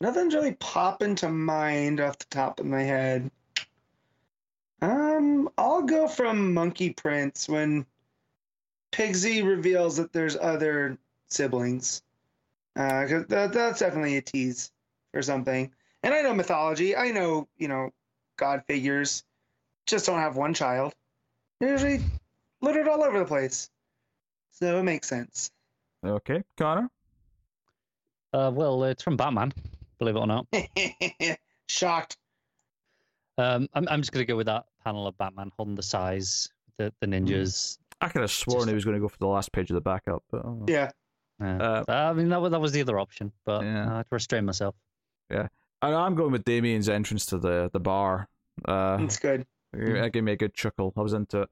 [0.00, 3.30] nothing's really popping to mind off the top of my head.
[4.80, 7.86] Um I'll go from Monkey Prince when
[8.90, 10.98] Pigsy reveals that there's other
[11.28, 12.02] siblings.
[12.74, 14.72] Uh 'cause that, that's definitely a tease
[15.12, 15.70] for something.
[16.02, 16.96] And I know mythology.
[16.96, 17.90] I know, you know,
[18.36, 19.22] god figures
[19.86, 20.92] just don't have one child.
[21.60, 22.00] They're usually
[22.60, 23.70] littered all over the place.
[24.52, 25.50] So it makes sense.
[26.04, 26.88] Okay, Connor.
[28.32, 29.52] Uh, well, it's from Batman,
[29.98, 30.46] believe it or not.
[31.68, 32.16] Shocked.
[33.38, 36.48] Um, I'm, I'm just going to go with that panel of Batman holding the size,
[36.78, 37.78] the, the ninjas.
[38.00, 39.74] I could have sworn Just- he was going to go for the last page of
[39.74, 40.64] the backup, but oh.
[40.68, 40.90] Yeah.
[41.40, 41.82] Yeah.
[41.88, 43.92] Uh, I mean, that was, that was the other option, but Yeah.
[43.92, 44.74] I had to restrain myself.
[45.30, 45.48] Yeah.
[45.80, 48.28] I, I'm going with Damian's entrance to the the bar.
[48.66, 49.46] Uh, It's good.
[49.72, 50.92] That gave me a good chuckle.
[50.96, 51.50] I was into it.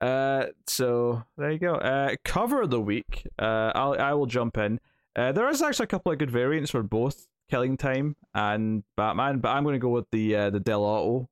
[0.00, 1.74] Uh, so there you go.
[1.74, 3.26] Uh, cover of the week.
[3.38, 4.78] Uh, I'll I will jump in.
[5.16, 9.38] Uh, there is actually a couple of good variants for both Killing Time and Batman,
[9.40, 11.26] but I'm going to go with the uh, the Dell'Otto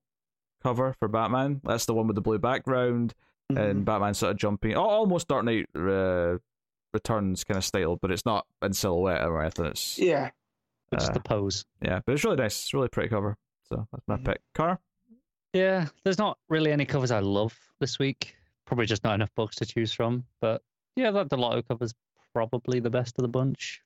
[0.63, 1.61] cover for Batman.
[1.63, 3.15] That's the one with the blue background
[3.51, 6.39] and Batman sort of jumping, al- almost Dark Knight uh,
[6.93, 9.67] Returns kind of style, but it's not in silhouette or anything.
[9.67, 10.31] It's yeah.
[10.93, 11.65] Just Uh, the pose.
[11.81, 12.65] yeah, but it's really nice.
[12.65, 13.37] It's a really pretty cover.
[13.69, 14.25] So that's my Mhm.
[14.25, 14.41] pick.
[14.55, 14.81] Car.
[15.57, 18.37] Yeah, there's not really any covers I love this week.
[18.67, 20.23] Probably just not enough books to choose from.
[20.39, 20.61] But
[20.97, 21.95] yeah, that Dell'Otto cover's
[22.35, 23.81] probably the best of the bunch.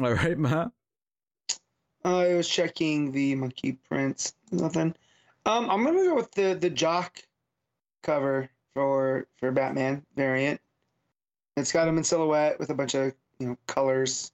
[0.00, 0.72] All right, Matt.
[2.04, 4.34] I was checking the Monkey Prince.
[4.50, 4.96] Nothing.
[5.46, 7.22] Um, I'm gonna go with the the Jock
[8.02, 10.60] cover for for Batman variant.
[11.56, 14.32] It's got him in silhouette with a bunch of you know colors.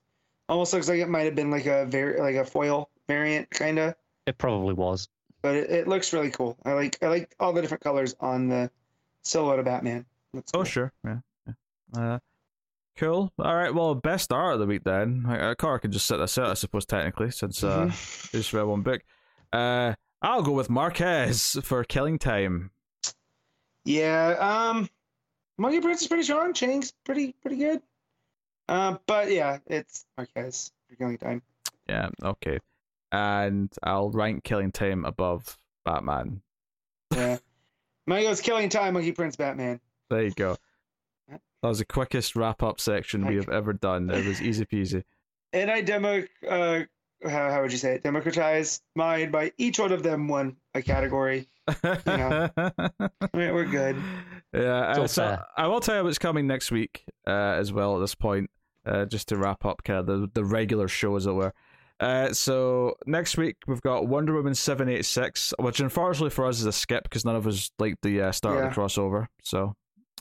[0.48, 3.78] Almost looks like it might have been like a very like a foil variant kind
[3.78, 3.94] of,
[4.26, 5.06] It probably was.
[5.42, 6.56] But it, it looks really cool.
[6.64, 8.70] I like I like all the different colors on the
[9.22, 10.04] silhouette of Batman.
[10.36, 10.64] Oh, cool.
[10.64, 10.92] sure.
[11.04, 11.18] Yeah.
[11.46, 11.52] yeah.
[12.14, 12.18] Uh,
[12.96, 13.32] cool.
[13.38, 13.74] All right.
[13.74, 15.24] Well, best art of the week then.
[15.28, 18.32] Uh, Car can just set this out, I suppose, technically, since uh, Mhm.
[18.32, 19.02] we just read one book.
[19.52, 22.70] Uh, I'll go with Marquez for Killing Time.
[23.84, 24.36] Yeah,
[24.70, 24.88] um,
[25.58, 26.52] Monkey Prince is pretty strong.
[26.52, 27.80] Chang's pretty pretty good.
[28.68, 31.42] Uh, but yeah, it's Marquez for killing time.
[31.88, 32.08] Yeah.
[32.22, 32.60] Okay.
[33.12, 36.42] And I'll rank Killing Time above Batman.
[37.12, 37.38] Yeah,
[38.06, 38.94] mine goes killing time.
[38.94, 39.80] Monkey Prince, Batman.
[40.10, 40.56] There you go.
[41.28, 44.08] That was the quickest wrap up section we have ever done.
[44.10, 45.02] It was easy peasy.
[45.52, 46.80] And I demo, uh,
[47.24, 48.02] how, how would you say it?
[48.02, 51.48] Democratize mine by each one of them won a category.
[52.06, 52.48] Yeah.
[52.56, 52.80] I
[53.34, 53.96] mean, we're good.
[54.54, 55.42] Yeah, uh, so.
[55.56, 57.96] I will tell you what's coming next week uh, as well.
[57.96, 58.50] At this point,
[58.86, 61.52] uh, just to wrap up kind of the the regular show, as it were.
[62.00, 66.58] Uh, so next week we've got Wonder Woman seven eight six, which unfortunately for us
[66.58, 69.26] is a skip because none of us like the uh, start of the crossover.
[69.42, 69.74] So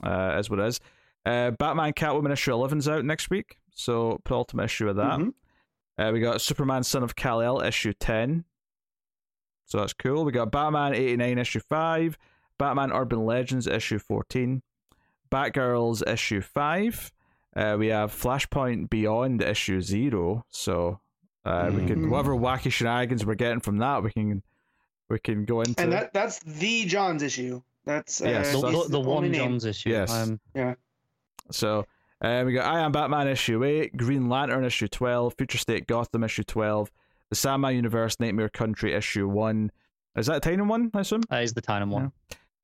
[0.04, 0.80] uh, as what it is.
[1.26, 5.20] Uh, Batman Catwoman issue 11's out next week, so penultimate issue of that.
[5.20, 5.34] Mhm.
[5.98, 8.46] Uh, we got Superman Son of Kal El issue ten,
[9.66, 10.24] so that's cool.
[10.26, 12.18] We got Batman eighty nine issue five,
[12.58, 14.64] Batman Urban Legends issue fourteen,
[15.32, 17.12] Batgirls issue five.
[17.56, 20.46] Uh, we have Flashpoint Beyond issue zero.
[20.50, 21.00] So
[21.50, 22.10] uh, we can Mhm.
[22.10, 24.44] whatever wacky shenanigans we're getting from that, we can
[25.10, 25.82] we can go into.
[25.82, 27.62] and that that's the Johns issue.
[27.86, 29.42] That's uh, Yes, the, that's the, the only one name.
[29.42, 29.90] John's issue.
[29.90, 30.12] Yes.
[30.12, 30.40] Um,
[31.52, 31.86] So
[32.22, 36.24] um, we got I Am Batman issue 8, Green Lantern issue 12, Future State Gotham
[36.24, 36.92] issue 12,
[37.30, 39.72] The Sandman Universe Nightmare Country issue 1.
[40.16, 41.22] Is that a Tynion, I assume?
[41.30, 42.12] that is the Tynion one.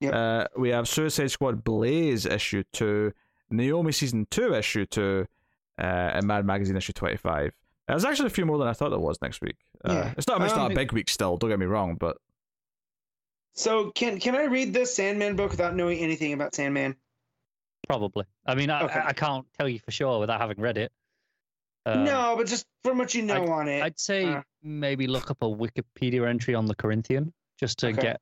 [0.01, 0.13] Yep.
[0.13, 3.13] Uh, we have Suicide Squad Blaze issue 2,
[3.49, 5.25] Naomi Season 2 issue 2,
[5.79, 7.53] uh, and Mad Magazine issue 25.
[7.87, 9.57] There's actually a few more than I thought there was next week.
[9.83, 10.13] Uh, Yeah.
[10.17, 12.17] It's not, it's not Um, a big week still, don't get me wrong, but
[13.53, 16.95] So can can I read this Sandman book without knowing anything about Sandman?
[17.87, 18.25] Probably.
[18.45, 18.99] I mean, I, Okay.
[18.99, 20.91] I, I can't tell you for sure without having read it.
[21.85, 23.83] Uh, no, but just from what you know on it.
[23.83, 24.41] I'd say Uh.
[24.63, 28.01] maybe look up a Wikipedia entry on the Corinthian just to Okay.
[28.01, 28.21] get.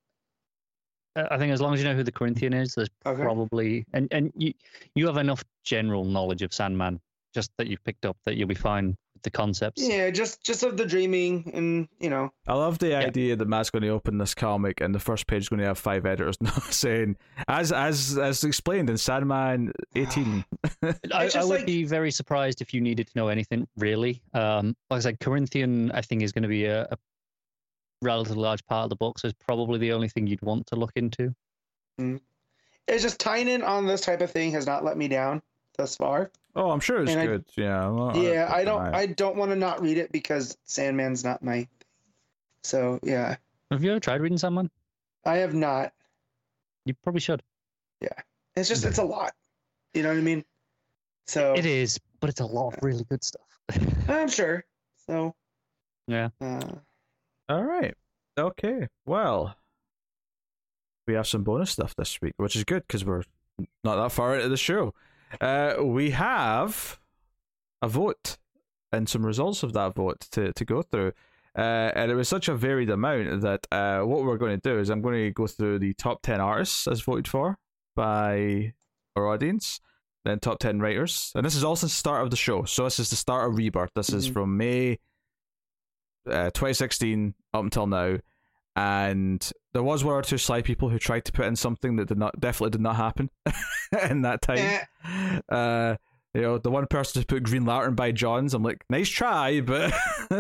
[1.15, 3.21] Uh, I think as long as you know who the Corinthian is, there's Okay.
[3.21, 4.53] probably and and you
[4.95, 6.99] you have enough general knowledge of Sandman
[7.33, 9.81] just that you've picked up that you'll be fine with the concepts.
[9.81, 12.31] yeah, just just of the dreaming and you know.
[12.47, 15.43] I love the idea that Matt's going to open this comic and the first page
[15.43, 17.17] is going to have five editors now saying,
[17.47, 20.45] as as as explained in Sandman 18.
[20.83, 24.21] I, I would like- be very surprised if you needed to know anything really.
[24.33, 26.97] Um, like I said, Corinthian, I think is going to be a, a
[28.01, 30.75] relatively large part of the book, so it's probably the only thing you'd want to
[30.75, 31.33] look into.
[32.87, 35.41] It's just tying in on this type of thing has not let me down
[35.77, 36.31] thus far.
[36.55, 37.45] Oh, I'm sure it's And I- good.
[37.57, 37.87] yeah.
[37.89, 38.95] well, yeah, I'll I don't an.
[38.95, 41.67] I don't want to not read it because Sandman's not my thing.
[42.63, 43.35] So yeah,
[43.71, 44.69] Have you ever tried reading Sandman?
[45.25, 45.93] I have not.
[46.85, 47.41] You probably should.
[48.01, 48.09] Yeah,
[48.55, 49.33] it's just it's a lot.
[49.93, 50.43] You know what I mean?
[51.27, 53.41] So It is, but it's a lot of really good stuff.
[54.07, 54.63] I'm sure.
[55.07, 55.33] So
[56.07, 56.29] Yeah.
[56.39, 56.61] Uh,
[57.49, 57.95] All right.
[58.37, 58.87] Okay.
[59.05, 59.55] Well,
[61.07, 63.23] we have some bonus stuff this week, which is good because we're
[63.83, 64.93] not that far into the show.
[65.41, 66.99] Uh, we have
[67.81, 68.37] a vote
[68.91, 71.11] and some results of that vote to, to go through.
[71.57, 74.79] Uh, and it was such a varied amount that uh, what we're going to do
[74.79, 77.57] is I'm going to go through the top 10 artists as voted for
[77.95, 78.73] by
[79.15, 79.79] our audience,
[80.25, 81.31] then top 10 writers.
[81.35, 82.63] And this is all since the start of the show.
[82.63, 83.91] So this is the start of Rebirth.
[83.95, 84.33] This is Mhm.
[84.33, 84.99] from May
[86.25, 88.17] uh, 2016 up until now.
[88.75, 92.07] And there was one or two sly people who tried to put in something that
[92.07, 93.29] did not definitely did not happen
[94.09, 94.79] in that time.
[95.47, 95.95] Uh,
[96.33, 99.61] you know, the one person who put Green Lantern by Johns, I'm like, nice try,
[99.61, 99.93] but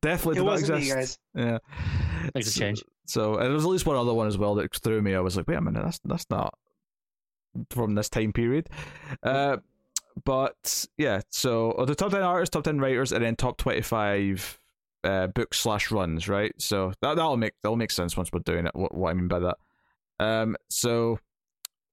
[0.00, 0.94] definitely it did not wasn't exist.
[0.94, 1.18] guys.
[1.34, 1.58] Yeah,
[2.34, 2.82] Makes a change.
[3.06, 5.14] So, and there was at least one other one as well that threw me.
[5.14, 6.54] I was like, wait a minute, that's that's not
[7.70, 8.70] from this time period.
[9.22, 9.58] Uh,
[10.24, 13.82] but yeah, so oh, the top ten artists, top ten writers, and then top twenty
[13.82, 14.58] five
[15.04, 16.52] uh, books slash runs, right?
[16.58, 18.74] So that that'll make that'll make sense once we're doing it.
[18.74, 19.56] What, what I mean by that.
[20.18, 21.18] Um, so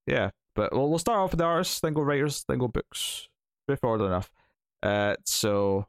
[0.06, 3.28] yeah, but we'll we'll start off with the artists, then go writers, then go books.
[3.64, 4.30] Straightforward enough.
[4.82, 5.86] Uh, so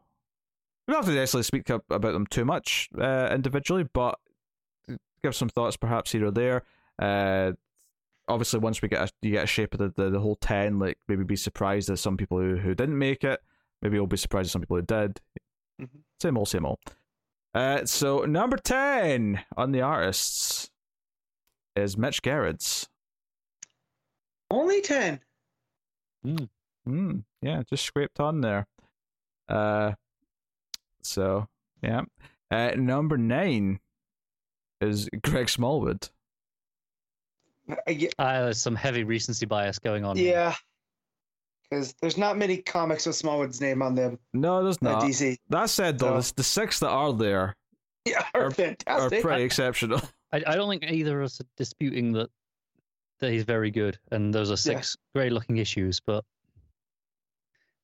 [0.87, 4.19] we don't have to necessarily speak up about them too much uh, individually, but
[5.23, 6.63] give some thoughts perhaps here or there.
[6.97, 7.51] Uh,
[8.27, 10.79] obviously, once we get a, you get a shape of the, the, the whole ten,
[10.79, 13.39] like maybe be surprised at some people who, who didn't make it.
[13.81, 15.21] Maybe you'll be surprised at some people who did.
[15.81, 15.89] Mhm.
[16.21, 16.79] Same old, same old.
[17.53, 20.69] Uh, so number ten on the artists
[21.76, 22.88] is Mitch Gerads.
[24.51, 25.19] Only ten.
[26.85, 27.19] Hmm.
[27.41, 28.67] Yeah, just scraped on there.
[29.47, 29.93] Uh.
[31.01, 31.47] So
[31.81, 32.01] yeah.
[32.51, 33.80] Uh, number nine
[34.81, 36.09] is Greg Smallwood.
[37.88, 40.17] I get, Uh, there's some heavy recency bias going on.
[40.17, 40.34] here.
[40.34, 40.55] yeah,
[41.69, 45.03] because there's not many comics with Smallwood's name on them No, there's not.
[45.03, 45.37] DC.
[45.49, 47.55] That said, though, So- the, the six that are there
[48.05, 49.21] Yeah, Are- are, are fantastic.
[49.21, 50.01] pretty exceptional.
[50.31, 52.29] I, I don't think either of us are disputing that
[53.19, 55.99] that he's very good, and those are six great looking issues.
[55.99, 56.23] But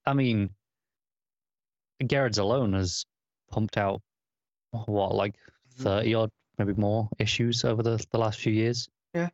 [0.05, 0.49] I mean,
[2.05, 3.05] Gerads alone has
[3.51, 4.01] pumped out
[4.71, 5.83] what like mm-hmm.
[5.83, 8.87] thirty odd, maybe more issues over the the last few years.
[9.13, 9.29] Yeah,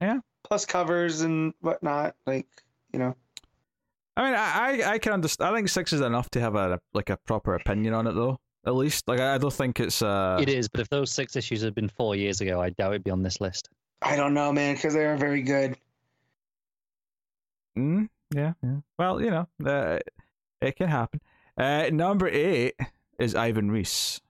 [0.00, 0.18] yeah.
[0.44, 2.46] Plus covers and whatnot, like
[2.92, 3.16] you know.
[4.18, 5.50] I mean, I, I, I can understand.
[5.50, 8.38] I think six is enough to have a like a proper opinion on it, though.
[8.66, 10.02] At least, like, I I don't think it's.
[10.02, 12.90] uh it is, but if those six issues had been four years ago, I doubt
[12.92, 13.68] it'd be on this list.
[14.02, 15.76] I don't know, man, because they are very good.
[17.78, 18.76] Mm, yeah, yeah.
[18.98, 20.00] Well, you know, uh,
[20.60, 21.20] it can happen.
[21.56, 22.74] Uh, number eight
[23.20, 24.20] is Ivan Reis.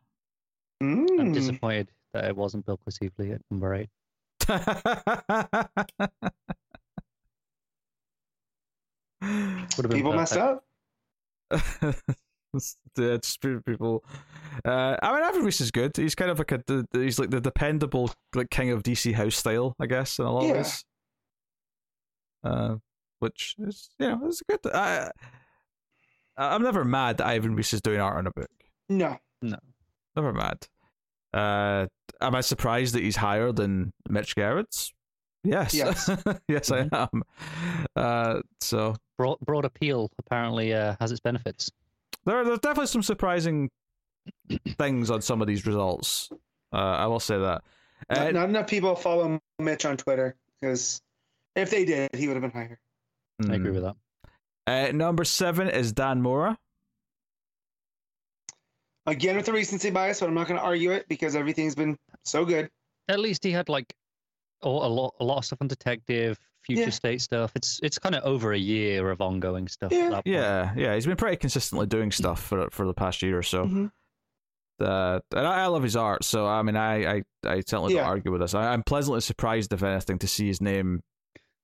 [0.83, 1.33] I'm Mm.
[1.35, 3.89] disappointed that it wasn't Bilquis Evely at number eight.
[9.21, 10.65] Would have been People messed up.
[11.51, 14.05] yeah, just people.
[14.65, 15.97] Uh, I mean, Ivan Reis is good.
[15.97, 16.63] He's kind of like a
[16.93, 20.45] he's like the dependable like king of DC house style, I guess, in a lot
[20.45, 20.85] of ways.
[22.45, 22.77] Uh,
[23.19, 24.61] which is you know it's good.
[24.73, 25.11] I
[26.37, 28.51] I'm never mad that Ivan Reis is doing art on a book.
[28.89, 29.19] No.
[29.43, 29.57] No,
[30.17, 30.67] never mad.
[31.35, 31.87] Uh,
[32.21, 34.93] am I surprised that he's higher than Mitch Gerads?
[35.45, 36.11] Yes, Yes.
[36.49, 37.23] yes, I am.
[37.95, 41.71] Uh, so Broad, broad appeal apparently uh, has its benefits.
[42.25, 43.69] there, there's definitely some surprising
[44.79, 46.31] things on some of these results.
[46.73, 47.63] Uh, I will say that.
[48.09, 51.01] Not, Uh, not enough people follow Mitch on Twitter because
[51.57, 52.79] if they did, he would have been higher.
[53.49, 53.75] I agree mm.
[53.75, 53.97] with that.
[54.67, 56.57] Uh, number seven is Dan Mora.
[59.07, 61.97] Again with the recency bias, but I'm not going to argue it because everything's been
[62.25, 62.69] so good.
[63.09, 63.95] At least he had like
[64.63, 66.39] a a lot, a lot of stuff on detective,
[66.69, 66.91] future Yeah.
[66.91, 67.51] state stuff.
[67.57, 69.91] It's it's kind of over a year of ongoing stuff.
[69.91, 69.99] Yeah.
[70.05, 70.27] at that point.
[70.37, 73.65] Yeah, yeah, he's been pretty consistently doing stuff for for the past year or so.
[73.67, 73.91] Mhm.
[74.81, 78.03] Uh, and I, I love his art, so I mean, I I, I certainly Yeah.
[78.03, 78.55] don't argue with this.
[78.55, 81.03] I, I'm pleasantly surprised, if anything, to see his name.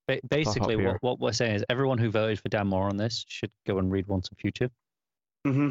[0.08, 0.92] Ba- basically, here.
[0.94, 3.78] what, what we're saying is everyone who voted for Dan Mora on this should go
[3.78, 4.68] and read Once and Future.
[5.46, 5.70] Mm-hmm.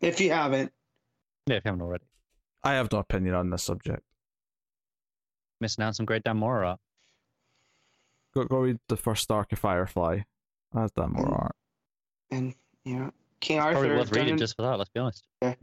[0.00, 0.72] If you haven't,
[1.46, 2.04] Yeah, if you haven't already.
[2.64, 4.02] I have no opinion on this subject.
[5.60, 6.80] Missing out some great Dan Mora art.
[8.34, 10.20] Go go read the first arc of Firefly.
[10.72, 11.42] That's Dan Mora Mm.
[11.42, 11.56] art.
[12.30, 12.54] and
[12.84, 14.78] you know, King Probably Arthur, worth reading done- just for that.
[14.78, 15.24] Let's be honest.
[15.42, 15.54] Yeah,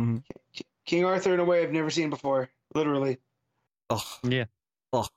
[0.86, 2.50] King Arthur in a way I've never seen before.
[2.76, 3.18] Literally.
[3.90, 4.02] Ugh.
[4.24, 4.46] Yeah.
[4.94, 5.08] Ugh.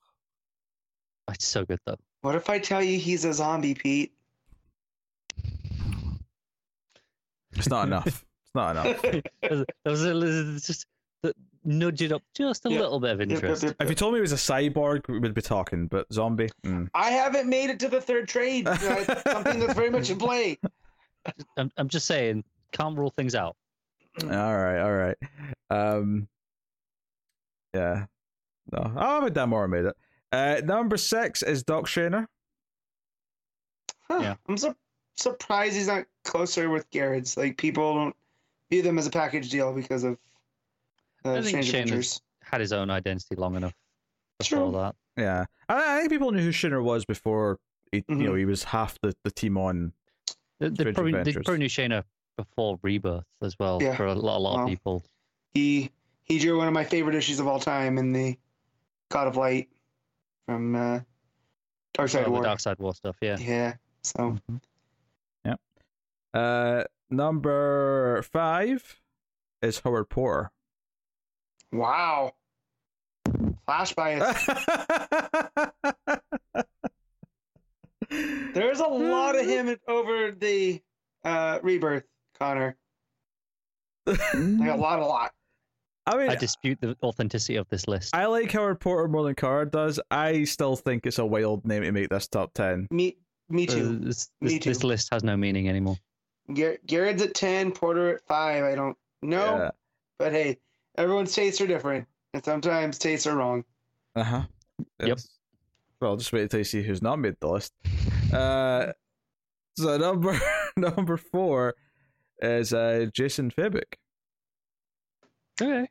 [1.32, 1.96] It's so good though.
[2.22, 4.12] What if I tell you he's a zombie, Pete?
[7.56, 8.06] It's not enough.
[8.06, 9.02] It's not enough.
[9.42, 10.86] There was a, there's just the-
[11.64, 12.80] nudge it up just a Yep.
[12.80, 13.62] little bit of Yep, yep, interest.
[13.64, 15.86] yep, If you told me it was a cyborg, we would be talking.
[15.86, 16.88] But zombie, mm.
[16.94, 18.66] I haven't made it to the third trade.
[18.66, 20.58] That's something that's very much in play.
[21.56, 23.56] I'm, I'm just saying, can't rule things out.
[24.22, 25.16] all right, all right.
[25.70, 26.28] Um,
[27.74, 28.06] yeah,
[28.72, 29.96] no, oh, but Dan Mora made it.
[30.32, 32.26] Uh, number six is Doc Shaner.
[34.08, 34.18] Huh.
[34.22, 34.34] Yeah.
[34.48, 34.74] I'm su-
[35.16, 37.36] surprised he's not closer with Gerads.
[37.36, 38.16] Like people don't
[38.70, 40.18] view them as a package deal because of
[41.24, 42.20] uh, I think Strange Shane Adventures.
[42.42, 43.72] Had his own identity long enough
[44.38, 44.72] before True.
[44.72, 44.94] that.
[45.16, 47.58] Yeah, I, I think people knew who Shaner was before.
[47.92, 49.92] He, You know, he was half the, the team on.
[50.58, 52.04] They, they probably, they probably knew Shaner
[52.36, 53.96] before Rebirth as well Yeah.
[53.96, 54.62] for a lot, a lot Wow.
[54.64, 55.04] of people.
[55.54, 55.90] He
[56.22, 58.38] he drew one of my favorite issues of all time in the
[59.10, 59.68] God of Light
[60.46, 61.00] from uh,
[61.96, 62.42] Darkseid Oh, the War.
[62.44, 63.36] Darkseid War stuff, yeah.
[63.38, 63.74] Yeah.
[64.02, 64.60] So Mhm.
[66.32, 69.00] Uh, number five
[69.62, 70.52] is Howard Porter.
[71.72, 72.32] Wow.
[73.66, 74.46] Flash bias.
[78.54, 80.80] There's a lot of him over the
[81.24, 82.04] uh, rebirth,
[82.38, 82.76] Connor.
[84.06, 85.30] Like a lot, a lot.
[86.06, 88.16] I mean, I dispute the authenticity of this list.
[88.16, 90.00] I like how Porter more than Carr does.
[90.10, 92.88] I still think it's a wild name to make this top ten.
[92.90, 93.16] Me,
[93.48, 93.98] me Uh, too.
[94.00, 95.96] this, Me this, this list has no meaning anymore.
[96.52, 98.64] Gar- Gerads at ten, Porter at five.
[98.64, 99.70] I don't know, Yeah.
[100.18, 100.56] but hey,
[101.00, 103.64] everyone's tastes are different, and sometimes tastes are wrong.
[104.14, 104.42] Uh huh.
[105.02, 105.18] Yep.
[106.00, 107.72] Well, just wait until you see who's not made the list.
[108.32, 108.92] Uh,
[109.76, 110.38] so number
[110.76, 111.74] number four
[112.40, 113.82] is uh, Jason Fabok.
[115.60, 115.88] Okay.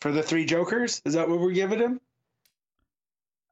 [0.00, 2.00] For the three Jokers, is that what we're giving him?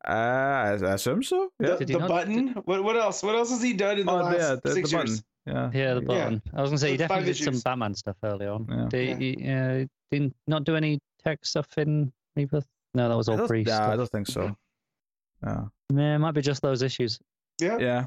[0.07, 1.51] Uh, I, I assume so.
[1.61, 1.77] Yeah.
[1.77, 2.49] The, the not- button.
[2.65, 3.23] What what else?
[3.23, 5.15] What else has he done in the Oh, last yeah, the, the six button.
[5.47, 5.71] Years?
[5.75, 5.81] Yeah.
[5.81, 6.07] Yeah, the Yeah.
[6.07, 6.43] button.
[6.55, 7.61] I was gonna say he Those definitely did some.
[7.61, 8.67] Batman stuff early on.
[8.71, 8.87] Yeah.
[8.89, 12.67] Did he uh, didn't not do any tech stuff in Rebirth?
[12.95, 14.55] No, that was all pre yeah, I don't think so.
[15.43, 15.65] Yeah.
[15.93, 17.19] Yeah, it might be just those issues.
[17.61, 17.79] Yeah.
[17.79, 18.07] Yeah.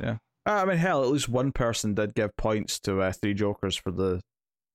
[0.00, 0.16] Yeah.
[0.44, 3.76] Uh, I mean, hell, at least one person did give points to uh, Three Jokers
[3.76, 4.20] for the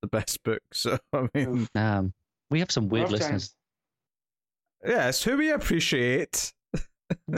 [0.02, 0.62] the best book.
[0.74, 2.14] So I mean, Um,
[2.50, 3.30] we have some weird listeners.
[3.50, 3.56] times.
[4.86, 6.54] yeah, it's who we appreciate.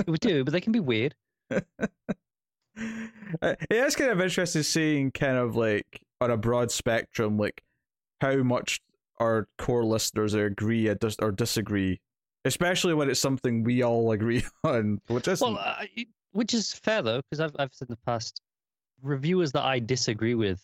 [0.07, 1.15] we do, but they can be weird.
[3.41, 7.63] It is kind of interesting seeing kind of like on a broad spectrum like
[8.21, 8.81] how much
[9.19, 11.99] our core listeners agree or, disagree
[12.45, 15.85] especially when it's something we all agree on which is Well, uh,
[16.31, 18.41] which is fair though, because I've I've said in the past,
[19.01, 20.61] reviewers that I disagree with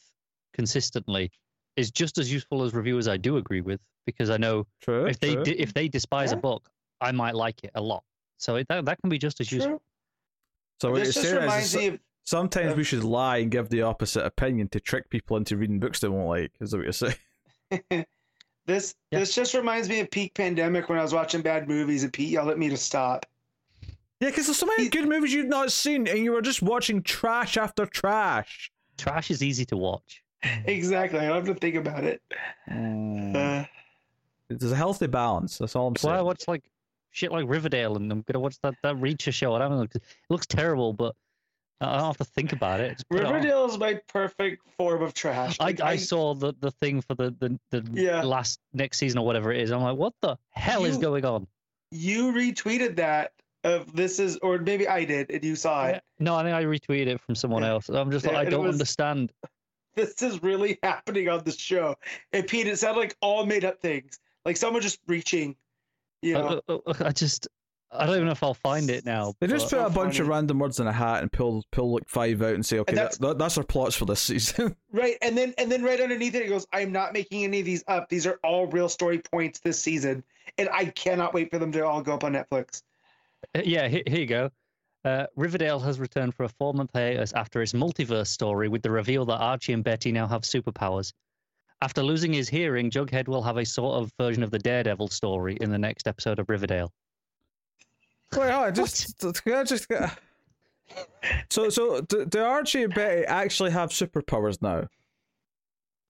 [0.54, 1.32] consistently
[1.76, 5.20] is just as useful as reviewers I do agree with, because I know true if
[5.20, 5.44] they true.
[5.44, 6.70] di- if they despise a book,
[7.02, 8.04] I might like it a lot.
[8.38, 9.82] So it, that that can be just as useful.
[10.80, 10.90] True.
[10.90, 13.38] so what you're This just saying is reminds me of sometimes of- we should lie
[13.38, 16.72] and give the opposite opinion to trick people into reading books they won't like is
[16.72, 17.16] that what you're saying
[18.66, 18.96] this.
[19.12, 19.20] Yeah.
[19.20, 22.30] This just reminds me of peak pandemic when I was watching bad movies and Pete
[22.30, 23.26] yelled at me to stop.
[24.20, 26.62] yeah because there's so many He- good movies you've not seen and you were just
[26.62, 30.24] watching trash after trash Trash is easy to watch.
[30.66, 31.20] Exactly.
[31.20, 32.22] I don't have to think about it.
[32.70, 33.36] Mm.
[33.36, 33.66] Uh,
[34.50, 36.12] there's a healthy balance that's all i'm saying.
[36.12, 36.64] why I saying watch like
[37.16, 39.54] shit like Riverdale, and I'm gonna watch that that Reacher show.
[39.56, 39.82] I don't know.
[39.84, 39.96] it
[40.30, 41.16] looks terrible, but
[41.82, 42.94] I don't have to think about it.
[42.94, 43.34] Just put it on.
[43.34, 45.58] Riverdale is my perfect form of trash.
[45.60, 48.22] I, Like, I saw the, the thing for the, the, the Yeah.
[48.24, 49.72] last next season or whatever it is.
[49.72, 51.48] I'm like, what the hell is going on?
[51.92, 53.32] you retweeted that
[53.64, 56.04] of this is, or maybe I did, and you saw it.
[56.20, 57.70] No, I think I retweeted it from someone Yeah.
[57.70, 57.90] else.
[57.90, 59.32] I'm just Yeah, like, I don't was- understand.
[59.96, 61.96] This is really happening on the show.
[62.34, 65.56] And Pete, it sounded like all made up things, like someone just reaching.
[66.26, 67.48] You know, I, I- I just,
[67.92, 69.34] I don't even know if I'll find it now.
[69.40, 70.30] They just but- put a bunch of funny.
[70.36, 73.02] random words in a hat and pull pull like five out and say, okay, that,
[73.02, 74.76] that's- that, that's our plots for this season.
[74.92, 75.16] right?
[75.22, 77.84] And then and then right underneath it, it goes, "I'm not making any of these
[77.88, 78.10] up.
[78.10, 80.24] These are all real story points this season,
[80.58, 82.82] and I cannot wait for them to all go up on Netflix."
[83.56, 84.50] Uh, Yeah, here, here you go.
[85.06, 88.90] Uh, Riverdale has returned for a four month hiatus after its multiverse story with the
[88.90, 91.14] reveal that Archie and Betty now have superpowers.
[91.82, 95.58] After losing his hearing, Jughead will have a sort of version of the Daredevil story
[95.62, 96.92] in the next episode of Riverdale.
[98.36, 100.18] Wait, oh, hold on, just, can I just get...
[101.50, 104.88] So, so do, do Archie and Betty actually have superpowers now?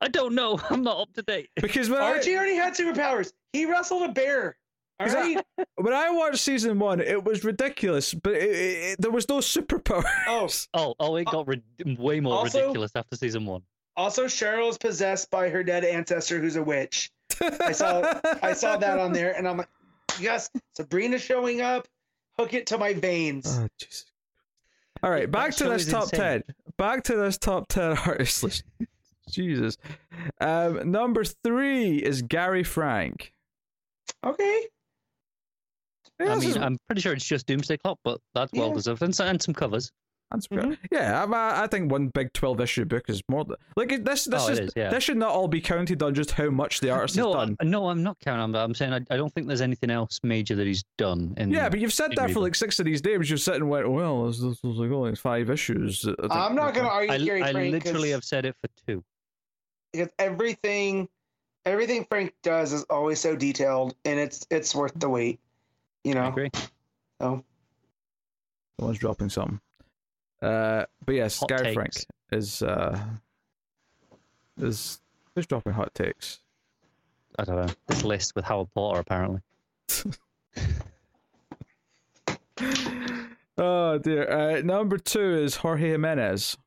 [0.02, 0.60] I don't know.
[0.70, 1.50] I'm not up to date.
[1.56, 3.32] Because when Archie I, already had superpowers.
[3.54, 4.58] He wrestled a bear.
[5.00, 5.22] All Is that-
[5.58, 5.68] right.
[5.76, 8.54] when I watched season one, it was ridiculous, but it, it,
[8.94, 10.06] it- there was no superpowers.
[10.28, 11.64] Oh, Oh, oh, it got rid-
[11.98, 13.62] way more Also- ridiculous after season one.
[13.98, 17.12] Also Cheryl is possessed by her dead ancestor, who's a witch.
[17.42, 19.70] I saw I saw that on there, and I'm like,
[20.20, 21.88] yes, Sabrina showing up.
[22.38, 23.60] Hook it to my veins.
[23.62, 24.06] Oh, Jesus.
[25.02, 26.20] All right, That back to this top insane.
[26.20, 26.44] ten.
[26.78, 28.64] Back to this top ten artist list.
[29.30, 29.78] Jesus.
[30.42, 33.32] Um, number three is Gary Frank.
[34.24, 34.68] Okay.
[36.20, 36.58] Yeah, I mean, is...
[36.58, 39.02] I'm pretty sure it's just Doomsday Clock, but that's well deserved.
[39.02, 39.92] And, and some covers.
[40.32, 40.78] That's Mhm.
[40.78, 40.78] fair.
[40.92, 44.26] Yeah, I, I think one big twelve issue book is more than like this.
[44.26, 44.90] This Oh, it is, is, yeah.
[44.90, 47.58] this should not all be counted on just how much the artist No, has done.
[47.60, 48.64] I- no, I'm not counting on that.
[48.64, 51.36] I'm saying I, I don't think there's anything else major that he's done.
[51.38, 53.30] In Yeah, but you've said that for like six of these names.
[53.30, 56.06] You've sat and went, well, this, this was like only five issues.
[56.08, 58.56] I think- I'm not gonna argue I, Gary I Frank literally 'cause- have said it
[58.62, 59.04] for two.
[59.94, 61.08] because everything
[61.66, 65.40] everything Frank does is always so detailed and it's it's worth the wait.
[66.04, 66.28] You I know.
[66.30, 66.50] agree.
[67.22, 67.44] So
[68.80, 69.62] Someone's dropping some.
[70.42, 71.74] Uh, but yes, Hot Gary takes.
[71.76, 71.94] Frank
[72.32, 73.00] is uh
[74.58, 75.00] is
[75.36, 76.40] is dropping hot takes.
[77.38, 77.74] I don't know.
[77.88, 79.42] This list with Howard Porter apparently.
[83.58, 84.30] oh dear.
[84.30, 86.58] Uh, number two is Jorge Jimenez.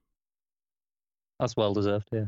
[1.40, 2.09] That's well deserved.
[2.12, 2.27] Yeah.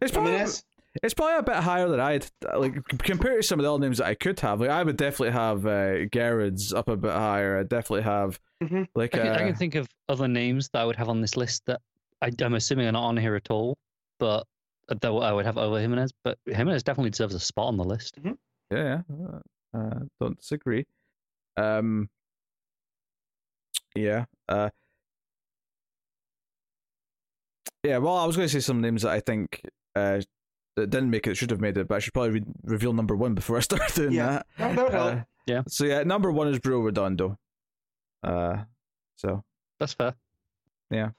[0.00, 0.64] It's probably Jimenez,
[1.02, 3.98] it's probably a bit higher than I'd like compared to some of the other names
[3.98, 4.60] that I could have.
[4.60, 7.58] Like I would definitely have uh, Gerads up a bit higher.
[7.58, 8.86] I'd definitely have Mhm.
[8.94, 11.20] like I can, I uh, can think of other names that I would have on
[11.20, 11.80] this list that
[12.20, 13.76] I, I'm assuming are not on here at all,
[14.18, 14.46] but
[14.88, 16.12] that I would have over Jimenez.
[16.22, 18.18] But Jimenez definitely deserves a spot on the list.
[18.70, 19.38] Yeah, yeah.
[19.74, 20.86] Uh, don't disagree.
[21.56, 22.08] Um,
[23.96, 24.26] yeah.
[24.48, 24.70] Uh,
[27.82, 27.98] yeah.
[27.98, 29.62] Well, I was going to say some names that I think
[29.96, 30.20] uh,
[30.76, 33.14] that didn't make it, should have made it, but I should probably re- reveal number
[33.16, 34.46] one before I start doing Yeah, that.
[34.58, 35.14] that, that would help.
[35.14, 35.62] Uh, Yeah.
[35.68, 37.38] So yeah, number one is Bruno Redondo.
[38.22, 38.64] Uh,
[39.16, 39.42] so
[39.80, 40.14] That's fair.
[40.90, 41.10] Yeah.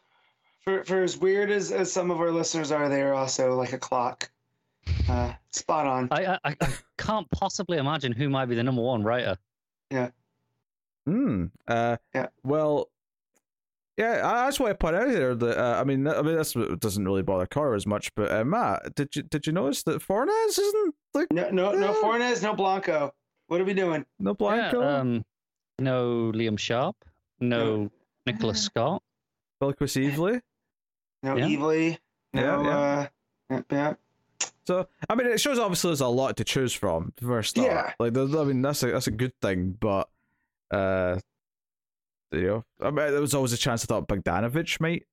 [0.64, 3.74] For for as weird as, as some of our listeners are, they are also like
[3.74, 4.30] a clock.
[5.10, 6.08] Uh, spot on.
[6.12, 6.68] I, I I
[6.98, 9.38] can't possibly imagine who might be the number one writer.
[9.92, 10.10] Yeah.
[11.06, 11.46] Hmm.
[11.68, 12.28] Uh, Yeah.
[12.44, 12.90] Well,
[13.98, 16.56] yeah, I- that's why I put out here that uh, I mean, I mean, that's
[16.56, 18.14] what doesn't really bother Connor as much.
[18.16, 21.94] But uh, Matt, did you did you notice that Fornes isn't like No, no, no
[21.94, 23.14] Fornes, no Blanco.
[23.48, 24.06] What are we doing?
[24.20, 25.26] no Blanco, Yeah, um,
[25.80, 26.96] no Liam Sharp,
[27.40, 27.90] no
[28.26, 29.04] Nicola Scott.
[29.62, 30.42] Bilquis Evely?
[31.22, 31.46] No Yeah.
[31.48, 31.98] Evely.
[32.34, 32.42] No.
[32.42, 32.78] Yeah, yeah.
[32.78, 33.08] Uh,
[33.50, 33.94] yeah, yeah.
[34.66, 37.68] So I mean, it shows obviously there's a lot to choose from for a start.
[37.68, 37.94] Yeah.
[38.00, 40.10] Like, I mean, that's a that's a good thing, but
[40.72, 41.20] uh,
[42.34, 45.04] you know, I mean, there was always a chance I thought Bogdanovic might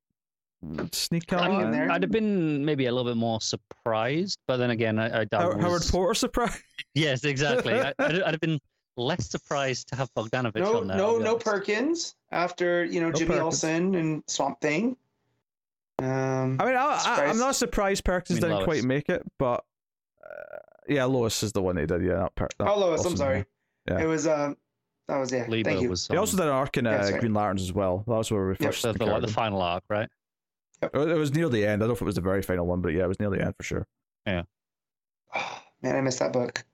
[0.93, 1.75] sneak on.
[1.75, 5.43] I'd have been maybe a little bit more surprised, but then again, I, I doubt.
[5.43, 6.63] Howard, Howard was- Porter surprise.
[6.95, 7.73] Yes, exactly.
[7.73, 8.59] I, I'd, I'd have been
[8.97, 10.97] less surprised to have Bogdanovic No, on there.
[10.97, 11.37] no, no.
[11.37, 13.45] Perkins after you know No Jimmy Perkins.
[13.45, 14.97] Olsen and Swamp Thing.
[16.01, 19.23] Um, I mean, I, I, I'm not surprised Perkins I mean, didn't quite make it,
[19.39, 19.63] but
[20.25, 20.57] uh,
[20.89, 22.03] yeah, Lois is the one they did.
[22.03, 23.45] Yeah, not per- not oh, Lois, I'm sorry.
[23.89, 24.01] Yeah.
[24.01, 24.57] It was um,
[25.09, 25.45] that was yeah.
[25.49, 25.91] Lebo Thank you.
[25.91, 27.21] was He also did an arc in uh, That's right.
[27.21, 28.05] Green Lanterns as well.
[28.07, 28.59] That was where we Yep.
[28.61, 30.09] first the, the, like, the final arc, right?
[30.83, 31.83] It was- it was near the end.
[31.83, 33.31] I don't know if it was the very final one, but yeah, it was near
[33.31, 33.87] the end for sure.
[34.27, 34.43] Oh,
[35.83, 36.65] man, I missed that book.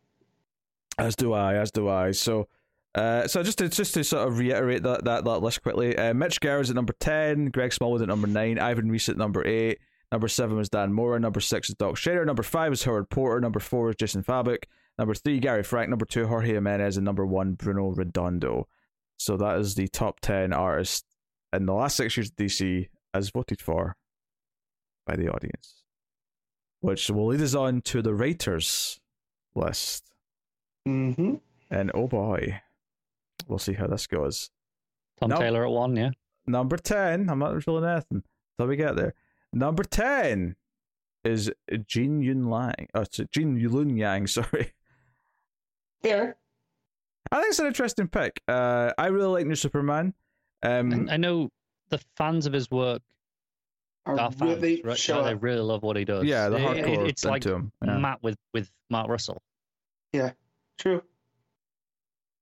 [0.98, 1.54] As do I.
[1.56, 2.10] As do I.
[2.12, 2.48] So,
[2.94, 5.96] uh, so just to just to sort of reiterate that that, that list quickly.
[5.96, 7.46] Uh, Mitch Gerads at number ten.
[7.50, 8.58] Greg Smallwood at number nine.
[8.58, 9.78] Ivan Reis at number eight.
[10.12, 11.18] Number seven was Dan Mora.
[11.20, 12.24] Number six is Doc Shaner.
[12.24, 13.40] Number five is Howard Porter.
[13.40, 14.64] Number four is Jason Fabok.
[14.98, 15.90] Number three, Gary Frank.
[15.90, 16.96] Number two, Jorge Jimenez.
[16.96, 18.68] And number one, Bruno Redondo.
[19.18, 21.04] So that is the top ten artists
[21.52, 23.96] in the last six years of DC as voted for
[25.06, 25.84] by the audience,
[26.80, 29.00] which will lead us on to the writers
[29.54, 30.12] list.
[30.86, 31.36] Mm-hmm.
[31.70, 32.60] And oh boy,
[33.46, 34.50] we'll see how this goes.
[35.20, 35.40] Tom Nope.
[35.40, 36.10] Taylor at one, yeah.
[36.46, 38.22] Number 10, I'm not revealing anything
[38.58, 39.14] until we get there.
[39.52, 40.54] Number 10
[41.24, 41.50] is
[41.86, 42.88] Jean Yun Lang.
[42.94, 44.72] Oh, it's Gene Luen Yang, sorry.
[46.02, 46.36] Fair.
[47.32, 48.40] I think it's an interesting pick.
[48.46, 50.14] Uh, I really like New Superman.
[50.62, 51.50] Um, I know
[51.90, 53.02] the fans of his work
[54.06, 54.96] Are are fans, really right?
[54.96, 56.24] show They really love what he does.
[56.24, 57.72] yeah, the It- it- hardcore it's like into him.
[57.84, 57.98] Yeah.
[57.98, 59.42] Matt with with Mark Russell.
[60.12, 60.32] Yeah,
[60.78, 61.02] true.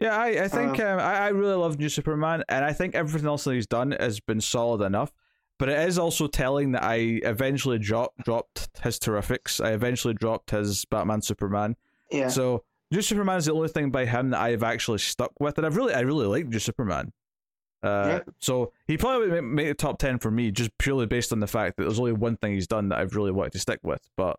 [0.01, 3.26] Yeah, I, I think um, I, I really love New Superman, and I think everything
[3.28, 5.12] else that he's done has been solid enough.
[5.59, 9.64] But it is also telling that I eventually dropped dropped his Terrifics.
[9.64, 11.76] I eventually dropped his Batman Superman.
[12.10, 12.28] Yeah.
[12.28, 12.64] So
[12.94, 15.76] New Superman is the only thing by him that I've actually stuck with, and I've
[15.76, 17.12] really I really like New Superman.
[17.82, 18.20] Uh, Yeah.
[18.38, 21.40] So he probably would make, make the top ten for me, just purely based on
[21.40, 23.80] the fact that there's only one thing he's done that I've really wanted to stick
[23.82, 24.00] with.
[24.16, 24.38] But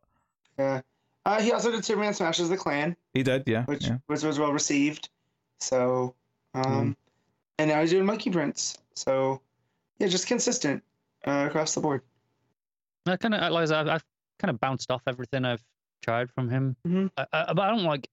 [0.58, 0.82] yeah.
[1.26, 3.98] Uh, he also did Superman Smashes the Klan, he did, yeah, which yeah.
[4.08, 5.10] which was well received.
[5.60, 6.14] So,
[6.54, 6.96] um, Mm.
[7.60, 8.78] and now he's doing Monkey Prince.
[8.96, 9.42] So,
[10.00, 10.84] yeah, just consistent
[11.26, 12.04] uh, across the board.
[13.08, 14.04] I kind of like I said, I've, I've
[14.40, 15.64] kind of bounced off everything I've
[16.04, 16.76] tried from him.
[16.88, 17.10] Mhm.
[17.18, 18.08] I, I, but I don't like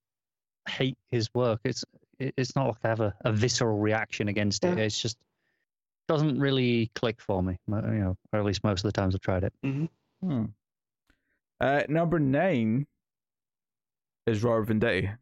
[0.68, 1.60] hate his work.
[1.64, 1.84] It's
[2.18, 4.78] it's not like I have a, a visceral reaction against it.
[4.78, 5.16] It's just
[6.08, 7.58] doesn't really click for me.
[7.68, 9.52] You know, or at least most of the times I've tried it.
[10.22, 10.44] Hmm.
[11.60, 12.86] Uh, number nine
[14.26, 15.16] is Robert Venditti.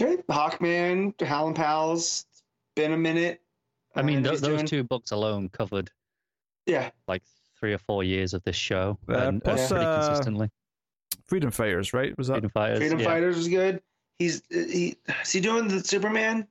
[0.00, 2.26] Okay, Hawkman, Hal and Pals.
[2.30, 2.42] It's
[2.76, 3.40] been a minute.
[3.94, 5.90] I mean, and th- those doing- two books alone covered
[6.66, 7.22] Yeah, like
[7.58, 10.50] three or four years of this show, Uh, and, and plus, pretty uh, consistently.
[11.28, 12.16] Freedom Fighters, right?
[12.18, 12.34] Was that?
[12.34, 12.78] Freedom Fighters.
[12.78, 13.04] Freedom yeah.
[13.06, 13.82] Fighters was good.
[14.18, 16.46] He's he is he doing the Superman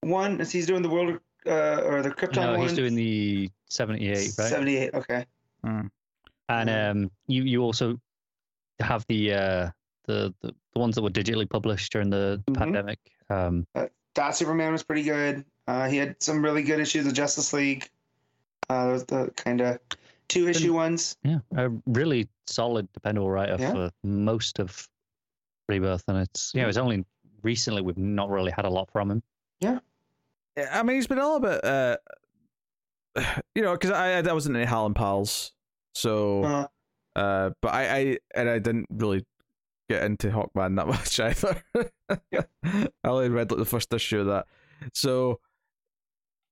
[0.00, 0.40] one?
[0.40, 2.60] Is he's doing the World uh, or the Krypton No, one?
[2.60, 4.48] he's doing the seventy-eight, right?
[4.48, 4.94] Seventy eight.
[4.94, 5.26] Okay.
[5.64, 5.86] Hmm.
[6.48, 8.00] And um, you you also
[8.80, 9.70] have the uh
[10.06, 12.56] the, the the ones that were digitally published during the Mhm.
[12.56, 12.98] pandemic.
[13.28, 13.66] Um,
[14.14, 15.44] That Superman was pretty good.
[15.66, 17.90] Uh, he had some really good issues of Justice League.
[18.70, 19.78] Uh, those the kind of
[20.28, 21.16] two issue ones.
[21.22, 23.72] yeah, a really solid, dependable writer Yeah.
[23.72, 24.88] for most of
[25.68, 27.04] Rebirth, and it's you know it's only
[27.42, 29.22] recently we've not really had a lot from him.
[29.60, 29.78] Yeah,
[30.72, 31.96] I mean, he's been a little bit, uh,
[33.54, 35.52] you know, because I, I wasn't any Hal and Pals,
[35.94, 36.66] so, Uh,
[37.18, 39.24] uh, but I, I, and I didn't really
[39.88, 41.62] get into Hawkman that much either.
[43.04, 44.46] I only read like the first issue of that,
[44.94, 45.40] so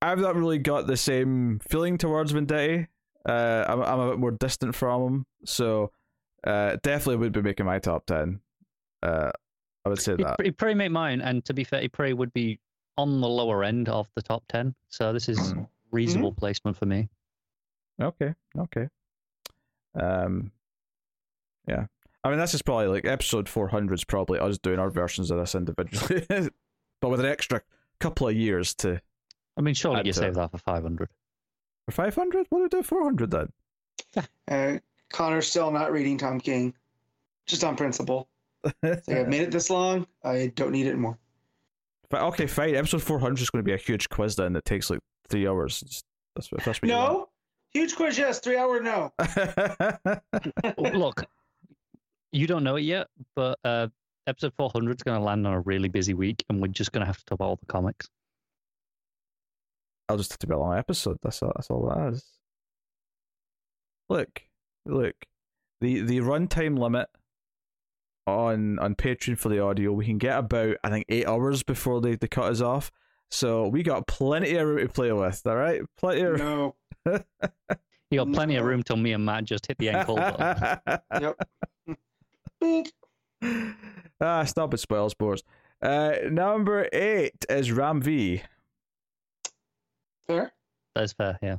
[0.02, 2.88] I've not really got the same feeling towards Venditti.
[3.26, 5.90] Uh, I'm I'm a bit more distant from him, so
[6.46, 8.40] uh, definitely would be making my top ten.
[9.02, 9.30] Uh,
[9.84, 12.32] I would say that he probably made mine, and to be fair, he probably would
[12.32, 12.60] be
[12.96, 14.74] on the lower end of the top ten.
[14.88, 15.62] So this is hmm.
[15.90, 16.40] reasonable mm-hmm.
[16.40, 17.08] placement for me.
[18.00, 18.88] Okay, okay.
[19.98, 20.50] Um,
[21.66, 21.86] yeah.
[22.22, 25.38] I mean, this is probably like episode 400 is probably us doing our versions of
[25.38, 26.26] this individually,
[27.00, 27.60] but with an extra
[28.00, 29.00] couple of years to.
[29.56, 31.08] I mean, surely you save that for 500.
[31.86, 32.46] For 500?
[32.48, 32.82] What did I do?
[32.82, 33.48] 400 then?
[34.46, 34.78] Uh,
[35.10, 36.74] Connor's still not reading Tom King,
[37.46, 38.28] just on principle.
[38.82, 40.06] I've made it this long.
[40.22, 41.18] I don't need it more.
[42.10, 42.74] But okay, fine.
[42.74, 45.80] Episode 400 is going to be a huge quiz then that takes like three hours.
[46.34, 47.28] That's, that's what no?
[47.72, 48.40] Huge quiz, yes.
[48.40, 49.12] Three hour, no.
[50.78, 51.24] Look,
[52.30, 53.88] you don't know it yet, but uh,
[54.26, 57.00] episode 400 is going to land on a really busy week, and we're just going
[57.00, 58.08] to have to talk about all the comics.
[60.08, 61.18] I'll just have to be a long episode.
[61.22, 61.52] That's all.
[61.54, 62.24] That's all that is.
[64.08, 64.42] Look,
[64.84, 65.14] look,
[65.80, 67.08] the the runtime limit
[68.26, 72.00] on on Patreon for the audio, we can get about I think eight hours before
[72.00, 72.90] they, they cut us off.
[73.30, 75.46] So we got plenty of room to play with.
[75.46, 76.38] All right, plenty of.
[76.38, 76.74] No.
[78.10, 80.78] You got plenty of room till me and Matt just hit the end call button.
[82.60, 82.86] Yep.
[84.20, 85.42] Ah, stop it, spoil sports.
[85.82, 88.40] Uh, number eight is Ram V.
[90.26, 90.52] Fair.
[90.94, 91.56] That's fair, yeah.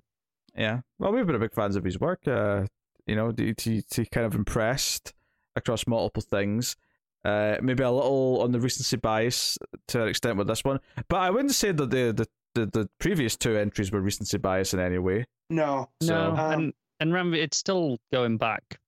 [0.56, 0.82] Yeah.
[1.00, 2.28] Well, we've been a big fans of his work.
[2.28, 2.66] Uh,
[3.06, 5.14] you know, he, he, he kind of impressed
[5.56, 6.76] across multiple things.
[7.24, 10.80] Uh, maybe a little on the recency bias to an extent with this one,
[11.10, 14.74] but I wouldn't say that the the, the, the previous two entries were recency bias
[14.76, 15.26] in any way.
[15.50, 15.90] No.
[16.02, 18.80] So- No, Um, and and remember, it's still going back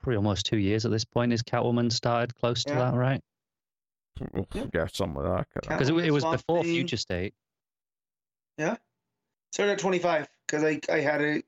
[0.00, 1.32] probably almost two years at this point.
[1.32, 3.20] Is Catwoman started close to that, right?
[4.74, 5.62] Yeah, something like that.
[5.68, 6.72] Because it, it was before Thing.
[6.72, 7.34] Future State.
[8.60, 8.76] Yeah,
[9.52, 11.42] started at 25 because I, I had a,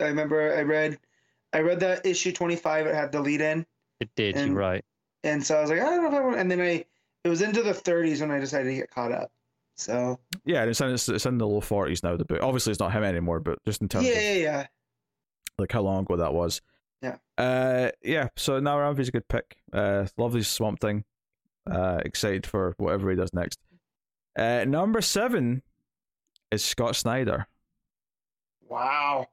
[0.00, 0.98] I remember I read,
[1.52, 2.86] I read that issue 25.
[2.88, 3.64] It had the lead in.
[4.00, 4.84] It did, And- you're right.
[5.22, 6.84] And so I was like, I don't know if I want, and then I,
[7.24, 9.30] it was into the 30s when I decided to get caught up.
[9.76, 12.16] So Yeah, and it's in, it's, it's in the low forties now.
[12.16, 14.66] The book, obviously, it's not him anymore, but just in terms yeah, of yeah, yeah.
[15.58, 16.62] like how long ago that was.
[17.02, 17.16] Yeah.
[17.38, 18.28] Uh, yeah.
[18.36, 19.56] So now Ram V's a good pick.
[19.72, 21.04] Uh, lovely Swamp Thing.
[21.70, 23.58] Uh, excited for whatever he does next.
[24.36, 25.62] Uh, number seven
[26.50, 27.46] is Scott Snyder.
[28.68, 29.26] Wow.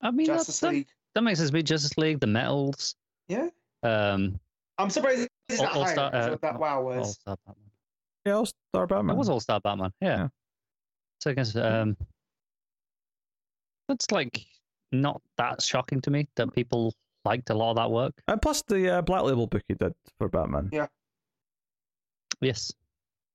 [0.00, 0.88] I mean, that, Justice that, League.
[1.14, 1.62] that makes sense to me.
[1.62, 2.96] Justice League, the Metals.
[3.28, 3.48] Yeah.
[3.82, 4.38] Um,
[4.78, 5.98] I'm surprised he's not All- higher.
[5.98, 6.96] All-Star- uh, what that wow was.
[7.26, 7.70] All-Star Batman.
[8.24, 9.16] Yeah, All Star Batman.
[9.16, 9.92] It was All Star Batman.
[10.00, 10.16] Yeah.
[10.16, 10.28] Yeah.
[11.20, 11.96] So I guess um,
[13.88, 14.44] that's like
[14.90, 16.94] not that shocking to me that people
[17.24, 18.12] liked a lot of that work.
[18.26, 20.68] and plus the uh, Black Label book he did for Batman.
[20.72, 20.86] Yeah.
[22.40, 22.72] Yes.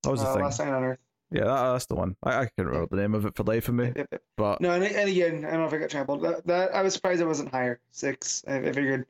[0.04, 0.44] That was the uh, thing.
[0.44, 1.00] Last Night on Earth.
[1.32, 2.16] Yeah, that, that's the one.
[2.24, 3.94] I, I can't remember the name of it for life of me.
[4.38, 6.22] But No, and, and again, I don't know if I got trampled.
[6.22, 7.80] That, that I was surprised it wasn't higher.
[7.92, 8.44] Six.
[8.48, 9.06] I, I figured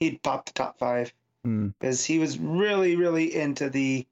[0.00, 1.12] he'd pop the top five
[1.44, 4.06] hmm, because he was really, really into the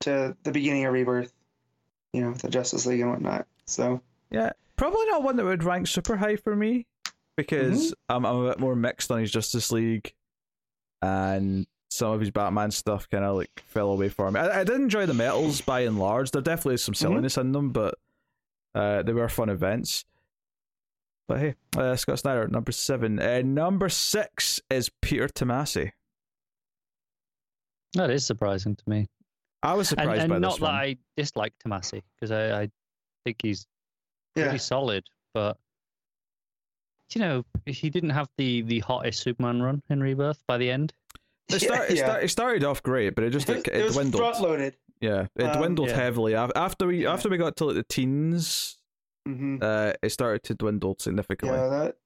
[0.00, 1.32] to the beginning of Rebirth.
[2.12, 3.46] You know, the Justice League and whatnot.
[3.66, 4.00] So
[4.30, 6.86] yeah, probably not one that would rank super high for me
[7.36, 10.14] because I'm, I'm a bit more mixed on his Justice League
[11.02, 11.66] and
[11.96, 14.38] some of his Batman stuff kind of like fell away for me.
[14.38, 16.30] I, I did enjoy the metals by and large.
[16.30, 17.94] There definitely is some silliness in them, but
[18.74, 20.04] uh, they were fun events.
[21.28, 23.18] But hey, uh, Scott Snyder, number seven.
[23.18, 25.90] Uh, number six is Peter Tomasi.
[27.94, 29.08] That is surprising to me.
[29.62, 30.74] I was And, surprised and by not this that one.
[30.74, 32.70] I dislike Tomasi because I, I
[33.24, 33.66] think he's
[34.34, 35.04] pretty yeah, solid,
[35.34, 35.56] but
[37.14, 40.92] you know, he didn't have the the hottest Superman run in Rebirth by the end.
[41.48, 42.04] It, start, it, yeah.
[42.06, 44.20] start, it started off great, but it just like, it, it, was dwindled.
[44.20, 44.76] front loaded.
[45.00, 45.94] Yeah, it Um, dwindled yeah.
[45.96, 47.12] heavily after we Yeah.
[47.12, 48.78] after we got to like the teens.
[49.26, 51.56] hmm Uh, it started to dwindle significantly.
[51.58, 51.96] Yeah, that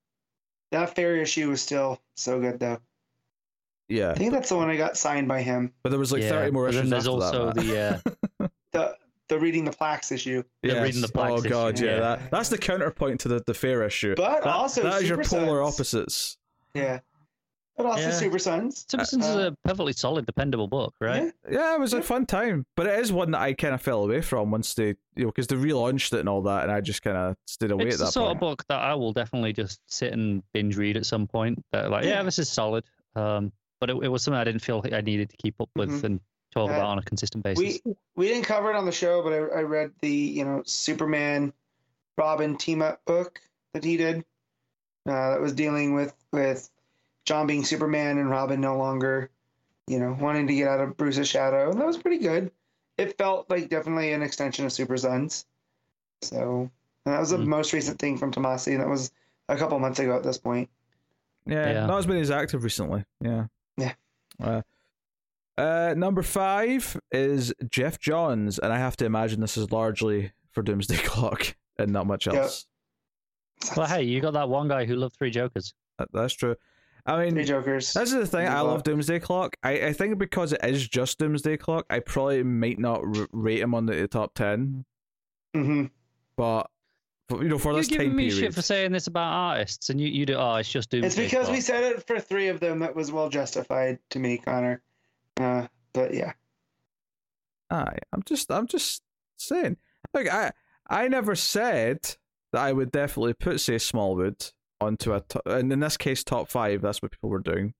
[0.72, 2.78] that fair issue was still so good though.
[3.88, 5.72] Yeah, I think that's the one I got signed by him.
[5.82, 7.10] but there was like Yeah, thirty more but issues then there's after
[7.42, 7.64] also that.
[7.64, 7.78] The
[8.40, 8.96] uh, The
[9.28, 10.42] the reading the plaques issue.
[10.62, 11.44] the reading the plaques.
[11.46, 12.00] oh god, issue, yeah, yeah.
[12.00, 14.14] that that's the counterpoint to the the fair issue.
[14.16, 15.74] But That- also that is your polar Sons.
[15.74, 16.36] opposites.
[16.74, 17.00] Yeah.
[17.82, 18.10] But also Yeah.
[18.10, 18.84] Super Sons.
[18.88, 21.32] Simpsons is Uh, a perfectly solid, dependable book, right?
[21.48, 21.50] Yeah.
[21.50, 24.04] Yeah, it was a fun time, but it is one that I kind of fell
[24.04, 26.80] away from once they, you know, because they relaunched it and all that, and I
[26.80, 28.36] just kind of stayed away It's at the that sort point.
[28.36, 31.64] of book that I will definitely just sit and binge read at some point.
[31.72, 32.22] That like, yeah, Yeah.
[32.22, 32.84] this is solid.
[33.16, 35.90] Um, but it, it was something I didn't feel I needed to keep up with
[35.90, 36.04] Mhm.
[36.04, 36.20] and
[36.52, 37.80] talk Uh, about on a consistent basis.
[37.84, 40.62] We we didn't cover it on the show, but I, I read the you know
[40.66, 41.52] Superman
[42.18, 43.40] Robin team up book
[43.72, 44.24] that he did.
[45.08, 46.68] Uh, that was dealing with with
[47.24, 49.30] Jon being Superman and Robin no longer,
[49.86, 52.50] you know, wanting to get out of Bruce's shadow, and that was pretty good.
[52.98, 55.46] It felt like definitely an extension of Super Sons.
[56.22, 56.70] So
[57.06, 57.48] and that was the Hmm.
[57.48, 59.10] most recent thing from Tomasi, and that was
[59.48, 60.68] a couple months ago at this point.
[61.46, 61.86] Yeah, Yeah.
[61.86, 63.04] not as been as active recently.
[63.20, 63.46] Yeah.
[63.78, 63.94] Yeah.
[64.38, 64.62] Uh,
[65.56, 70.62] uh, number five is Geoff Johns, and I have to imagine this is largely for
[70.62, 72.34] Doomsday Clock and not much Yeah.
[72.34, 72.66] else.
[73.76, 75.74] well, hey, you got that one guy who loved Three Jokers.
[75.98, 76.56] That- that's true.
[77.06, 77.92] I Three mean, Jokers.
[77.92, 78.48] this is the thing.
[78.48, 78.82] I love.
[78.82, 79.56] Doomsday Clock.
[79.62, 83.60] I, I think because it is just Doomsday Clock, I probably might not r- rate
[83.60, 84.84] him on the, the top ten.
[85.54, 85.86] Mm-hmm.
[86.36, 86.70] But
[87.28, 89.32] for, you know, for You're this giving time me period, shit for saying this about
[89.32, 90.34] artists, and you you do.
[90.34, 91.06] Oh, it's just Doomsday.
[91.06, 94.38] It's because we said it for three of them that was well justified to me,
[94.38, 94.82] Connor.
[95.38, 96.32] Uh, but yeah.
[97.70, 99.02] I I'm just I'm just
[99.36, 99.76] saying.
[100.12, 100.52] Like I
[100.88, 102.16] I never said
[102.52, 104.50] that I would definitely put say Smallwood
[104.80, 106.82] onto a to- and in this case top five.
[106.82, 107.74] That's what people were doing.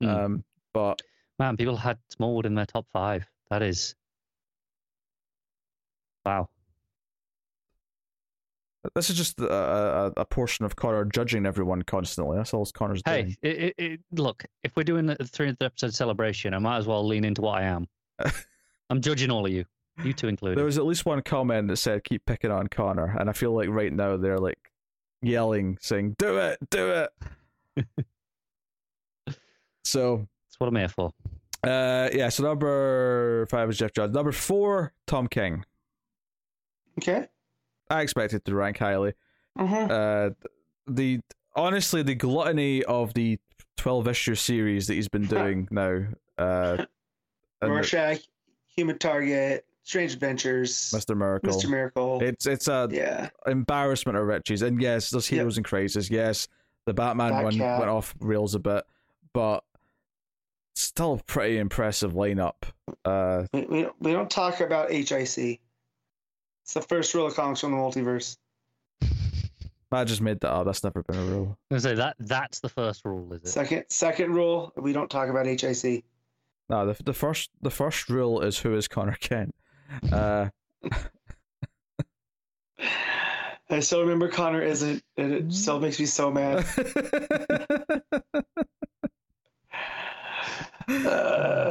[0.00, 0.08] Hmm.
[0.08, 1.00] Um, but
[1.38, 3.26] Man, people had Smallwood in their top five.
[3.50, 3.94] That is.
[6.24, 6.48] Wow.
[8.94, 12.36] this is just a, a, a portion of Connor judging everyone constantly.
[12.36, 13.36] That's all Connor's Hey, doing.
[13.42, 17.04] it, it, it, look, if we're doing a 300th episode celebration, I might as well
[17.06, 17.86] lean into what I am.
[18.90, 19.64] I'm judging all of you,
[20.04, 20.58] you two included.
[20.58, 23.52] There was at least one comment that said keep picking on Connor, and I feel
[23.52, 24.58] like right now they're like
[25.22, 27.06] yelling, saying "Do it, do
[27.76, 27.86] it."
[29.84, 31.12] so That's what I'm here for.
[31.64, 32.28] Uh, yeah.
[32.28, 34.14] So number five is Geoff Johns.
[34.14, 35.64] Number four, Tom King.
[36.98, 37.26] Okay.
[37.88, 39.14] I expected to rank highly.
[39.58, 39.76] Uh-huh.
[39.76, 40.30] Uh,
[40.86, 41.20] the
[41.54, 43.38] honestly, the gluttony of the
[43.76, 46.04] twelve issue series that he's been doing now.
[46.38, 46.86] Uh, and
[47.60, 48.20] the- Rorschach,
[48.74, 51.16] Human Target, Strange Adventures, Mr.
[51.16, 51.50] Miracle.
[51.50, 51.68] Mr.
[51.68, 52.20] Miracle.
[52.22, 53.30] It's it's a yeah.
[53.46, 55.36] embarrassment of riches, and yes, there's Yep.
[55.38, 56.08] Heroes in Crisis.
[56.10, 56.46] Yes,
[56.86, 57.78] the Batman one Batcat.
[57.80, 58.84] went off rails a bit,
[59.32, 59.64] but
[60.74, 62.54] still a pretty impressive lineup.
[63.04, 65.60] Uh, We, we, don't- we don't talk about HIC.
[66.64, 68.36] It's the first rule of comics from the multiverse.
[69.92, 70.64] I just made that up.
[70.64, 71.58] That's never been a rule.
[71.70, 73.48] I say that that's the first rule, is it?
[73.48, 76.04] Second second rule, we don't talk about HIC.
[76.70, 79.54] No, the the first the first rule is who is Connor Kent.
[80.10, 80.48] Uh,
[83.70, 86.66] I still remember Connor isn't, and it still makes me so mad.
[90.88, 91.68] Uh,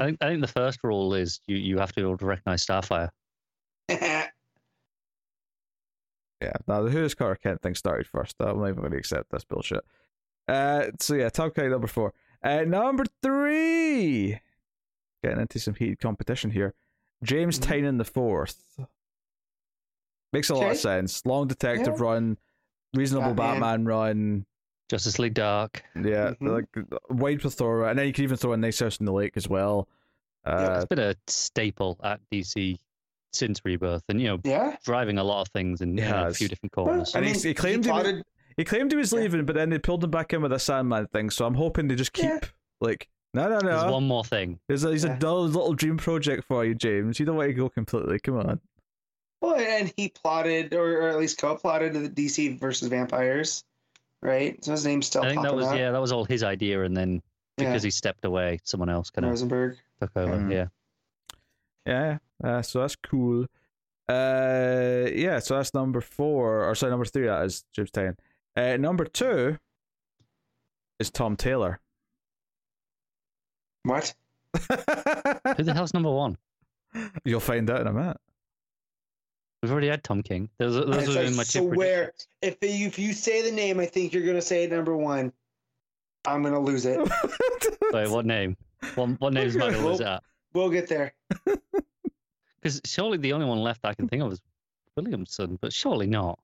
[0.00, 2.26] I think I think the first rule is you, you have to be able to
[2.26, 3.10] recognize Starfire.
[3.88, 4.26] yeah,
[6.66, 8.36] now the Who's Carter Kent thing started first.
[8.40, 9.84] I'm not even going to accept this bullshit.
[10.48, 12.12] Uh, so yeah, Tom King number four.
[12.42, 14.40] Uh, number three.
[15.22, 16.74] Getting into some heated competition here.
[17.22, 17.66] James Mhm.
[17.66, 18.78] Tynion the fourth.
[20.32, 21.24] Makes a lot of sense.
[21.26, 22.04] Long detective Yeah.
[22.04, 22.38] run,
[22.94, 23.60] reasonable Batman.
[23.60, 24.46] Batman, run.
[24.88, 25.84] Justice League Dark.
[25.94, 26.48] Yeah, Mhm.
[26.52, 29.36] like wide plethora, and then you can even throw in Nice House in the Lake
[29.36, 29.88] as well.
[30.44, 32.78] Uh, It's been a staple at DC
[33.32, 34.76] since Rebirth, and you know, yeah.
[34.84, 37.14] driving a lot of things in, in a few different Well, corners.
[37.14, 38.24] I And mean, he's- he claimed he was- plotted-
[38.56, 39.20] He claimed he was Yeah.
[39.20, 41.30] leaving, but then they pulled him back in with a Sandman thing.
[41.30, 42.40] So I'm hoping they just keep Yeah.
[42.80, 43.68] like, no, no, no.
[43.70, 43.92] There's no.
[43.92, 44.58] one more thing.
[44.66, 45.16] There's a, there's Yeah.
[45.16, 47.18] a dull little dream project for you, James.
[47.20, 48.18] You don't want to go completely.
[48.20, 48.60] Come on.
[49.40, 53.64] Well, and he plotted, or, or at least co-plotted, the DC versus vampires,
[54.22, 54.62] right?
[54.64, 55.76] So his name's still I think that was up.
[55.78, 57.22] yeah, that was all his idea, and then
[57.56, 57.66] Yeah.
[57.68, 59.78] because he stepped away, someone else kind of Rosenberg.
[60.00, 60.36] took over.
[60.36, 60.52] Mhm.
[60.52, 60.66] Yeah,
[61.86, 63.46] Yeah, uh, so that's cool.
[64.08, 67.26] Uh, yeah, so that's number four, or sorry, number three.
[67.26, 68.16] That is James Tynion.
[68.56, 69.56] Uh, number two
[70.98, 71.80] is Tom Taylor.
[73.84, 74.14] What?
[74.68, 76.36] who the hell's number one?
[77.24, 78.16] You'll find out in a minute.
[79.62, 80.48] We've already had Tom King.
[80.58, 82.26] Those, those I would my two swear, predictions.
[82.42, 85.32] if you, if you say the name, I think you're gonna say number one.
[86.26, 86.98] I'm gonna lose it.
[87.92, 88.56] Wait, what name?
[88.94, 90.22] What, what name's Okay, Michael was well- that?
[90.52, 91.12] We'll get there.
[92.62, 94.40] Because surely the only one left I can think of is
[94.94, 96.38] Williamson, but surely not.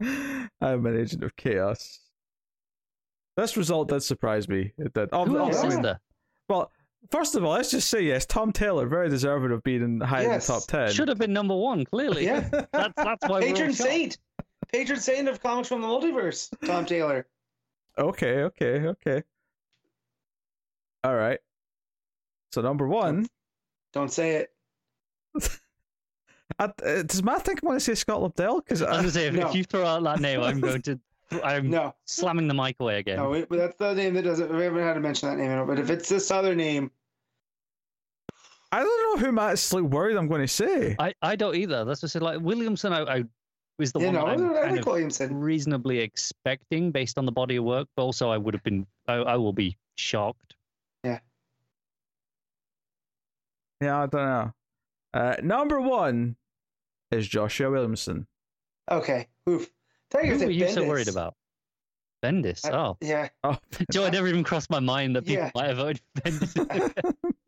[0.60, 2.00] I'm an agent of chaos.
[3.36, 4.72] This result did surprise me.
[4.78, 5.08] It did.
[5.12, 6.00] Oh, Who oh, else I mean, there?
[6.48, 6.70] well,
[7.10, 8.26] first of all, let's just say yes.
[8.26, 10.48] Tom Taylor, very deserving of being in high Yes.
[10.48, 10.92] in the top ten.
[10.92, 12.24] Should have been number one, clearly.
[12.24, 12.48] Yeah.
[12.72, 13.88] That's, that's why Patron shocked.
[13.88, 14.18] saint,
[14.72, 16.48] patron saint of comics from the multiverse.
[16.66, 17.26] Tom Taylor.
[17.96, 19.22] Okay, okay, okay.
[21.04, 21.38] All right.
[22.52, 23.26] So number one,
[23.92, 24.50] Don't say it.
[26.58, 28.64] I, uh, does Matt think I want to say Scott Lobdell?
[28.64, 29.48] Because I was gonna say, if, No.
[29.48, 30.98] if you throw out that name, I'm going to,
[31.44, 33.16] I'm No, slamming the mic away again.
[33.16, 34.54] no, it, but that's the name that doesn't.
[34.54, 36.90] We haven't had to mention that name, in it, but if it's this other name,
[38.72, 40.96] I don't know who Matt's like worried I'm going to say.
[40.98, 41.84] I, I don't either.
[41.84, 42.22] That's what I said.
[42.22, 43.24] Like Williamson, I, I
[43.78, 45.38] was the you one know, that I'm I kind like of Williamson.
[45.40, 49.14] reasonably expecting based on the body of work, but also I would have been, I,
[49.14, 50.54] I will be shocked.
[51.04, 51.18] Yeah.
[53.80, 54.52] Yeah, I don't know.
[55.14, 56.36] Uh, number one
[57.10, 58.26] is Joshua Williamson.
[58.90, 59.68] Okay, oof.
[60.12, 61.34] Who were were you so worried about?
[62.24, 62.64] Bendis.
[62.64, 63.56] Uh, oh, Yeah, Oh,
[63.92, 65.50] Joe, it never even crossed my mind that people Yeah.
[65.54, 67.14] might have voted for Bendis.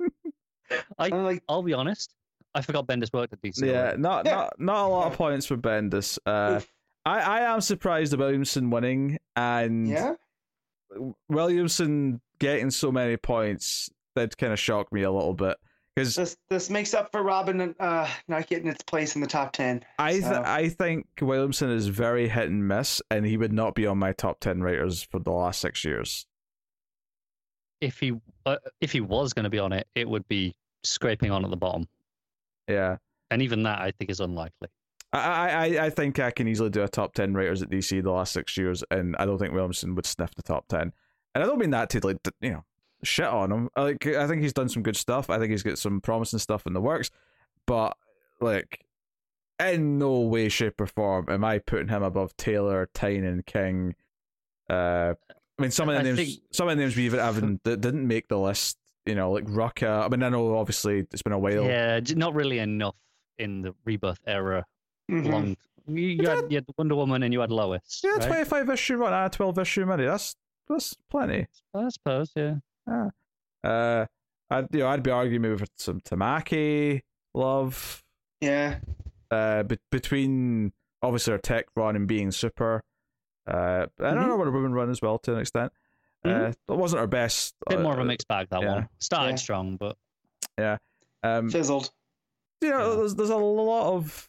[0.98, 2.14] I, I'm like, I'll be honest.
[2.54, 3.64] I forgot Bendis worked at DC.
[3.66, 4.34] yeah, not Yeah.
[4.34, 6.18] not not a lot of points for Bendis.
[6.26, 6.60] Uh.
[7.06, 10.14] I I am surprised at Williamson winning and yeah,
[11.28, 13.90] Williamson getting so many points.
[14.16, 15.56] That kind of shocked me a little bit
[16.01, 19.52] because this this makes up for Robin uh, not getting its place in the top
[19.52, 19.82] ten.
[19.98, 23.74] I th- So- I think Williamson is very hit and miss, and he would not
[23.74, 26.27] be on my top ten writers for the last six years.
[27.81, 28.12] If he,
[28.44, 30.55] uh, if he was going to be on it, it would be
[30.85, 31.89] scraping on at the bottom,
[32.68, 32.97] Yeah,
[33.31, 34.68] and even that I think is unlikely.
[35.12, 35.18] I
[35.78, 38.32] I I think I can easily do a top ten writers at DC the last
[38.32, 40.93] six years, and I don't think Williamson would sniff the top ten.
[41.35, 42.64] And I don't mean that to like you know
[43.02, 43.68] shit on him.
[43.77, 45.31] I Like I think he's done some good stuff.
[45.31, 47.10] I think he's got some promising stuff in the works,
[47.66, 47.97] but
[48.40, 48.85] like
[49.59, 53.94] in no way, shape, or form am I putting him above Taylor, Tynion, King.
[54.68, 55.14] Uh,
[55.59, 57.62] I mean, some of the I names, think- some of the names we even haven't
[57.64, 58.78] that didn't make the list.
[59.06, 60.05] You know, like Rucka.
[60.05, 61.64] I mean, I know obviously it's been a while.
[61.64, 62.94] Yeah, not really enough
[63.39, 64.64] in the rebirth era.
[65.10, 65.28] Mhm.
[65.32, 65.56] Long,
[65.86, 68.01] you, you, But had, you had Wonder Woman and you had Lois.
[68.05, 68.22] Yeah, right?
[68.22, 70.05] twenty five issue run, ah, twelve issue mini.
[70.05, 70.36] That's
[70.68, 71.47] that's plenty.
[71.74, 72.31] I suppose.
[72.36, 72.56] Yeah.
[72.86, 74.07] Uh,
[74.51, 77.01] I'd you know I'd be arguing maybe for some Tamaki
[77.35, 78.02] love.
[78.40, 78.78] Yeah,
[79.31, 82.82] Uh, be- between obviously our tech run and being super.
[83.47, 84.28] Uh, I don't Mhm.
[84.28, 85.73] know what a women run as well to an extent.
[86.24, 87.55] Uh, it wasn't our best.
[87.69, 88.74] Bit more of a uh, mixed bag that yeah.
[88.74, 88.89] one.
[88.98, 89.36] Started Yeah.
[89.36, 89.97] strong, but
[90.59, 90.78] yeah,
[91.23, 91.90] Um, fizzled.
[92.61, 92.97] you know, Yeah.
[92.97, 94.28] there's there's a lot of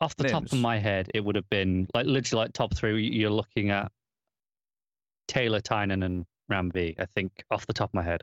[0.00, 3.08] off the top of my head, it would have been like literally like top three.
[3.08, 3.90] You're looking at
[5.26, 6.94] Taylor, Tynion, and Ram V.
[6.98, 8.22] I think off the top of my head.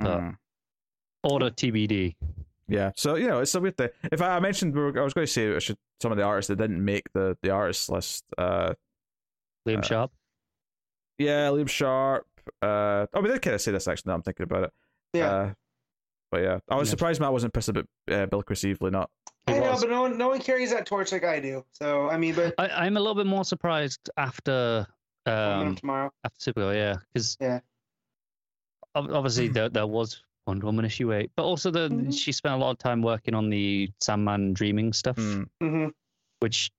[0.00, 0.36] But- Mm.
[1.24, 2.14] Order TBD.
[2.68, 3.88] Yeah, so you know, it's a weird thing.
[4.12, 6.18] If I, I mentioned, we were, I was going to say I should, some of
[6.18, 8.24] the artists that didn't make the the artist list.
[8.36, 8.74] Uh,
[9.68, 10.12] Liam Uh, Sharp.
[11.18, 12.26] yeah, Liam Sharp.
[12.62, 14.10] Uh, oh, we did kind of say this actually.
[14.10, 14.72] Now I'm thinking about it.
[15.12, 15.30] Yeah.
[15.32, 15.52] Uh,
[16.30, 16.90] but yeah, I was Yeah.
[16.90, 19.10] surprised Matt wasn't pissed about uh, Bilquis Evely not.
[19.46, 21.64] He I know, but no one, no one carries that torch like I do.
[21.72, 24.95] So I mean, but I, I'm a little bit more surprised after coming
[25.26, 26.10] um, up tomorrow.
[26.24, 27.60] after Supergirl, yeah, because Yeah.
[28.94, 32.12] obviously there there was Wonder Woman issue eight, but also the Mhm.
[32.16, 35.46] she spent a lot of time working on the Sandman dreaming stuff, Mm.
[35.62, 35.88] Mm-hmm.
[36.40, 36.70] which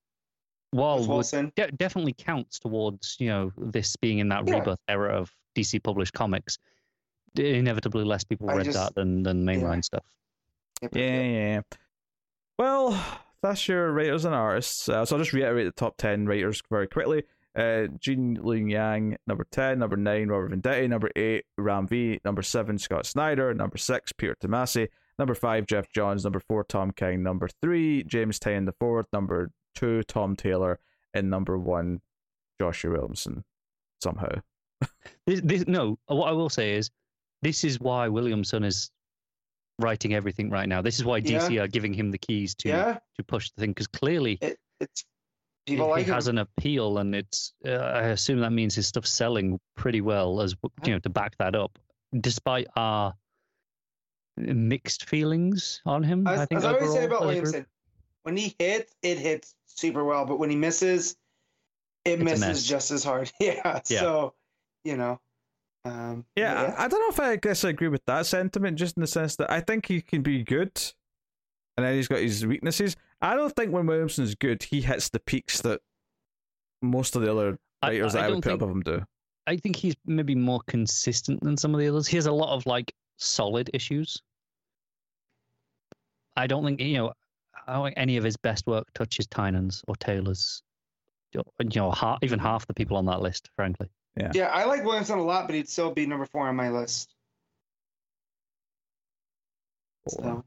[0.72, 1.52] while With would Wilson.
[1.56, 4.56] de- definitely counts towards you know this being in that Yeah.
[4.60, 6.58] rebirth era of DC published comics.
[7.36, 10.06] Inevitably, less people I read just- that than than mainline stuff.
[10.82, 11.62] Yep, yep, Yeah, yeah.
[12.58, 14.88] Well, that's your writers and artists.
[14.90, 17.24] Uh, so I'll just reiterate the top 10 writers very quickly.
[17.58, 19.80] Uh, Gene Luen Yang, number 10.
[19.80, 20.88] Number 9, Robert Venditti.
[20.88, 22.20] Number 8, Ram V.
[22.24, 23.54] Number 7, Scott Snyder.
[23.54, 24.88] Number 6, Peter Tomasi.
[25.18, 26.24] Number 5, Geoff Johns.
[26.24, 27.24] Number 4, Tom King.
[27.24, 29.08] Number 3, James Tynion the fourth.
[29.12, 30.80] Number 2, Tom Taylor.
[31.16, 32.00] And number 1,
[32.60, 33.44] Joshua Williamson.
[34.02, 34.30] Somehow.
[35.26, 36.92] This, this, no, what I will say is,
[37.42, 38.92] this is why Williamson is
[39.80, 40.82] writing everything right now.
[40.82, 43.72] This is why DC are giving him the keys to Yeah, to push the thing
[43.72, 45.06] because clearly it, it's
[45.68, 46.14] people he like him.
[46.14, 47.54] has an appeal, and it's.
[47.66, 51.38] Uh, I assume that means his stuff's selling pretty well, as you know, to back
[51.38, 51.78] that up,
[52.20, 53.14] despite our
[54.38, 56.28] mixed feelings on him.
[56.28, 57.44] As, I think as I always say about as a group.
[57.44, 57.66] Williamson,
[58.24, 61.16] when he hits, it hits super well, but when he misses,
[62.06, 63.32] it It's misses just as hard.
[63.40, 64.00] Yeah, Yeah.
[64.00, 64.34] So,
[64.84, 65.20] you know,
[65.86, 68.98] um, Yeah, I, I don't know if I guess I agree with that sentiment, just
[68.98, 70.72] in the sense that I think he can be good,
[71.76, 72.96] and then he's got his weaknesses.
[73.22, 75.82] I don't think when Williamson's good, he hits the peaks that
[76.82, 79.04] most of the other I- writers I that I, would put think- above him do.
[79.48, 82.06] I think he's maybe more consistent than some of the others.
[82.08, 84.22] He has a lot of like solid issues.
[86.36, 87.14] I don't think you know.
[87.66, 90.62] I don't think any of his best work touches Tynion's or Taylor's.
[91.34, 91.44] You
[91.76, 93.90] know, half, even half the people on that list, frankly.
[94.18, 96.70] yeah, Yeah, I like Williamson a lot, but he'd still be number four on my
[96.70, 97.14] list.
[100.08, 100.44] So,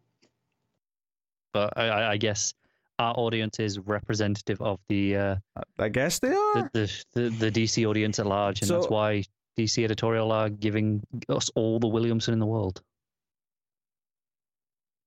[1.53, 2.55] But I, I- I guess
[3.01, 5.37] our audience is representative of the uh,
[5.79, 6.71] I guess they are.
[6.73, 9.25] the, the, the the DC audience at large, and that's why
[9.59, 12.83] DC editorial are giving us all the Williamson in the world.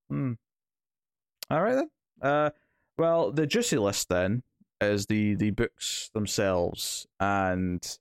[0.09, 0.33] Hmm.
[1.51, 1.89] All right then.
[2.21, 2.49] Uh,
[2.97, 4.41] well, the juicy list then
[4.81, 7.99] is the the books themselves, and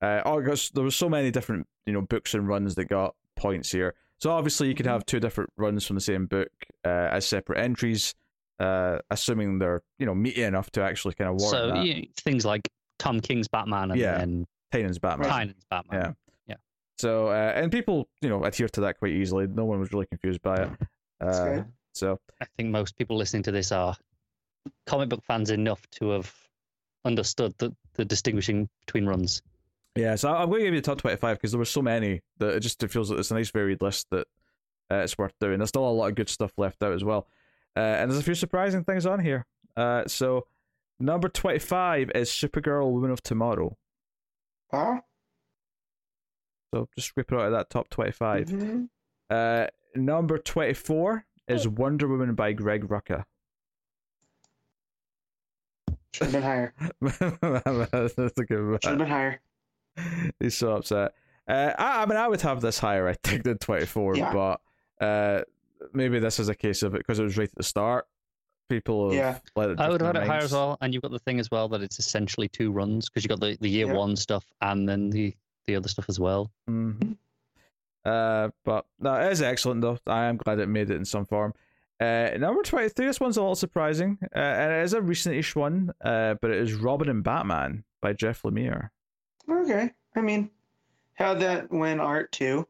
[0.00, 3.16] uh, oh, because there were so many different you know books and runs that got
[3.36, 3.94] points here.
[4.18, 6.52] So obviously you could have two different runs from the same book
[6.84, 8.14] uh, as separate entries,
[8.62, 11.84] uh, assuming they're you know meaty enough to actually kind of warrant So that.
[11.84, 12.68] you things like
[12.98, 14.18] Tom King's Batman and Yeah.
[14.18, 15.28] then Tynion's Batman.
[15.28, 16.16] Tynion's Batman.
[16.98, 19.46] So uh, and people you know adhere to that quite easily.
[19.48, 20.70] No one was really confused by it.
[21.18, 21.64] That's Uh, good.
[21.94, 23.96] so I think most people listening to this are
[24.86, 26.32] comic book fans enough to have
[27.04, 29.42] understood the, the distinguishing between runs.
[29.96, 32.20] Yeah, so I'm going to give you the top 25 because there were so many
[32.38, 34.26] that it just feels like it's a nice varied list that
[34.90, 35.58] uh, it's worth doing.
[35.58, 37.26] There's still a lot of good stuff left out as well.
[37.76, 39.46] Uh, and there's a few surprising things on here.
[39.76, 40.46] Uh, so,
[41.00, 43.76] number 25 is Supergirl Woman of Tomorrow.
[44.72, 45.02] Wow.
[46.74, 48.46] So, just rip it out of that top 25.
[48.48, 48.88] Mhm.
[49.30, 53.24] Uh, number 24 is Wonder Woman by Greg Rucka.
[56.14, 56.74] Should have been higher.
[57.00, 58.78] That's a good one.
[58.82, 59.40] Should have been higher.
[60.40, 61.12] He's so upset.
[61.48, 64.32] Uh, I, I mean, I would have this higher, I think, than 24, Yeah.
[64.32, 64.60] but
[65.04, 65.42] uh,
[65.92, 68.06] maybe this is a case of it because it was right at the start.
[68.68, 69.38] People have Yeah.
[69.56, 70.78] let it I would have had it higher as well.
[70.80, 73.40] And you've got the thing as well that it's essentially two runs because you've got
[73.40, 73.92] the, the year Yeah.
[73.94, 75.34] one stuff and then the,
[75.66, 76.50] the other stuff as well.
[76.68, 77.16] Mhm.
[78.04, 79.98] Uh, but no, it is excellent though.
[80.06, 81.54] I am glad it made it in some form.
[82.00, 83.06] Uh, number twenty-three.
[83.06, 85.92] This one's a little surprising, uh, and it is a recent-ish one.
[86.00, 88.90] Uh, but it is Robin and Batman by Jeff Lemire.
[89.48, 89.92] Okay.
[90.16, 90.50] I mean,
[91.14, 92.66] had that win art too.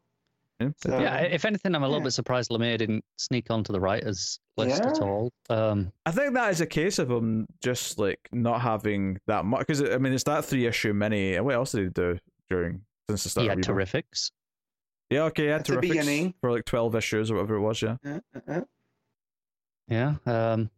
[0.63, 2.05] Yeah, So- yeah, if anything, I'm a little yeah.
[2.05, 5.31] bit surprised Lemire didn't sneak onto the writers list at all.
[5.51, 9.61] Um, I think that is a case of him just like not having that much
[9.61, 11.35] because I mean it's that three-issue mini.
[11.35, 12.19] and What else did he do
[12.51, 13.45] during since the start?
[13.45, 14.31] he of had terrifics.
[15.11, 16.35] Yeah, okay, he had At the terrifics beginning.
[16.41, 17.83] for like twelve issues or whatever it was.
[17.83, 18.61] Yeah, Uh, uh, uh.
[19.89, 20.15] Yeah.
[20.27, 20.71] Um,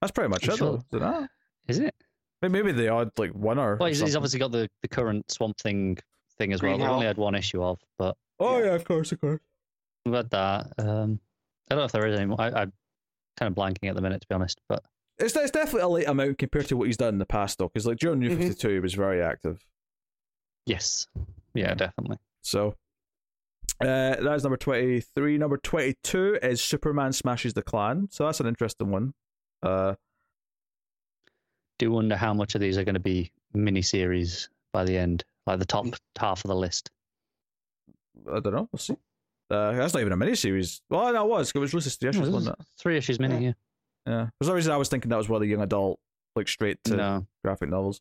[0.00, 0.56] that's pretty much I'm it.
[0.58, 1.30] sure- Though, is it not?
[1.68, 1.94] is it?
[2.42, 3.76] Maybe- Maybe the odd like one or.
[3.76, 5.98] Well, he's, he's obviously got the, the current Swamp Thing
[6.38, 6.70] thing as well.
[6.72, 8.66] Green that we only had one issue of, but Oh Yeah.
[8.66, 9.40] yeah, of course, of course.
[10.04, 10.66] we've had that.
[10.78, 11.20] Um,
[11.70, 12.40] I don't know if there is any more.
[12.40, 12.72] I, I'm
[13.36, 14.60] kind of blanking at the minute, to be honest.
[14.68, 14.82] But
[15.18, 17.68] It's it's definitely a late amount compared to what he's done in the past though,
[17.68, 18.38] because like during New Mhm.
[18.38, 19.64] Fifty Two, he was very active.
[20.66, 21.06] yes,
[21.54, 22.18] yeah, definitely.
[22.42, 22.74] So.
[23.80, 25.38] Uh, that's number 23.
[25.38, 28.08] Number 22 is Superman Smashes the Klan.
[28.10, 29.14] So that's an interesting one.
[29.62, 29.94] Uh,
[31.78, 35.60] Do wonder how much of these are going to be miniseries by the end, like
[35.60, 35.86] the top
[36.18, 36.90] half of the list.
[38.30, 38.68] I don't know.
[38.72, 38.96] We'll see.
[39.50, 40.82] Uh, that's not even a mini series.
[40.90, 41.52] Well, no, it was.
[41.54, 42.66] It was released as three issues, Oh, wasn't it?
[42.78, 43.52] Three issues mini, yeah.
[44.06, 44.26] Yeah.
[44.38, 45.98] For some reason, I was thinking that was one of the young adult,
[46.36, 47.26] like straight to No.
[47.44, 48.00] graphic novels.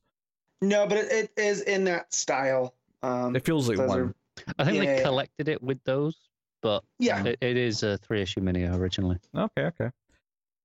[0.62, 2.74] No, but it, it is in that style.
[3.04, 4.00] Um, It feels like one.
[4.00, 4.16] are-
[4.60, 5.04] I think Yeah, they yeah.
[5.04, 6.16] collected it with those,
[6.62, 7.24] but yeah.
[7.24, 9.18] it, it is a three issue mini originally.
[9.36, 9.92] Okay, okay.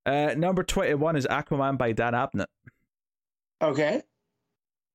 [0.05, 2.47] Uh, number twenty-one is Aquaman by Dan Abnett.
[3.63, 4.03] Okay.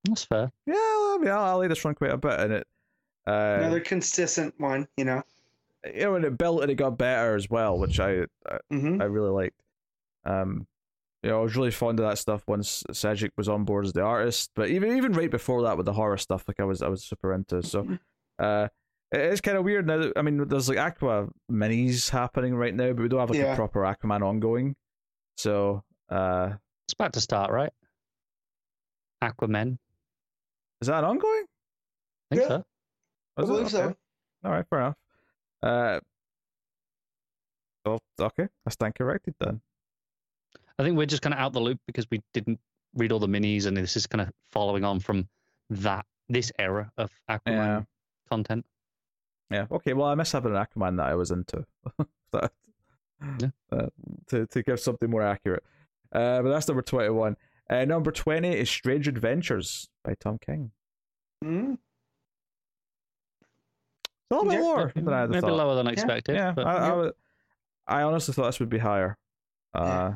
[0.03, 0.51] That's fair.
[0.65, 2.67] Yeah, I mean, I, I like this one quite a bit, and it,
[3.27, 5.21] uh, Another consistent one, you know.
[5.85, 9.01] you know, and it built and it got better as well, which I I, hmm
[9.01, 9.59] I really liked.
[10.25, 10.65] Um,
[11.23, 13.93] you know, I was really fond of that stuff once Cedric was on board as
[13.93, 16.81] the artist, but even even right before that with the horror stuff, like I was
[16.81, 17.61] I was super into.
[17.63, 17.97] So,
[18.39, 18.67] uh,
[19.11, 19.97] it is kind of weird now.
[19.97, 23.39] That, I mean, there's like Aqua minis happening right now, but we don't have like
[23.39, 24.75] a proper Aquaman ongoing.
[25.37, 26.51] So, uh,
[26.85, 27.71] It's about to start, right?
[29.23, 29.77] Aquaman.
[30.81, 31.45] is that ongoing?
[32.31, 32.47] I think Yeah.
[32.57, 32.65] so.
[33.37, 33.51] I Is it?
[33.51, 33.71] believe Okay.
[33.93, 33.95] so.
[34.43, 34.95] All right, fair enough.
[35.61, 35.99] Uh,
[37.85, 39.61] well, okay, I stand corrected then.
[40.79, 42.59] I think we're just kind of out the loop because we didn't
[42.95, 45.27] read all the minis, and this is kind of following on from
[45.69, 47.81] that this era of Aquaman Yeah.
[48.29, 48.65] content.
[49.49, 49.65] Yeah.
[49.71, 49.93] Okay.
[49.93, 51.65] Well, I miss having an Aquaman that I was into.
[52.33, 52.51] that,
[53.39, 53.49] Yeah.
[53.71, 53.87] uh,
[54.27, 55.63] to to give something more accurate.
[56.11, 57.37] Uh, but that's number twenty-one.
[57.69, 60.71] Uh, number twenty is Strange Adventures by Tom King.
[61.43, 61.77] Mhm.
[64.29, 65.53] It's a little bit Yeah, lower than I had Maybe thought.
[65.53, 66.35] lower than expected.
[66.35, 67.09] yeah, but I, I, yeah.
[67.87, 69.17] I honestly thought this would be higher.
[69.73, 70.15] Uh, Yeah.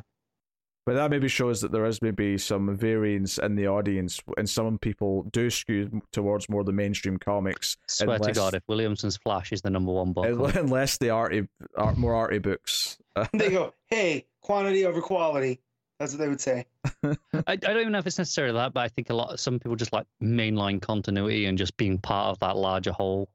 [0.84, 4.78] But that maybe shows that there is maybe some variance in the audience, and some
[4.78, 9.52] people do skew towards more the mainstream comics, swear unless- to God, if Williamson's Flash
[9.52, 10.26] is the number one book,
[10.56, 12.98] unless the arty, art, more arty books.
[13.32, 15.60] They go, hey, quantity over quality.
[16.00, 16.66] That's what they would say.
[17.04, 17.14] I,
[17.46, 19.76] I don't even know if it's necessarily that, but I think a lot some people
[19.76, 23.28] just like mainline continuity and just being part of that larger whole.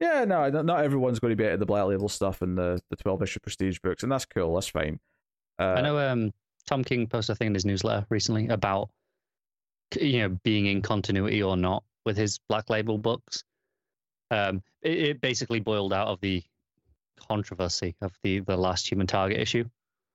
[0.00, 2.80] Yeah, no, not not everyone's going to be at the Black Label stuff and the
[2.90, 4.54] the twelve issue prestige books, and that's cool.
[4.54, 4.98] That's fine.
[5.58, 6.32] Uh, I know um,
[6.66, 8.90] Tom King posted a thing in his newsletter recently about
[10.00, 13.44] you know being in continuity or not with his Black Label books.
[14.30, 16.42] Um, it, it basically boiled out of the
[17.28, 19.64] controversy of the the last Human Target issue.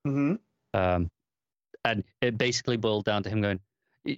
[0.03, 0.35] hmm
[0.73, 1.11] Um,
[1.83, 3.59] and it basically boiled down to him going,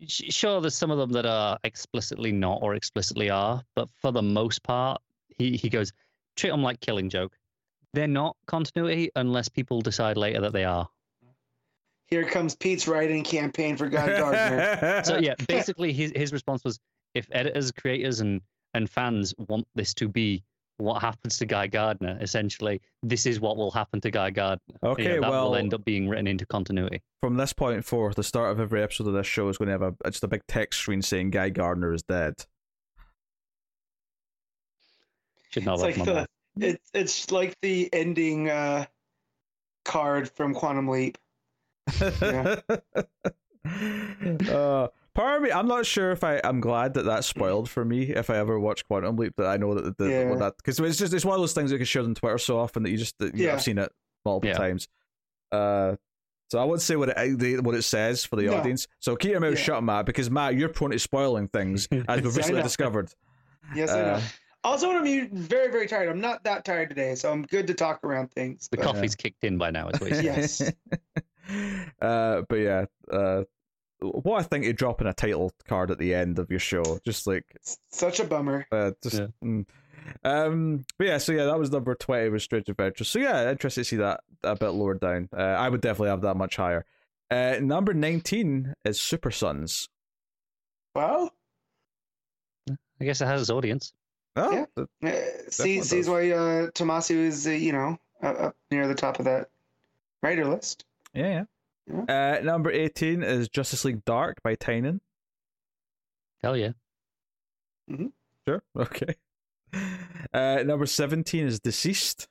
[0.07, 4.21] sure, there's some of them that are explicitly not or explicitly are, but for the
[4.21, 5.01] most part,
[5.37, 5.91] he, he goes,
[6.35, 7.37] treat them like Killing Joke.
[7.93, 10.87] They're not continuity unless people decide later that they are.
[12.07, 15.01] Here comes Pete's writing campaign for Guy Gardner.
[15.05, 16.79] So yeah, basically his his response was,
[17.13, 18.41] if editors, creators, and
[18.73, 20.43] and fans want this to be
[20.77, 24.75] what happens to Guy Gardner, essentially, this is what will happen to Guy Gardner.
[24.97, 27.01] You know, that well, will end up being written into continuity.
[27.19, 29.73] from this point forth, the start of every episode of this show is going to
[29.73, 32.45] have a just a big text screen saying Guy Gardner is dead.
[35.49, 36.27] Should not it's have like the mouth.
[36.59, 38.85] it's it's like the ending uh,
[39.85, 41.17] card from Quantum Leap.
[42.21, 42.57] Yeah.
[44.49, 46.39] uh, part of me, I'm not sure if I.
[46.43, 48.03] I'm glad that that's spoiled for me.
[48.11, 50.29] If I ever watch Quantum Leap, that I know that the, Yeah.
[50.29, 52.37] what that because it's just it's one of those things that get shared on Twitter
[52.37, 53.53] so often that you just that, you know, Yeah.
[53.55, 53.91] I've seen it
[54.25, 54.57] multiple Yeah.
[54.57, 54.87] times.
[55.51, 55.95] Uh,
[56.49, 58.55] so I won't say what it what it says for the No.
[58.55, 58.87] audience.
[58.99, 59.63] So keep your mouth Yeah.
[59.63, 63.13] shut, Matt, because Matt, you're prone to spoiling things as we've recently discovered.
[63.75, 64.21] Yes, I know.
[64.67, 66.09] Uh, Also, when I'm very very tired.
[66.09, 68.67] I'm not that tired today, so I'm good to talk around things.
[68.69, 70.21] The but- coffee's kicked in by now, is what he.
[70.23, 70.61] Yes.
[72.01, 73.43] uh, but yeah, uh,
[73.99, 76.99] what I think you drop in a title card at the end of your show,
[77.05, 78.67] just like It's such a bummer.
[78.71, 79.19] uh, just.
[79.19, 79.27] Yeah.
[79.43, 79.65] mm.
[80.23, 83.09] Um, but yeah, so yeah, that was number twenty with Strange Adventures.
[83.09, 85.27] So yeah, interested to see that a bit lower down.
[85.35, 86.85] Uh, I would definitely have that much higher.
[87.29, 89.89] Uh, number nineteen is Super Sons.
[90.95, 91.31] Wow.
[92.69, 93.91] I guess it has its audience.
[94.37, 94.65] Oh, Yeah.
[94.75, 94.87] th-
[95.47, 99.19] Uh, see, sees why uh, Tomasi is uh, you know up, up near the top
[99.19, 99.49] of that
[100.23, 100.85] writer list.
[101.13, 101.43] yeah,
[101.89, 102.37] yeah.
[102.37, 104.99] Uh, number eighteen is Justice League Dark by Tynion.
[106.43, 106.71] Hell yeah.
[107.89, 108.07] Hmm.
[108.47, 108.61] Sure.
[108.77, 109.15] Okay.
[110.33, 112.27] Uh, number 17 is Deceased.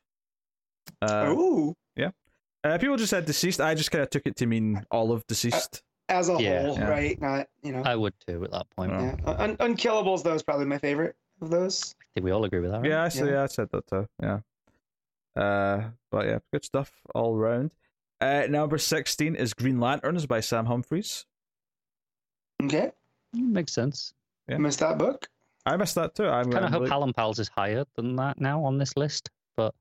[1.03, 1.75] Uh, Ooh,
[2.65, 3.61] uh, people just said Deceased.
[3.61, 5.83] I just kind of took it to mean all of Deceased.
[6.09, 6.63] as a Yeah.
[6.63, 6.89] whole, Yeah.
[6.89, 7.21] right?
[7.21, 7.83] Not you know.
[7.85, 8.93] I would too at that point.
[8.93, 9.17] Yeah.
[9.27, 11.95] Un- Unkillables though is probably my favorite of those.
[12.01, 12.91] I think we all agree with that, right?
[12.91, 13.31] yeah, I see, Yeah.
[13.33, 14.07] yeah, I said that too.
[14.23, 14.41] Yeah.
[15.37, 17.73] Uh, but yeah, good stuff all round.
[18.21, 21.27] Uh, number 16 is Green Lanterns by Sam Humphries.
[22.63, 22.91] Okay,
[23.35, 24.15] Makes sense.
[24.49, 24.57] Yeah.
[24.59, 25.29] missed that book.
[25.67, 26.27] I missed that too.
[26.27, 28.97] I'm kind of hope really- Hal and Pals is higher than that now on this
[28.97, 29.75] list, but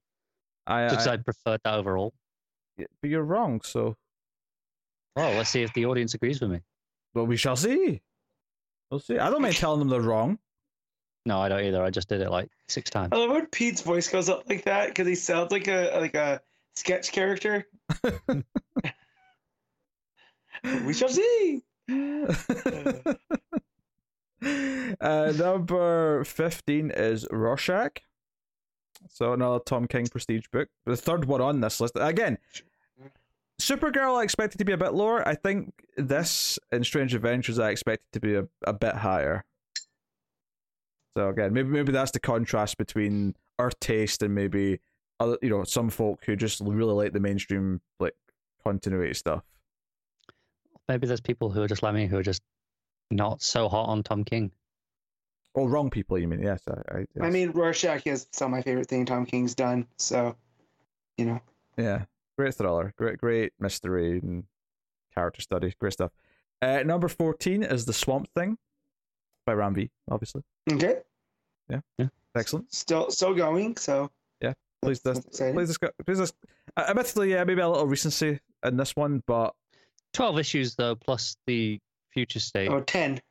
[0.67, 2.13] I, just I, I preferred that overall.
[2.77, 3.95] but you're wrong, so
[5.15, 6.59] Well, let's see if the audience agrees with me.
[7.13, 8.01] well, we shall see.
[8.91, 9.17] We'll see.
[9.19, 10.37] I don't mind telling them they're wrong.
[11.25, 11.83] No, I don't either.
[11.83, 13.09] I just did it like six times.
[13.11, 16.13] I love when Pete's voice goes up like that because he sounds like a like
[16.13, 16.39] a
[16.75, 17.65] sketch character.
[20.85, 21.63] we shall see.
[25.01, 28.01] uh, number 15 is Rorschach.
[29.09, 30.69] So another Tom King prestige book.
[30.85, 31.93] The third one on this list.
[31.95, 32.37] Again,
[33.59, 35.27] Supergirl I expected to be a bit lower.
[35.27, 39.45] I think this and Strange Adventures I expected to be a, a bit higher.
[41.15, 44.79] So again, maybe maybe that's the contrast between our taste and maybe
[45.19, 48.13] other you know, some folk who just really like the mainstream like
[48.63, 49.43] continuity stuff.
[50.89, 52.41] Maybe there's people who are just like me who are just
[53.11, 54.51] not so hot on Tom King.
[55.55, 56.41] Oh, wrong people, you mean?
[56.41, 56.73] Yes, I.
[56.93, 57.07] I, yes.
[57.21, 59.87] I mean, Rorschach is some of my favorite thing Tom King's done.
[59.97, 60.35] So,
[61.17, 61.39] you know,
[61.77, 62.03] Yeah,
[62.37, 64.43] great thriller, great, great mystery and
[65.13, 66.11] character study, great stuff.
[66.61, 68.57] Uh, number fourteen is the Swamp Thing
[69.45, 70.41] by Ram V, obviously.
[70.71, 70.99] okay,
[71.69, 71.81] Yeah.
[71.97, 72.07] Yeah.
[72.35, 72.73] Excellent.
[72.73, 73.77] still still going.
[73.77, 74.11] So,
[74.41, 75.55] Yeah, please that's, this- that's exciting.
[75.55, 76.33] Please, discuss, please dis-
[76.75, 79.53] uh, admittedly, yeah, maybe a little recency in this one, but
[80.13, 82.69] 12 issues, though, plus the future state.
[82.69, 83.21] Oh, 10.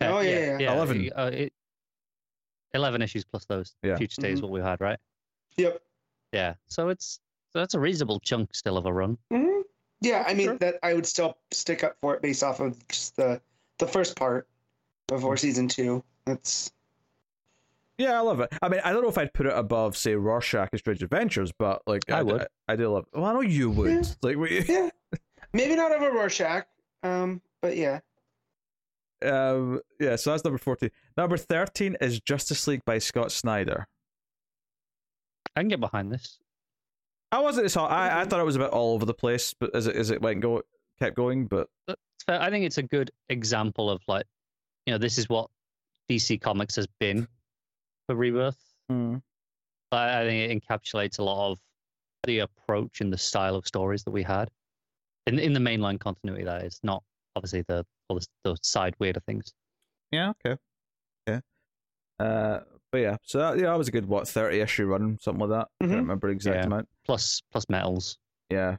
[0.00, 0.74] Ten- oh, yeah, yeah.
[0.74, 1.10] 11.
[1.14, 1.52] Uh, it,
[2.72, 3.74] 11 issues plus those.
[3.82, 3.96] Yeah.
[3.96, 4.44] Future state is Mhm.
[4.44, 4.98] what we had, right?
[5.56, 5.82] Yep.
[6.32, 6.54] Yeah.
[6.68, 7.20] So it's
[7.52, 9.16] so that's a reasonable chunk still of a run.
[9.30, 9.60] hmm
[10.00, 10.58] Yeah, I mean Sure.
[10.58, 13.40] that I would still stick up for it based off of just the
[13.78, 14.48] the first part
[15.06, 16.02] before season two.
[16.26, 16.72] That's
[17.98, 18.52] yeah, I love it.
[18.60, 21.52] I mean, I don't know if I'd put it above, say, Rorschach and Strange Adventures,
[21.56, 22.42] but like, I would.
[22.42, 23.06] I, I do love.
[23.14, 23.90] Well, I know you would.
[23.90, 24.02] Yeah.
[24.22, 24.90] Like, we, yeah,
[25.52, 26.66] maybe not over Rorschach,
[27.04, 28.00] um, but yeah.
[29.24, 30.16] um, yeah.
[30.16, 30.90] So that's number fourteen.
[31.16, 33.86] Number thirteen is Justice League by Scott Snyder.
[35.54, 36.40] I can get behind this.
[37.30, 37.92] I wasn't as hot.
[37.92, 40.10] I, I thought it was a bit all over the place, but as it as
[40.10, 40.62] it went go
[40.98, 41.98] kept going, but It's.
[42.26, 44.24] I think it's a good example of like,
[44.86, 45.50] you know, this is what
[46.10, 47.26] DC Comics has been
[48.06, 48.58] for Rebirth.
[48.90, 49.20] I,
[49.92, 51.58] I think it encapsulates a lot of
[52.24, 54.50] the approach and the style of stories that we had
[55.26, 56.44] in in the mainline continuity.
[56.44, 57.02] That is not
[57.36, 59.52] obviously the all the, the side weirder things.
[60.10, 60.56] Yeah, okay.
[61.26, 61.40] Yeah.
[62.18, 62.60] Uh
[62.92, 65.50] but yeah, so that, yeah, that was a good what, thirty issue run, something like
[65.50, 65.68] that.
[65.80, 65.88] I Mhm.
[65.88, 66.66] can't remember the exact Yeah.
[66.66, 66.88] amount.
[67.04, 68.18] Plus plus metals.
[68.50, 68.76] Yeah.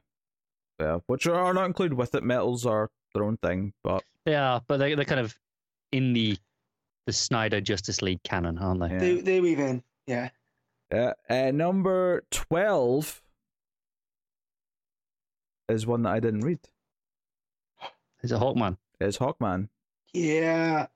[0.80, 0.98] Yeah.
[1.06, 2.22] Which are not included with it.
[2.22, 5.38] Metals are their own thing, but Yeah, but they they're kind of
[5.96, 6.36] in the
[7.06, 8.88] the Snyder Justice League canon, aren't they?
[8.90, 8.98] yeah.
[8.98, 9.82] They they weave in.
[10.06, 10.28] Yeah.
[10.92, 11.12] yeah.
[11.30, 13.22] Uh, number twelve
[15.68, 16.58] is one that I didn't read.
[18.22, 18.76] Is it Hawkman?
[19.00, 19.68] It's Hawkman.
[20.12, 20.86] Yeah.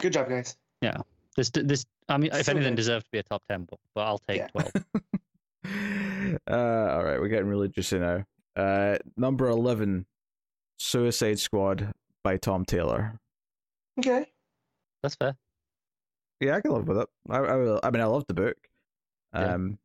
[0.00, 0.56] Good job, guys.
[0.80, 0.98] Yeah.
[1.36, 2.76] This this I mean, if So anything, good.
[2.76, 4.46] deserves to be a top ten, but, but I'll take Yeah.
[4.48, 4.72] twelve.
[6.50, 8.24] uh, all right, we're getting really juicy now.
[8.56, 10.06] Uh, number eleven,
[10.78, 11.92] Suicide Squad
[12.22, 13.18] by Tom Taylor.
[13.98, 14.26] Okay.
[15.04, 15.36] That's fair.
[16.40, 17.08] Yeah, I can live with it.
[17.28, 18.56] I, I, I mean, I love the book.
[19.34, 19.52] Yeah.
[19.52, 19.78] Um,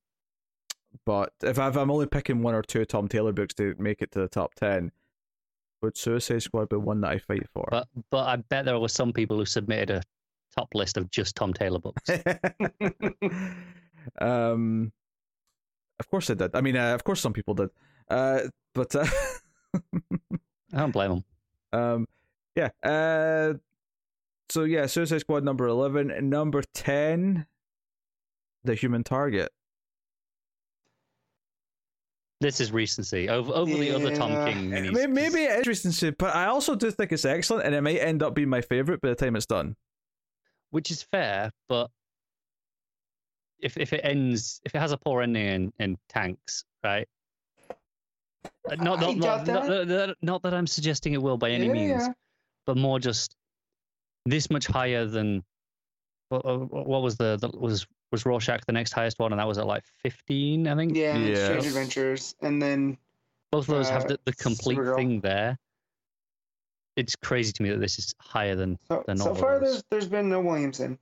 [1.06, 4.14] but if, I, I'm only picking one or two Tom Taylor books to make it
[4.14, 4.94] to the top ten,
[5.82, 7.68] would Suicide Squad be one that I fight for?
[7.70, 10.02] But but I bet there were some people who submitted a
[10.58, 12.10] top list of just Tom Taylor books.
[14.22, 14.94] um,
[16.00, 16.56] of course I did.
[16.56, 17.72] I mean, uh, of course some people did.
[18.10, 18.44] Uh,
[18.74, 19.06] but uh,
[19.94, 21.24] I don't blame them.
[21.74, 22.08] um,
[22.56, 22.70] yeah.
[22.82, 23.56] Uh,
[24.50, 27.46] so yeah, Suicide Squad number eleven, number ten,
[28.64, 29.50] The Human Target.
[32.42, 35.10] This is recency over over the other Tom King Uh, minis.
[35.10, 38.24] Maybe it is recency, but I also do think it's excellent, and it might end
[38.24, 39.76] up being my favorite by the time it's done.
[40.72, 41.90] which is fair, but
[43.60, 47.08] if if it ends, if it has a poor ending in, in tanks, right?
[48.70, 51.74] Uh, Not not, not, not, not, not that I'm suggesting it will by any Yeah,
[51.74, 52.14] means, yeah.
[52.66, 53.36] but more just
[54.30, 55.44] this much higher than
[56.30, 59.58] what, what was the, the was was Rorschach the next highest one, and that was
[59.58, 60.96] at like 15, I think.
[60.96, 61.18] Yeah.
[61.18, 61.46] Yeah.
[61.46, 62.98] Strange Adventures, and then
[63.52, 64.96] Both of those have uh, the, the complete Supergirl.
[64.96, 65.58] thing there.
[66.96, 70.08] It's crazy to me that this is higher than so, They're so far there's there's
[70.08, 70.98] been no Williamson.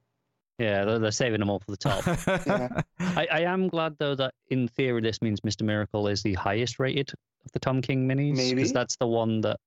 [0.59, 0.85] yeah.
[0.85, 2.03] They're, they're saving them all for the top.
[2.47, 2.81] Yeah.
[2.99, 5.63] I, I am glad though that in theory this means Mr.
[5.63, 7.11] Miracle is the highest rated
[7.45, 8.53] of the Tom King minis.
[8.53, 9.59] Because that's the one that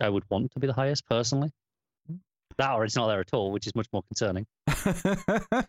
[0.00, 1.50] I would want to be the highest personally.
[2.58, 4.46] That or it's not there at all, which is much more concerning.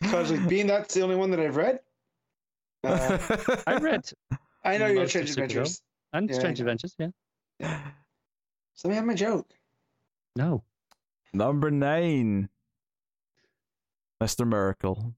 [0.00, 1.80] Because like, being that's the only one that I've read.
[2.84, 3.18] Uh,
[3.66, 4.04] I read
[4.64, 5.82] I know you're Most Strange Adventures.
[6.12, 6.62] and Yeah, Strange know.
[6.64, 7.78] Adventures, yeah.
[8.74, 9.50] So let me have my joke.
[10.36, 10.62] No.
[11.32, 12.48] Number nine,
[14.22, 14.46] Mr.
[14.46, 15.14] Miracle.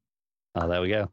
[0.54, 1.10] Oh, there we go.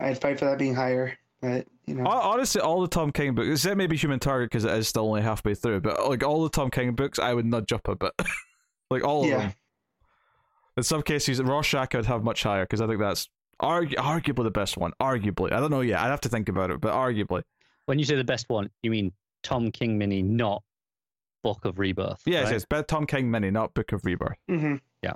[0.00, 2.06] I'd fight for that being higher, but you know.
[2.06, 5.22] Honestly, all the Tom King books, except maybe Human Target because it is still only
[5.22, 8.12] halfway through, but like all the Tom King books, I would nudge up a bit.
[8.90, 9.38] like all of Yeah.
[9.38, 9.52] them.
[10.76, 13.28] In some cases, Rorschach I'd have much higher because I think that's
[13.60, 14.92] argu- arguably the best one.
[15.00, 16.00] Arguably, I don't know yet.
[16.00, 17.42] I'd have to think about it, but arguably,
[17.86, 20.62] When you say the best one, you mean Tom King mini, not
[21.42, 22.22] Book of Rebirth.
[22.24, 22.52] yes, right?
[22.52, 22.64] yes.
[22.68, 24.38] But Tom King mini, not Book of Rebirth.
[24.48, 25.14] hmm Yeah.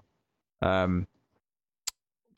[0.60, 1.06] Um,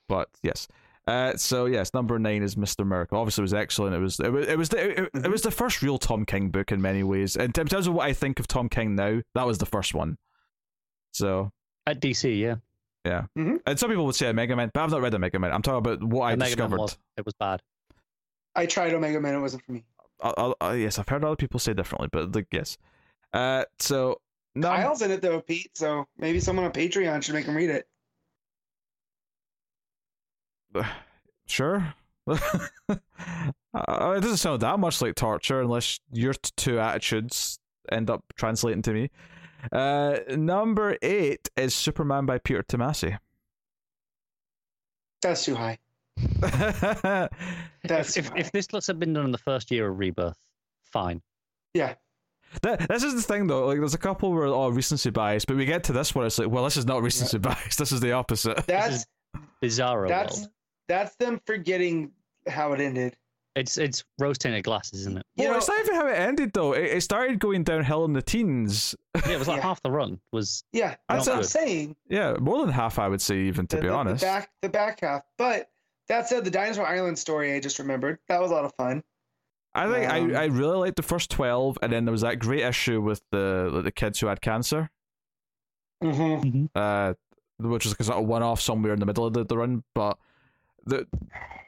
[0.08, 0.68] but yes.
[1.08, 3.18] Uh, so yes, number nine is Mister Miracle.
[3.18, 3.94] Obviously, it was excellent.
[3.94, 6.50] It was it was it was the, it, it was the first real Tom King
[6.50, 7.34] book in many ways.
[7.34, 10.18] In terms of what I think of Tom King now, that was the first one.
[11.12, 11.50] So
[11.86, 12.56] At DC, yeah.
[13.04, 13.24] Yeah.
[13.36, 15.50] And some people would say Omega Man, but I've not read Omega Man.
[15.52, 16.78] I'm talking about what I The Mega Man discovered.
[16.78, 17.62] was, it was bad.
[18.54, 19.34] I tried Omega Man.
[19.34, 19.84] It wasn't for me.
[20.20, 22.76] Uh, yes, I've heard other people say differently, but like yes.
[23.32, 24.20] Uh, so
[24.54, 25.70] no, Kyle's in it though, Pete.
[25.74, 27.88] So maybe someone on Patreon should make him read it.
[31.46, 31.94] sure.
[32.28, 32.36] uh,
[32.88, 37.58] it doesn't sound that much like torture unless your t- two attitudes
[37.90, 39.10] end up translating to me.
[39.72, 43.18] Uh, number eight is Superman by Peter Tomasi.
[45.22, 45.78] That's too high.
[46.40, 47.30] That's
[48.16, 48.50] if, if, too if high.
[48.52, 50.38] this looks had been done in the first year of Rebirth,
[50.84, 51.22] fine.
[51.74, 51.94] Yeah.
[52.62, 53.66] That, this is the thing though.
[53.66, 56.38] Like, there's a couple where oh recency bias, but we get to this one, it's
[56.38, 57.76] like, well, this is not recency bias.
[57.76, 58.66] This is the opposite.
[58.66, 59.06] That's
[59.62, 60.50] Bizarro that's world.
[60.88, 62.10] That's them forgetting
[62.48, 63.16] how it ended.
[63.56, 65.26] It's it's rose tinted glasses, isn't it?
[65.34, 66.72] You well, know- it's not even how it ended though.
[66.74, 68.94] It, it started going downhill in the teens.
[69.16, 69.62] Yeah, it was like Yeah.
[69.64, 71.96] half the run was Yeah, that's Not what I'm saying.
[72.08, 74.20] Yeah, more than half, I would say, even to the, be the- honest.
[74.20, 75.22] the back the back half.
[75.38, 75.70] But
[76.08, 79.02] that said, the Dinosaur Island story I just remembered that was a lot of fun.
[79.74, 82.38] I think Um, I, I really liked the first twelve, and then there was that
[82.38, 84.90] great issue with the like, the kids who had cancer,
[86.02, 86.66] Mm-hmm.
[86.76, 87.14] uh,
[87.58, 89.82] which was sort of one off somewhere in the middle of the, the run.
[89.94, 90.16] But
[90.86, 91.06] the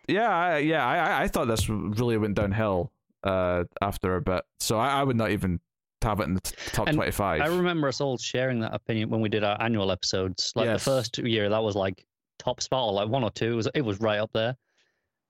[0.08, 2.92] yeah, I, yeah, I I- thought this really went downhill
[3.24, 5.60] uh after a bit, so I, I would not even
[6.02, 6.40] have it in the
[6.72, 7.42] top And twenty five.
[7.42, 10.52] I remember us all sharing that opinion when we did our annual episodes.
[10.56, 10.82] Like Yes.
[10.84, 12.04] the first year, that was like
[12.38, 13.52] top spot, or like one or two.
[13.52, 14.56] It was it was right up there.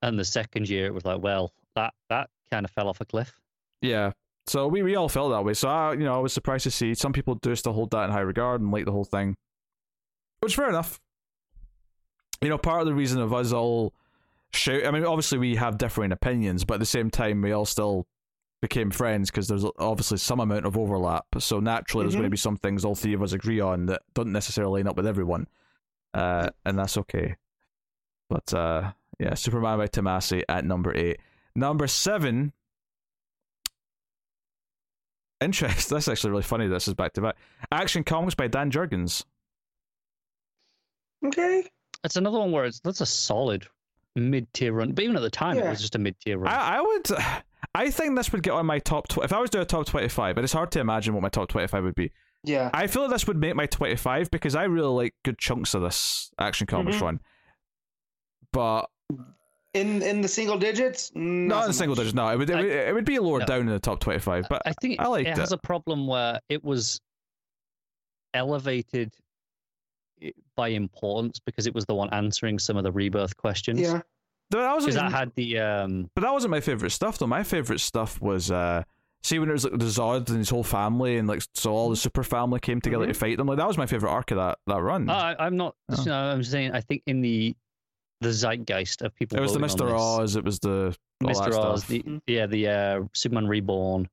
[0.03, 3.05] And the second year, it was like, well, that that kind of fell off a
[3.05, 3.33] cliff.
[3.83, 4.13] Yeah.
[4.47, 5.55] So we, we all felt that way.
[5.55, 8.05] So I, you know, I was surprised to see some people do still hold that
[8.05, 9.37] in high regard and like the whole thing,
[10.41, 10.99] which fair enough.
[12.41, 13.93] You know, part of the reason of us all
[14.53, 14.87] shout.
[14.87, 18.07] I mean, obviously we have differing opinions, but at the same time we all still
[18.63, 21.27] became friends because there's obviously some amount of overlap.
[21.39, 22.19] So naturally, there's Mhm.
[22.19, 24.89] going to be some things all three of us agree on that don't necessarily line
[24.89, 25.49] up with everyone,
[26.15, 27.37] uh, and that's okay.
[28.29, 31.19] But uh, yeah, Superman by Tomasi at number eight.
[31.55, 32.53] Number seven
[35.43, 35.89] Interest.
[35.91, 36.67] That's actually really funny.
[36.69, 37.37] This is back to back.
[37.73, 39.25] Action Comics by Dan Jurgens.
[41.25, 41.67] Okay.
[42.05, 43.67] It's another one where it's that's a solid
[44.17, 44.93] mid tier run.
[44.93, 46.53] But even at the time, it was just a mid tier run.
[46.53, 47.07] I, I would.
[47.75, 49.07] I think this would get on my top.
[49.09, 51.29] Tw- if I was doing a top twenty-five, but it's hard to imagine what my
[51.29, 52.11] top twenty-five would be.
[52.43, 52.71] Yeah.
[52.73, 55.83] I feel like this would make my twenty-five because I really like good chunks of
[55.83, 57.03] this Action Comics Mhm.
[57.03, 57.21] run.
[58.53, 58.87] But
[59.75, 61.13] In in the single digits?
[61.15, 62.15] Not, not so in single digits.
[62.15, 62.49] No, it would.
[62.51, 63.45] It, I- would, it would be lower No.
[63.47, 64.47] down in the top twenty-five.
[64.49, 65.57] But I think I liked it has it.
[65.57, 67.01] a problem where it was
[68.35, 69.23] elevated i-
[70.61, 73.81] by importance because it was the one answering some of the rebirth questions.
[73.81, 74.03] Yeah.
[74.51, 74.95] that wasn't.
[74.95, 77.27] Because that had the um But that wasn't my favorite stuff though.
[77.39, 78.83] My favorite stuff was uh
[79.23, 81.89] see when it was like the Zod and his whole family and like so all
[81.91, 83.47] the super family came together to fight them.
[83.47, 85.09] Like that was my favorite arc of that that run.
[85.09, 85.75] I, I'm not.
[85.91, 85.99] Oh.
[85.99, 87.55] You know, I'm saying I think in the
[88.21, 89.39] the zeitgeist of people.
[89.39, 90.37] it was the voting on Mister this, Oz.
[90.37, 91.55] It was the Mr.
[91.59, 91.87] Oz, stuff.
[91.89, 94.09] the, yeah, the uh, Superman Reborn.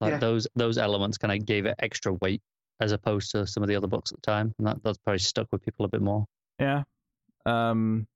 [0.00, 0.18] Like Yeah.
[0.18, 2.42] those those elements kind of gave it extra weight
[2.82, 5.18] as opposed to some of the other books at the time, and that that's probably
[5.18, 6.26] stuck with people a bit more.
[6.58, 6.82] Yeah.
[7.46, 8.06] Um.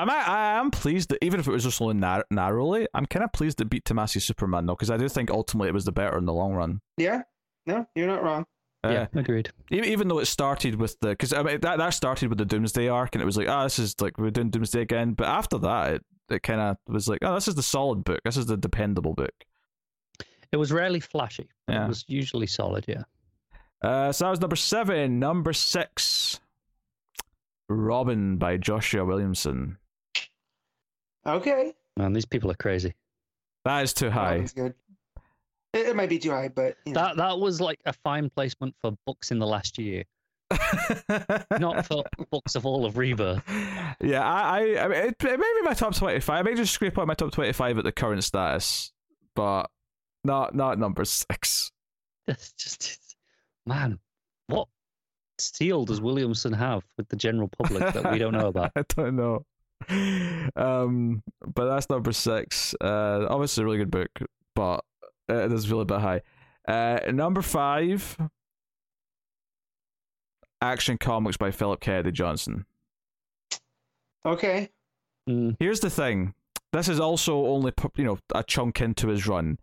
[0.00, 3.06] I'm I, I am pleased that even if it was just only nar- narrowly, I'm
[3.06, 5.84] kind of pleased it beat Tomasi Superman though because I do think ultimately it was
[5.86, 6.80] the better in the long run.
[6.96, 7.22] Yeah.
[7.66, 8.46] No, you're not wrong.
[8.84, 9.50] Uh, yeah, agreed.
[9.72, 12.86] Even though it started with the because I mean that that started with the Doomsday
[12.86, 15.58] arc and it was like ah this is like we're doing Doomsday again but after
[15.58, 18.46] that it, it kind of was like oh this is the solid book this is
[18.46, 19.34] the dependable book
[20.52, 21.48] It was rarely flashy.
[21.66, 21.84] But Yeah.
[21.86, 22.84] It was usually solid.
[22.86, 23.02] Yeah.
[23.82, 26.40] Uh, so that was number seven number six
[27.68, 29.78] Robin by Joshua Williamson
[31.26, 31.74] Okay.
[31.96, 32.94] Man, these people are crazy.
[33.64, 34.74] that is too high Robin's good.
[35.74, 37.00] It, it might be too high, but you know.
[37.02, 40.04] That that was like a fine placement for books in the last year,
[41.58, 43.42] not for books of all of Rebirth.
[44.00, 44.40] yeah I
[44.76, 46.98] I, I mean, it, it may be my top twenty five I may just scrape
[46.98, 48.92] out my top twenty five at the current status
[49.34, 49.64] but
[50.24, 51.70] not not number six
[52.28, 53.07] It's just, it's-
[53.68, 53.98] man,
[54.48, 54.66] what
[55.38, 58.72] seal does Williamson have with the general public that we don't know about?
[58.74, 59.44] I don't know.
[60.56, 61.22] Um,
[61.54, 62.74] but that's number six.
[62.80, 64.10] Uh, obviously a really good book,
[64.56, 64.84] but
[65.28, 66.22] it is really a bit high.
[66.66, 68.16] Uh, number five.
[70.60, 72.66] Action Comics by Philip Kennedy Johnson.
[74.26, 74.70] Okay.
[75.28, 76.34] Mm, Here's the thing.
[76.72, 79.58] This is also only you know a chunk into his run,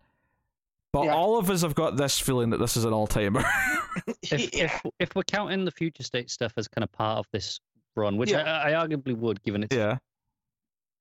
[0.93, 1.15] but Yeah.
[1.15, 3.43] all of us have got this feeling that this is an all timer.
[4.21, 4.65] if, yeah.
[4.65, 7.59] if if we're counting the future state stuff as kind of part of this
[7.95, 8.41] run, which Yeah.
[8.41, 9.97] I, I arguably would, given it's yeah.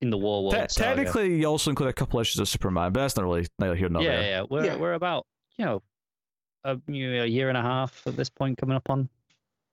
[0.01, 0.55] in the war world.
[0.69, 3.75] Te- technically, you also include a couple issues of Superman, but that's not really neither
[3.75, 4.23] here nor yeah, there.
[4.31, 4.77] yeah, we're Yeah.
[4.77, 5.27] we're about
[5.59, 5.83] you know
[6.65, 9.09] a, a year and a half at this point coming up on.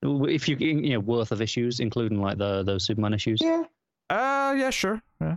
[0.04, 3.64] If you you know worth of issues, including like the those Superman issues, yeah.
[4.10, 5.02] Uh, yeah, sure.
[5.22, 5.36] Yeah.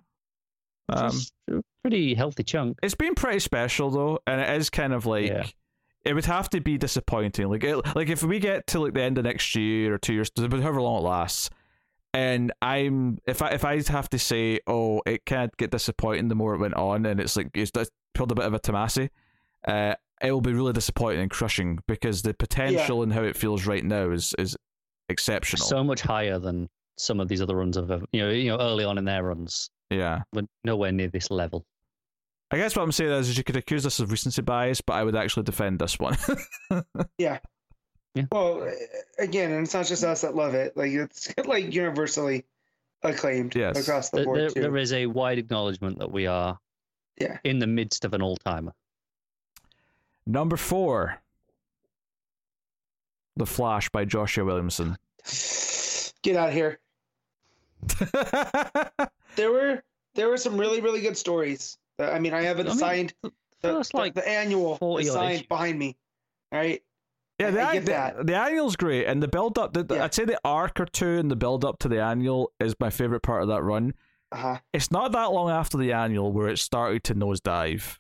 [0.88, 2.78] Um, Which is a pretty healthy chunk.
[2.82, 5.46] it's been pretty special though, and it is kind of like Yeah.
[6.04, 7.48] It would have to be disappointing.
[7.48, 10.12] Like, it, like if we get to like the end of next year or two
[10.14, 11.50] years, but however long it lasts,
[12.12, 16.34] and I'm if I if I have to say, oh, it can't get disappointing the
[16.34, 19.08] more it went on, and it's like it's, it's pulled a bit of a Tomasi,
[19.66, 23.66] uh, it will be really disappointing and crushing because the potential and how it feels
[23.66, 24.56] right now is is
[25.08, 25.66] exceptional.
[25.66, 28.84] So much higher than some of these other runs of you know you know early
[28.84, 30.22] on in their runs, yeah.
[30.32, 31.64] but nowhere near this level.
[32.50, 34.92] I guess what I'm saying is, is you could accuse us of recency bias, but
[34.94, 36.16] I would actually defend this one.
[37.18, 37.38] Yeah.
[38.30, 38.70] Well, uh,
[39.18, 40.76] again, and it's not just us that love it.
[40.76, 42.44] Like it's like universally
[43.02, 43.76] acclaimed Yes.
[43.76, 44.60] across the board there, too.
[44.60, 46.58] there is a wide acknowledgement that we are
[47.20, 47.38] Yeah.
[47.42, 48.72] in the midst of an all timer.
[50.26, 51.18] Number four,
[53.36, 54.96] The Flash by Joshua Williamson.
[56.22, 56.78] Get out of here.
[59.36, 59.82] There were
[60.14, 61.76] there were some really really good stories.
[61.98, 63.14] Uh, I mean, I have it I mean, signed.
[63.22, 63.30] The
[63.62, 65.96] The, first the- like the annual is signed behind me.
[66.52, 66.82] All right.
[67.38, 69.72] yeah, the, I the, the annual's great, and the build up.
[69.72, 70.04] The, Yeah.
[70.04, 72.90] I'd say the arc or two and the build up to the annual is my
[72.90, 73.94] favorite part of that run.
[74.32, 74.58] Uh huh.
[74.72, 77.98] It's not that long after the annual where it started to nosedive.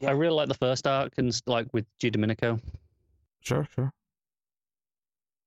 [0.00, 0.10] Yeah.
[0.10, 2.60] I really like the first arc and like with Giandomenico.
[3.40, 3.92] Sure, sure.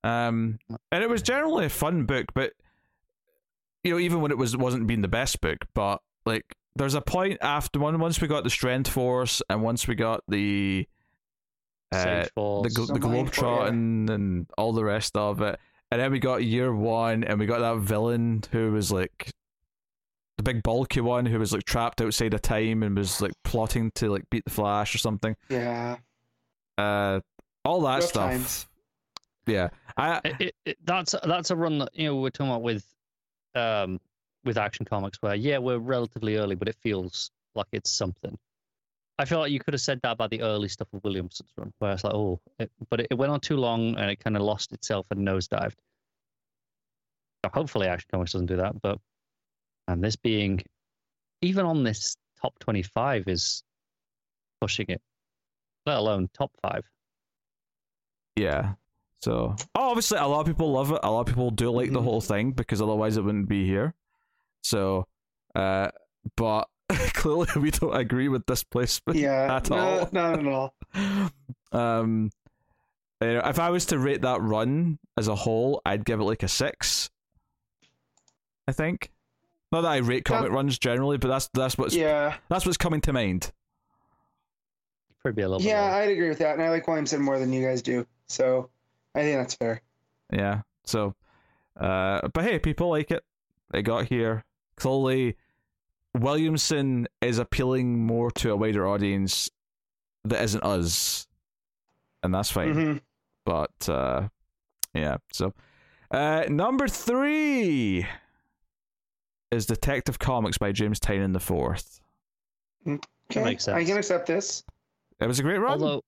[0.04, 0.58] Um,
[0.92, 2.52] and it was generally a fun book, but
[3.82, 7.00] you know, even when it was wasn't being the best book, but like there's a
[7.00, 10.86] point after one once we got the Strength Force and once we got the
[11.92, 13.66] uh, Sage the the Some Mind Force, yeah.
[13.68, 15.58] And all the rest of it,
[15.90, 19.30] and then we got Year One, and we got that villain who was like
[20.36, 23.90] the big bulky one who was like trapped outside of time and was like plotting
[23.94, 25.96] to like beat the Flash or something Yeah.
[26.76, 27.20] uh
[27.64, 28.66] all that Rough stuff times.
[29.46, 32.60] yeah i It- it- it- that's that's a run that you know we're talking about
[32.62, 32.84] with
[33.54, 33.98] um
[34.46, 38.36] with action comics where yeah we're relatively early but it feels like it's something.
[39.18, 41.72] I feel like you could have said that about the early stuff of williamson's run
[41.78, 44.36] where it's like oh it, but it, it went on too long and it kind
[44.36, 45.74] of lost itself and nosedived.
[47.44, 48.98] So hopefully action comics doesn't do that but
[49.88, 50.62] and this being
[51.42, 53.62] even on this top 25 is
[54.60, 55.00] pushing it
[55.86, 56.84] let alone top five.
[58.36, 58.74] Yeah
[59.22, 61.00] so oh, obviously a lot of people love it.
[61.02, 62.04] A lot of people do like the Mhm.
[62.04, 63.94] whole thing because otherwise it wouldn't be here
[64.66, 65.06] so
[65.54, 65.88] uh
[66.36, 66.64] but
[67.14, 69.56] clearly we don't agree with this placement Yeah.
[69.56, 70.74] at no, all Not at all.
[71.72, 72.30] um
[73.20, 76.24] you know, if i was to rate that run as a whole i'd give it
[76.24, 77.08] like a six
[78.68, 79.10] i think
[79.72, 82.36] not that i rate comic runs generally but that's that's what's Yeah.
[82.48, 83.52] that's what's coming to mind
[85.22, 85.90] probably a little Yeah, lower.
[86.02, 88.06] I'd agree with that, and I like Williamson more than you guys do.
[88.28, 88.70] So
[89.16, 89.82] I think that's fair.
[90.32, 90.60] Yeah.
[90.84, 91.16] So,
[91.80, 93.24] uh, but hey, people like it.
[93.72, 94.44] They got here.
[94.76, 95.36] Clearly,
[96.14, 99.50] Williamson is appealing more to a wider audience
[100.24, 101.26] that isn't us,
[102.22, 102.72] and that's fine.
[102.74, 102.96] hmm
[103.44, 104.28] But uh,
[104.94, 105.16] yeah.
[105.32, 105.52] So,
[106.10, 108.06] uh, number three
[109.50, 112.00] is Detective Comics by James Tynion the Fourth.
[112.86, 113.42] Okay.
[113.42, 113.88] makes I sense.
[113.88, 114.62] can accept this.
[115.20, 115.72] It was a great run.
[115.72, 116.02] Although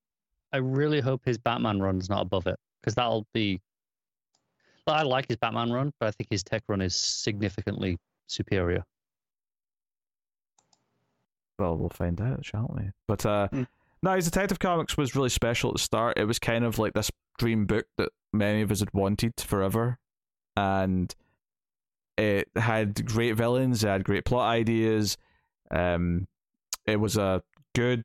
[0.53, 3.61] I really hope his Batman run's not above it because that'll be.
[4.87, 8.85] I like his Batman run, but I think his tech run is significantly superior.
[11.59, 12.91] Well, we'll find out, shan't we?
[13.07, 13.63] But uh, Hmm.
[14.03, 16.17] no, his Detective Comics was really special at the start.
[16.19, 19.99] It was kind of like this dream book that many of us had wanted forever,
[20.57, 21.13] and
[22.17, 23.83] it had great villains.
[23.83, 25.17] It had great plot ideas.
[25.71, 26.29] Um,
[26.87, 27.43] it was a
[27.75, 28.05] good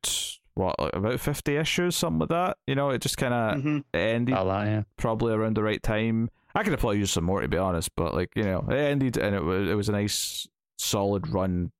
[0.55, 2.57] what like about fifty issues, something like that.
[2.65, 4.83] You know, it just kind of hmm ended yeah.
[4.97, 6.29] probably around the right time.
[6.55, 8.75] I could have probably used some more to be honest, but like you know, it
[8.75, 10.47] ended and it was it was a nice
[10.77, 11.71] solid run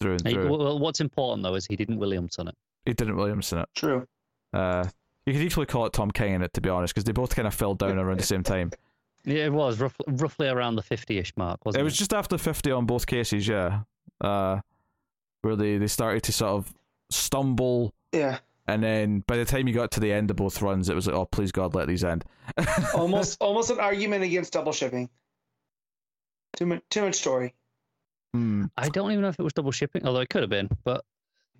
[0.00, 0.50] through and He- through.
[0.56, 2.54] well, what's important though is he didn't Williamson it.
[2.86, 3.68] He didn't Williamson it.
[3.74, 4.06] True.
[4.52, 4.84] Uh,
[5.26, 7.34] you could equally call it Tom King in it, to be honest, because they both
[7.36, 8.70] kind of fell down around the same time.
[9.26, 11.84] Yeah, it was roughly, roughly around the fifty-ish mark, wasn't It it?
[11.84, 13.80] was just after 50 on both cases, yeah.
[14.18, 14.60] Uh,
[15.42, 16.72] where they, they started to sort of
[17.10, 18.38] stumble Yeah.
[18.74, 21.06] And then by the time you got to the end of both runs, it was
[21.06, 22.24] like, oh please God, let these end.
[22.94, 25.08] almost almost an argument against double shipping.
[26.56, 27.54] Too much too much story.
[28.34, 28.66] Hmm.
[28.76, 30.68] I don't even know if it was double shipping, although it could have been.
[30.84, 31.04] But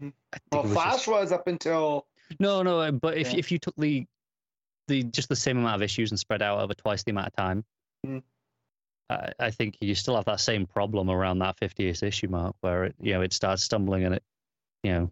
[0.02, 0.12] Mhm.
[0.32, 2.06] I think Well, was Flash just- was up until
[2.38, 2.90] no, no.
[2.92, 3.38] But if Yeah.
[3.38, 4.06] if you took the
[4.88, 7.36] the just the same amount of issues and spread out over twice the amount of
[7.36, 7.64] time,
[8.06, 8.22] Mhm.
[9.08, 12.84] I, I think you still have that same problem around that 50th issue mark, where
[12.84, 14.24] it you know it starts stumbling and it
[14.82, 15.10] you know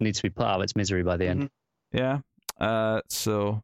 [0.00, 1.42] needs to be put out of its misery by the end.
[1.44, 1.50] Mhm.
[1.92, 2.18] Yeah.
[2.58, 3.00] Uh.
[3.08, 3.62] So,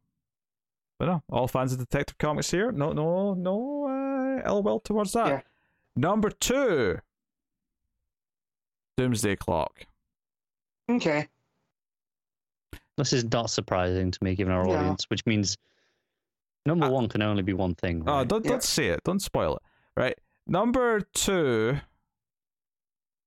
[0.98, 2.72] but no, all fans of Detective Comics here.
[2.72, 3.86] No, no, no.
[3.88, 5.28] Uh, ill will towards that.
[5.28, 5.40] Yeah.
[5.96, 6.98] Number two.
[8.96, 9.86] Doomsday Clock.
[10.90, 11.28] okay.
[12.96, 14.72] This is not surprising to me, given our No.
[14.72, 15.58] audience, which means
[16.64, 18.02] number Uh, one can only be one thing.
[18.06, 18.52] Oh, don't Yeah.
[18.52, 19.04] don't say it.
[19.04, 19.62] Don't spoil it.
[19.96, 20.18] Right.
[20.46, 21.78] Number two.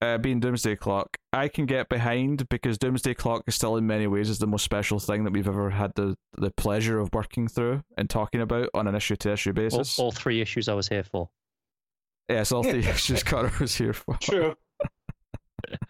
[0.01, 4.07] Uh, being Doomsday Clock, I can get behind because Doomsday Clock is still in many
[4.07, 7.49] ways is the most special thing that we've ever had the the pleasure of working
[7.49, 9.99] through and talking about on an issue to issue basis.
[9.99, 11.30] all three issues I was here for.
[12.30, 14.15] Yes, all three issues Connor was here for.
[14.21, 14.55] True.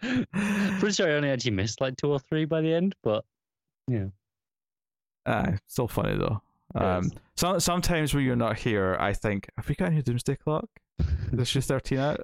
[0.00, 3.24] Pretty sure I only actually missed like two or three by the end, but
[3.86, 4.06] yeah.
[5.26, 6.42] Aye, still funny though.
[6.74, 7.12] Um, Yes.
[7.36, 10.68] so, sometimes when you're not here, I think, have we got any Doomsday Clock?
[11.32, 12.20] This Is issue 13 out?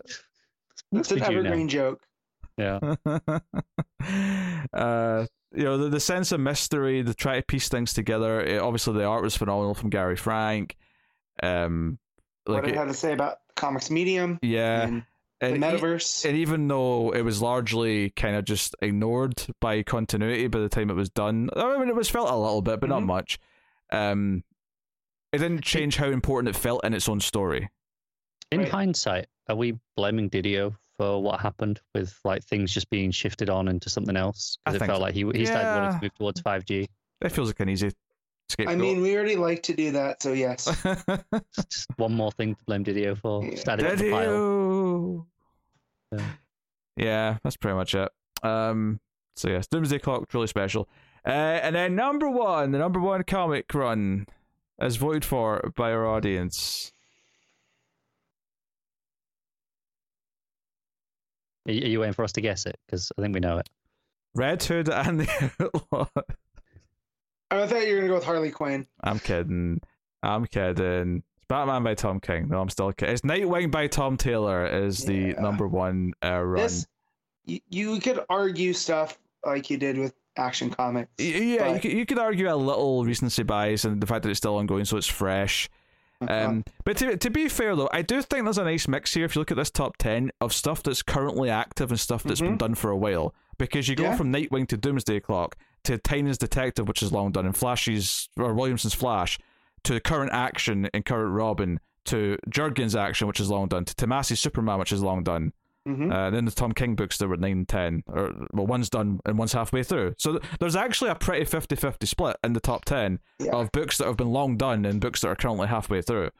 [1.00, 1.38] It's an Did you know?
[1.40, 2.02] evergreen joke.
[2.58, 2.78] Yeah.
[4.72, 8.40] uh, you know, the, the sense of mystery, the try to piece things together.
[8.40, 10.76] It, obviously, the art was phenomenal from Gary Frank.
[11.42, 11.98] Um,
[12.46, 15.02] like, what it it- had to say about comics medium yeah, and
[15.40, 16.24] the and e- metaverse.
[16.26, 20.90] and even though it was largely kind of just ignored by continuity by the time
[20.90, 23.06] it was done, I mean, it was felt a little bit, but not Mhm.
[23.06, 23.38] much.
[23.92, 24.44] Um,
[25.32, 27.68] it didn't change how important it felt in its own story.
[28.50, 28.68] In Right.
[28.70, 33.68] hindsight, are we blaming Didio for what happened with like things just being shifted on
[33.68, 34.58] into something else?
[34.64, 35.02] Because it felt so.
[35.02, 36.88] like he he started wanting to move towards 5G.
[37.20, 37.90] It feels like an easy
[38.48, 38.74] scapegoat.
[38.74, 40.64] I mean, we already like to do that, so yes.
[41.70, 43.44] Just one more thing to blame Didio for.
[43.44, 43.50] Yeah.
[43.50, 45.26] Just add it to the pile.
[46.12, 46.26] Yeah.
[46.96, 48.10] Yeah, that's pretty much it.
[48.42, 49.00] Um,
[49.34, 50.88] so yes, Doomsday Clock really special.
[51.26, 54.26] Uh, and then number one, the number one comic run,
[54.78, 56.92] as voted for by our audience.
[61.66, 62.78] Are you are you waiting for us to guess it?
[62.86, 63.68] Because I think we know it.
[64.34, 66.06] Red Hood and the Outlaw.
[67.50, 68.86] I thought you were gonna go with Harley Quinn.
[69.02, 69.80] I'm kidding.
[70.22, 71.22] I'm kidding.
[71.36, 72.48] It's Batman by Tom King.
[72.48, 73.12] No, I'm still kidding.
[73.12, 75.40] It's Nightwing by Tom Taylor is the Yeah.
[75.40, 76.62] number one uh, run.
[76.62, 76.86] This,
[77.44, 81.10] you, you could argue stuff like you did with Action Comics.
[81.18, 84.30] Y- yeah, you could, you could argue a little recency bias and the fact that
[84.30, 85.70] it's still ongoing, so it's fresh.
[86.20, 89.24] Um, but to, to be fair though, I do think there's a nice mix here.
[89.24, 92.40] If you look at this top ten of stuff that's currently active and stuff that's
[92.40, 92.58] been Mhm.
[92.58, 94.16] done for a while, because you go Yeah.
[94.16, 98.54] from Nightwing to Doomsday Clock to Tynion's Detective, which is long done, and Flash's or
[98.54, 99.38] Williamson's Flash,
[99.84, 104.40] to current action and current Robin, to Jurgens' action, which is long done, to Tomasi's
[104.40, 105.52] Superman, which is long done.
[105.86, 106.12] Mhm.
[106.12, 109.20] Uh, then the Tom King books that were 9 and 10, or well, one's done
[109.24, 110.14] and one's halfway through.
[110.18, 113.52] So th- there's actually a pretty 50 50 split in the top 10 Yeah.
[113.52, 116.30] of books that have been long done and books that are currently halfway through.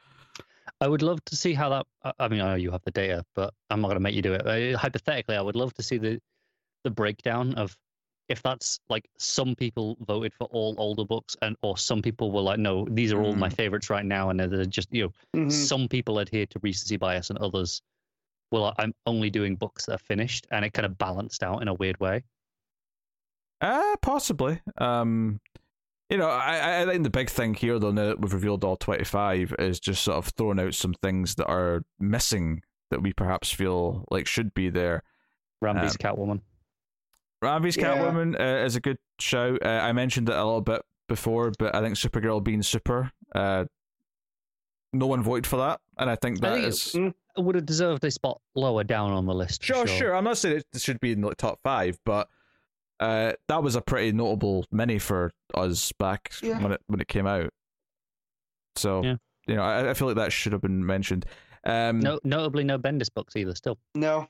[0.80, 1.86] I would love to see how that.
[2.04, 4.14] I- I mean, I know you have the data, but I'm not going to make
[4.14, 4.46] you do it.
[4.46, 6.20] Uh, Hypothetically, I would love to see the
[6.84, 7.76] the breakdown of
[8.28, 12.40] if that's like some people voted for all older books, and or some people were
[12.42, 15.52] like, no, these are all my favorites right now, and they're just you know, Mhm.
[15.52, 17.80] some people adhere to recency bias, and others,
[18.50, 21.68] well, I'm only doing books that are finished, and it kind of balanced out in
[21.68, 22.22] a weird way.
[23.60, 24.60] Uh, possibly.
[24.78, 25.40] Um,
[26.10, 28.76] you know, I, I think the big thing here, though, now that we've revealed all
[28.76, 33.50] 25, is just sort of throwing out some things that are missing that we perhaps
[33.52, 35.02] feel like should be there.
[35.60, 36.40] Ram V's Um, Catwoman.
[37.42, 37.96] Ram V's Yeah.
[37.96, 39.58] Catwoman uh, is a good show.
[39.64, 43.64] Uh, I mentioned it a little bit before, but I think Supergirl being super, uh,
[44.92, 47.14] no one voted for that, and I think I think it- is Mm.
[47.38, 49.60] It would have deserved a spot lower down on the list.
[49.62, 50.16] for sure, sure.
[50.16, 52.28] I'm not saying it should be in the top five, but
[52.98, 56.62] uh, that was a pretty notable mini for us back Yeah.
[56.62, 57.52] when it when it came out.
[58.76, 59.16] So Yeah.
[59.46, 61.26] you know, I, I feel like that should have been mentioned.
[61.64, 63.54] Um, No, notably no Bendis books either.
[63.54, 64.28] Still, No.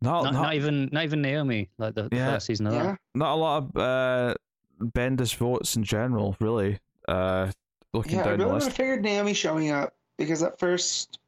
[0.00, 2.34] not not, not, not even not even Naomi, like the, the Yeah.
[2.34, 2.82] first season of Yeah.
[2.84, 2.98] that.
[3.16, 4.34] not a lot of uh,
[4.80, 6.78] Bendis votes in general, really.
[7.08, 7.50] Uh,
[7.94, 8.66] looking Yeah, I really the would list.
[8.66, 11.18] have figured Naomi showing up because that first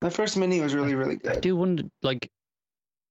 [0.00, 1.36] that first mini was really, really good.
[1.36, 2.30] I do wonder, like,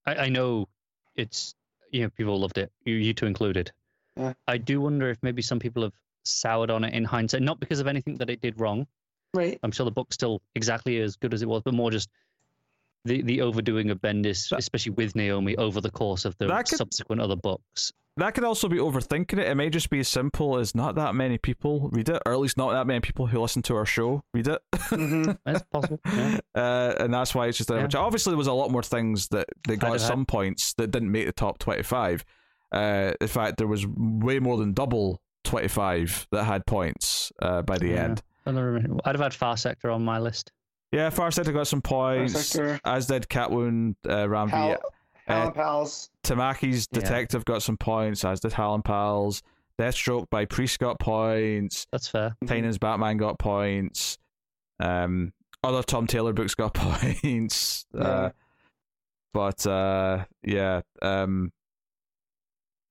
[0.07, 0.67] I, I know
[1.15, 1.55] it's
[1.91, 3.71] you know people loved it, you, you two included.
[4.17, 4.33] Yeah.
[4.47, 5.93] I do wonder if maybe some people have
[6.23, 8.85] soured on it in hindsight, not because of anything that it did wrong.
[9.33, 9.59] Right.
[9.61, 12.09] I'm sure the book's still exactly as good as it was, but more just
[13.05, 16.67] the the overdoing of Bendis, That- especially with Naomi, over the course of the could-
[16.67, 17.91] subsequent other books.
[18.17, 19.47] That could also be overthinking it.
[19.47, 22.39] It may just be as simple as not that many people read it, or at
[22.39, 24.61] least not that many people who listen to our show read it.
[24.75, 26.01] hmm That's possible.
[26.05, 26.39] Yeah.
[26.53, 27.83] uh, and that's why it's just Yeah.
[27.83, 30.73] which obviously there was a lot more things that they got at have some points
[30.73, 32.25] that didn't make the top 25
[32.73, 37.77] uh, in fact there was way more than double 25 that had points uh, by
[37.77, 38.03] the Yeah.
[38.03, 38.97] end I don't remember.
[39.05, 40.51] I'd have had Far Sector on my list.
[40.91, 42.79] Yeah Far Sector got some points Sector.
[42.85, 44.71] as did Catwoman uh, Ram V Hal,
[45.27, 46.09] uh, Hal Pals.
[46.23, 46.99] Tamaki's Yeah.
[47.01, 49.43] Detective got some points as did Hal and Pals
[49.79, 52.35] Deathstroke by Priest got points That's fair.
[52.45, 54.17] Tynion's Batman got points.
[54.79, 55.31] Um,
[55.63, 57.85] other Tom Taylor books got points.
[57.97, 58.29] Uh,
[59.33, 61.51] but uh, yeah, um,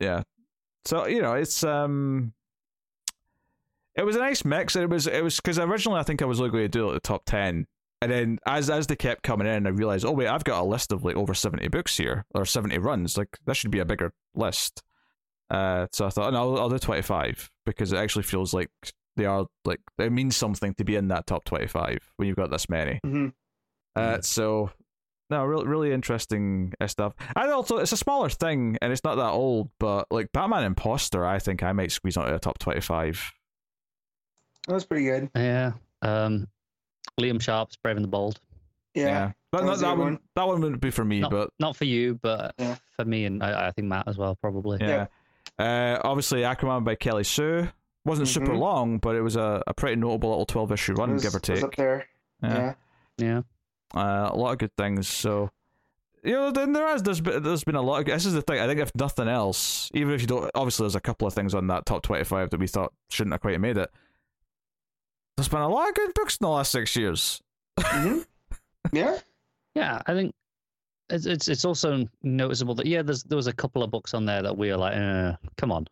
[0.00, 0.22] yeah.
[0.84, 2.32] So you know, it's um,
[3.94, 4.76] it was a nice mix.
[4.76, 6.94] It was it was because originally I think I was looking going to do like
[6.94, 7.66] the top ten,
[8.00, 10.64] and then as as they kept coming in, I realized, oh wait, I've got a
[10.64, 13.16] list of like over seventy books here or seventy runs.
[13.18, 14.82] Like that should be a bigger list.
[15.50, 18.70] Uh, so I thought, no, I'll, I'll do twenty five because it actually feels like
[19.16, 22.36] they are like it means something to be in that top twenty five when you've
[22.36, 23.00] got this many.
[23.04, 23.32] Mhm.
[23.96, 24.70] Uh, so
[25.30, 27.12] no, really, really interesting stuff.
[27.36, 29.70] And also, it's a smaller thing, and it's not that old.
[29.78, 33.32] But like Batman Imposter, I think I might squeeze onto the top twenty-five.
[34.66, 35.30] That was pretty good.
[35.34, 35.72] Yeah.
[36.02, 36.46] Um,
[37.18, 38.40] Liam Sharp's Brave and the Bold.
[38.94, 39.32] Yeah.
[39.52, 39.98] but that not was a that one.
[39.98, 40.18] one.
[40.34, 42.76] That one wouldn't be for me, Not, but not for you, but Yeah.
[42.96, 44.78] for me and I, I think Matt as well, probably.
[44.80, 45.06] yeah.
[45.58, 47.68] Uh, obviously, Aquaman by Kelly Sue
[48.04, 48.58] wasn't super Mhm.
[48.58, 51.38] long, but it was a, a pretty notable little twelve-issue run, It was- give or
[51.38, 51.64] it was take.
[51.64, 52.06] up there.
[52.42, 52.74] Yeah.
[53.18, 53.42] Yeah.
[53.94, 54.00] Yeah.
[54.00, 55.08] Uh, a lot of good things.
[55.08, 55.50] So,
[56.22, 58.00] you know, then there has there's been, there's been a lot.
[58.00, 58.60] Of, this is the thing.
[58.60, 61.54] I think if nothing else, even if you don't, obviously there's a couple of things
[61.54, 63.90] on that top twenty five that we thought shouldn't have quite made it.
[65.38, 67.40] There's been a lot of good books in the last six years.
[67.80, 68.18] hmm
[68.92, 69.18] Yeah.
[69.76, 70.34] Yeah, I think
[71.10, 74.26] it's it's it's also noticeable that yeah, there's there was a couple of books on
[74.26, 75.86] there that we were like, uh, come on.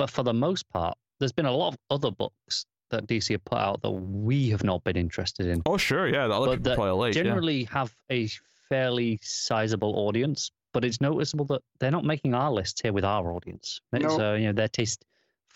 [0.00, 3.44] But for the most part, there's been a lot of other books that DC have
[3.44, 5.62] put out that we have not been interested in.
[5.64, 7.14] Oh sure, yeah, the other But people that probably like.
[7.14, 7.22] yeah.
[7.22, 8.28] Generally have a
[8.68, 13.30] fairly sizable audience, but it's noticeable that they're not making our lists here with our
[13.30, 13.80] audience.
[13.92, 14.08] No.
[14.16, 15.04] So you know their taste,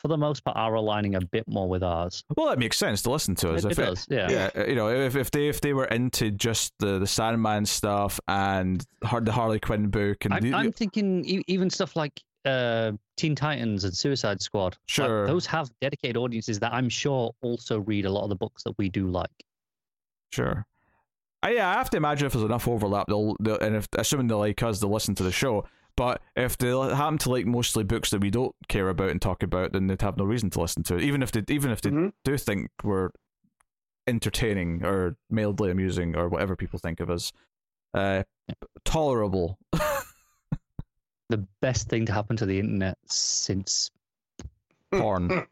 [0.01, 2.25] for the most part, are aligning a bit more with ours.
[2.37, 3.65] Well, that makes sense to listen to us.
[3.65, 4.51] It, if it does, yeah.
[4.55, 8.19] yeah, you know, if if they if they were into just the the Sandman stuff
[8.27, 12.93] and Har- the Harley Quinn book and I'm, the, I'm thinking even stuff like uh,
[13.17, 14.73] Teen Titans and Suicide Squad.
[14.73, 15.27] like, Sure.
[15.27, 18.73] those have dedicated audiences that I'm sure also read a lot of the books that
[18.79, 19.29] we do like.
[20.33, 20.65] Sure.
[21.45, 24.27] Uh, yeah, I have to imagine if there's enough overlap, they'll, they'll and if assuming
[24.27, 25.67] they like us, they'll listen to the show.
[26.01, 29.43] But if they happen to like mostly books that we don't care about and talk
[29.43, 31.03] about, then they'd have no reason to listen to it.
[31.03, 32.13] Even if they even if they Mhm.
[32.25, 33.11] do think we're
[34.07, 37.35] entertaining or mildly amusing or whatever people think of us,
[37.93, 38.23] uh,
[38.87, 39.59] tolerable.
[41.29, 43.91] The best thing to happen to the internet since
[44.91, 45.47] Porn.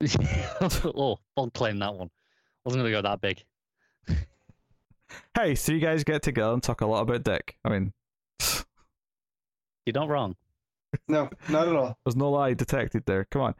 [0.84, 2.06] oh, I'll claim that one.
[2.06, 3.42] I Wasn't gonna go that big.
[5.34, 7.56] hey, three guys get together and talk a lot about dick.
[7.64, 7.92] I mean,
[9.86, 10.36] You're not wrong.
[11.06, 11.96] No, not at all.
[12.04, 13.24] There's no lie detected there.
[13.24, 13.54] Come on.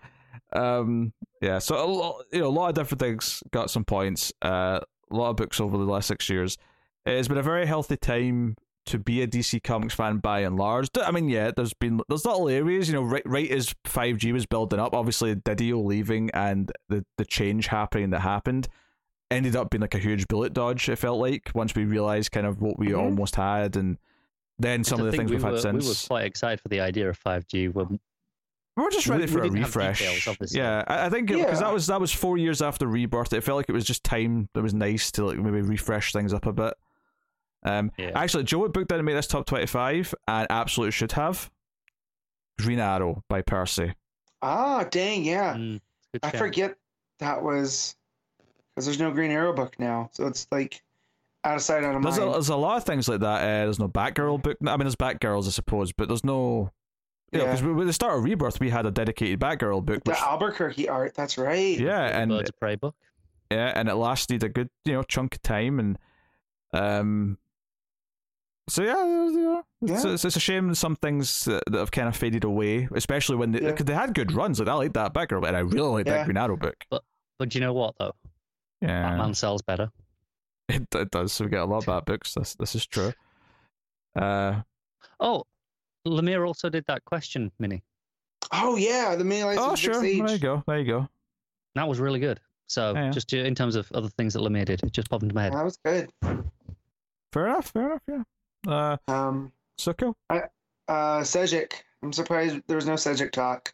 [0.52, 4.32] Um, yeah, so a lot, you know, a lot of different things got some points.
[4.42, 4.80] Uh,
[5.12, 6.58] a lot of books over the last six years.
[7.06, 10.88] It's been a very healthy time to be a DC Comics fan by and large.
[11.00, 14.32] I mean, yeah, there's been there's little areas, you know, right right as five G
[14.32, 14.92] was building up.
[14.92, 18.66] Obviously, Didio leaving and the the change happening that happened
[19.30, 20.88] ended up being like a huge bullet dodge.
[20.88, 22.98] It felt like once we realized kind of what we Mhm.
[22.98, 23.98] almost had, and
[24.62, 25.84] then some of the things we we've were, had since.
[25.84, 27.72] We were quite excited for the idea of 5G.
[27.72, 27.98] When
[28.76, 29.98] We're just ready we for a refresh.
[30.00, 31.66] details, yeah, I, I think because Yeah.
[31.66, 33.32] that was that was four years after Rebirth.
[33.32, 36.32] It felt like it was just time that was nice to like maybe refresh things
[36.32, 36.74] up a bit.
[37.62, 38.12] Um, Yeah.
[38.14, 41.50] actually, Joe book didn't make this top twenty-five, and absolutely should have.
[42.58, 43.94] Green Arrow by Percy.
[44.42, 45.54] Ah, dang, yeah.
[45.54, 45.80] Mm,
[46.22, 46.74] I forget
[47.18, 47.94] that was
[48.74, 50.82] because there's no Green Arrow book now, so it's like
[51.44, 53.42] out of sight, out of There's a, there's a lot of things like that.
[53.42, 54.58] Uh, there's no Batgirl book.
[54.66, 56.70] I mean, there's Batgirls, I suppose, but there's no.
[57.32, 57.52] You know, Yeah.
[57.52, 60.02] because with the start of Rebirth, we had a dedicated Batgirl book.
[60.04, 61.14] the Which, Albuquerque art.
[61.14, 61.78] That's right.
[61.78, 62.94] yeah, and Birds of Prey book.
[63.50, 65.98] yeah, and it lasted a good you know chunk of time, and
[66.72, 67.38] um,
[68.68, 70.12] so yeah, you know, it's, Yeah.
[70.12, 73.52] it's, it's a shame some things that, that have kind of faded away, especially when
[73.52, 73.72] they Yeah.
[73.72, 74.58] they had good runs.
[74.60, 76.24] Like I like that Batgirl, and I really like that Yeah.
[76.24, 76.84] Green Arrow book.
[76.90, 77.02] But
[77.48, 78.14] do you know what though?
[78.80, 79.90] Yeah, Batman sells better.
[80.70, 81.32] It, it does.
[81.32, 82.34] So we get a lot of bad books.
[82.34, 83.12] This this is true.
[84.16, 84.62] Uh,
[85.18, 85.44] Oh,
[86.06, 87.82] Lemire also did that question mini.
[88.52, 90.18] Oh yeah, the mini license oh Big sure, Sage.
[90.18, 91.08] there you go, there you go.
[91.74, 92.40] That was really good.
[92.68, 93.10] So Yeah, yeah.
[93.10, 95.52] just in terms of other things that Lemire did, it just popped into my head.
[95.52, 96.10] That was good.
[97.32, 97.66] Fair enough.
[97.70, 98.02] Fair enough.
[98.08, 98.22] Yeah.
[98.66, 100.16] Uh, Um, so cool.
[100.30, 100.40] uh,
[100.88, 101.72] Sejic.
[102.02, 103.72] I'm surprised there was no Sejic talk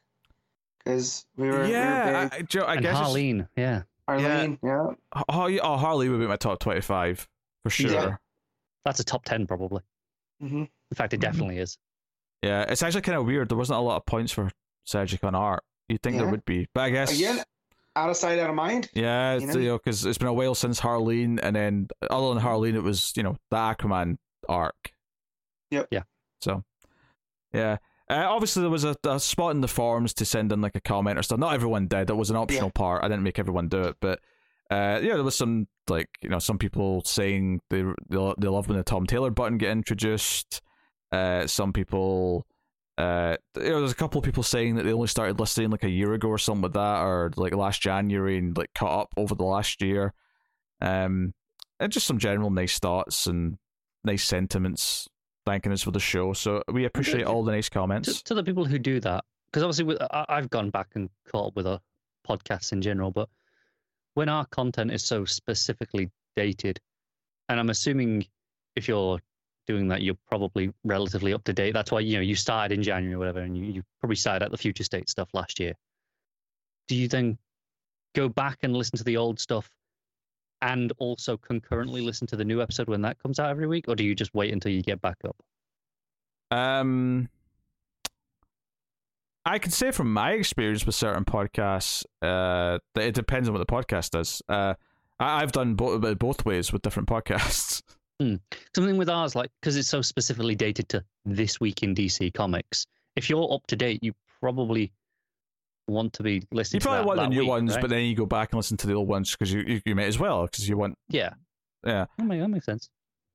[0.79, 1.65] because we were.
[1.67, 2.33] yeah, we were I, big.
[2.33, 2.97] I, Joe, I and guess.
[2.97, 3.83] it's- Harleen, yeah.
[4.09, 4.59] Harleen.
[4.63, 4.76] Yeah.
[5.29, 7.27] Oh, yeah, oh, Harley would be my top twenty-five
[7.63, 7.91] for sure.
[7.91, 8.03] Yeah.
[8.05, 8.17] Yeah,
[8.85, 9.83] That's a top 10 probably.
[10.41, 11.23] hmm In fact, it Mhm.
[11.23, 11.79] definitely is.
[12.43, 13.49] Yeah, it's actually kind of weird.
[13.49, 14.53] There wasn't a lot of points for
[14.87, 15.65] Sejic on art.
[15.89, 17.43] You'd think there would be, but I guess Again,
[17.97, 18.91] out of sight, out of mind.
[18.95, 19.53] Yeah, You know?
[19.55, 22.83] you know, because it's been a while since Harleen, and then other than Harleen, it
[22.83, 24.93] was you know the Aquaman arc.
[25.71, 25.89] Yep.
[25.91, 26.03] Yeah.
[26.41, 26.63] So,
[27.53, 27.79] yeah.
[28.09, 30.81] Uh, obviously, there was a, a spot in the forums to send in like a
[30.81, 31.39] comment or stuff.
[31.41, 32.09] Not everyone did.
[32.11, 33.03] It was an optional part.
[33.03, 34.21] I didn't make everyone do it, but
[34.71, 38.69] uh, yeah, there was some like you know some people saying they they, they love
[38.69, 40.63] when the Tom Taylor button get introduced.
[41.13, 42.47] Uh, some people.
[42.99, 45.85] Uh, you know, there's a couple of people saying that they only started listening like
[45.85, 49.09] a year ago or something like that, or like last January and like caught up
[49.19, 50.15] over the last year.
[50.81, 51.35] Um,
[51.79, 53.59] and just some general nice thoughts and
[54.03, 55.09] nice sentiments
[55.45, 56.33] thanking us for the show.
[56.33, 58.23] So we appreciate all the nice comments.
[58.23, 61.49] to the people who do that, because obviously with, I, I've gone back and caught
[61.49, 61.81] up with our
[62.27, 63.29] podcasts in general, but
[64.17, 66.81] when our content is so specifically dated,
[67.51, 68.27] and I'm assuming
[68.75, 69.21] if you're
[69.67, 71.75] doing that, you're probably relatively up to date.
[71.75, 74.45] That's why you know you started in January or whatever, and you, you probably started
[74.47, 75.75] at the future state stuff last year.
[76.89, 77.37] Do you then
[78.15, 79.69] go back and listen to the old stuff,
[80.63, 83.97] and also concurrently listen to the new episode when that comes out every week, or
[83.97, 85.37] do you just wait until you get back up?
[86.51, 87.29] Um,
[89.47, 93.67] I can say from my experience with certain podcasts, uh, that it depends on what
[93.67, 94.43] the podcast does.
[94.49, 94.75] Uh,
[95.21, 97.83] I, I've done both both ways with different podcasts.
[98.75, 102.87] something with ours like because it's so specifically dated to this week in dc comics
[103.15, 104.91] if you're up to date you probably
[105.87, 107.81] want to be listening You to probably that, want the new week, ones, right?
[107.83, 109.95] but then you go back and listen to the old ones because you, you you
[109.95, 111.35] may as well because you want yeah
[111.87, 112.07] yeah.
[112.17, 112.89] that makes, that makes sense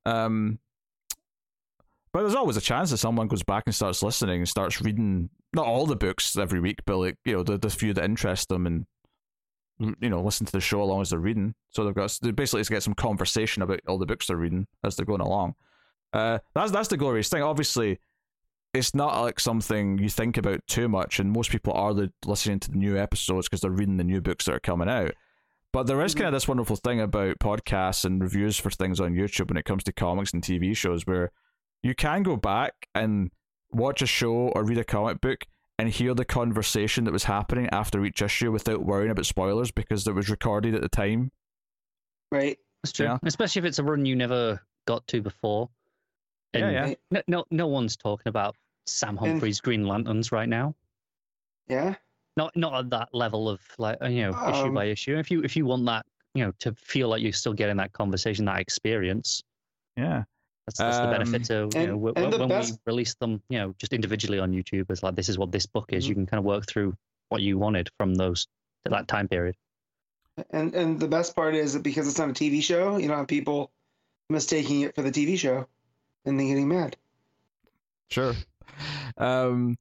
[0.07, 0.57] Um,
[2.11, 5.29] but there's always a chance that someone goes back and starts listening and starts reading
[5.53, 8.49] not all the books every week, but like you know the the few that interest
[8.49, 8.85] them and
[9.99, 11.55] you know listen to the show along as they're reading.
[11.69, 14.67] So they've got they basically to get some conversation about all the books they're reading
[14.83, 15.55] as they're going along.
[16.13, 17.41] Uh, that's that's the glorious thing.
[17.41, 17.99] Obviously,
[18.73, 22.59] it's not like something you think about too much, and most people are the, listening
[22.59, 25.13] to the new episodes because they're reading the new books that are coming out.
[25.73, 29.15] But there is kind of this wonderful thing about podcasts and reviews for things on
[29.15, 31.31] YouTube when it comes to comics and TV shows where
[31.81, 33.31] you can go back and
[33.73, 35.45] watch a show or read a comic book
[35.79, 40.05] and hear the conversation that was happening after each issue without worrying about spoilers because
[40.07, 41.31] it was recorded at the time.
[42.31, 42.57] Right.
[42.83, 43.17] that's true Yeah.
[43.23, 45.69] especially if it's a run you never got to before
[46.53, 46.81] Yeah, And yeah.
[46.83, 46.99] Right.
[47.11, 50.75] no, no no one's talking about sam And- humphrey's green lanterns right now
[51.67, 51.95] Yeah.
[52.37, 55.29] not not at that level of like uh, you know issue Um, by issue if
[55.29, 58.45] you if you want that you know to feel like you're still getting that conversation
[58.45, 59.43] that experience
[59.97, 60.23] Yeah.
[60.67, 63.41] That's, that's the benefit to you and- know, w- and when best- we release them,
[63.49, 64.85] you know, just individually on YouTube.
[64.89, 66.05] It's like this is what this book is.
[66.05, 66.09] Mhm.
[66.09, 66.95] You can kind of work through
[67.29, 68.47] what you wanted from those
[68.85, 69.55] that time period.
[70.51, 73.17] And and the best part is that because it's not a TV show, you don't
[73.17, 73.71] have people
[74.29, 75.67] mistaking it for the TV show
[76.25, 76.95] and then getting mad.
[78.09, 78.33] Sure.
[79.17, 79.77] Um,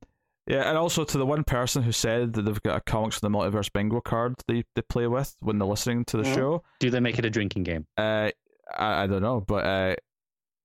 [0.46, 3.20] yeah, and also to the one person who said that they've got a comics of
[3.22, 6.34] the multiverse bingo card they, they play with when they're listening to the Yeah.
[6.34, 6.62] show.
[6.80, 7.86] Do they make it a drinking game?
[7.96, 8.30] Uh,
[8.76, 9.94] I, I don't know, but uh,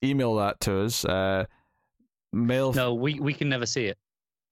[0.05, 1.03] email that to us.
[1.05, 1.45] Uh,
[2.33, 2.73] mail.
[2.73, 3.97] No, we we can never see it.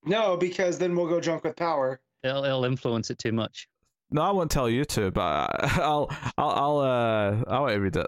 [0.04, 2.00] No, because then we'll go drunk with power.
[2.22, 3.68] It'll, it'll influence it too much.
[4.10, 5.20] No, I won't tell you to, but
[5.80, 8.06] I'll I'll I'll uh I'll read it.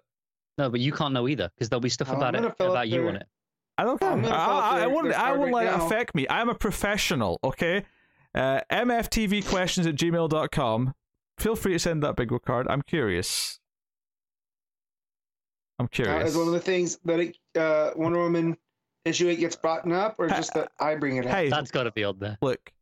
[0.58, 2.54] No, but you can't know either because there'll be stuff Oh, I'm about it gonna
[2.54, 3.26] fill up about you their- on it.
[3.78, 4.10] I don't care.
[4.10, 5.06] I'm I, gonna fill up I, I their- won't.
[5.08, 6.26] I card won't right let it affect me.
[6.30, 7.38] I'm a professional.
[7.44, 7.84] Okay.
[8.34, 10.94] Uh, mftvquestions at gmail.com.
[11.38, 12.66] Feel free to send that big card.
[12.68, 13.58] I'm curious.
[15.78, 16.30] I'm Now, curious.
[16.30, 18.56] is one of the things that it, uh, Wonder Woman
[19.04, 21.32] issue eight gets brought up, or just that I bring it up?
[21.32, 22.38] hey, That's got to be on there.
[22.40, 22.72] look,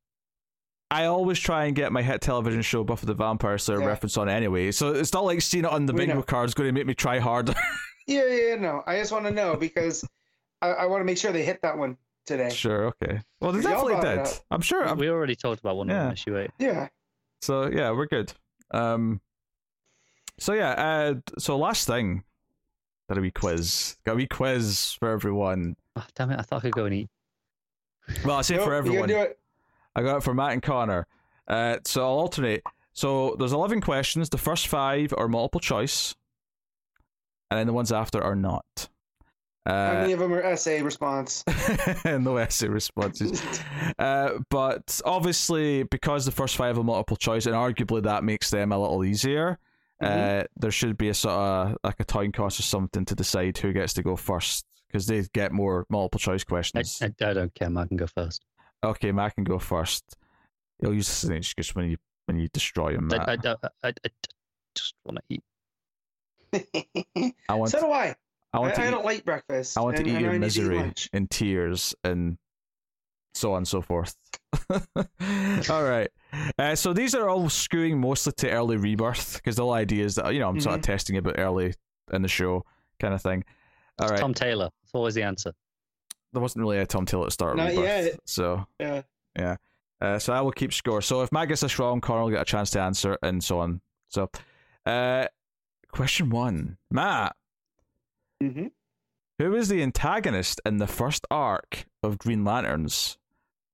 [0.91, 3.87] I always try and get my hit television show Buffy the Vampire Slayer Yeah.
[3.87, 6.23] reference on anyway, so it's not like seeing it on the We bingo know.
[6.23, 7.55] card is going to make me try harder.
[8.07, 8.83] Yeah, yeah, yeah, no.
[8.87, 10.05] I just want to know because
[10.61, 12.51] I, I want to make sure they hit that one today.
[12.51, 13.23] sure, okay.
[13.41, 14.41] Well, they Y'all definitely brought did.
[14.51, 14.87] I'm sure.
[14.87, 15.95] I'm, We already talked about one Yeah.
[16.01, 16.51] of them issue eight.
[16.59, 16.89] Yeah.
[17.41, 18.31] so yeah, we're good.
[18.73, 19.23] Um.
[20.39, 20.73] So yeah.
[20.73, 21.15] Uh.
[21.39, 22.25] So last thing,
[23.09, 23.97] got a wee quiz.
[24.05, 25.77] Got a wee quiz for everyone.
[25.97, 26.39] Oh, damn it!
[26.39, 27.09] I thought I could go and eat.
[28.25, 29.09] Well, I say Nope, for you everyone.
[29.09, 29.39] do it.
[29.97, 31.07] I got it for Matt and Connor.
[31.49, 32.63] Uh, so I'll alternate.
[32.93, 34.29] So there's 11 questions.
[34.29, 36.15] The first five are multiple choice,
[37.51, 38.65] and then the ones after are not.
[39.67, 41.43] How Uh, many of them are essay response?
[42.05, 43.43] no essay responses.
[43.99, 48.73] Uh, but obviously, because the first five are multiple choice, and arguably that makes them
[48.73, 49.59] a little easier,
[50.01, 53.59] uh, there should be a sort of like a time cost or something to decide
[53.59, 57.01] who gets to go first because they get more multiple choice questions.
[57.03, 57.69] I, I don't care.
[57.77, 58.45] I can go first.
[58.85, 60.17] okay, Matt can go first.
[60.81, 63.11] He'll use this as an excuse when you when you destroy him.
[63.13, 63.29] I, Matt.
[63.29, 63.57] I, I,
[63.89, 64.09] I, I
[64.75, 65.43] just want to eat.
[67.49, 68.09] I want so do I.
[68.09, 68.15] I
[68.53, 69.77] I, want to I eat, don't like breakfast.
[69.77, 71.09] I want to eat your I need to eat misery lunch.
[71.13, 72.39] in tears and
[73.35, 74.15] so on and so forth.
[74.71, 76.09] all right.
[76.59, 80.15] Uh, so these are all skewing mostly to early rebirth because the whole idea is
[80.17, 80.93] that you know I'm sort of Mm-hmm.
[80.93, 81.75] testing a bit early
[82.13, 82.65] in the show
[83.01, 83.45] kind of thing.
[84.01, 84.19] All right.
[84.19, 84.71] Tom Taylor.
[84.83, 85.53] That's always the answer.
[86.33, 88.21] there wasn't really a Tom Taylor at the start of Not rebirth, yet.
[88.25, 89.57] so Yeah.
[90.01, 91.01] uh, so I will keep score.
[91.03, 93.61] So if Matt gets this wrong, Connor will get a chance to answer, and so
[93.61, 93.81] on.
[94.09, 94.29] So,
[94.87, 95.27] uh,
[95.93, 97.37] question one, Matt.
[98.41, 98.67] hmm
[99.39, 103.17] Who is the antagonist in the first arc of Green Lanterns?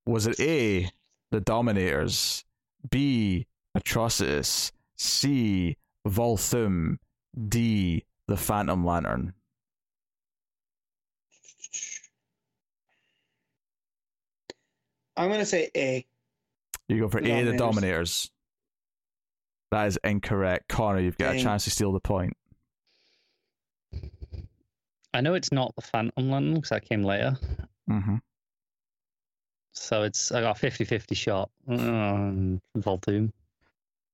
[0.06, 0.90] Was it A,
[1.30, 2.44] the Dominators,
[2.88, 5.76] B, Atrocitus, C,
[6.06, 6.96] Volthoom,
[7.48, 9.34] D, the Phantom Lantern?
[15.16, 16.06] I'm gonna say A.
[16.88, 17.58] You go for The A, the Dominators.
[17.58, 18.30] Dominators.
[19.70, 20.68] That is incorrect.
[20.68, 22.36] Connor, you've got a chance to steal the point.
[25.12, 27.36] I know it's not the Phantom Lantern because that came later.
[27.88, 28.16] Mm-hmm.
[29.72, 31.50] So it's I got a 50-50 shot.
[31.68, 33.32] Um, Volthoom.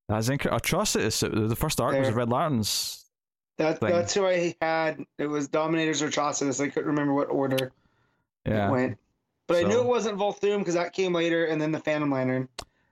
[0.08, 0.64] That's incorrect.
[0.64, 1.48] Atrocitus.
[1.48, 3.04] The first arc was Red Lanterns.
[3.58, 3.90] That Thing.
[3.90, 5.02] that's who I had.
[5.18, 6.62] It was Dominators or Atrocitus.
[6.62, 7.72] I couldn't remember what order
[8.46, 8.68] Yeah.
[8.68, 8.98] it went.
[9.48, 12.48] But I knew it wasn't Volthoom because that came later, and then the Phantom Lantern.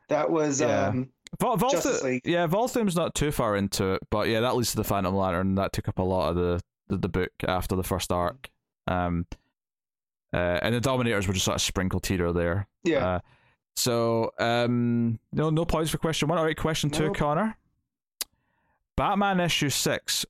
[0.08, 0.88] That was Yeah.
[0.88, 1.10] um
[1.40, 2.22] Vol- Volthoom- Justice League.
[2.24, 5.56] Yeah, Volthoom's not too far into it, but yeah, that leads to the Phantom Lantern.
[5.56, 8.48] That took up a lot of the, the, the book after the first arc.
[8.86, 9.26] Um,
[10.34, 12.66] uh, and the Dominators were just sort of sprinkled here or there.
[12.82, 13.06] yeah.
[13.06, 13.18] Uh,
[13.76, 16.38] so, um, no, no points for question one.
[16.38, 17.16] All right, question two, Nope.
[17.16, 17.56] Connor.
[18.96, 20.24] Batman issue six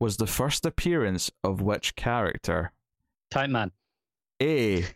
[0.00, 2.72] was the first appearance of which character?
[3.30, 3.70] Type Man.
[4.42, 4.86] A.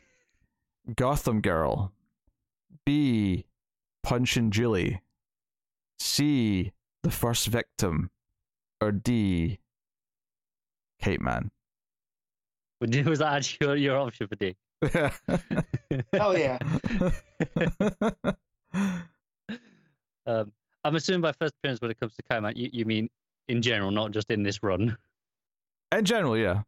[0.96, 1.92] Gotham Girl.
[2.86, 3.44] B.
[4.02, 5.02] Punch and Julie.
[5.98, 6.72] C.
[7.02, 8.10] The first victim.
[8.80, 9.58] Or D.
[11.02, 11.50] Kite Man.
[12.80, 14.56] Would- Was that actually your, your option for D?
[16.12, 16.58] Hell yeah.
[20.26, 20.52] Um,
[20.84, 23.08] I'm assuming by first appearance when it comes to Kite Man, you, you mean
[23.48, 24.96] in general, not just in this run.
[25.92, 26.62] In general, yeah.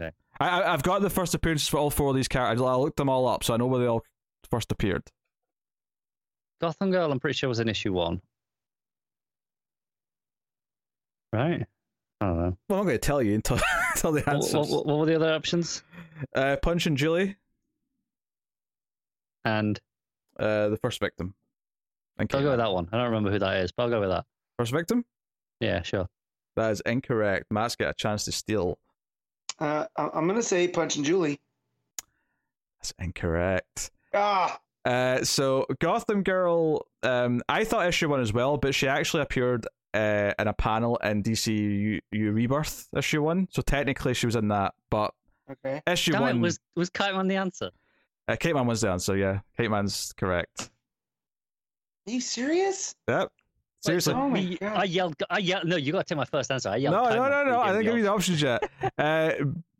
[0.00, 0.10] Okay.
[0.40, 2.60] I, I I've got the first appearances for all four of these characters.
[2.60, 4.02] I looked them all up, so I know where they all
[4.50, 5.02] first appeared.
[6.60, 8.20] Gotham Girl, I'm pretty sure was in issue one.
[11.32, 11.64] Right?
[12.20, 12.56] I don't know.
[12.68, 13.58] Well, I'm not going to tell you until
[13.94, 14.54] until the What, answers.
[14.54, 15.82] what, what, what were the other options?
[16.34, 17.36] Uh, Punch and Julie,
[19.44, 19.78] And
[20.38, 21.34] uh, the first victim.
[22.18, 22.88] And I'll Cape go with that one.
[22.92, 24.24] I don't remember who that is, but I'll go with that.
[24.58, 25.04] First victim.
[25.60, 26.08] Yeah, sure.
[26.56, 27.46] That is incorrect.
[27.50, 28.78] Matt's got a chance to steal.
[29.58, 31.40] Uh, I- I'm gonna say Punch and Julie.
[32.80, 33.90] That's incorrect.
[34.12, 39.22] Ah, Uh, so Gotham Girl, um, I thought issue one as well, but she actually
[39.22, 43.48] appeared uh, in a panel in DC U, U Rebirth issue one.
[43.50, 45.12] So technically she was in that, but
[45.50, 45.80] okay.
[45.86, 47.70] issue Damn one it, was was Kite Man the answer?
[48.28, 49.16] uh, Kite Man was the answer.
[49.16, 50.70] Yeah, Kite Man's correct.
[52.06, 52.94] Are you serious?
[53.08, 53.32] Yep.
[53.80, 54.14] Seriously.
[54.14, 55.14] Wait, Oh we- I yelled.
[55.30, 55.66] I yelled.
[55.66, 56.70] No, you got to take my first answer.
[56.70, 56.94] I yelled.
[56.94, 57.60] no, Kite no, Man no, no.
[57.60, 58.62] I gave didn't give you the options yet.
[58.98, 59.32] uh,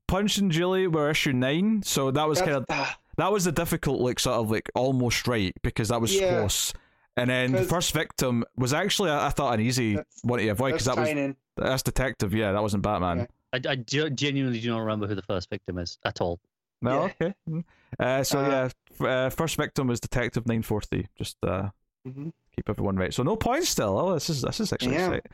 [0.07, 3.53] Punch and Julie were issue nine, so that was That's- kind of that was the
[3.53, 6.41] difficult, like sort of like almost right because that was Yeah.
[6.41, 6.73] close.
[7.17, 10.73] And then the first victim was actually I I thought an easy one to avoid
[10.73, 11.37] because that was tying in.
[11.57, 12.35] that's detective.
[12.35, 13.19] Yeah, that wasn't Batman.
[13.19, 13.27] Yeah.
[13.53, 16.41] I, I ge- genuinely do not remember who the first victim is at all.
[16.83, 17.05] No, Yeah.
[17.27, 17.35] okay.
[17.49, 17.65] Mm.
[18.01, 21.07] Uh, so Uh, yeah, f- uh, first victim was Detective Nine Forty.
[21.17, 21.71] Just uh,
[22.07, 22.33] Mhm.
[22.57, 23.15] keep everyone right.
[23.15, 23.97] So no points still.
[23.99, 25.11] Oh, this is this is actually Yeah.
[25.11, 25.31] sick.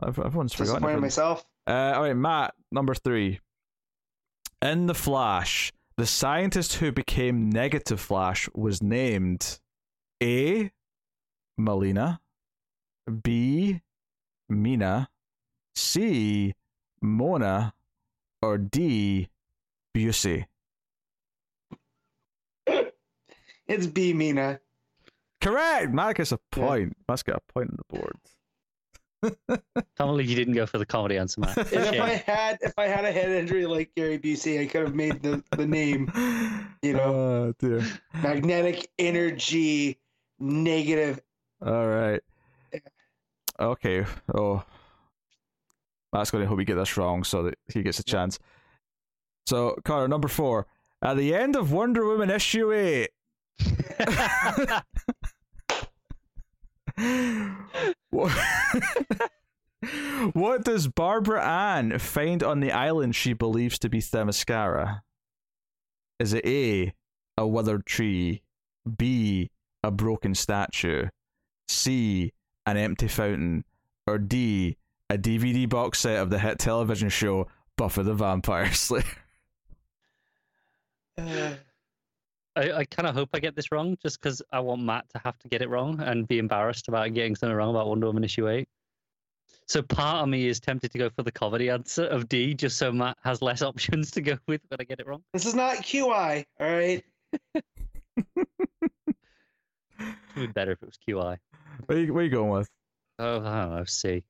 [0.00, 0.74] Everyone's forgotten.
[0.74, 1.00] Disappointed everyone.
[1.02, 1.44] myself.
[1.66, 3.40] Uh, all right, Matt, number three.
[4.62, 9.58] In the Flash, the scientist who became Negative Flash was named
[10.22, 10.70] A.
[11.58, 12.20] Melina,
[13.22, 13.80] B.
[14.48, 15.08] Mina,
[15.74, 16.54] C.
[17.02, 17.74] Mona,
[18.42, 19.28] or D.
[19.96, 20.46] Busey.
[23.66, 24.60] It's B Mina.
[25.40, 25.92] Correct.
[25.92, 26.96] Matt gets a point.
[27.08, 28.16] Matt's got a point on the board.
[29.48, 31.56] Can't believe you didn't go for the comedy answer, Matt.
[31.56, 34.82] And if I had if I had a head injury like Gary Busey, I could
[34.82, 36.10] have made the, the name
[36.82, 37.14] You know.
[37.16, 37.84] Oh dear.
[38.22, 39.98] magnetic energy
[40.38, 41.20] negative.
[41.66, 42.20] All right.
[43.58, 44.04] Okay.
[44.32, 44.62] Oh,
[46.12, 48.38] Matt's going to hope we get this wrong so that he gets a chance.
[49.46, 50.66] So, Connor, number four.
[51.02, 53.10] At the end of Wonder Woman issue eight,
[60.32, 65.00] what does Barbara Ann find on the island she believes to be Themyscira?
[66.18, 66.94] Is it A,
[67.36, 68.42] a withered tree,
[68.96, 69.50] B,
[69.82, 71.08] a broken statue,
[71.68, 72.32] C,
[72.66, 73.64] an empty fountain,
[74.06, 74.76] or D,
[75.10, 77.46] a DVD box set of the hit television show
[77.76, 79.04] Buffy the Vampire Slayer?
[81.18, 81.54] Uh,
[82.56, 85.20] I, I kind of hope I get this wrong, just because I want Matt to
[85.24, 88.24] have to get it wrong and be embarrassed about getting something wrong about Wonder Woman
[88.24, 88.68] issue eight.
[89.68, 92.78] So part of me is tempted to go for the comedy answer of D, just
[92.78, 95.22] so Matt has less options to go with when I get it wrong.
[95.32, 97.04] this is not QI, all right?
[100.36, 101.38] It would be better if it was QI.
[101.84, 102.70] What are you, what are you going with?
[103.18, 103.84] Oh, I don't know.
[103.84, 104.24] C.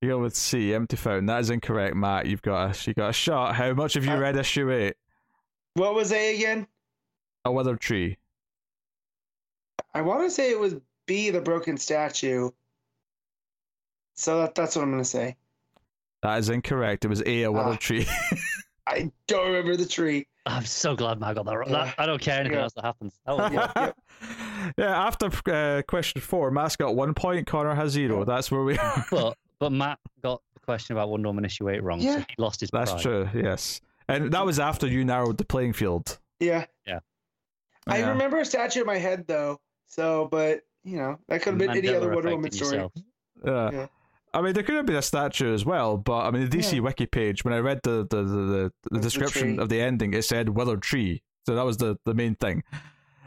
[0.00, 1.26] You go with C, empty phone.
[1.26, 2.26] That is incorrect, Matt.
[2.26, 3.54] You've got a you got a shot.
[3.54, 4.94] How much have you Uh, read issue eight?
[5.74, 6.66] What was A again?
[7.44, 8.18] A weather tree.
[9.94, 10.74] I want to say it was
[11.06, 12.50] B, the broken statue.
[14.16, 15.36] So that, that's what I'm going to say.
[16.22, 17.04] That is incorrect.
[17.04, 17.76] It was A, a withered Ah.
[17.76, 18.06] tree.
[18.86, 20.26] I don't remember the tree.
[20.46, 21.70] I'm so glad Matt got that wrong.
[21.70, 21.84] Yeah.
[21.86, 22.64] That- I don't care anything Yeah.
[22.64, 23.18] else that happens.
[23.26, 23.96] That was Yeah, yep.
[24.78, 28.24] Yeah, after uh, question four, Matt's got one point, Connor has zero.
[28.24, 29.04] That's where we are.
[29.10, 32.18] but but Matt got the question about Wonder Woman issue eight wrong, so Yeah.
[32.28, 33.02] he lost his That's pride.
[33.02, 33.80] true, yes.
[34.08, 36.18] And that was after you narrowed the playing field.
[36.40, 36.66] Yeah.
[36.86, 37.00] Yeah.
[37.86, 38.10] I Yeah.
[38.10, 39.60] remember a statue in my head, though.
[39.86, 42.72] So, but, you know, that could have been any other Wonder Woman story.
[42.76, 42.92] yourself.
[43.44, 43.70] Yeah.
[43.72, 43.86] Yeah.
[44.34, 46.74] I mean, there could have been a statue as well, but I mean, the DC
[46.74, 46.80] Yeah.
[46.80, 49.58] wiki page, when I read the the, the, the, the the description tree.
[49.62, 51.22] of the ending, it said withered tree.
[51.46, 52.62] So that was the, the main thing.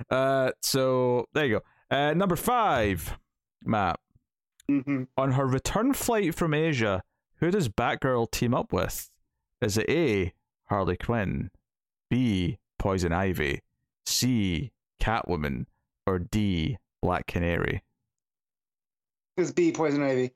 [0.10, 1.96] Uh, so there you go.
[1.96, 3.18] Uh, number five,
[3.64, 4.00] Matt.
[4.70, 7.04] hmm On her return flight from Asia,
[7.40, 9.10] who does Batgirl team up with?
[9.62, 10.34] Is it A.
[10.66, 11.50] Harley Quinn,
[12.10, 12.58] B.
[12.78, 13.62] Poison Ivy,
[14.06, 14.72] C.
[15.02, 15.66] Catwoman,
[16.06, 16.78] or D.
[17.02, 17.84] Black Canary?
[19.38, 20.32] It's B, Poison Ivy.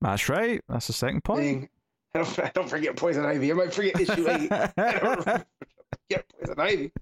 [0.00, 0.60] That's right.
[0.68, 1.42] That's the second point.
[1.42, 1.68] Dang.
[2.14, 3.50] I don't, I don't forget Poison Ivy.
[3.50, 4.52] I might forget issue 8.
[4.52, 6.92] I don't forget Poison Ivy.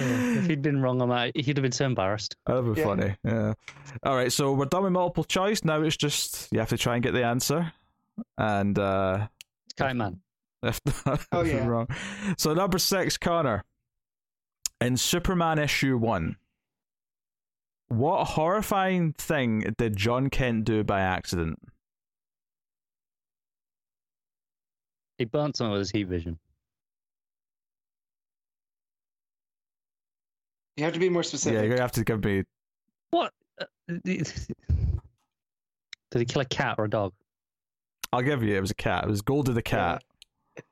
[0.00, 2.36] If he'd been wrong on that, he'd have been so embarrassed.
[2.46, 2.86] That'd be Yeah.
[2.86, 3.16] funny.
[3.24, 3.54] Yeah.
[4.04, 4.32] All right.
[4.32, 5.64] So we're done with multiple choice.
[5.64, 7.72] Now it's just you have to try and get the answer.
[8.36, 9.28] And uh
[9.66, 10.20] It's Kite Man.
[10.62, 10.80] if,
[11.32, 11.66] Oh, yeah.
[11.66, 11.88] Wrong.
[12.36, 13.64] So number six, Connor.
[14.80, 16.36] In Superman issue one,
[17.88, 21.58] what horrifying thing did Jon Kent do by accident?
[25.18, 26.38] He burnt someone with his heat vision.
[30.78, 31.54] You have to be more specific.
[31.56, 32.44] Yeah, you're gonna have to give me.
[33.10, 33.32] What?
[33.60, 33.64] Uh,
[34.04, 34.30] Did
[36.12, 37.12] he kill a cat or a dog?
[38.12, 38.56] I'll give you.
[38.56, 39.02] It was a cat.
[39.04, 40.02] It was Goldie the cat.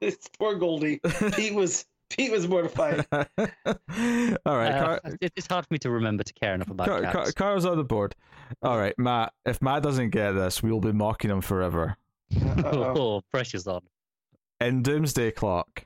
[0.01, 0.99] It's poor Goldie.
[1.36, 3.07] Pete was Pete was mortified.
[3.12, 4.73] All right.
[4.73, 7.12] Uh, Car- it's hard for me to remember to care enough about Car- cats.
[7.12, 8.17] Car- Carl's on the board.
[8.62, 9.33] All right, Matt.
[9.44, 11.97] If Matt doesn't get this, we will be mocking him forever.
[12.36, 12.94] Uh-oh.
[12.99, 13.83] oh, precious on.
[14.60, 15.85] In Doomsday Clock,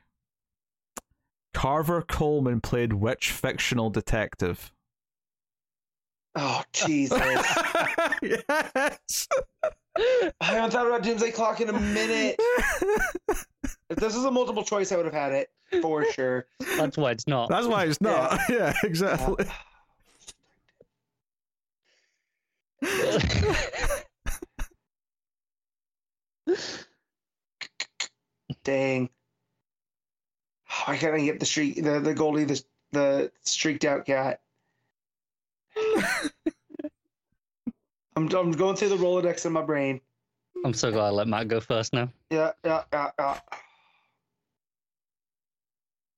[1.53, 4.73] Carver Colman played which fictional detective?
[6.37, 7.19] Oh Jesus!
[8.23, 9.29] yes.
[9.99, 12.37] I haven't thought about Doomsday Clock in a minute.
[13.91, 15.49] If this was a multiple choice, I would have had it
[15.83, 16.47] for sure.
[16.77, 17.49] That's why it's not.
[17.49, 18.39] That's why it's not.
[18.49, 19.47] Yeah, exactly.
[28.65, 29.11] Dang.
[30.84, 34.41] Why can't I get the streak the, the goalie the the streaked out cat?
[38.17, 40.00] I'm I'm going through the Rolodex in my brain.
[40.65, 42.10] I'm so glad I let Matt go first now.
[42.31, 43.39] Yeah, yeah, yeah, yeah.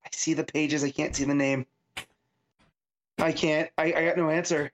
[0.05, 0.83] I see the pages.
[0.83, 1.65] I can't see the name.
[3.19, 3.69] I can't.
[3.77, 4.71] I, I got no answer.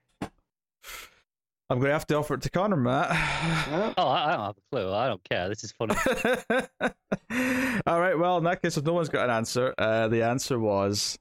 [1.69, 3.09] I'm gonna have to offer it to Connor, Matt.
[3.98, 4.93] Oh, I, I don't have a clue.
[4.93, 5.49] I don't care.
[5.49, 5.95] This is funny.
[7.85, 8.17] All right.
[8.17, 11.19] Well, in that case, if no one's got an answer, uh, the answer was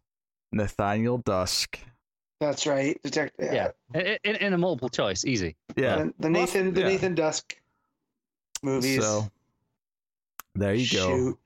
[0.53, 1.79] Nathaniel Dusk.
[2.41, 2.99] That's right.
[3.03, 3.37] Detect.
[3.39, 3.73] yeah.
[3.95, 5.57] In, in, in a multiple choice, easy.
[5.77, 5.97] Yeah.
[5.97, 6.89] The, the Nathan the yeah.
[6.89, 7.61] Nathan Dusk
[8.63, 9.03] movies.
[9.03, 9.29] So
[10.55, 11.09] there you go.
[11.09, 11.39] Shoot.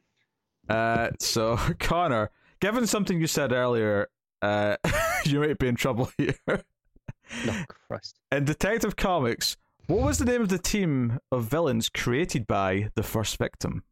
[0.68, 4.08] Uh, so Connor, given something you said earlier,
[4.42, 4.76] uh,
[5.24, 6.36] you might be in trouble here.
[7.46, 8.18] No, Christ.
[8.30, 13.02] In Detective Comics, what was the name of the team of villains created by the
[13.02, 13.84] first victim?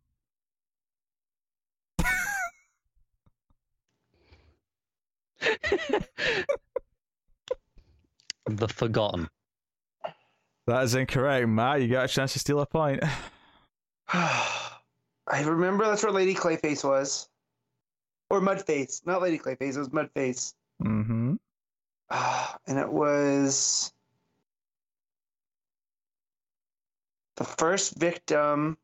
[8.47, 9.28] The Forgotten.
[10.67, 11.83] That is incorrect, Matt.
[11.83, 13.02] You got a chance to steal a point.
[14.12, 17.28] I remember that's where Lady Clayface was,
[18.28, 19.07] or Mudface.
[19.07, 19.77] Not Lady Clayface.
[19.77, 20.55] It was Mudface.
[20.83, 21.35] Mm-hmm.
[22.10, 23.92] Ah, and it was
[27.36, 28.76] the first victim.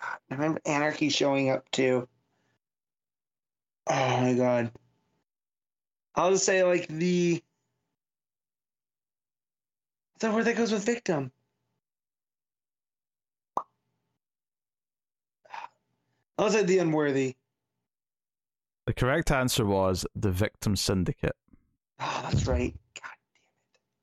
[0.00, 2.08] God, I remember Anarchy showing up too.
[3.88, 4.72] Oh my god.
[6.14, 7.34] I'll just say like the.
[7.34, 7.40] Is
[10.20, 11.30] that where that goes with victim?
[16.38, 17.36] I'll say the unworthy.
[18.86, 21.36] The correct answer was the Victim Syndicate.
[22.00, 22.74] Oh, that's right.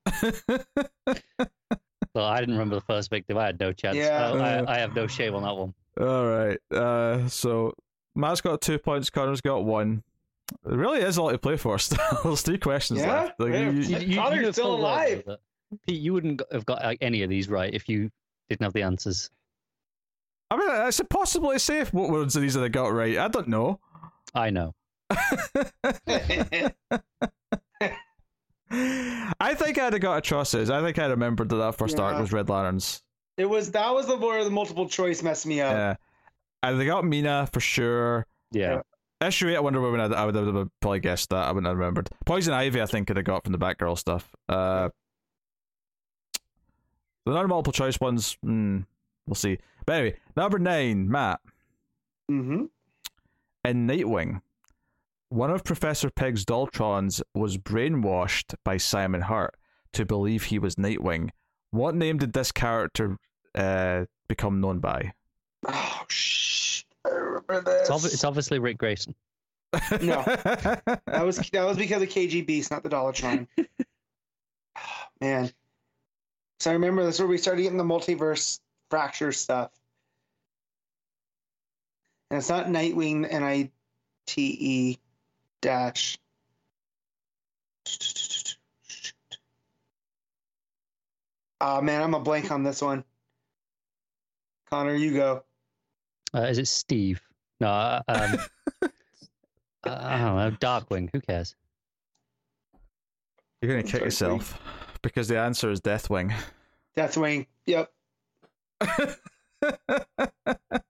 [0.05, 0.55] God damn
[1.07, 1.21] it.
[2.15, 3.39] Well, I didn't remember the first victim.
[3.39, 3.97] I had no chance.
[3.97, 4.31] Yeah.
[4.33, 5.73] I, I, I have no shame on that one.
[5.99, 6.59] All right.
[6.71, 7.73] Uh, so
[8.13, 9.09] Matt's got two points.
[9.09, 10.03] Connor's got one.
[10.63, 11.79] It really is a lot to play for.
[11.79, 13.11] Still, there's three questions Yeah?
[13.23, 13.39] left.
[13.39, 13.69] Like, Yeah.
[13.71, 15.23] you- Connor's know still alive.
[15.87, 18.11] Pete, you wouldn't have got like, any of these right if you
[18.47, 19.31] didn't have the answers.
[20.51, 22.93] I mean, it's it possible to say if what words of these have I got
[22.93, 23.17] right?
[23.17, 23.79] I don't know.
[24.33, 24.73] I know.
[29.39, 30.69] I think I'd have got Atrocitus.
[30.69, 33.03] I think I remembered that that first arc was Red Lanterns.
[33.37, 33.43] it.
[33.43, 35.73] It was that was the one where the multiple choice messed me up.
[35.73, 35.95] Yeah.
[36.63, 38.25] And they got Mina for sure.
[38.51, 38.81] Yeah.
[39.21, 41.47] Issue 8, I Wonder Woman, I, I would have probably guessed that.
[41.47, 42.09] I wouldn't have remembered.
[42.25, 44.29] Poison Ivy, I think, could have got from the Batgirl stuff.
[44.49, 44.89] Uh,
[47.25, 48.79] the non multiple choice ones, hmm,
[49.25, 49.59] we'll see.
[49.85, 51.39] But anyway, number nine, Matt.
[52.29, 52.65] Mm-hmm.
[53.65, 54.41] In Nightwing,
[55.29, 59.55] one of Professor Pig's Dollotrons was brainwashed by Simon Hurt
[59.93, 61.29] to believe he was Nightwing.
[61.71, 63.17] What name did this character
[63.55, 65.13] uh, become known by?
[65.65, 66.83] Oh shh!
[67.05, 67.81] I remember this.
[67.81, 69.15] It's, ob- it's obviously Ric Grayson.
[70.01, 70.21] No.
[70.23, 73.47] That was that was because of KG Beast, not the Dollotron.
[74.75, 75.51] Oh, man.
[76.59, 78.59] So I remember this is where we started getting the multiverse
[78.89, 79.69] fracture stuff.
[82.33, 83.69] And it's not Nightwing N I
[84.25, 84.97] T E
[85.61, 86.17] dash.
[91.61, 93.03] Oh man, I'm a blank on this one.
[94.67, 95.43] Connor, you go.
[96.33, 97.21] Uh, is it Steve?
[97.61, 98.37] No, uh, um,
[99.83, 100.57] I don't know.
[100.59, 101.11] Darkwing.
[101.13, 101.53] Who cares?
[103.61, 104.59] You're going to kick Sorry, yourself
[105.03, 106.33] because the answer is Deathwing.
[106.97, 107.45] Deathwing.
[107.67, 107.91] Yep.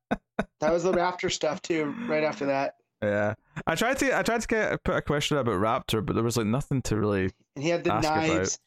[0.64, 2.76] That was the Raptor stuff too, right after that.
[3.02, 3.34] Yeah,
[3.68, 6.38] I tried to I tried to get put a question about Raptor, but there was
[6.38, 7.32] like nothing to really.
[7.56, 8.60] And he had the Ask about knives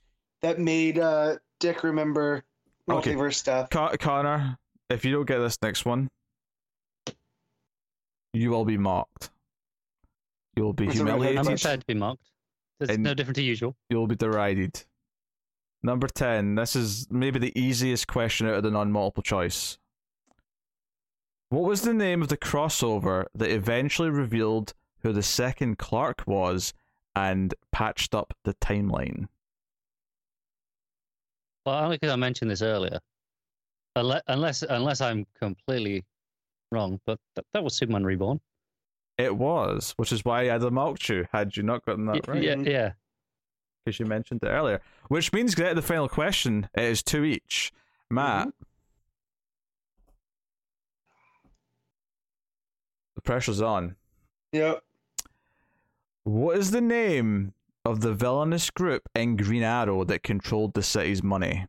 [0.43, 2.45] that made uh, Dick remember
[2.89, 3.15] Okay.
[3.15, 3.71] multiverse stuff.
[3.71, 4.59] Con- Connor,
[4.91, 6.09] if you don't get this next one,
[8.33, 9.31] you will be mocked.
[10.55, 11.39] You will be That's humiliated.
[11.39, 11.63] I'm Yes.
[11.63, 12.31] prepared to be mocked.
[12.81, 13.75] It's no different to usual.
[13.89, 14.85] You will be derided.
[15.83, 16.55] Number ten.
[16.57, 19.79] This is maybe the easiest question out of the non-multiple choice.
[21.49, 26.75] What was the name of the crossover that eventually revealed who the second Clark was
[27.15, 29.29] and patched up the timeline?
[31.65, 33.01] Well, only because I mentioned this earlier.
[33.95, 36.05] Unless, unless, I'm completely
[36.71, 38.41] wrong, but that, that was Superman Reborn.
[39.17, 42.35] It was, which is why I'd have mocked you had you not gotten that Y-
[42.35, 42.43] right.
[42.43, 42.93] Yeah, yeah.
[43.85, 44.83] because you mentioned it earlier.
[45.09, 46.69] Which means get the final question.
[46.75, 47.73] It is two each.
[48.11, 48.67] Matt, the
[53.27, 53.97] pressure's on.
[54.53, 54.83] Yep.
[56.25, 57.53] What is the name
[57.85, 61.67] of the villainous group in Green Arrow that controlled the city's money?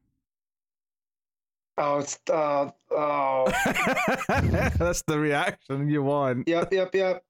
[1.77, 3.53] Oh, it's uh oh.
[4.27, 6.47] That's the reaction you want.
[6.47, 7.23] yep, yep, yep.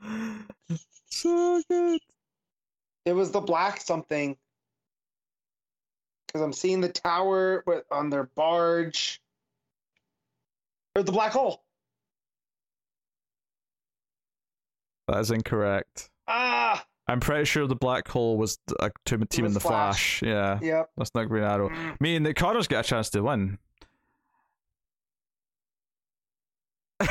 [1.10, 2.00] so good.
[3.04, 4.36] It was the black something.
[6.26, 9.20] Because I'm seeing the tower with, on their barge.
[10.94, 11.62] Or the black hole.
[15.08, 16.10] That is incorrect.
[16.28, 20.18] Ah, I'm pretty sure the black hole was a team team in the Flash.
[20.18, 20.22] Flash.
[20.28, 20.90] Yeah, yep.
[20.96, 21.68] that's not Green Arrow.
[21.68, 22.00] Mm.
[22.00, 23.58] Me and the Connor's got a chance to win.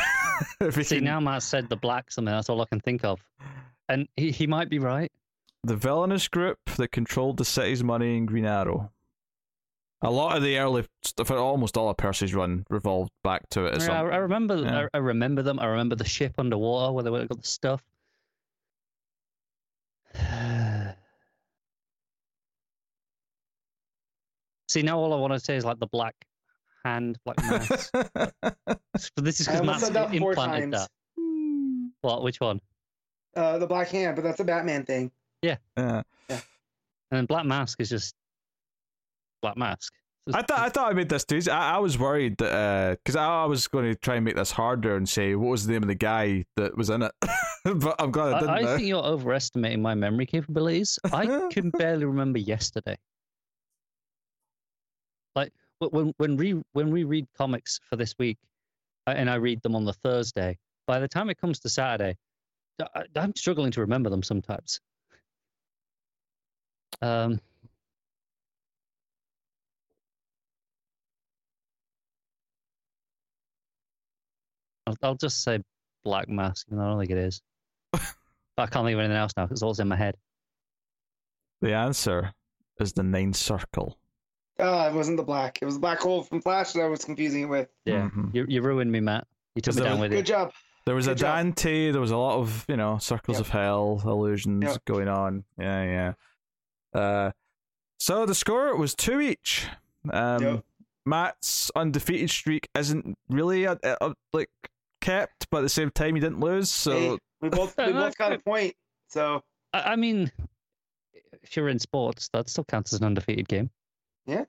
[0.59, 2.33] if he See, can- now Matt said the black something.
[2.33, 3.19] That's all I can think of.
[3.87, 5.11] And he, he might be right.
[5.63, 8.91] the villainous group that controlled the city's money in Green Arrow.
[10.01, 13.75] A lot of the early stuff, almost all of Percy's run revolved back to it.
[13.75, 14.57] At I, some, I remember.
[14.57, 14.87] Yeah.
[14.93, 15.59] I, I remember them.
[15.59, 17.81] I remember the ship underwater where they went and got the stuff.
[24.67, 26.15] See, now all I want to say is like the black
[26.83, 27.91] hand, black mask.
[27.93, 28.79] but
[29.17, 30.87] this is because almost Matt said that implanted times.
[30.87, 30.89] that.
[32.01, 32.23] What?
[32.23, 32.59] Which one?
[33.35, 35.11] Uh, the black hand, but that's a Batman thing.
[35.41, 35.57] yeah.
[35.77, 36.03] And
[37.11, 38.15] then black mask is just
[39.41, 39.93] black mask.
[40.33, 41.51] I thought I thought I made this too easy.
[41.51, 44.49] I, I was worried that because I, I was going to try and make this
[44.51, 47.11] harder and say what was the name of the guy that was in it,
[47.63, 48.49] but I'm glad I I, didn't.
[48.55, 48.75] I now.
[48.77, 50.97] think you're overestimating my memory capabilities.
[51.13, 52.97] I can barely remember yesterday.
[55.35, 58.39] Like wh- when when we when we read comics for this week,
[59.05, 60.57] uh, and I read them on the Thursday.
[60.87, 62.15] By the time it comes to Saturday,
[62.95, 64.79] I- I'm struggling to remember them sometimes.
[67.01, 67.39] Um,
[74.87, 75.59] I'll, I'll just say
[76.03, 77.41] Black Mask, and I don't think it is.
[77.91, 78.01] but
[78.57, 80.15] I can't think of anything else now because it's all in my head.
[81.61, 82.33] The answer
[82.79, 83.97] is the Ninth Circle.
[84.59, 85.59] Oh, it wasn't the black.
[85.61, 87.67] It was the black hole from Flash that I was confusing it with.
[87.85, 88.33] Yeah, Mhm.
[88.33, 89.27] you you ruined me, Matt.
[89.55, 90.21] You took Is me down a- with Good it.
[90.21, 90.51] Good job.
[90.85, 91.35] There was a job.
[91.37, 91.91] Dante.
[91.91, 93.47] There was a lot of you know circles Yep.
[93.47, 94.85] of hell illusions Yep.
[94.85, 95.43] going on.
[95.57, 96.13] Yeah,
[96.93, 96.99] yeah.
[96.99, 97.31] Uh,
[97.99, 99.67] so the score was two each.
[100.11, 100.65] Um, Yep.
[101.05, 104.49] Matt's undefeated streak isn't really uh uh like
[105.05, 106.71] kept, but at the same time you didn't lose.
[106.71, 108.73] So Hey, we both we both got a point.
[109.09, 109.43] So
[109.73, 110.31] I, I mean,
[111.43, 113.69] if you're in sports, that still counts as an undefeated game.
[114.25, 114.45] Yeah.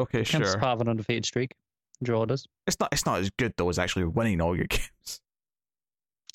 [0.00, 0.60] Okay, Counts as sure.
[0.60, 1.54] part of an undefeated streak.
[2.02, 2.46] Draw does.
[2.66, 2.88] It's not.
[2.92, 5.20] It's not as good though as actually winning all your games.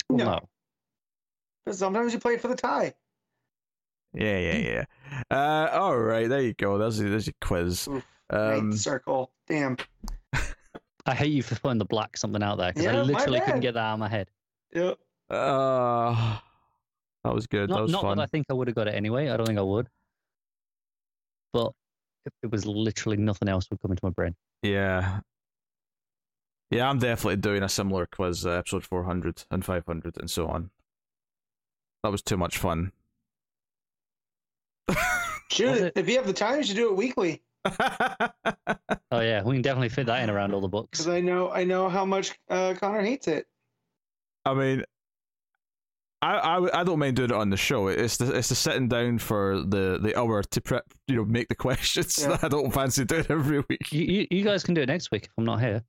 [0.08, 0.24] Well, No.
[0.24, 0.48] no.
[1.66, 2.94] but sometimes you play for the tie.
[4.14, 4.84] Yeah, yeah, yeah.
[5.30, 6.78] Uh, all right, there you go.
[6.78, 7.86] That's your, there's your quiz.
[7.88, 9.30] Oof, Um, Ninth circle.
[9.46, 9.76] Damn.
[11.08, 13.60] I hate you for putting the black something out there because Yeah, I literally couldn't
[13.60, 14.28] get that out of my head.
[14.74, 14.98] Yep.
[15.30, 16.38] uh,
[17.24, 17.70] that was good.
[17.70, 18.16] that Not, was not fun.
[18.18, 19.28] that I think I would have got it anyway.
[19.30, 19.88] I don't think I would.
[21.52, 21.72] But
[22.26, 24.34] it, it was literally nothing else would come into my brain.
[24.62, 25.20] Yeah.
[26.70, 30.70] Yeah, I'm definitely doing a similar quiz, uh, episode 400 and 500 and so on.
[32.02, 32.92] That was too much fun.
[35.50, 35.82] Shoot it.
[35.82, 37.42] it- If you have the time, you should do it weekly.
[39.10, 40.98] Oh yeah, we can definitely fit that in around all the books.
[40.98, 43.46] Because I know I know how much uh, Connor hates it.
[44.44, 44.84] I mean,
[46.20, 47.88] I, I, I don't mind doing it on the show.
[47.88, 51.48] It's the it's the sitting down for the, the hour to prep, you know, make
[51.48, 52.28] the questions Yeah.
[52.28, 53.90] that I don't fancy doing every week.
[53.92, 55.82] You, you, you guys can do it next week if I'm not here.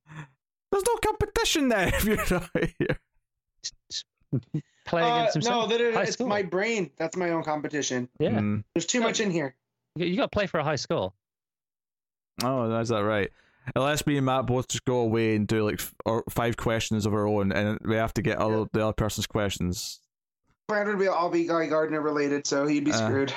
[0.72, 3.00] There's no competition there if you're not here.
[3.92, 4.06] Just
[4.86, 5.70] play Uh, against no, himself.
[5.72, 6.28] that High it's score.
[6.28, 6.90] my brain.
[6.98, 8.08] That's my own competition.
[8.20, 8.64] Yeah, Mm.
[8.74, 9.56] There's too much in here.
[9.96, 11.12] you, you got to play for a high score.
[12.44, 13.30] Oh, is that right?
[13.76, 17.06] Unless me and Matt both just go away and do like f- or five questions
[17.06, 20.00] of our own, and we have to get other, the other person's questions.
[20.68, 23.34] Brad would be all be Guy Gardner related, so he'd be Uh, screwed.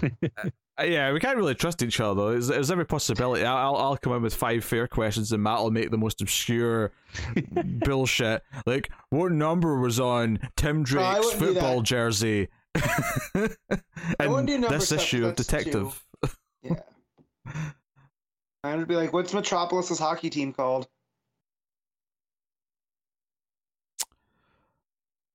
[0.80, 2.14] Uh, yeah, we can't really trust each other.
[2.14, 2.30] Though.
[2.30, 3.44] There's, there's every possibility.
[3.44, 6.22] I'll, I'll I'll come in with five fair questions, and Matt will make the most
[6.22, 6.92] obscure
[7.84, 8.42] bullshit.
[8.64, 11.84] Like, what number was on Tim Drake's wouldn't do football that.
[11.84, 12.48] jersey?
[12.74, 13.56] wouldn't
[14.18, 16.02] do and number this issue of that's Detective.
[16.62, 16.76] Yeah.
[18.64, 20.86] I would be like, what's Metropolis's hockey team called?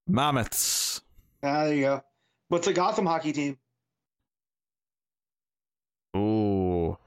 [0.08, 1.02] Mammoths.
[1.44, 2.04] Ah, there you go.
[2.48, 3.58] What's the Gotham hockey team?
[6.14, 6.98] Oh.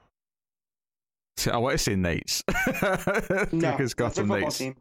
[1.39, 2.45] See, I want to say Knights.
[3.53, 4.59] No, it's Gotham Knights.
[4.59, 4.77] team.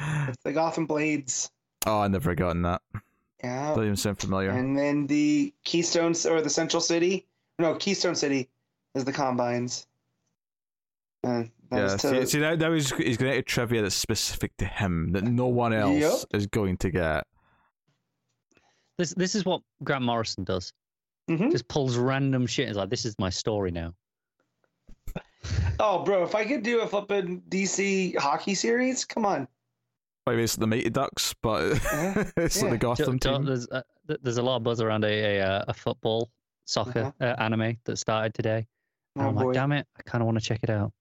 [0.00, 1.50] It's the Gotham Blades.
[1.86, 2.80] Oh, I never gotten that.
[3.44, 3.68] Yeah.
[3.68, 4.50] Doesn't even sound familiar.
[4.50, 7.26] And then the Keystone or the Central City.
[7.58, 8.48] No, Keystone City
[8.94, 9.86] is the Combines.
[11.24, 13.94] And that yeah, was see, see now, now he's, he's going to get trivia that's
[13.94, 16.12] specific to him that no one else Yep.
[16.34, 17.24] is going to get.
[18.98, 20.72] This this is what Grant Morrison does.
[21.30, 21.50] Mhm.
[21.52, 22.68] Just pulls random shit.
[22.68, 23.94] It's like this is my story now.
[25.80, 29.48] Oh, bro, if I could do a flippin' DC hockey series, come on.
[30.24, 32.70] By it's the Mighty Ducks, but Yeah, it's like yeah.
[32.70, 33.46] the Gotham Jo- Jo- team.
[33.46, 33.82] There's uh,
[34.22, 36.30] there's a lot of buzz around a a, uh, a football
[36.66, 38.66] soccer uh, anime that started today.
[39.16, 39.46] Oh, I'm boy.
[39.46, 40.92] like, damn it, I kind of want to check it out.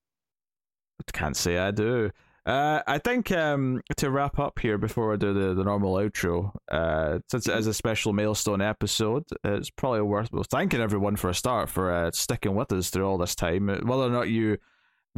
[1.13, 2.11] Can't say I do.
[2.43, 6.51] Uh, I think um, to wrap up here before I do the, the normal outro,
[6.71, 11.29] uh, since it is a special milestone episode, it's probably worth well, thanking everyone for
[11.29, 13.67] a start for uh, sticking with us through all this time.
[13.67, 14.57] Whether or not you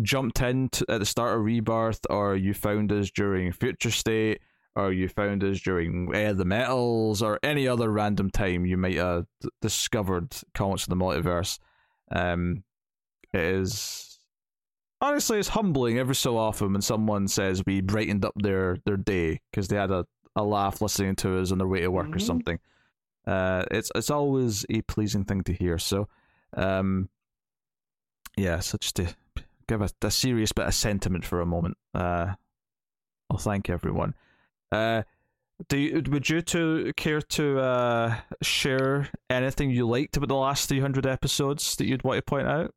[0.02, 4.42] jumped in t- at the start of Rebirth, or you found us during Future State,
[4.76, 8.98] or you found us during uh, the Metals, or any other random time you might
[8.98, 9.28] have
[9.62, 11.58] discovered Comics of the Multiverse,
[12.12, 12.66] um,
[13.32, 14.13] it is
[15.04, 19.40] honestly it's humbling every so often when someone says we brightened up their their day
[19.52, 22.20] because they had a, a laugh listening to us on their way to work or
[22.20, 22.22] Mhm.
[22.22, 22.60] something
[23.28, 26.08] uh it's it's always a pleasing thing to hear so
[26.56, 27.10] um
[28.38, 29.14] yeah so just to
[29.68, 32.34] give a, a serious bit of sentiment for a moment uh
[33.30, 34.14] i'll thank everyone
[34.72, 35.04] uh
[35.70, 40.68] do you, would you two care to uh, share anything you liked about the last
[40.68, 42.74] 300 episodes that you'd want to point out?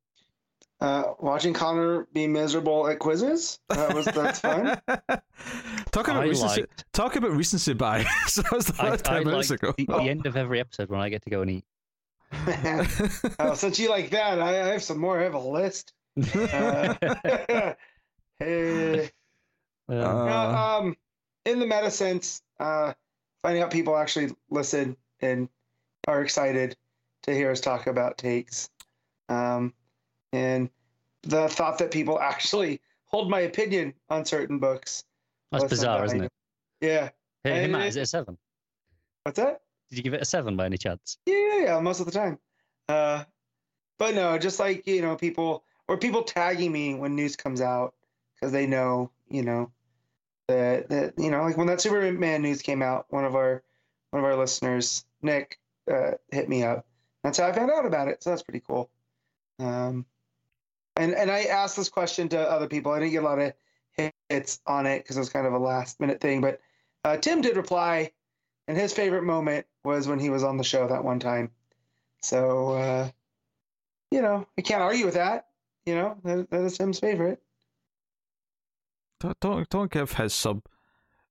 [0.81, 3.59] Uh, watching Connor be miserable at quizzes.
[3.71, 4.79] That was that's fun.
[5.91, 6.61] talk about I recency.
[6.63, 8.35] liked- Talk about recency bias.
[8.37, 9.73] that was the I, last I minutes like ago.
[9.79, 11.65] the, the end of every episode when I get to go and eat.
[13.39, 15.19] oh, since you like that, I, I have some more.
[15.19, 15.95] I have a list.
[16.19, 16.95] Uh,
[18.39, 19.11] hey.
[19.89, 20.97] Uh, Uh, um,
[21.45, 22.93] in the meta sense, uh,
[23.43, 25.49] finding out people actually listen and
[26.09, 26.77] are excited
[27.23, 28.69] to hear us talk about takes,
[29.29, 29.73] um,
[30.33, 30.71] and
[31.23, 35.05] the thought that people actually hold my opinion on certain books.
[35.51, 36.33] that's bizarre, isn't it?
[36.81, 37.11] Yeah.
[37.45, 38.37] Hey, hey Matt, is it a seven?
[39.23, 39.63] What's that?
[39.91, 41.19] Did you give it a seven by any chance?
[41.27, 42.39] Yeah, yeah, yeah, most of the time.
[42.89, 43.25] Uh,
[43.99, 47.95] but no, just like you know, people or people tagging me when news comes out
[48.35, 49.71] because they know, you know,
[50.49, 53.63] that that you know, like when that Superman news came out, one of our
[54.11, 55.59] one of our listeners, Nick,
[55.91, 56.87] uh, hit me up.
[57.23, 58.23] That's how I found out about it.
[58.23, 58.91] So that's pretty cool.
[59.59, 60.07] Um,
[60.97, 62.92] and and I asked this question to other people.
[62.92, 63.52] I didn't get a lot of
[64.28, 66.41] hits on it because it was kind of a last minute thing.
[66.41, 66.60] But
[67.05, 68.12] uh, Tim did reply,
[68.68, 71.50] and his favorite moment was when he was on the show that one time.
[72.23, 73.10] So uh,
[74.10, 75.47] you know, I can't argue with that.
[75.84, 77.41] You know, that, that is Tim's favorite.
[79.20, 80.62] don't, don't don't give his sub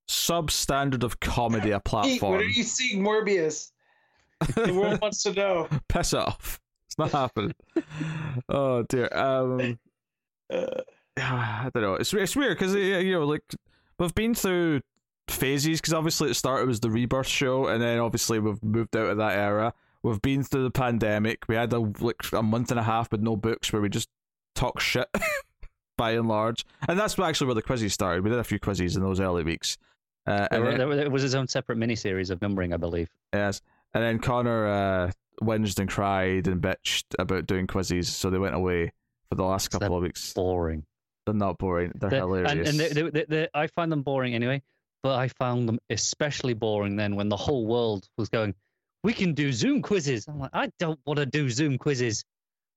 [0.08, 2.32] substandard of comedy a Pete, platform.
[2.34, 3.72] when are you seeing Morbius?
[4.56, 5.68] The world wants to know.
[5.90, 6.60] Piss off.
[7.00, 7.54] It's not happening.
[8.50, 9.10] oh dear.
[9.14, 9.80] Um,
[10.52, 10.66] Uh,
[11.18, 11.96] I don't know.
[11.96, 13.42] It's it's weird because you know, like
[14.00, 14.82] we've been through
[15.30, 15.80] phases.
[15.82, 19.18] Because obviously, it started was the rebirth show, and then obviously we've moved out of
[19.18, 19.74] that era.
[20.04, 21.46] We've been through the pandemic.
[21.48, 24.10] We had a like a month and a half with no books, where we just
[24.56, 25.08] talk shit,
[25.98, 26.66] by and large.
[26.88, 28.24] And that's actually where the quizzes started.
[28.24, 29.78] We did a few quizzes in those early weeks.
[30.28, 33.10] Uh, There, and were- then- there was his own separate miniseries of numbering, I believe.
[33.34, 33.62] Yes.
[33.94, 38.56] And then Connor uh, whinged and cried and bitched about doing quizzes, so they went
[38.56, 38.92] away
[39.30, 40.34] for the last So couple of weeks.
[40.34, 40.86] Boring.
[41.26, 41.92] They're not boring.
[41.96, 42.52] They're The- hilarious.
[42.52, 44.62] And, and they, they, they, they, I find them boring anyway,
[45.04, 48.54] but I found them especially boring then when the whole world was going,
[49.04, 50.28] we can do Zoom quizzes.
[50.28, 52.24] I'm like, I don't want to do Zoom quizzes.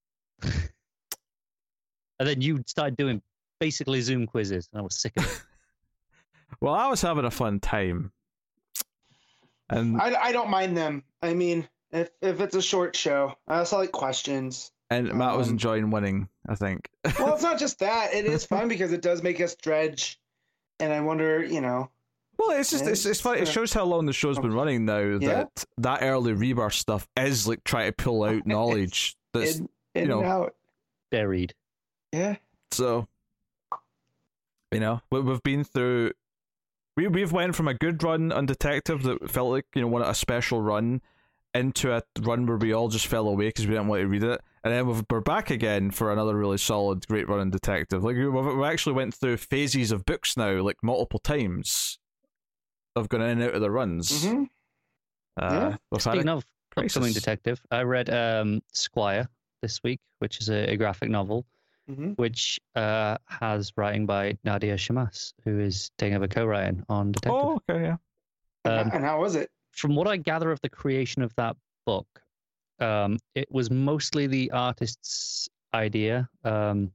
[0.42, 0.52] and
[2.18, 3.22] then you started doing
[3.60, 5.42] basically Zoom quizzes, and I was sick of it.
[6.60, 8.12] well, I was having a fun time.
[9.70, 11.02] And I, I don't mind them.
[11.22, 14.70] I mean, if if it's a short show, I also like questions.
[14.90, 16.88] and Matt was um, enjoying winning, I think.
[17.18, 20.20] Well, it's not just that; it is fun because it does make us dredge,
[20.80, 21.90] and I wonder, you know,
[22.38, 23.40] well, it's just it's, it's funny.
[23.40, 24.98] It shows how long the show's been running now.
[24.98, 25.18] Yeah.
[25.28, 29.16] That that early rebirth stuff is like trying to pull out knowledge.
[29.34, 30.54] That's in, in you know- out.
[31.10, 31.54] Buried.
[32.12, 32.36] Yeah.
[32.70, 33.08] So,
[34.70, 36.12] you know, we, we've been through.
[36.96, 40.02] We we've went from a good run on detective that felt like you know one
[40.02, 41.00] a special run,
[41.58, 44.24] into a run where we all just fell away because we didn't want to read
[44.24, 48.02] it, and then we've, we're back again for another really solid, great run in detective.
[48.04, 51.98] Like we we actually went through phases of books now, like multiple times,
[52.96, 54.24] of going in and out of the runs.
[54.24, 54.44] hmm
[55.40, 55.76] Uh, Yeah.
[55.90, 56.46] we've Speaking a of
[56.76, 59.28] upcoming detective, I read um, Squire
[59.62, 61.44] this week, which is a, a graphic novel.
[61.88, 67.34] hmm which uh, has writing by Nadia Shammas, who is taking over co-writing on Detective.
[67.34, 67.96] Oh, okay, yeah.
[68.64, 69.50] Um, and how was it?
[69.78, 72.06] From what I gather of the creation of that book,
[72.80, 76.28] um, it was mostly the artist's idea.
[76.44, 76.90] Um,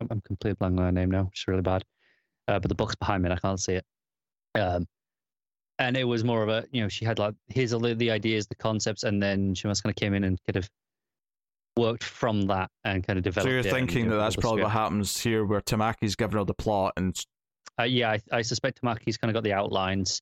[0.00, 1.84] I'm, I'm completely blank on her name now, which is really bad.
[2.48, 3.84] Uh, but the book's behind me, and I can't see it.
[4.54, 4.86] Um,
[5.78, 8.10] and it was more of a, you know, she had like here's all the, the
[8.10, 10.68] ideas, the concepts, and then she must kind of came in and kind of
[11.76, 13.48] worked from that and kind of developed.
[13.48, 16.94] So you're thinking that that's probably what happens here, where Tamaki's given her the plot
[16.96, 17.16] and
[17.78, 20.20] Uh, yeah, I, I suspect Tamaki's kind of got the outlines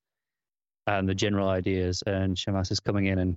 [0.88, 3.36] and the general ideas, and Shammas is coming in and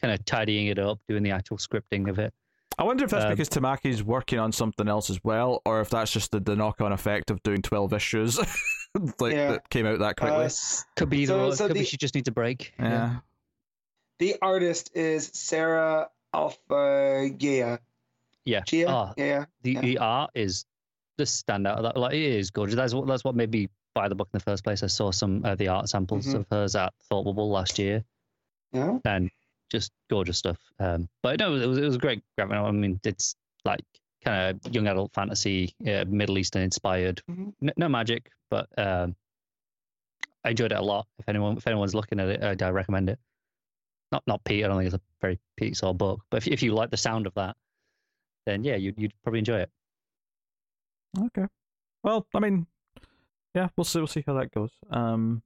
[0.00, 2.32] kind of tidying it up, doing the actual scripting of it.
[2.78, 5.90] I wonder if that's Um, because Tamaki's working on something else as well, or if
[5.90, 8.38] that's just the, the knock on effect of doing 12 issues
[9.20, 9.52] like Yeah.
[9.52, 10.46] that came out that quickly.
[10.46, 10.50] Uh,
[10.96, 11.54] Could be either So- or.
[11.56, 12.72] so Could be the- she just needs a break.
[12.78, 13.16] yeah.
[14.18, 17.78] the artist is Sarah Alpha Yeah.
[18.66, 18.86] Gia.
[18.88, 19.44] Ah, yeah.
[19.62, 19.80] the, yeah.
[19.80, 20.64] the art is
[21.16, 21.76] the standout.
[21.76, 22.74] of That like it is gorgeous.
[22.76, 24.82] That's what that's what made me buy the book in the first place.
[24.82, 26.40] I saw some of the art samples Mhm.
[26.40, 28.04] of hers at Thought Bubble last year,
[28.72, 28.98] Yeah.
[29.04, 29.30] and
[29.70, 30.58] just gorgeous stuff.
[30.78, 32.68] Um, but no, it was it was a great graphic novel.
[32.68, 33.80] I mean, it's like
[34.24, 37.22] kind of young adult fantasy, uh, Middle Eastern inspired.
[37.30, 37.54] Mhm.
[37.62, 39.14] N- no magic, but um,
[40.44, 41.06] I enjoyed it a lot.
[41.18, 43.18] If anyone if anyone's looking at it, I'd, I recommend it.
[44.12, 44.64] Not not Pete.
[44.64, 46.90] I don't think it's a very Pete sort of book, but if if you like
[46.90, 47.56] the sound of that,
[48.46, 49.70] then yeah, you'd you'd probably enjoy it.
[51.18, 51.46] Okay.
[52.02, 52.66] Well, I mean,
[53.54, 53.98] yeah, we'll see.
[53.98, 54.72] We'll see how that goes.
[54.90, 55.42] Um,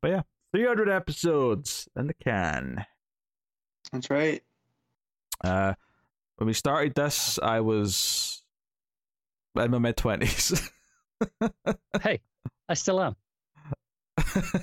[0.00, 2.84] but yeah, 300 episodes in the can.
[3.92, 4.42] That's right.
[5.44, 5.74] Uh,
[6.36, 8.42] when we started this, I was
[9.56, 10.70] in my mid 20s.
[12.02, 12.20] hey,
[12.68, 13.16] I still am.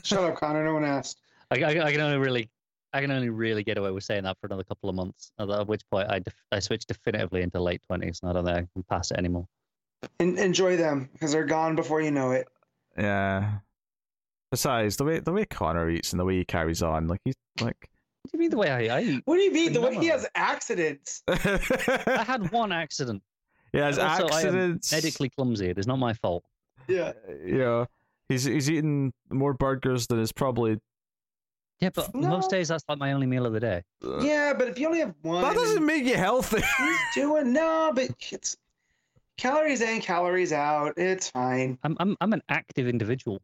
[0.03, 0.63] Shut up, Connor.
[0.65, 1.19] No one asked.
[1.51, 2.49] I, I, I can only really
[2.93, 5.31] I can only really get away with saying that for another couple of months.
[5.37, 8.45] At at which point, I def- I switch definitively into late twenties, and I don't
[8.45, 9.47] think I can pass it anymore.
[10.19, 12.47] En- enjoy them because they're gone before you know it.
[12.97, 13.59] Yeah.
[14.51, 17.35] Besides, the way the way Connor eats and the way he carries on, like he's
[17.61, 17.75] like.
[18.21, 19.21] What do you mean the way I, I eat?
[19.25, 19.73] What do you mean?
[19.73, 21.21] The way he has accidents.
[21.27, 23.21] I had one accident.
[23.71, 24.91] he has Also, I am accidents.
[24.91, 25.67] Medically clumsy.
[25.69, 26.43] It is not my fault.
[26.87, 27.13] Yeah.
[27.45, 27.85] Yeah.
[28.29, 30.79] he's he's eating more burgers than is probably.
[31.81, 32.29] Yeah, but No.
[32.29, 33.83] most days that's like my only meal of the day.
[34.03, 36.61] uh, Yeah, but if you only have one, That doesn't make you healthy.
[36.61, 38.55] he's doing no, but it's
[39.37, 40.93] calories in, calories out.
[40.97, 41.77] It's fine.
[41.83, 43.41] I'm I'm I'm an active individual.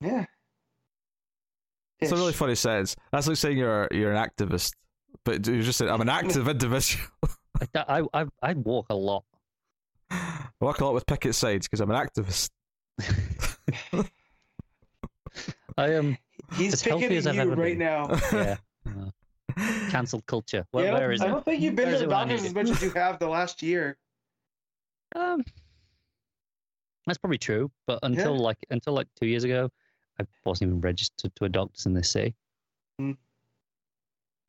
[0.00, 0.26] Yeah.
[2.00, 2.96] It's a really funny sentence.
[3.12, 4.72] That's like saying you're you're an activist,
[5.24, 7.04] but you just said I'm an active individual.
[7.74, 9.24] I, I I I walk a lot.
[10.10, 12.50] I work a lot with picket signs because I'm an activist.
[15.78, 16.16] I am
[16.54, 17.78] He's as healthy picking as I've you right been.
[17.78, 18.18] now.
[18.32, 18.56] yeah.
[18.86, 19.10] uh,
[19.90, 20.66] cancelled culture.
[20.72, 21.30] Where, Yeah, I don't- where is I it?
[21.30, 23.28] don't think you've been Where to the it doctors as much as you have the
[23.28, 23.96] last year.
[25.16, 25.42] Um,
[27.06, 29.68] that's probably true, but until like until like two years ago,
[30.20, 32.34] I wasn't even registered to a doctor's in this city.
[33.00, 33.16] Mm.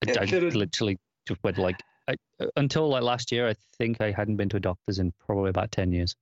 [0.08, 3.48] I, It I could've- literally just went like I, uh, until like last year.
[3.48, 6.16] I think I hadn't been to a doctor's in probably about ten years.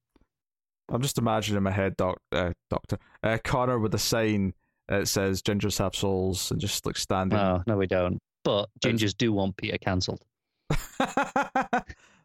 [0.91, 4.53] I'm just imagining in my head, doc, uh, doctor uh, Connor with a sign
[4.87, 7.37] that says "Gingers have souls" and just like standing.
[7.37, 8.19] No, no, we don't.
[8.43, 10.23] But gingers do want Peter cancelled.
[10.99, 11.81] no,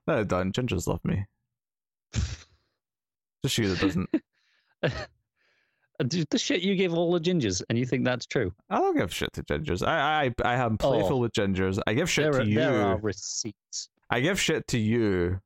[0.07, 0.55] they don't.
[0.55, 1.25] Gingers love me.
[3.45, 4.11] Just you that doesn't.
[4.83, 8.53] the the shit you give all the gingers, and you think that's true?
[8.71, 9.87] I don't give shit to gingers.
[9.87, 11.21] I I I am playful Oh.
[11.21, 11.79] with gingers.
[11.87, 12.55] I give shit There, to are, you.
[12.55, 13.89] there are receipts.
[14.11, 15.41] I give shit to you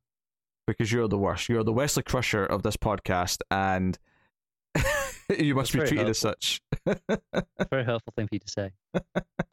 [0.66, 1.48] because you're the worst.
[1.48, 3.98] You're the Wesley Crusher of this podcast, and
[5.38, 6.60] you must That's be treated as such.
[6.86, 8.70] Very hurtful thing for you to say.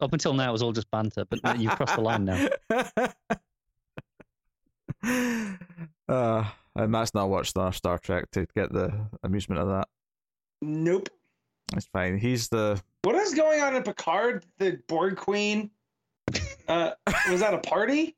[0.00, 2.48] Up until now, it was all just banter, but you've crossed the line now.
[6.08, 6.44] uh,
[6.76, 9.88] and that's not watched Star Star Trek to get the amusement of that.
[10.62, 11.08] Nope.
[11.74, 12.16] It's fine.
[12.18, 14.44] He's the What is going on in Picard?
[14.58, 15.70] The Borg Queen.
[16.68, 16.90] Uh,
[17.30, 18.16] was that a party?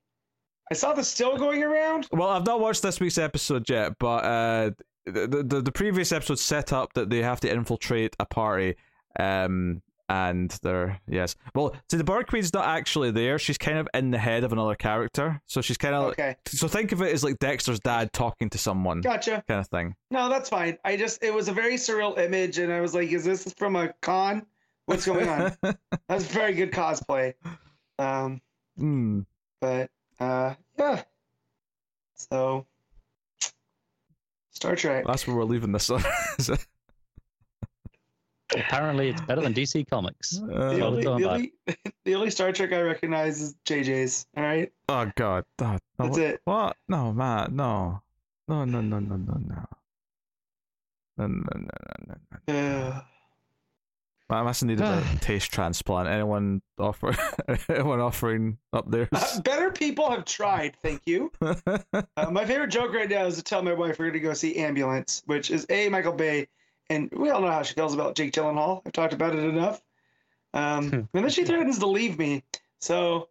[0.71, 2.09] I saw the still going around.
[2.13, 2.29] well.
[2.31, 4.71] I've not watched this week's episode yet, but uh,
[5.05, 8.77] the the, the previous episode set up that they have to infiltrate a party.
[9.21, 11.37] Um, and they're yes.
[11.55, 13.39] Well, see, the Borg Queen's not actually there.
[13.39, 16.11] She's kind of in the head of another character, so she's kind of.
[16.13, 19.43] Okay, So think of it as like Dexter's dad talking to someone, gotcha.
[19.47, 19.95] kind of thing.
[20.11, 20.79] No, that's fine.
[20.85, 23.77] I just it was a very surreal image, and I was like, "Is this from
[23.77, 24.47] a con?
[24.87, 25.57] What's going on?"
[26.09, 27.35] That's very good cosplay.
[27.99, 28.41] Um,
[28.79, 29.21] Hmm.
[29.61, 31.03] but uh, yeah.
[32.15, 32.65] So,
[34.51, 35.05] Star Trek.
[35.07, 35.91] That's where we're leaving this.
[38.53, 38.63] one.
[38.63, 40.41] Apparently, it's better than DC Comics.
[40.41, 41.53] Uh, The only, the, only,
[42.05, 44.27] the only Star Trek I recognize is JJ's.
[44.37, 45.45] All right, oh God!
[45.61, 46.41] Oh, no, that's what, it.
[46.45, 46.77] What?
[46.89, 47.53] No, Matt.
[47.53, 48.03] No.
[48.49, 48.65] No.
[48.65, 48.81] No.
[48.81, 48.99] No.
[48.99, 49.17] No.
[49.17, 49.35] No.
[49.35, 49.67] No.
[51.17, 51.27] No.
[51.27, 51.27] No.
[51.27, 51.37] No.
[51.37, 52.17] No.
[52.47, 52.55] No.
[52.55, 53.01] Uh,
[54.31, 56.09] I must need a taste transplant.
[56.09, 57.17] Anyone offer?
[57.69, 59.09] anyone offering up theirs?
[59.13, 60.77] uh, better people have tried.
[60.83, 61.33] Thank you.
[62.17, 64.35] Uh, my favorite joke right now is to tell my wife we're going to go
[64.35, 66.49] see Ambulance, which is a Michael Bay,
[66.91, 68.83] and we all know how she feels about Jake Gyllenhaal.
[68.87, 69.83] I've talked about it enough.
[70.55, 72.43] Um, and then she threatens to leave me,
[72.81, 73.29] so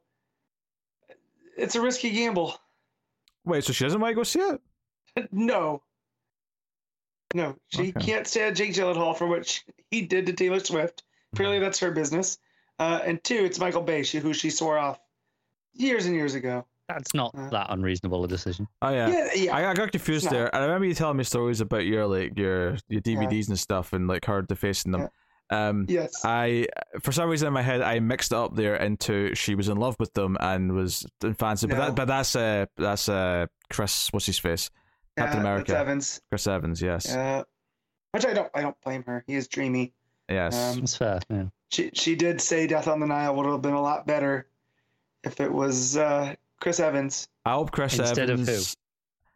[1.58, 2.56] it's a risky gamble.
[3.46, 4.62] Wait, so she doesn't want to go see it?
[5.32, 5.82] no,
[7.34, 8.00] no, she Okay.
[8.00, 11.04] can't stand Jake Gyllenhaal for what she, he did to Taylor Swift.
[11.34, 12.38] Apparently, that's her business.
[12.80, 15.00] Uh, and two, it's Michael Bay, she, who she swore off
[15.74, 16.66] years and years ago.
[16.88, 18.68] That's not Uh, that unreasonable a decision.
[18.82, 19.10] Oh yeah.
[19.10, 19.56] Yeah, yeah.
[19.56, 20.54] I, I got confused It's there.
[20.56, 24.08] I remember you telling me stories about your like your your DVDs and stuff, and
[24.08, 25.10] like her defacing them.
[25.50, 26.12] Um, yes.
[26.26, 26.68] I
[27.02, 29.78] for some reason in my head I mixed it up there into she was in
[29.78, 34.10] love with them and was in fancy, but that but that's uh that's uh Chris
[34.12, 34.70] what's his face
[35.18, 35.72] Captain Yeah, America.
[35.72, 36.22] That's Evans.
[36.30, 37.44] Chris Evans yes Uh,
[38.12, 38.50] which I don't.
[38.54, 39.24] I don't blame her.
[39.28, 39.94] He is dreamy.
[40.30, 41.20] yes Um, That's fair.
[41.30, 41.46] Yeah.
[41.70, 44.48] She she did say Death on the Nile would have been a lot better
[45.24, 47.28] if it was uh, Chris Evans.
[47.46, 48.76] I hope Chris Instead of Evans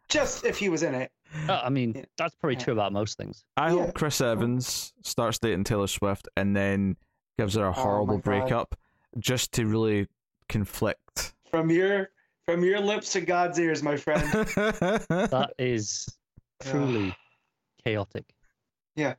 [0.08, 1.10] Just if he was in it.
[1.48, 2.04] Oh, I mean, Yeah.
[2.18, 3.44] that's probably true about most things.
[3.56, 3.86] I Yeah.
[3.86, 6.96] hope Chris Evans starts dating Taylor Swift and then
[7.38, 8.24] gives her a Oh my horrible God.
[8.24, 8.74] breakup
[9.18, 10.08] just to really
[10.48, 11.34] conflict.
[11.50, 12.10] From your
[12.44, 14.22] from your lips to God's ears, my friend.
[14.26, 16.06] That is
[16.62, 17.16] truly
[17.84, 18.24] chaotic.
[18.96, 19.14] Yeah.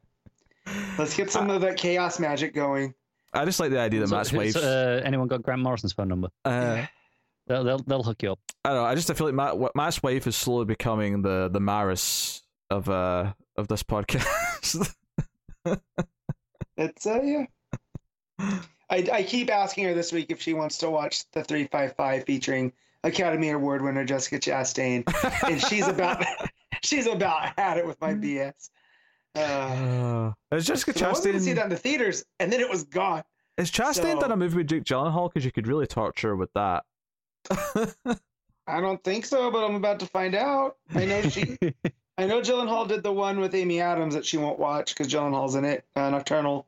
[0.97, 2.93] Let's get some of that chaos magic going.
[3.33, 4.55] I just like the idea that So- Matt's so, wife.
[4.55, 6.29] uh, anyone got Grant Morrison's phone number?
[6.45, 6.85] uh,
[7.47, 8.39] They'll they'll, they'll hook you up.
[8.65, 8.85] I don't know.
[8.85, 12.41] I just I feel like Matt, what- Matt's wife is slowly becoming the the Maris
[12.69, 14.93] of uh of this podcast.
[16.77, 17.45] It's uh yeah.
[18.89, 22.73] I, I keep asking her this week if she wants to watch the 355 featuring
[23.03, 25.03] Academy Award winner Jessica Chastain,
[25.49, 26.23] and she's about
[26.83, 28.69] she's about had it with my BS.
[29.35, 31.55] Uh, Uh, is Jessica so I wanted to see Chastain?
[31.55, 33.23] that in the theaters, and then it was gone.
[33.57, 35.29] Is Chastain so- done a movie with Jake Gyllenhaal?
[35.31, 36.83] Because you could really torture her with that.
[38.67, 40.77] I don't think so, but I'm about to find out.
[40.95, 41.57] I know she.
[42.17, 45.55] I know Gyllenhaal did the one with Amy Adams that she won't watch because Gyllenhaal's
[45.55, 45.83] in it.
[45.95, 46.65] Uh, Nocturnal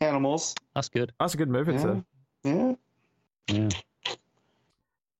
[0.00, 0.54] Animals.
[0.74, 1.12] That's good.
[1.20, 1.82] That's a good movie Yeah.
[1.82, 2.04] too.
[2.44, 2.74] Yeah.
[3.48, 3.68] Yeah.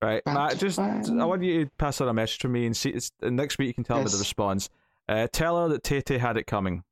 [0.02, 0.58] Right, Back Matt.
[0.58, 1.20] Just fun.
[1.20, 2.90] I want you to pass on a message to me and see.
[2.90, 4.68] It's, and next week you can tell me the response.
[5.08, 6.82] Uh, tell her that Tay Tay had it coming,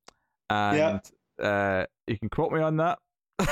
[0.49, 1.01] and
[1.43, 2.99] uh, you can quote me on that.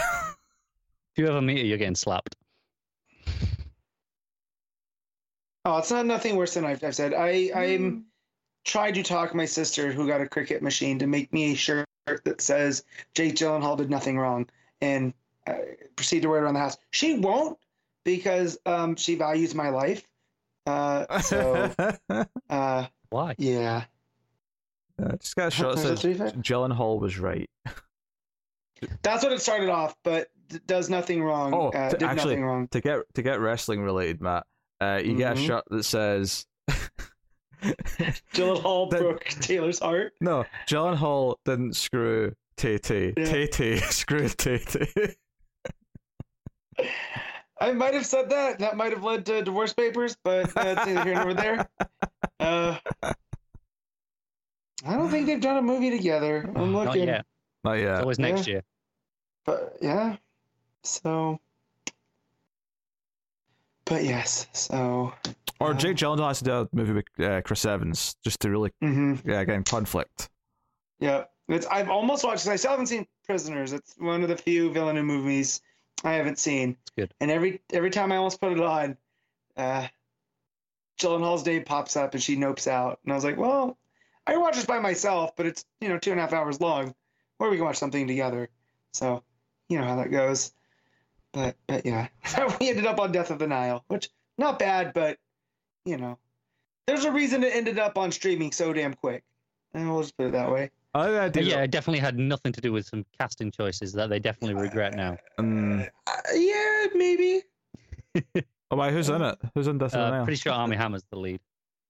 [1.16, 2.36] If you ever meet her, you're getting slapped.
[5.64, 7.12] Oh, it's not nothing worse than I've, I've said.
[7.14, 8.04] I I'm
[8.64, 11.86] tried to talk my sister who got a Cricut machine to make me a shirt
[12.24, 14.48] that says Jake Gyllenhaal did nothing wrong,
[14.80, 15.12] and
[15.46, 15.54] uh,
[15.96, 16.76] proceed to wear it around the house.
[16.90, 17.58] She won't
[18.04, 20.04] because um she values my life.
[20.66, 21.74] Uh, so
[22.50, 23.34] uh, Why?
[23.38, 23.84] yeah.
[25.02, 25.76] Uh, just got a shot.
[25.76, 27.48] that There's a says three five- Gyllenhaal was right.
[29.02, 31.52] That's what it started off, but d- does nothing wrong.
[31.54, 32.68] Oh, uh, did actually- nothing wrong.
[32.68, 34.46] To get to get wrestling related, Matt.
[34.80, 35.46] Uh, you get a Mhm.
[35.46, 36.46] shot that says.
[38.32, 40.14] Gyllenhaal that- broke Taylor's heart.
[40.20, 43.14] No, Gyllenhaal didn't screw Tay Tay.
[43.16, 43.24] Yeah.
[43.24, 45.14] Tay Tay screwed Tay Tay.
[47.60, 48.60] I might have said that.
[48.60, 51.68] That might have led to divorce papers, but that's neither here nor there.
[52.38, 56.44] Uh, I don't think they've done a movie together.
[56.54, 56.72] I'm looking.
[56.72, 57.26] Not looking, yet.
[57.64, 58.00] Not It's yet.
[58.00, 58.62] always next year.
[59.44, 60.16] but yeah.
[60.84, 61.40] So,
[63.88, 64.46] but yes.
[64.52, 65.12] So,
[65.60, 68.70] Or Jake Gyllenhaal has to do a movie with uh, Chris Evans just to really,
[68.80, 70.28] hmm yeah, again, conflict.
[71.00, 71.24] yeah.
[71.48, 72.44] It's I've almost watched.
[72.44, 73.72] 'cause I still haven't seen Prisoners.
[73.72, 75.62] It's one of the few Villeneuve movies
[76.04, 76.76] I haven't seen.
[76.82, 77.14] It's good.
[77.20, 78.98] And every every time I almost put it on,
[79.56, 79.88] uh,
[81.00, 83.78] Gyllenhaal's name pops up and she nopes out, and I was like, well,
[84.26, 86.60] I can watch this by myself, but it's you know two and a half hours
[86.60, 86.94] long,
[87.38, 88.50] or we can watch something together.
[88.92, 89.22] So,
[89.70, 90.52] you know how that goes.
[91.32, 92.08] But but yeah,
[92.60, 94.08] we ended up on Death of the Nile, which
[94.38, 95.18] not bad, but
[95.84, 96.18] you know,
[96.86, 99.24] there's a reason it ended up on streaming so damn quick.
[99.74, 100.70] And we'll just put it that way.
[100.94, 101.46] I think I But did.
[101.46, 104.94] yeah, it definitely had nothing to do with some casting choices that they definitely regret
[104.94, 105.18] now.
[105.36, 107.42] Um, Uh, yeah, maybe.
[108.70, 109.38] oh, wait, who's in it?
[109.54, 110.24] Who's in Death of the Uh, Nile?
[110.24, 111.40] pretty sure Armie Hammer's the lead.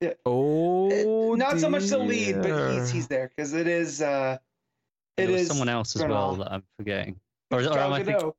[0.01, 0.15] Yeah.
[0.27, 4.39] Oh, Uh, not so much the lead, but he's he's there because it is uh,
[5.17, 6.09] There was is someone else as Grenell.
[6.11, 7.21] well that I'm forgetting.
[7.53, 8.35] Or, or am I thinking Gadot.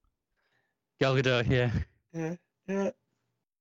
[0.99, 1.49] Gal Gadot?
[1.49, 1.71] Yeah.
[2.13, 2.35] Yeah,
[2.67, 2.89] yeah.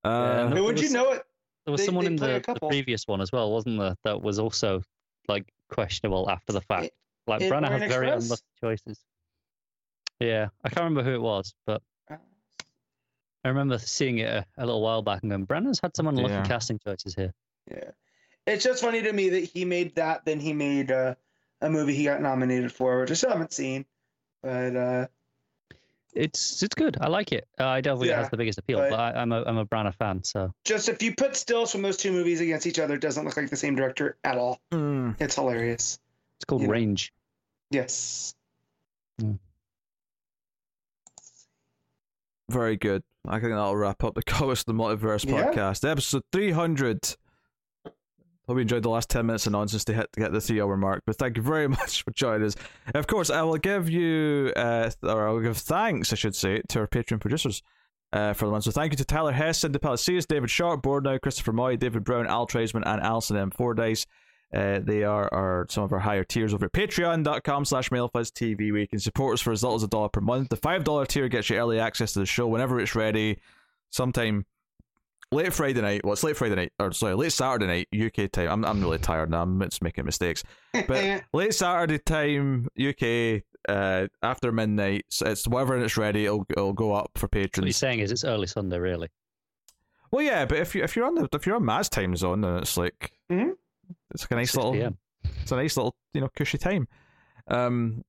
[0.04, 0.50] Uh, no.
[0.54, 1.24] But would you know it?
[1.64, 3.94] There was They- someone they in the, the previous one as well, wasn't there?
[4.04, 4.82] That was also
[5.28, 6.90] like questionable after the fact.
[7.26, 8.24] Like in Branagh has very Express?
[8.24, 8.98] unlucky choices.
[10.20, 12.16] Yeah, I can't remember who it was, but Uh,
[13.44, 16.32] I remember seeing it a, a little while back and going, Brandon's had some unlucky
[16.34, 16.44] Yeah.
[16.46, 17.32] casting choices here.
[17.70, 17.90] Yeah,
[18.46, 21.14] it's just funny to me that he made that, then he made uh,
[21.60, 23.84] a movie he got nominated for, which I still haven't seen.
[24.42, 25.06] But uh,
[26.14, 26.96] It's it's good.
[27.00, 27.46] I like it.
[27.60, 29.42] Uh, I don't think it Yeah, has the biggest appeal, but- but I, I'm a
[29.44, 32.66] I'm a Branagh fan, so just if you put stills from those two movies against
[32.66, 34.58] each other, it doesn't look like the same director at all.
[34.72, 35.98] mm, It's hilarious.
[36.38, 36.72] it's called You know.
[36.72, 37.12] Range.
[37.70, 38.34] Yes.
[42.50, 43.02] very good.
[43.26, 45.52] I think that'll wrap up the Comics of the Multiverse Yeah.
[45.52, 47.14] podcast, episode three hundred.
[48.48, 50.60] Hope you enjoyed the last ten minutes of nonsense to hit to get the three
[50.60, 51.02] hour mark.
[51.06, 52.56] But thank you very much for joining us.
[52.94, 56.62] Of course, I will give you, uh, or I will give thanks, I should say,
[56.70, 57.62] to our Patreon producers.
[58.10, 58.64] Uh, for the month.
[58.64, 62.26] So thank you to Tyler Hess, Cindy Palacios, David Sharp, Boardnow, Christopher Moy, David Brown,
[62.26, 63.50] Al Tradesman, and Alison M.
[63.50, 64.06] Fordyce.
[64.54, 68.80] Uh, they are, are some of our higher tiers over at patreon.com slash mailfuzztv where
[68.80, 70.48] you can support us for as little as a dollar per month.
[70.48, 73.40] The $5 tier gets you early access to the show whenever it's ready,
[73.90, 74.46] sometime
[75.32, 76.02] late Friday night.
[76.04, 78.48] Well, it's late Friday night, or sorry, late Saturday night, UK time.
[78.50, 79.42] I'm, I'm really tired now.
[79.42, 80.42] I'm just making mistakes.
[80.72, 86.72] But late Saturday time, UK, uh, after midnight, so it's whenever it's ready, it'll, it'll
[86.72, 87.62] go up for patrons.
[87.62, 89.08] What you're saying is it's early Sunday, really.
[90.10, 92.40] Well, yeah, but if you if you're on the if you're on Matt's time zone,
[92.40, 93.52] then it's like Mhm.
[94.14, 94.96] it's like a nice little p.m.
[95.42, 96.88] it's a nice little you know cushy time.
[97.46, 98.02] Um,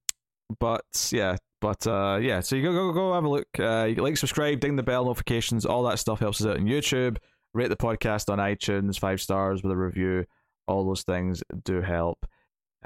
[0.60, 2.40] but yeah, but uh, yeah.
[2.40, 3.48] So you go go go have a look.
[3.58, 6.58] Uh, you can like, subscribe, ding the bell notifications, all that stuff helps us out
[6.58, 7.18] on YouTube.
[7.54, 10.26] Rate the podcast on iTunes five stars with a review.
[10.68, 12.26] All those things do help.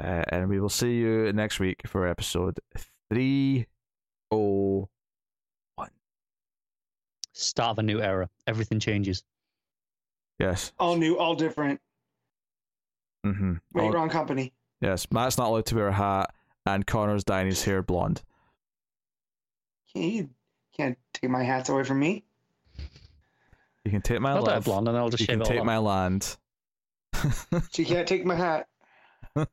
[0.01, 2.59] Uh, and we will see you next week for episode
[3.09, 3.67] three
[4.31, 4.89] oh
[7.33, 8.29] Start of a new era.
[8.45, 9.23] Everything changes.
[10.39, 10.71] yes.
[10.79, 11.81] all new, all different.
[13.25, 13.53] Mm-hmm.
[13.73, 14.53] Wait, wrong company.
[14.81, 16.33] Yes, Matt's not allowed to wear a hat,
[16.65, 18.21] and Connor's dyeing his hair blonde.
[19.93, 20.27] He
[20.75, 22.23] Can't take my hats away from me.
[23.85, 24.63] You can take my I'll dye it love.
[24.65, 25.65] blonde and I'll just You shave can it all take off.
[25.65, 26.37] my land.
[27.71, 28.67] She can't take my hat.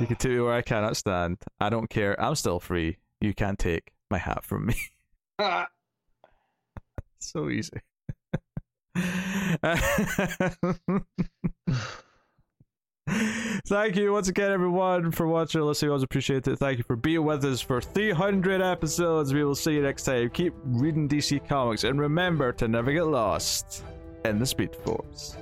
[0.00, 1.36] You can take me where I cannot stand.
[1.60, 2.18] I don't care.
[2.18, 2.96] I'm still free.
[3.20, 4.74] You can't take my hat from me.
[5.38, 5.68] Ah,
[7.18, 7.78] so easy.
[13.66, 15.60] Thank you once again, everyone, for watching.
[15.62, 16.58] Listening, always appreciate it.
[16.58, 19.34] Thank you for being with us for 300 episodes.
[19.34, 20.30] We will see you next time.
[20.30, 23.84] Keep reading DC Comics and remember to never get lost
[24.24, 25.36] in the Speed Force.